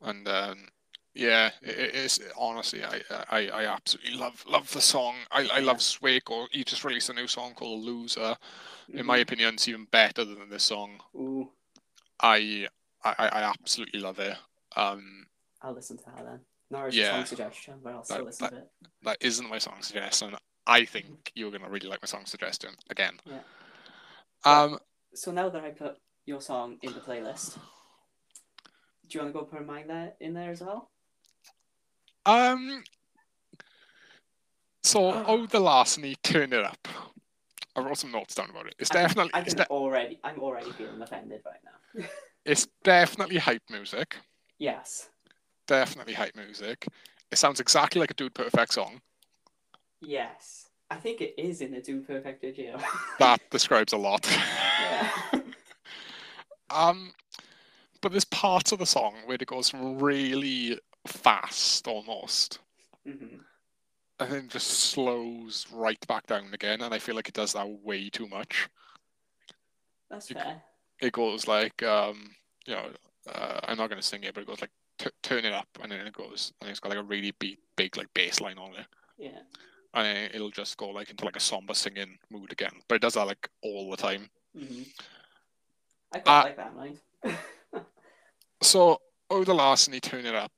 And 0.00 0.26
um, 0.28 0.68
yeah, 1.14 1.50
it, 1.62 1.78
it 1.78 1.94
is 1.94 2.20
honestly, 2.38 2.82
I, 2.84 3.00
I 3.30 3.48
I 3.48 3.64
absolutely 3.66 4.14
love 4.14 4.44
love 4.48 4.72
the 4.72 4.80
song. 4.80 5.14
I, 5.30 5.48
I 5.52 5.60
love 5.60 5.82
Swake. 5.82 6.30
Or 6.30 6.48
he 6.52 6.64
just 6.64 6.84
released 6.84 7.10
a 7.10 7.14
new 7.14 7.26
song 7.28 7.52
called 7.54 7.84
Loser. 7.84 8.36
In 8.92 9.06
my 9.06 9.18
Mhm. 9.18 9.22
opinion, 9.22 9.54
it's 9.54 9.68
even 9.68 9.86
better 9.90 10.24
than 10.24 10.48
this 10.48 10.64
song. 10.64 11.00
Ooh, 11.14 11.50
I 12.20 12.68
I, 13.04 13.14
I 13.18 13.42
absolutely 13.42 14.00
love 14.00 14.18
it. 14.18 14.36
Um, 14.76 15.26
I'll 15.62 15.74
listen 15.74 15.96
to 15.98 16.04
that 16.04 16.24
then. 16.24 16.40
Not 16.70 16.86
as 16.86 16.96
Yeah. 16.96 17.08
a 17.08 17.10
song 17.16 17.26
suggestion, 17.26 17.74
but 17.82 17.92
I'll 17.94 18.04
still 18.04 18.16
That- 18.18 18.24
listen 18.24 18.50
to 18.50 18.56
it. 18.56 18.70
that 19.02 19.16
isn't 19.20 19.48
my 19.48 19.58
song 19.58 19.82
suggestion. 19.82 20.34
I 20.66 20.84
think 20.84 21.32
you're 21.34 21.50
gonna 21.50 21.68
really 21.68 21.88
like 21.88 22.02
my 22.02 22.06
song 22.06 22.24
suggestion 22.26 22.70
again. 22.90 23.20
Yeah. 23.26 23.40
Um, 24.44 24.78
So 25.14 25.30
now 25.30 25.48
that 25.48 25.62
I 25.64 25.70
put 25.70 25.98
your 26.26 26.40
song 26.40 26.78
in 26.82 26.92
the 26.92 27.00
playlist, 27.00 27.56
do 29.08 29.18
you 29.18 29.20
want 29.20 29.34
to 29.34 29.40
go 29.40 29.44
put 29.44 29.66
mine 29.66 29.86
there 29.88 30.14
in 30.20 30.34
there 30.34 30.50
as 30.50 30.60
well? 30.60 30.90
um. 32.26 32.82
So, 34.82 35.24
oh, 35.26 35.46
the 35.46 35.60
larceny, 35.60 36.14
turn 36.22 36.52
it 36.52 36.62
up. 36.62 36.86
I 37.74 37.80
wrote 37.80 37.96
some 37.96 38.12
notes 38.12 38.34
down 38.34 38.50
about 38.50 38.66
it. 38.66 38.74
It's 38.78 38.90
definitely, 38.90 39.32
I 39.32 39.40
it's, 39.40 39.54
de- 39.54 39.66
already. 39.68 40.20
I'm 40.22 40.38
already 40.38 40.70
feeling 40.72 41.00
offended 41.00 41.40
right 41.46 41.58
now. 41.64 42.06
it's 42.44 42.68
definitely 42.84 43.38
hype 43.38 43.62
music. 43.70 44.16
yes. 44.58 45.08
Definitely 45.66 46.12
hype 46.12 46.36
music. 46.36 46.86
It 47.32 47.38
sounds 47.38 47.60
exactly 47.60 47.98
like 47.98 48.10
a 48.10 48.14
Dude 48.14 48.34
Perfect 48.34 48.74
song. 48.74 49.00
Yes. 50.06 50.68
I 50.90 50.96
think 50.96 51.20
it 51.20 51.34
is 51.38 51.60
in 51.60 51.72
the 51.72 51.80
Dude 51.80 52.06
Perfect 52.06 52.40
video. 52.40 52.78
That 53.18 53.40
describes 53.50 53.92
a 53.92 53.96
lot. 53.96 54.28
yeah. 54.30 55.10
Um, 56.70 57.12
but 58.00 58.10
there's 58.12 58.24
parts 58.26 58.72
of 58.72 58.78
the 58.80 58.86
song 58.86 59.14
where 59.26 59.36
it 59.40 59.46
goes 59.46 59.72
really 59.74 60.78
fast, 61.06 61.86
almost, 61.86 62.58
hmm 63.06 63.36
and 64.20 64.30
then 64.30 64.48
just 64.48 64.68
slows 64.68 65.66
right 65.72 65.98
back 66.06 66.24
down 66.28 66.48
again. 66.54 66.80
And 66.82 66.94
I 66.94 67.00
feel 67.00 67.16
like 67.16 67.28
it 67.28 67.34
does 67.34 67.52
that 67.54 67.68
way 67.68 68.08
too 68.08 68.28
much. 68.28 68.68
That's 70.08 70.28
fair. 70.28 70.62
It 71.00 71.12
goes 71.12 71.48
like, 71.48 71.82
um, 71.82 72.30
you 72.64 72.74
know, 72.74 72.90
uh, 73.28 73.58
I'm 73.64 73.76
not 73.76 73.90
gonna 73.90 74.02
sing 74.02 74.22
it, 74.22 74.32
but 74.32 74.42
it 74.42 74.46
goes 74.46 74.60
like 74.60 74.70
t- 74.98 75.10
turn 75.24 75.44
it 75.44 75.52
up, 75.52 75.66
and 75.82 75.90
then 75.90 76.06
it 76.06 76.12
goes, 76.12 76.52
and 76.60 76.70
it's 76.70 76.78
got 76.78 76.90
like 76.90 76.98
a 76.98 77.02
really 77.02 77.32
big, 77.40 77.58
big 77.76 77.96
like 77.96 78.06
bass 78.14 78.40
line 78.40 78.56
on 78.56 78.74
it, 78.76 78.86
Yeah. 79.18 79.40
And 79.94 80.30
it'll 80.34 80.50
just 80.50 80.76
go 80.76 80.88
like 80.88 81.10
into 81.10 81.24
like 81.24 81.36
a 81.36 81.40
somber 81.40 81.74
singing 81.74 82.18
mood 82.30 82.52
again. 82.52 82.72
But 82.88 82.96
it 82.96 83.02
does 83.02 83.14
that 83.14 83.26
like 83.26 83.48
all 83.62 83.90
the 83.90 83.96
time. 83.96 84.28
hmm 84.56 84.82
I 86.12 86.18
quite 86.18 86.40
Uh, 86.40 86.42
like 86.44 86.56
that 86.56 86.76
line. 86.76 86.98
So, 88.62 88.98
Oh 89.30 89.44
the 89.44 89.54
Larceny, 89.54 90.00
Turn 90.00 90.26
It 90.26 90.34
Up. 90.34 90.52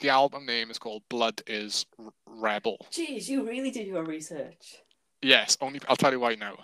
The 0.00 0.08
album 0.10 0.44
name 0.46 0.70
is 0.70 0.78
called 0.78 1.02
Blood 1.08 1.40
is 1.46 1.86
Rebel. 2.26 2.76
Jeez, 2.90 3.28
you 3.28 3.46
really 3.46 3.70
did 3.70 3.86
your 3.86 4.04
research. 4.04 4.76
Yes, 5.22 5.56
only 5.60 5.80
I'll 5.88 5.96
tell 5.96 6.12
you 6.12 6.20
why 6.20 6.34
now. 6.34 6.56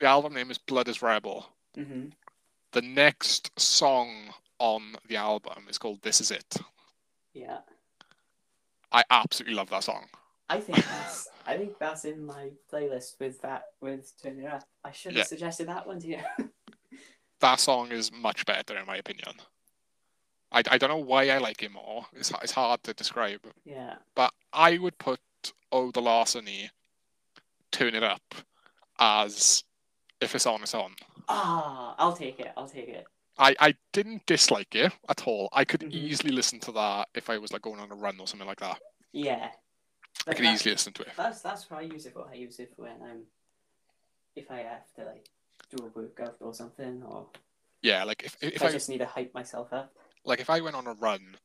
The 0.00 0.06
album 0.06 0.34
name 0.34 0.50
is 0.50 0.58
Blood 0.58 0.88
is 0.88 1.02
Rebel. 1.02 1.48
hmm 1.74 2.06
The 2.72 2.82
next 2.82 3.58
song 3.58 4.32
on 4.58 4.96
the 5.08 5.16
album 5.16 5.64
is 5.68 5.78
called 5.78 6.02
This 6.02 6.20
Is 6.20 6.30
It. 6.30 6.56
Yeah. 7.32 7.58
I 8.90 9.04
absolutely 9.10 9.54
love 9.56 9.70
that 9.70 9.84
song. 9.84 10.06
I 10.50 10.60
think 10.60 10.78
that's 10.84 11.28
I 11.46 11.56
think 11.56 11.78
that's 11.78 12.04
in 12.04 12.24
my 12.24 12.50
playlist 12.72 13.18
with 13.20 13.40
that 13.42 13.64
with 13.80 14.12
Turn 14.22 14.40
It 14.40 14.46
Up. 14.46 14.64
I 14.84 14.90
should 14.92 15.12
have 15.12 15.18
Yeah. 15.18 15.24
suggested 15.24 15.68
that 15.68 15.86
one 15.86 16.00
to 16.00 16.06
you. 16.06 16.18
That 17.40 17.60
song 17.60 17.92
is 17.92 18.10
much 18.10 18.44
better 18.46 18.76
in 18.76 18.84
my 18.84 18.96
opinion. 18.96 19.32
I, 20.50 20.64
I 20.72 20.76
don't 20.76 20.90
know 20.90 20.96
why 20.98 21.28
I 21.28 21.38
like 21.38 21.62
it 21.62 21.70
more. 21.70 22.04
It's, 22.12 22.32
it's 22.42 22.50
hard 22.50 22.82
to 22.82 22.92
describe. 22.94 23.40
yeah. 23.64 23.94
But 24.16 24.32
I 24.52 24.76
would 24.78 24.98
put 24.98 25.20
Oh 25.70 25.92
the 25.92 26.00
Larceny, 26.02 26.68
Turn 27.70 27.94
It 27.94 28.02
Up 28.02 28.34
as 28.98 29.62
if 30.20 30.34
it's 30.34 30.46
on, 30.46 30.62
it's 30.62 30.74
on. 30.74 30.96
Ah, 31.28 31.94
I'll 31.98 32.12
take 32.16 32.40
it. 32.40 32.50
I'll 32.56 32.68
take 32.68 32.88
it. 32.88 33.06
I, 33.38 33.54
I 33.60 33.74
didn't 33.92 34.26
dislike 34.26 34.74
it 34.74 34.92
at 35.08 35.28
all. 35.28 35.48
I 35.52 35.64
could 35.64 35.82
Mhm. 35.82 35.92
easily 35.92 36.32
listen 36.32 36.58
to 36.60 36.72
that 36.72 37.08
if 37.14 37.30
I 37.30 37.38
was 37.38 37.52
like 37.52 37.62
going 37.62 37.78
on 37.78 37.92
a 37.92 37.94
run 37.94 38.18
or 38.18 38.26
something 38.26 38.48
like 38.48 38.58
that. 38.58 38.80
Yeah. 39.12 39.50
I 40.26 40.32
But 40.32 40.36
that- 40.38 40.54
easily 40.54 40.72
listen 40.72 40.92
to 40.94 41.02
it. 41.02 41.12
That's 41.16 41.40
that's 41.40 41.70
what 41.70 41.80
I 41.80 41.82
use 41.82 42.06
it 42.06 42.12
for. 42.12 42.28
I 42.28 42.34
use 42.34 42.58
it 42.58 42.72
when 42.76 43.00
I'm 43.02 43.22
if 44.36 44.50
I 44.50 44.58
have 44.58 44.92
to 44.96 45.04
like 45.04 45.28
do 45.74 45.84
a 45.84 45.88
workout 45.98 46.36
or 46.40 46.54
something, 46.54 47.02
or 47.02 47.26
Yeah, 47.82 48.04
like 48.04 48.22
if 48.24 48.36
if 48.42 48.54
if 48.56 48.62
I 48.62 48.68
I 48.68 48.72
just 48.72 48.88
need 48.88 48.98
to 48.98 49.06
hype 49.06 49.32
myself 49.34 49.72
up. 49.72 49.94
like 50.24 50.40
if 50.40 50.50
I 50.50 50.60
went 50.60 50.76
on 50.76 50.86
a 50.86 50.92
run 50.94 51.36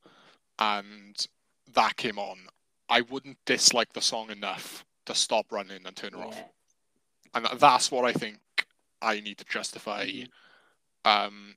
and 0.58 1.26
that 1.72 1.96
came 1.96 2.18
on, 2.18 2.48
I 2.88 3.00
wouldn't 3.02 3.38
dislike 3.46 3.92
the 3.94 4.00
song 4.00 4.30
enough 4.30 4.84
to 5.06 5.14
stop 5.14 5.50
running 5.50 5.86
and 5.86 5.96
turn 5.96 6.14
it 6.14 6.20
off. 6.20 6.42
And 7.34 7.46
that's 7.58 7.90
what 7.90 8.04
I 8.04 8.12
think 8.12 8.38
I 9.02 9.20
need 9.20 9.38
to 9.38 9.44
justify 9.44 10.06
Mhm. 10.06 10.30
um 11.04 11.56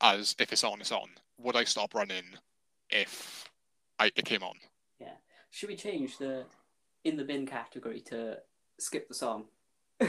as 0.00 0.36
if 0.38 0.52
it's 0.52 0.62
on, 0.64 0.80
it's 0.80 0.92
on. 0.92 1.10
Would 1.38 1.56
I 1.56 1.64
stop 1.64 1.94
running 1.94 2.38
if 2.90 3.50
I 3.98 4.06
it 4.14 4.24
came 4.26 4.42
on? 4.42 4.58
Should 5.50 5.68
we 5.70 5.76
change 5.76 6.18
the 6.18 6.44
in 7.04 7.16
the 7.16 7.24
bin 7.24 7.46
category 7.46 8.00
to 8.02 8.38
skip 8.78 9.08
the 9.08 9.14
song? 9.14 9.44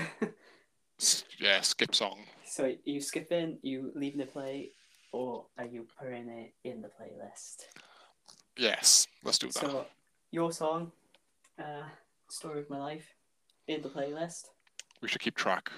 Yeah, 1.40 1.62
skip 1.62 1.94
song. 1.94 2.24
so 2.44 2.64
are 2.66 2.72
you 2.84 3.00
skipping, 3.00 3.60
you 3.62 3.92
leaving 3.94 4.20
it 4.20 4.34
play, 4.34 4.72
or 5.12 5.46
are 5.60 5.66
you 5.66 5.86
putting 6.00 6.28
it 6.30 6.54
in 6.64 6.82
the 6.82 6.88
playlist? 6.88 7.66
Yes, 8.58 9.06
let's 9.24 9.38
do 9.38 9.46
that. 9.48 9.60
So 9.60 9.86
your 10.32 10.52
song, 10.52 10.92
uh, 11.60 11.84
"Story 12.32 12.62
of 12.62 12.70
My 12.72 12.80
Life," 12.80 13.14
in 13.68 13.84
the 13.84 13.90
playlist. 13.90 14.46
we 15.02 15.08
should 15.08 15.22
keep 15.22 15.36
track. 15.36 15.72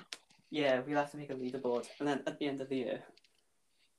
Yeah, 0.51 0.79
we'll 0.87 0.97
have 0.97 1.11
to 1.11 1.17
make 1.17 1.31
a 1.31 1.35
leaderboard, 1.35 1.85
and 1.99 2.07
then 2.07 2.23
at 2.25 2.39
the 2.39 2.47
end 2.47 2.61
of 2.61 2.69
the 2.69 2.77
year, 2.77 3.03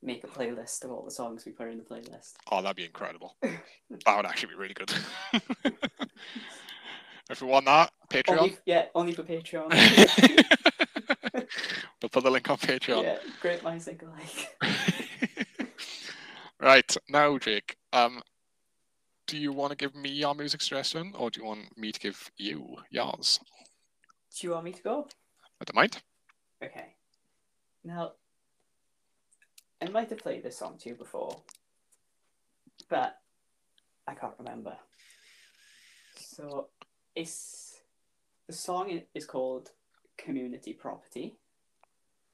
make 0.02 0.24
a 0.24 0.26
playlist 0.26 0.84
of 0.84 0.90
all 0.90 1.04
the 1.04 1.10
songs 1.10 1.44
we 1.44 1.52
put 1.52 1.68
in 1.68 1.78
the 1.78 1.84
playlist. 1.84 2.34
Oh, 2.50 2.62
that'd 2.62 2.76
be 2.76 2.84
incredible. 2.84 3.36
that 3.42 4.16
would 4.16 4.26
actually 4.26 4.50
be 4.50 4.58
really 4.58 4.74
good. 4.74 4.92
if 7.30 7.42
we 7.42 7.48
want 7.48 7.66
that, 7.66 7.92
Patreon. 8.08 8.38
Only, 8.38 8.56
yeah, 8.64 8.86
only 8.94 9.12
for 9.12 9.22
Patreon. 9.22 9.70
we'll 12.02 12.08
put 12.08 12.24
the 12.24 12.30
link 12.30 12.48
on 12.48 12.56
Patreon. 12.56 13.02
yeah, 13.02 13.18
great 13.40 13.62
minds 13.62 13.84
think 13.84 14.02
alike. 14.02 14.56
right 16.60 16.96
now, 17.08 17.36
Jake. 17.38 17.76
Um, 17.92 18.22
do 19.26 19.38
you 19.38 19.52
want 19.52 19.70
to 19.70 19.76
give 19.76 19.94
me 19.94 20.10
your 20.10 20.34
music 20.34 20.60
suggestion, 20.60 21.12
or 21.16 21.30
do 21.30 21.40
you 21.40 21.46
want 21.46 21.76
me 21.78 21.92
to 21.92 22.00
give 22.00 22.30
you 22.36 22.76
yours? 22.90 23.38
Do 24.36 24.46
you 24.46 24.52
want 24.52 24.64
me 24.64 24.72
to 24.72 24.82
go? 24.82 25.06
I 25.60 25.64
don't 25.64 25.76
mind. 25.76 26.02
Okay. 26.64 26.94
Now, 27.84 28.12
I 29.82 29.88
might 29.88 30.10
have 30.10 30.18
played 30.18 30.42
this 30.42 30.58
song 30.58 30.76
to 30.78 30.90
you 30.90 30.94
before, 30.94 31.40
but 32.88 33.16
I 34.06 34.14
can't 34.14 34.34
remember. 34.38 34.76
So, 36.16 36.68
it's 37.14 37.78
the 38.46 38.52
song 38.52 39.00
is 39.14 39.24
called 39.24 39.70
"Community 40.18 40.72
Property." 40.74 41.36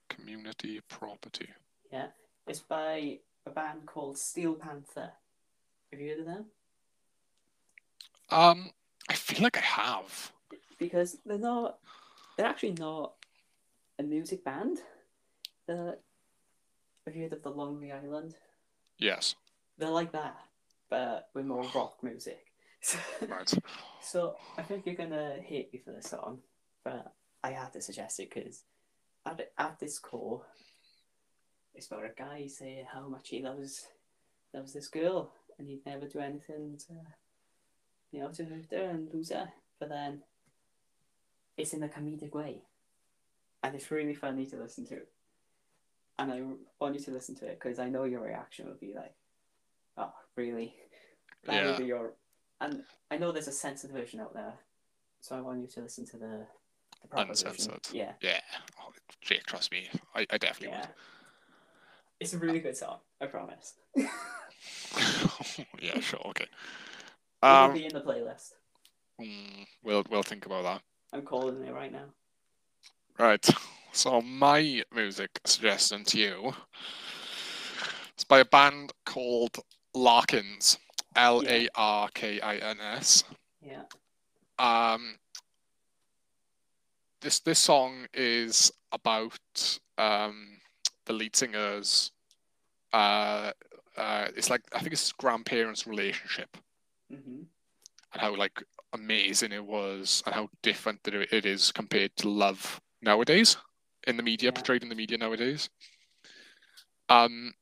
Community 0.09 0.81
property. 0.89 1.48
Yeah, 1.93 2.09
it's 2.47 2.60
by 2.60 3.18
a 3.47 3.51
band 3.51 3.86
called 3.86 4.18
Steel 4.18 4.55
Panther. 4.55 5.12
Have 5.93 6.01
you 6.01 6.10
heard 6.10 6.20
of 6.20 6.27
them? 6.27 6.47
Um, 8.31 8.70
I 9.09 9.14
feel 9.14 9.43
like 9.43 9.56
I 9.56 9.60
have. 9.60 10.32
Because 10.78 11.18
they're 11.24 11.39
not. 11.39 11.78
They're 12.36 12.47
actually 12.47 12.74
not 12.78 13.14
a 13.98 14.02
music 14.02 14.44
band. 14.44 14.78
They're, 15.66 15.97
have 17.07 17.15
you 17.15 17.23
heard 17.23 17.33
of 17.33 17.43
the 17.43 17.51
Lonely 17.51 17.93
Island? 17.93 18.35
Yes. 18.99 19.37
They're 19.78 19.91
like 19.91 20.12
that, 20.12 20.37
but 20.91 21.28
with 21.35 21.47
more 21.47 21.65
rock 21.74 22.03
music. 22.03 22.43
Right. 23.28 23.53
so 24.01 24.37
I 24.57 24.62
think 24.62 24.87
you're 24.87 24.95
gonna 24.95 25.37
hate 25.43 25.73
me 25.73 25.81
for 25.85 25.93
this 25.93 26.11
song, 26.11 26.39
but 26.85 27.12
I 27.43 27.51
had 27.51 27.73
to 27.73 27.81
suggest 27.81 28.20
it 28.20 28.33
because 28.33 28.62
at 29.24 29.51
at 29.59 29.81
this 29.81 29.99
core, 29.99 30.43
it's 31.74 31.89
about 31.89 32.05
a 32.05 32.11
guy 32.16 32.47
saying 32.47 32.87
how 32.93 33.09
much 33.09 33.31
he 33.31 33.43
loves 33.43 33.87
loves 34.55 34.73
this 34.73 34.89
girl, 34.89 35.33
and 35.59 35.69
he'd 35.69 35.85
never 35.85 36.07
do 36.07 36.20
anything 36.20 36.78
to, 36.87 36.95
you 38.12 38.20
know, 38.20 38.31
to 38.31 38.45
hurt 38.45 38.70
her 38.70 38.91
and 38.91 39.12
lose 39.12 39.31
her. 39.31 39.49
But 39.81 39.89
then, 39.89 40.23
it's 41.57 41.73
in 41.73 41.83
a 41.83 41.89
comedic 41.89 42.35
way, 42.35 42.62
and 43.65 43.74
it's 43.74 43.91
really 43.91 44.15
funny 44.15 44.47
to 44.47 44.57
listen 44.57 44.87
to. 44.87 45.01
And 46.19 46.33
I 46.33 46.43
want 46.81 46.95
you 46.95 47.01
to 47.01 47.11
listen 47.11 47.35
to 47.37 47.47
it 47.47 47.59
because 47.61 47.79
I 47.79 47.89
know 47.89 48.05
your 48.05 48.21
reaction 48.21 48.67
would 48.67 48.81
be 48.81 48.95
like, 48.95 49.15
Oh, 49.97 50.13
really? 50.37 50.75
That 51.47 51.55
Yeah. 51.55 51.69
would 51.69 51.79
be 51.79 51.85
your. 51.87 52.13
And 52.61 52.83
I 53.11 53.19
know 53.19 53.33
there's 53.33 53.49
a 53.49 53.53
censored 53.53 53.91
version 53.91 54.21
out 54.21 54.35
there, 54.35 54.55
so 55.21 55.37
I 55.37 55.41
want 55.41 55.61
you 55.61 55.67
to 55.69 55.81
listen 55.81 56.07
to 56.07 56.17
the, 56.17 56.47
the 57.03 57.09
proper 57.09 57.35
version. 57.35 57.73
Yeah, 57.93 58.13
Yeah. 58.21 58.41
Oh, 58.81 58.93
trust 59.47 59.73
me. 59.73 59.89
I, 60.15 60.27
I 60.31 60.39
definitely 60.39 60.77
yeah. 60.79 60.87
It's 62.19 62.33
a 62.33 62.39
really 62.39 62.61
good 62.61 62.77
song. 62.77 62.99
I 63.21 63.27
promise. 63.27 63.75
yeah, 65.81 66.01
sure, 66.01 66.21
okay. 66.29 66.47
It'll 67.43 67.57
Um, 67.59 67.75
be 67.75 67.85
in 67.85 67.93
the 67.93 68.01
playlist. 68.01 68.53
mm, 69.21 69.67
we'll 69.85 70.05
we'll 70.11 70.23
think 70.23 70.47
about 70.47 70.65
that. 70.65 70.83
I'm 71.13 71.23
calling 71.23 71.63
it 71.63 71.73
right 71.75 71.93
now. 71.93 72.07
Right. 73.19 73.47
So 73.97 74.20
my 74.20 74.85
music 74.94 75.40
suggestion 75.47 76.05
to 76.05 76.18
you 76.18 76.55
is 78.18 78.24
by 78.24 78.40
a 78.40 78.44
band 78.44 78.93
called 79.06 79.56
Larkins. 79.94 80.78
L 81.16 81.43
A 81.48 81.66
R 81.74 82.10
K 82.12 82.39
I 82.39 82.56
N 82.56 82.78
S. 82.78 83.24
Yeah. 83.62 83.85
Um 84.59 85.16
this 87.23 87.40
this 87.40 87.59
song 87.59 88.06
is 88.12 88.70
about 88.93 89.78
um 89.97 90.60
the 91.06 91.14
lead 91.14 91.35
singer's 91.35 92.12
uh 92.93 93.52
uh 93.97 94.28
it's 94.36 94.51
like 94.51 94.60
I 94.74 94.81
think 94.81 94.93
it's 94.93 95.05
his 95.05 95.12
grandparents' 95.12 95.86
relationship 95.86 96.59
hmm 97.10 97.44
and 98.12 98.20
how 98.20 98.36
like 98.36 98.62
amazing 98.93 99.52
it 99.52 99.64
was 99.64 100.23
and 100.27 100.35
how 100.35 100.51
different 100.62 101.01
it 101.06 101.47
is 101.47 101.73
compared 101.73 102.14
to 102.16 102.28
love 102.28 102.78
nowadays 103.01 103.56
in 104.07 104.16
the 104.16 104.23
media 104.23 104.53
portrayed 104.53 104.83
in 104.83 104.89
the 104.89 104.95
media 104.95 105.19
nowadays. 105.19 105.69
Um 107.09 107.53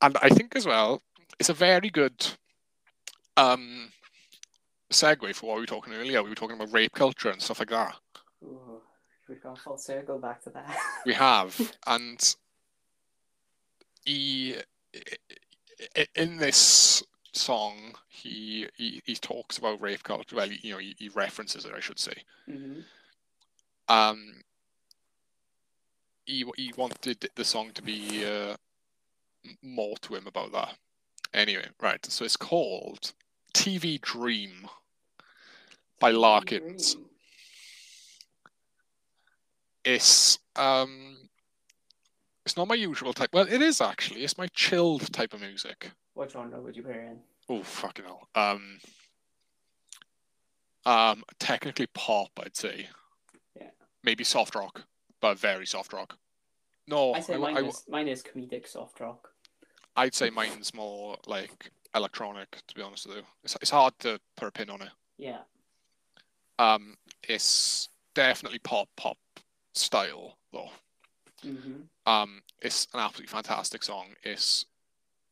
and 0.00 0.16
i 0.20 0.28
think 0.28 0.56
as 0.56 0.66
well 0.66 1.00
it's 1.38 1.48
a 1.48 1.54
very 1.54 1.88
good 1.88 2.26
um 3.36 3.92
segue 4.90 5.34
for 5.34 5.46
what 5.46 5.54
we 5.54 5.62
were 5.62 5.66
talking 5.66 5.94
earlier. 5.94 6.22
We 6.22 6.28
were 6.28 6.34
talking 6.34 6.56
about 6.56 6.72
rape 6.72 6.92
culture 6.92 7.30
and 7.30 7.40
stuff 7.40 7.60
like 7.60 7.70
that. 7.70 7.94
Ooh, 8.44 8.80
we've 9.28 9.42
gone 9.42 9.56
full 9.56 9.78
circle 9.78 10.18
back 10.18 10.42
to 10.42 10.50
that. 10.50 10.76
we 11.06 11.14
have. 11.14 11.58
And 11.86 12.36
he 14.04 14.56
in 16.14 16.36
this 16.36 17.02
song 17.32 17.94
he 18.08 18.68
he, 18.76 19.00
he 19.06 19.14
talks 19.14 19.56
about 19.58 19.80
rape 19.80 20.02
culture. 20.02 20.36
Well 20.36 20.50
you 20.50 20.72
know 20.72 20.78
he, 20.78 20.94
he 20.98 21.08
references 21.08 21.64
it 21.64 21.72
i 21.74 21.80
should 21.80 21.98
say. 21.98 22.14
Hmm 22.46 22.80
um 23.88 24.34
he, 26.24 26.44
he 26.56 26.72
wanted 26.76 27.28
the 27.34 27.44
song 27.44 27.70
to 27.74 27.82
be 27.82 28.24
uh, 28.24 28.56
more 29.62 29.96
to 30.02 30.14
him 30.14 30.26
about 30.26 30.52
that. 30.52 30.74
Anyway 31.34 31.66
right 31.80 32.04
so 32.04 32.24
it's 32.24 32.36
called 32.36 33.12
tv 33.54 34.00
dream 34.00 34.68
by 35.98 36.10
larkins. 36.10 36.96
It's 39.84 40.38
um 40.56 41.16
it's 42.44 42.56
not 42.56 42.68
my 42.68 42.74
usual 42.74 43.12
type 43.12 43.30
well 43.32 43.46
it 43.50 43.62
is 43.62 43.80
actually 43.80 44.24
it's 44.24 44.36
my 44.36 44.46
chilled 44.48 45.12
type 45.12 45.32
of 45.32 45.40
music. 45.40 45.90
What 46.14 46.30
genre 46.30 46.60
would 46.60 46.76
you 46.76 46.86
it 46.86 46.96
in? 46.96 47.18
oh 47.48 47.62
fucking 47.62 48.04
hell. 48.04 48.28
Um 48.34 48.78
um 50.84 51.22
technically 51.38 51.86
pop 51.94 52.30
i'd 52.44 52.56
say. 52.56 52.88
Yeah. 53.58 53.70
maybe 54.04 54.22
soft 54.24 54.54
rock 54.54 54.84
but 55.22 55.38
very 55.38 55.64
soft 55.64 55.92
rock 55.94 56.18
no 56.86 57.14
I 57.14 57.20
say 57.20 57.34
I- 57.34 57.38
mine, 57.38 57.56
I- 57.56 57.60
is, 57.68 57.84
mine 57.88 58.08
is 58.08 58.22
comedic 58.22 58.68
soft 58.68 59.00
rock. 59.00 59.30
I'd 59.96 60.14
say 60.14 60.30
mine's 60.30 60.74
more 60.74 61.16
like 61.26 61.70
electronic, 61.94 62.50
to 62.66 62.74
be 62.74 62.80
honest 62.82 63.06
with 63.06 63.18
you. 63.18 63.22
It's, 63.44 63.56
it's 63.60 63.70
hard 63.70 63.92
to 64.00 64.18
put 64.36 64.48
a 64.48 64.50
pin 64.50 64.70
on 64.70 64.80
it. 64.82 64.88
Yeah. 65.18 65.40
Um, 66.58 66.96
it's 67.28 67.88
definitely 68.14 68.58
pop 68.58 68.88
pop 68.96 69.18
style 69.74 70.38
though. 70.52 70.70
hmm 71.42 71.82
Um, 72.06 72.42
it's 72.60 72.88
an 72.94 73.00
absolutely 73.00 73.30
fantastic 73.32 73.82
song. 73.82 74.08
It's 74.22 74.66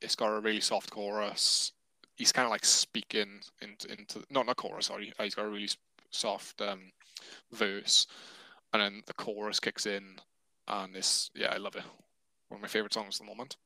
it's 0.03 0.15
got 0.15 0.29
a 0.29 0.41
really 0.41 0.61
soft 0.61 0.91
chorus. 0.91 1.73
He's 2.17 2.33
kind 2.33 2.45
of 2.47 2.51
like 2.51 2.65
speaking 2.65 3.41
into 3.63 3.91
into 3.91 4.25
not 4.31 4.47
not 4.47 4.57
chorus. 4.57 4.87
Sorry, 4.87 5.13
Uh, 5.19 5.25
he's 5.25 5.35
got 5.35 5.47
a 5.47 5.51
really 5.51 5.71
soft 6.11 6.61
um 6.61 6.93
verse, 7.53 8.07
and 8.73 8.83
then 8.83 9.03
the 9.07 9.15
chorus 9.15 9.61
kicks 9.61 9.87
in, 9.87 10.17
and 10.69 10.95
this 10.95 11.31
yeah, 11.35 11.53
I 11.53 11.57
love 11.57 11.77
it. 11.77 11.85
One 12.49 12.59
of 12.59 12.63
my 12.63 12.69
favorite 12.69 12.95
songs 12.95 13.17
at 13.21 13.27
the 13.27 13.31
moment. 13.31 13.57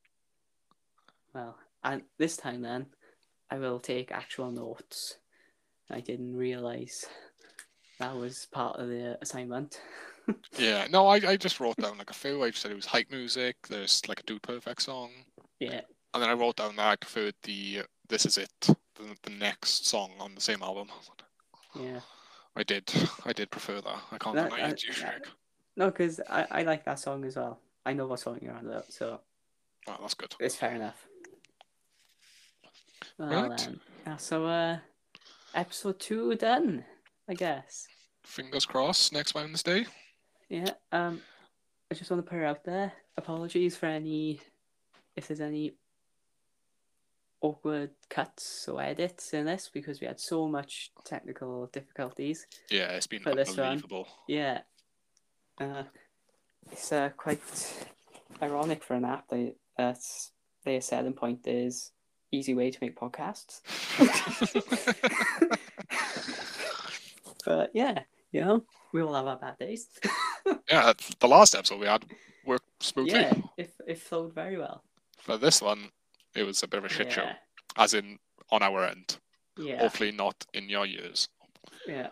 Well, 1.35 1.56
and 1.82 2.02
this 2.18 2.36
time 2.36 2.62
then, 2.62 2.86
I 3.51 3.59
will 3.59 3.81
take 3.81 4.12
actual 4.12 4.51
notes. 4.51 5.16
I 5.90 6.01
didn't 6.01 6.36
realize 6.36 7.05
that 7.98 8.16
was 8.16 8.47
part 8.52 8.78
of 8.78 8.89
the 8.89 9.18
assignment. 9.20 9.81
Yeah, 10.56 10.86
no, 10.90 11.06
I, 11.06 11.16
I 11.16 11.36
just 11.36 11.60
wrote 11.60 11.76
down 11.76 11.98
like 11.98 12.09
a 12.09 12.14
few. 12.14 12.43
I 12.43 12.48
just 12.48 12.62
said 12.62 12.70
it 12.70 12.76
was 12.76 12.86
hype 12.86 13.10
music. 13.10 13.56
There's 13.68 14.01
like 14.09 14.20
a 14.20 14.22
Dude 14.22 14.40
Perfect 14.40 14.81
song, 14.81 15.10
yeah. 15.60 15.82
and 16.14 16.22
then 16.22 16.31
I 16.31 16.32
wrote 16.32 16.56
down 16.56 16.76
that 16.76 16.89
I 16.89 16.97
preferred 16.97 17.35
the 17.43 17.82
This 18.09 18.24
Is 18.24 18.39
It, 18.39 18.51
the, 18.62 18.76
the 19.22 19.31
next 19.31 19.86
song 19.86 20.12
on 20.18 20.35
the 20.35 20.40
same 20.40 20.62
album. 20.62 20.89
Yeah. 21.78 22.01
I 22.56 22.62
did, 22.62 22.93
I 23.24 23.32
did 23.32 23.51
prefer 23.51 23.81
that. 23.81 23.98
I 24.12 24.18
can't 24.18 24.36
That- 24.36 24.51
deny 24.51 24.68
it, 24.70 24.82
you 24.85 24.93
Shrek. 24.93 25.24
No, 25.76 25.86
because 25.90 26.20
I, 26.31 26.47
I 26.51 26.62
like 26.62 26.85
that 26.85 27.01
song 27.01 27.24
as 27.24 27.36
well. 27.36 27.59
I 27.85 27.93
know 27.94 28.06
what 28.06 28.20
song 28.20 28.39
you're 28.40 28.55
on 28.55 28.66
about, 28.66 28.93
so 28.93 29.20
Oh, 29.89 29.97
that's 30.01 30.14
good. 30.14 30.35
it's 30.40 30.55
fair 30.56 30.74
enough. 30.76 31.06
Well 33.18 33.48
Right. 33.48 33.59
then, 33.59 33.81
yeah, 34.06 34.16
so 34.16 34.47
uh, 34.47 34.78
episode 35.55 35.98
two 36.01 36.35
done, 36.36 36.85
I 37.28 37.35
guess. 37.35 37.86
Fingers 38.24 38.64
crossed. 38.66 39.12
Next 39.12 39.35
Wednesday. 39.35 39.86
Yeah. 40.48 40.70
Um, 40.93 41.20
I 41.90 41.94
just 41.94 42.10
want 42.10 42.24
to 42.24 42.28
put 42.31 42.39
it 42.40 42.44
out 42.44 42.64
there. 42.64 42.93
Apologies 43.16 43.76
for 43.76 43.86
any, 43.86 44.40
if 45.16 45.28
there's 45.28 45.40
any 45.40 45.74
awkward 47.44 47.90
cuts 48.08 48.66
or 48.68 48.80
edits 48.80 49.34
in 49.34 49.44
this 49.44 49.70
because 49.72 50.00
we 50.00 50.06
had 50.06 50.18
so 50.18 50.48
much 50.48 50.90
technical 51.04 51.66
difficulties. 51.66 52.46
Yeah, 52.70 52.92
it's 52.92 53.06
been 53.06 53.20
For 53.22 53.34
this 53.34 53.50
one. 53.50 53.60
unbelievable. 53.60 54.08
Yeah. 54.26 54.60
Uh, 55.60 55.82
it's 56.72 56.90
uh, 56.90 57.10
quite 57.16 57.42
ironic 58.42 58.82
for 58.82 58.94
an 58.94 59.04
app 59.04 59.28
that 59.28 59.54
that's 59.76 60.32
their 60.64 60.80
selling 60.80 61.12
point 61.12 61.46
is 61.46 61.92
easy 62.32 62.54
way 62.54 62.70
to 62.70 62.78
make 62.80 62.98
podcasts. 62.98 63.60
But 67.44 67.72
yeah, 67.74 68.00
you 68.32 68.40
know, 68.40 68.64
we 68.92 69.02
all 69.02 69.14
have 69.14 69.26
our 69.26 69.36
bad 69.36 69.58
days. 69.58 69.88
yeah, 70.70 70.92
the 71.20 71.28
last 71.28 71.54
episode 71.54 71.80
we 71.80 71.86
had 71.86 72.04
worked 72.46 72.82
smoothly. 72.82 73.20
yeah, 73.20 73.34
it, 73.56 73.70
it 73.86 73.98
flowed 73.98 74.34
very 74.34 74.56
well. 74.56 74.82
For 75.18 75.36
this 75.36 75.60
one, 75.60 75.90
it 76.35 76.43
was 76.44 76.62
a 76.62 76.69
bit 76.69 76.78
of 76.78 76.85
a 76.85 76.89
shit 76.89 77.12
show, 77.12 77.28
as 77.77 77.94
in 77.94 78.19
on 78.51 78.62
our 78.62 78.85
end. 78.85 79.19
Yeah. 79.56 79.78
Hopefully 79.81 80.12
not 80.12 80.44
in 80.52 80.69
your 80.69 80.86
ears. 80.86 81.28
Yeah. 81.86 82.09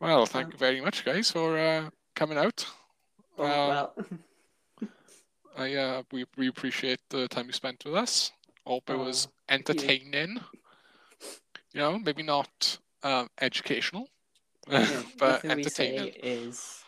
Well, 0.00 0.26
thank 0.26 0.46
Um, 0.46 0.52
you 0.52 0.58
very 0.58 0.80
much, 0.80 1.04
guys, 1.04 1.30
for 1.30 1.56
uh, 1.58 1.90
coming 2.14 2.36
out. 2.38 2.66
Oh, 3.38 3.44
Um, 3.44 3.68
well, 3.68 3.94
I 5.56 5.74
uh, 5.74 6.02
we 6.12 6.24
we 6.36 6.48
appreciate 6.48 7.00
the 7.10 7.28
time 7.28 7.46
you 7.46 7.52
spent 7.52 7.84
with 7.84 7.94
us. 7.94 8.32
Hope 8.66 8.90
it 8.90 8.96
was 8.96 9.26
Oh, 9.28 9.54
entertaining. 9.54 10.40
You 11.72 11.80
know, 11.80 11.98
maybe 11.98 12.22
not 12.22 12.78
um, 13.02 13.28
educational, 13.40 14.08
yeah, 14.70 15.02
but 15.18 15.44
nothing 15.44 15.56
we 15.56 15.62
say 15.64 15.96
entertaining. 15.96 16.14
is 16.22 16.84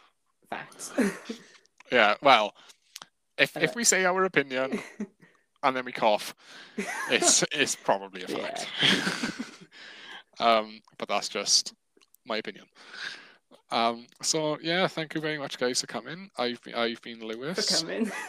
facts. 0.51 0.93
Yeah. 1.93 2.17
Well, 2.23 2.55
if 3.39 3.57
if 3.57 3.71
Uh, 3.71 3.73
we 3.77 3.85
say 3.85 4.05
our 4.05 4.25
opinion 4.25 4.81
and 5.65 5.75
then 5.77 5.85
we 5.85 5.93
cough, 5.93 6.35
it's 7.11 7.43
it's 7.53 7.75
probably 7.75 8.23
a 8.23 8.29
Yeah. 8.29 8.37
fact. 8.47 8.69
um, 10.39 10.81
but 10.99 11.09
that's 11.09 11.29
just 11.29 11.75
my 12.27 12.37
opinion. 12.37 12.67
Um, 13.71 14.07
so 14.23 14.59
yeah, 14.63 14.87
thank 14.87 15.15
you 15.15 15.21
very 15.21 15.39
much, 15.39 15.59
guys, 15.59 15.81
for 15.81 15.87
coming. 15.89 16.31
I've 16.39 16.63
been 16.63 16.75
I've 16.75 17.03
been 17.03 17.21
Lewis. 17.27 17.81
for 17.81 17.87
coming. 17.87 18.13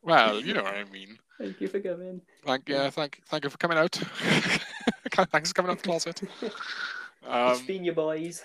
Well, 0.00 0.40
you 0.40 0.54
know 0.54 0.62
what 0.62 0.72
I 0.74 0.84
mean. 0.84 1.18
Thank 1.38 1.60
you 1.60 1.68
for 1.68 1.80
coming. 1.80 2.22
Thank 2.46 2.66
Yeah. 2.68 2.84
yeah, 2.84 2.90
thank 2.90 3.20
thank 3.26 3.44
you 3.44 3.50
for 3.50 3.58
coming 3.58 3.76
out. 3.76 3.92
thanks 3.92 5.50
for 5.50 5.54
coming 5.54 5.70
out 5.70 5.78
the 5.78 5.82
closet. 5.84 6.22
It's 6.40 7.62
been 7.62 7.84
your 7.84 7.94
boys. 7.94 8.42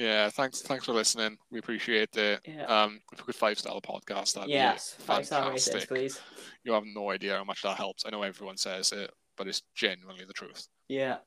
Yeah, 0.00 0.30
thanks 0.30 0.62
thanks 0.62 0.84
for 0.86 0.92
listening. 0.92 1.36
We 1.50 1.58
appreciate 1.58 2.16
it. 2.16 2.40
Yeah. 2.46 2.64
Um, 2.64 3.00
if 3.12 3.18
we 3.20 3.24
could 3.26 3.34
five 3.34 3.58
star 3.58 3.74
the 3.74 3.80
podcast, 3.80 4.34
that'd 4.34 4.48
yes, 4.50 4.94
five 4.98 5.26
star 5.26 5.50
ratings, 5.50 5.84
please. 5.86 6.20
You 6.64 6.72
have 6.72 6.84
no 6.86 7.10
idea 7.10 7.36
how 7.36 7.44
much 7.44 7.62
that 7.62 7.76
helps. 7.76 8.04
I 8.06 8.10
know 8.10 8.22
everyone 8.22 8.56
says 8.56 8.92
it, 8.92 9.10
but 9.36 9.46
it's 9.46 9.62
genuinely 9.74 10.24
the 10.24 10.32
truth. 10.32 10.68
Yeah, 10.88 11.18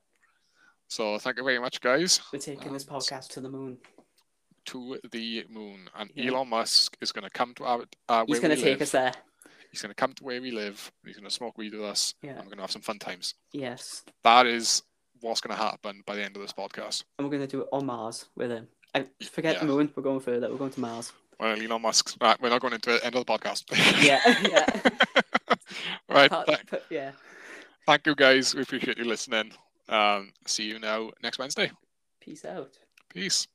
So 0.88 1.18
thank 1.18 1.38
you 1.38 1.44
very 1.44 1.58
much, 1.58 1.80
guys. 1.80 2.20
we're 2.32 2.38
taking 2.38 2.72
this 2.72 2.84
podcast 2.84 3.28
to 3.30 3.40
the 3.40 3.48
moon. 3.48 3.78
To 4.66 4.98
the 5.12 5.44
moon, 5.50 5.88
and 5.96 6.10
Yeah. 6.14 6.30
Elon 6.32 6.48
Musk 6.48 6.96
is 7.00 7.12
going 7.12 7.24
to 7.24 7.30
come 7.30 7.54
to 7.54 7.64
our. 7.64 7.84
Uh, 8.08 8.24
He's 8.26 8.40
going 8.40 8.54
to 8.56 8.60
take 8.62 8.74
live. 8.78 8.82
us 8.82 8.90
there. 8.92 9.12
He's 9.70 9.82
going 9.82 9.90
to 9.90 9.94
come 9.96 10.12
to 10.14 10.24
where 10.24 10.40
we 10.40 10.52
live. 10.52 10.92
He's 11.04 11.16
going 11.16 11.28
to 11.28 11.34
smoke 11.34 11.58
weed 11.58 11.74
with 11.74 11.82
us. 11.84 12.14
Yeah. 12.22 12.30
And 12.30 12.38
we're 12.40 12.44
going 12.46 12.56
to 12.58 12.62
have 12.62 12.70
some 12.70 12.80
fun 12.82 12.98
times. 12.98 13.34
Yes. 13.52 14.04
That 14.22 14.46
is 14.46 14.82
what's 15.24 15.40
going 15.40 15.56
to 15.56 15.62
happen 15.62 16.02
by 16.06 16.14
the 16.14 16.22
end 16.22 16.36
of 16.36 16.42
this 16.42 16.52
podcast. 16.52 17.04
And 17.18 17.26
we're 17.26 17.36
going 17.36 17.48
to 17.48 17.56
do 17.56 17.62
it 17.62 17.68
on 17.72 17.86
Mars 17.86 18.26
with 18.36 18.50
him. 18.50 18.68
I 18.94 19.06
forget 19.30 19.58
the 19.58 19.66
moon. 19.66 19.90
We're 19.96 20.02
going 20.02 20.20
further. 20.20 20.48
We're 20.50 20.58
going 20.58 20.70
to 20.70 20.80
Mars. 20.80 21.12
Well, 21.40 21.60
Elon 21.60 21.82
Musk's. 21.82 22.16
Right, 22.20 22.40
we're 22.40 22.50
not 22.50 22.60
going 22.60 22.74
into 22.74 22.90
the 22.92 23.04
end 23.04 23.16
of 23.16 23.26
the 23.26 23.32
podcast. 23.32 23.64
Yeah, 24.04 24.20
yeah. 24.48 25.54
right. 26.08 26.30
Th- 26.46 26.66
put- 26.66 26.84
yeah. 26.90 27.12
thank 27.86 28.06
you, 28.06 28.14
guys. 28.14 28.54
We 28.54 28.62
appreciate 28.62 28.98
you 28.98 29.04
listening. 29.04 29.52
Um, 29.88 30.32
see 30.46 30.64
you 30.64 30.78
now 30.78 31.10
next 31.22 31.38
Wednesday. 31.38 31.70
Peace 32.20 32.44
out. 32.44 32.78
Peace. 33.08 33.48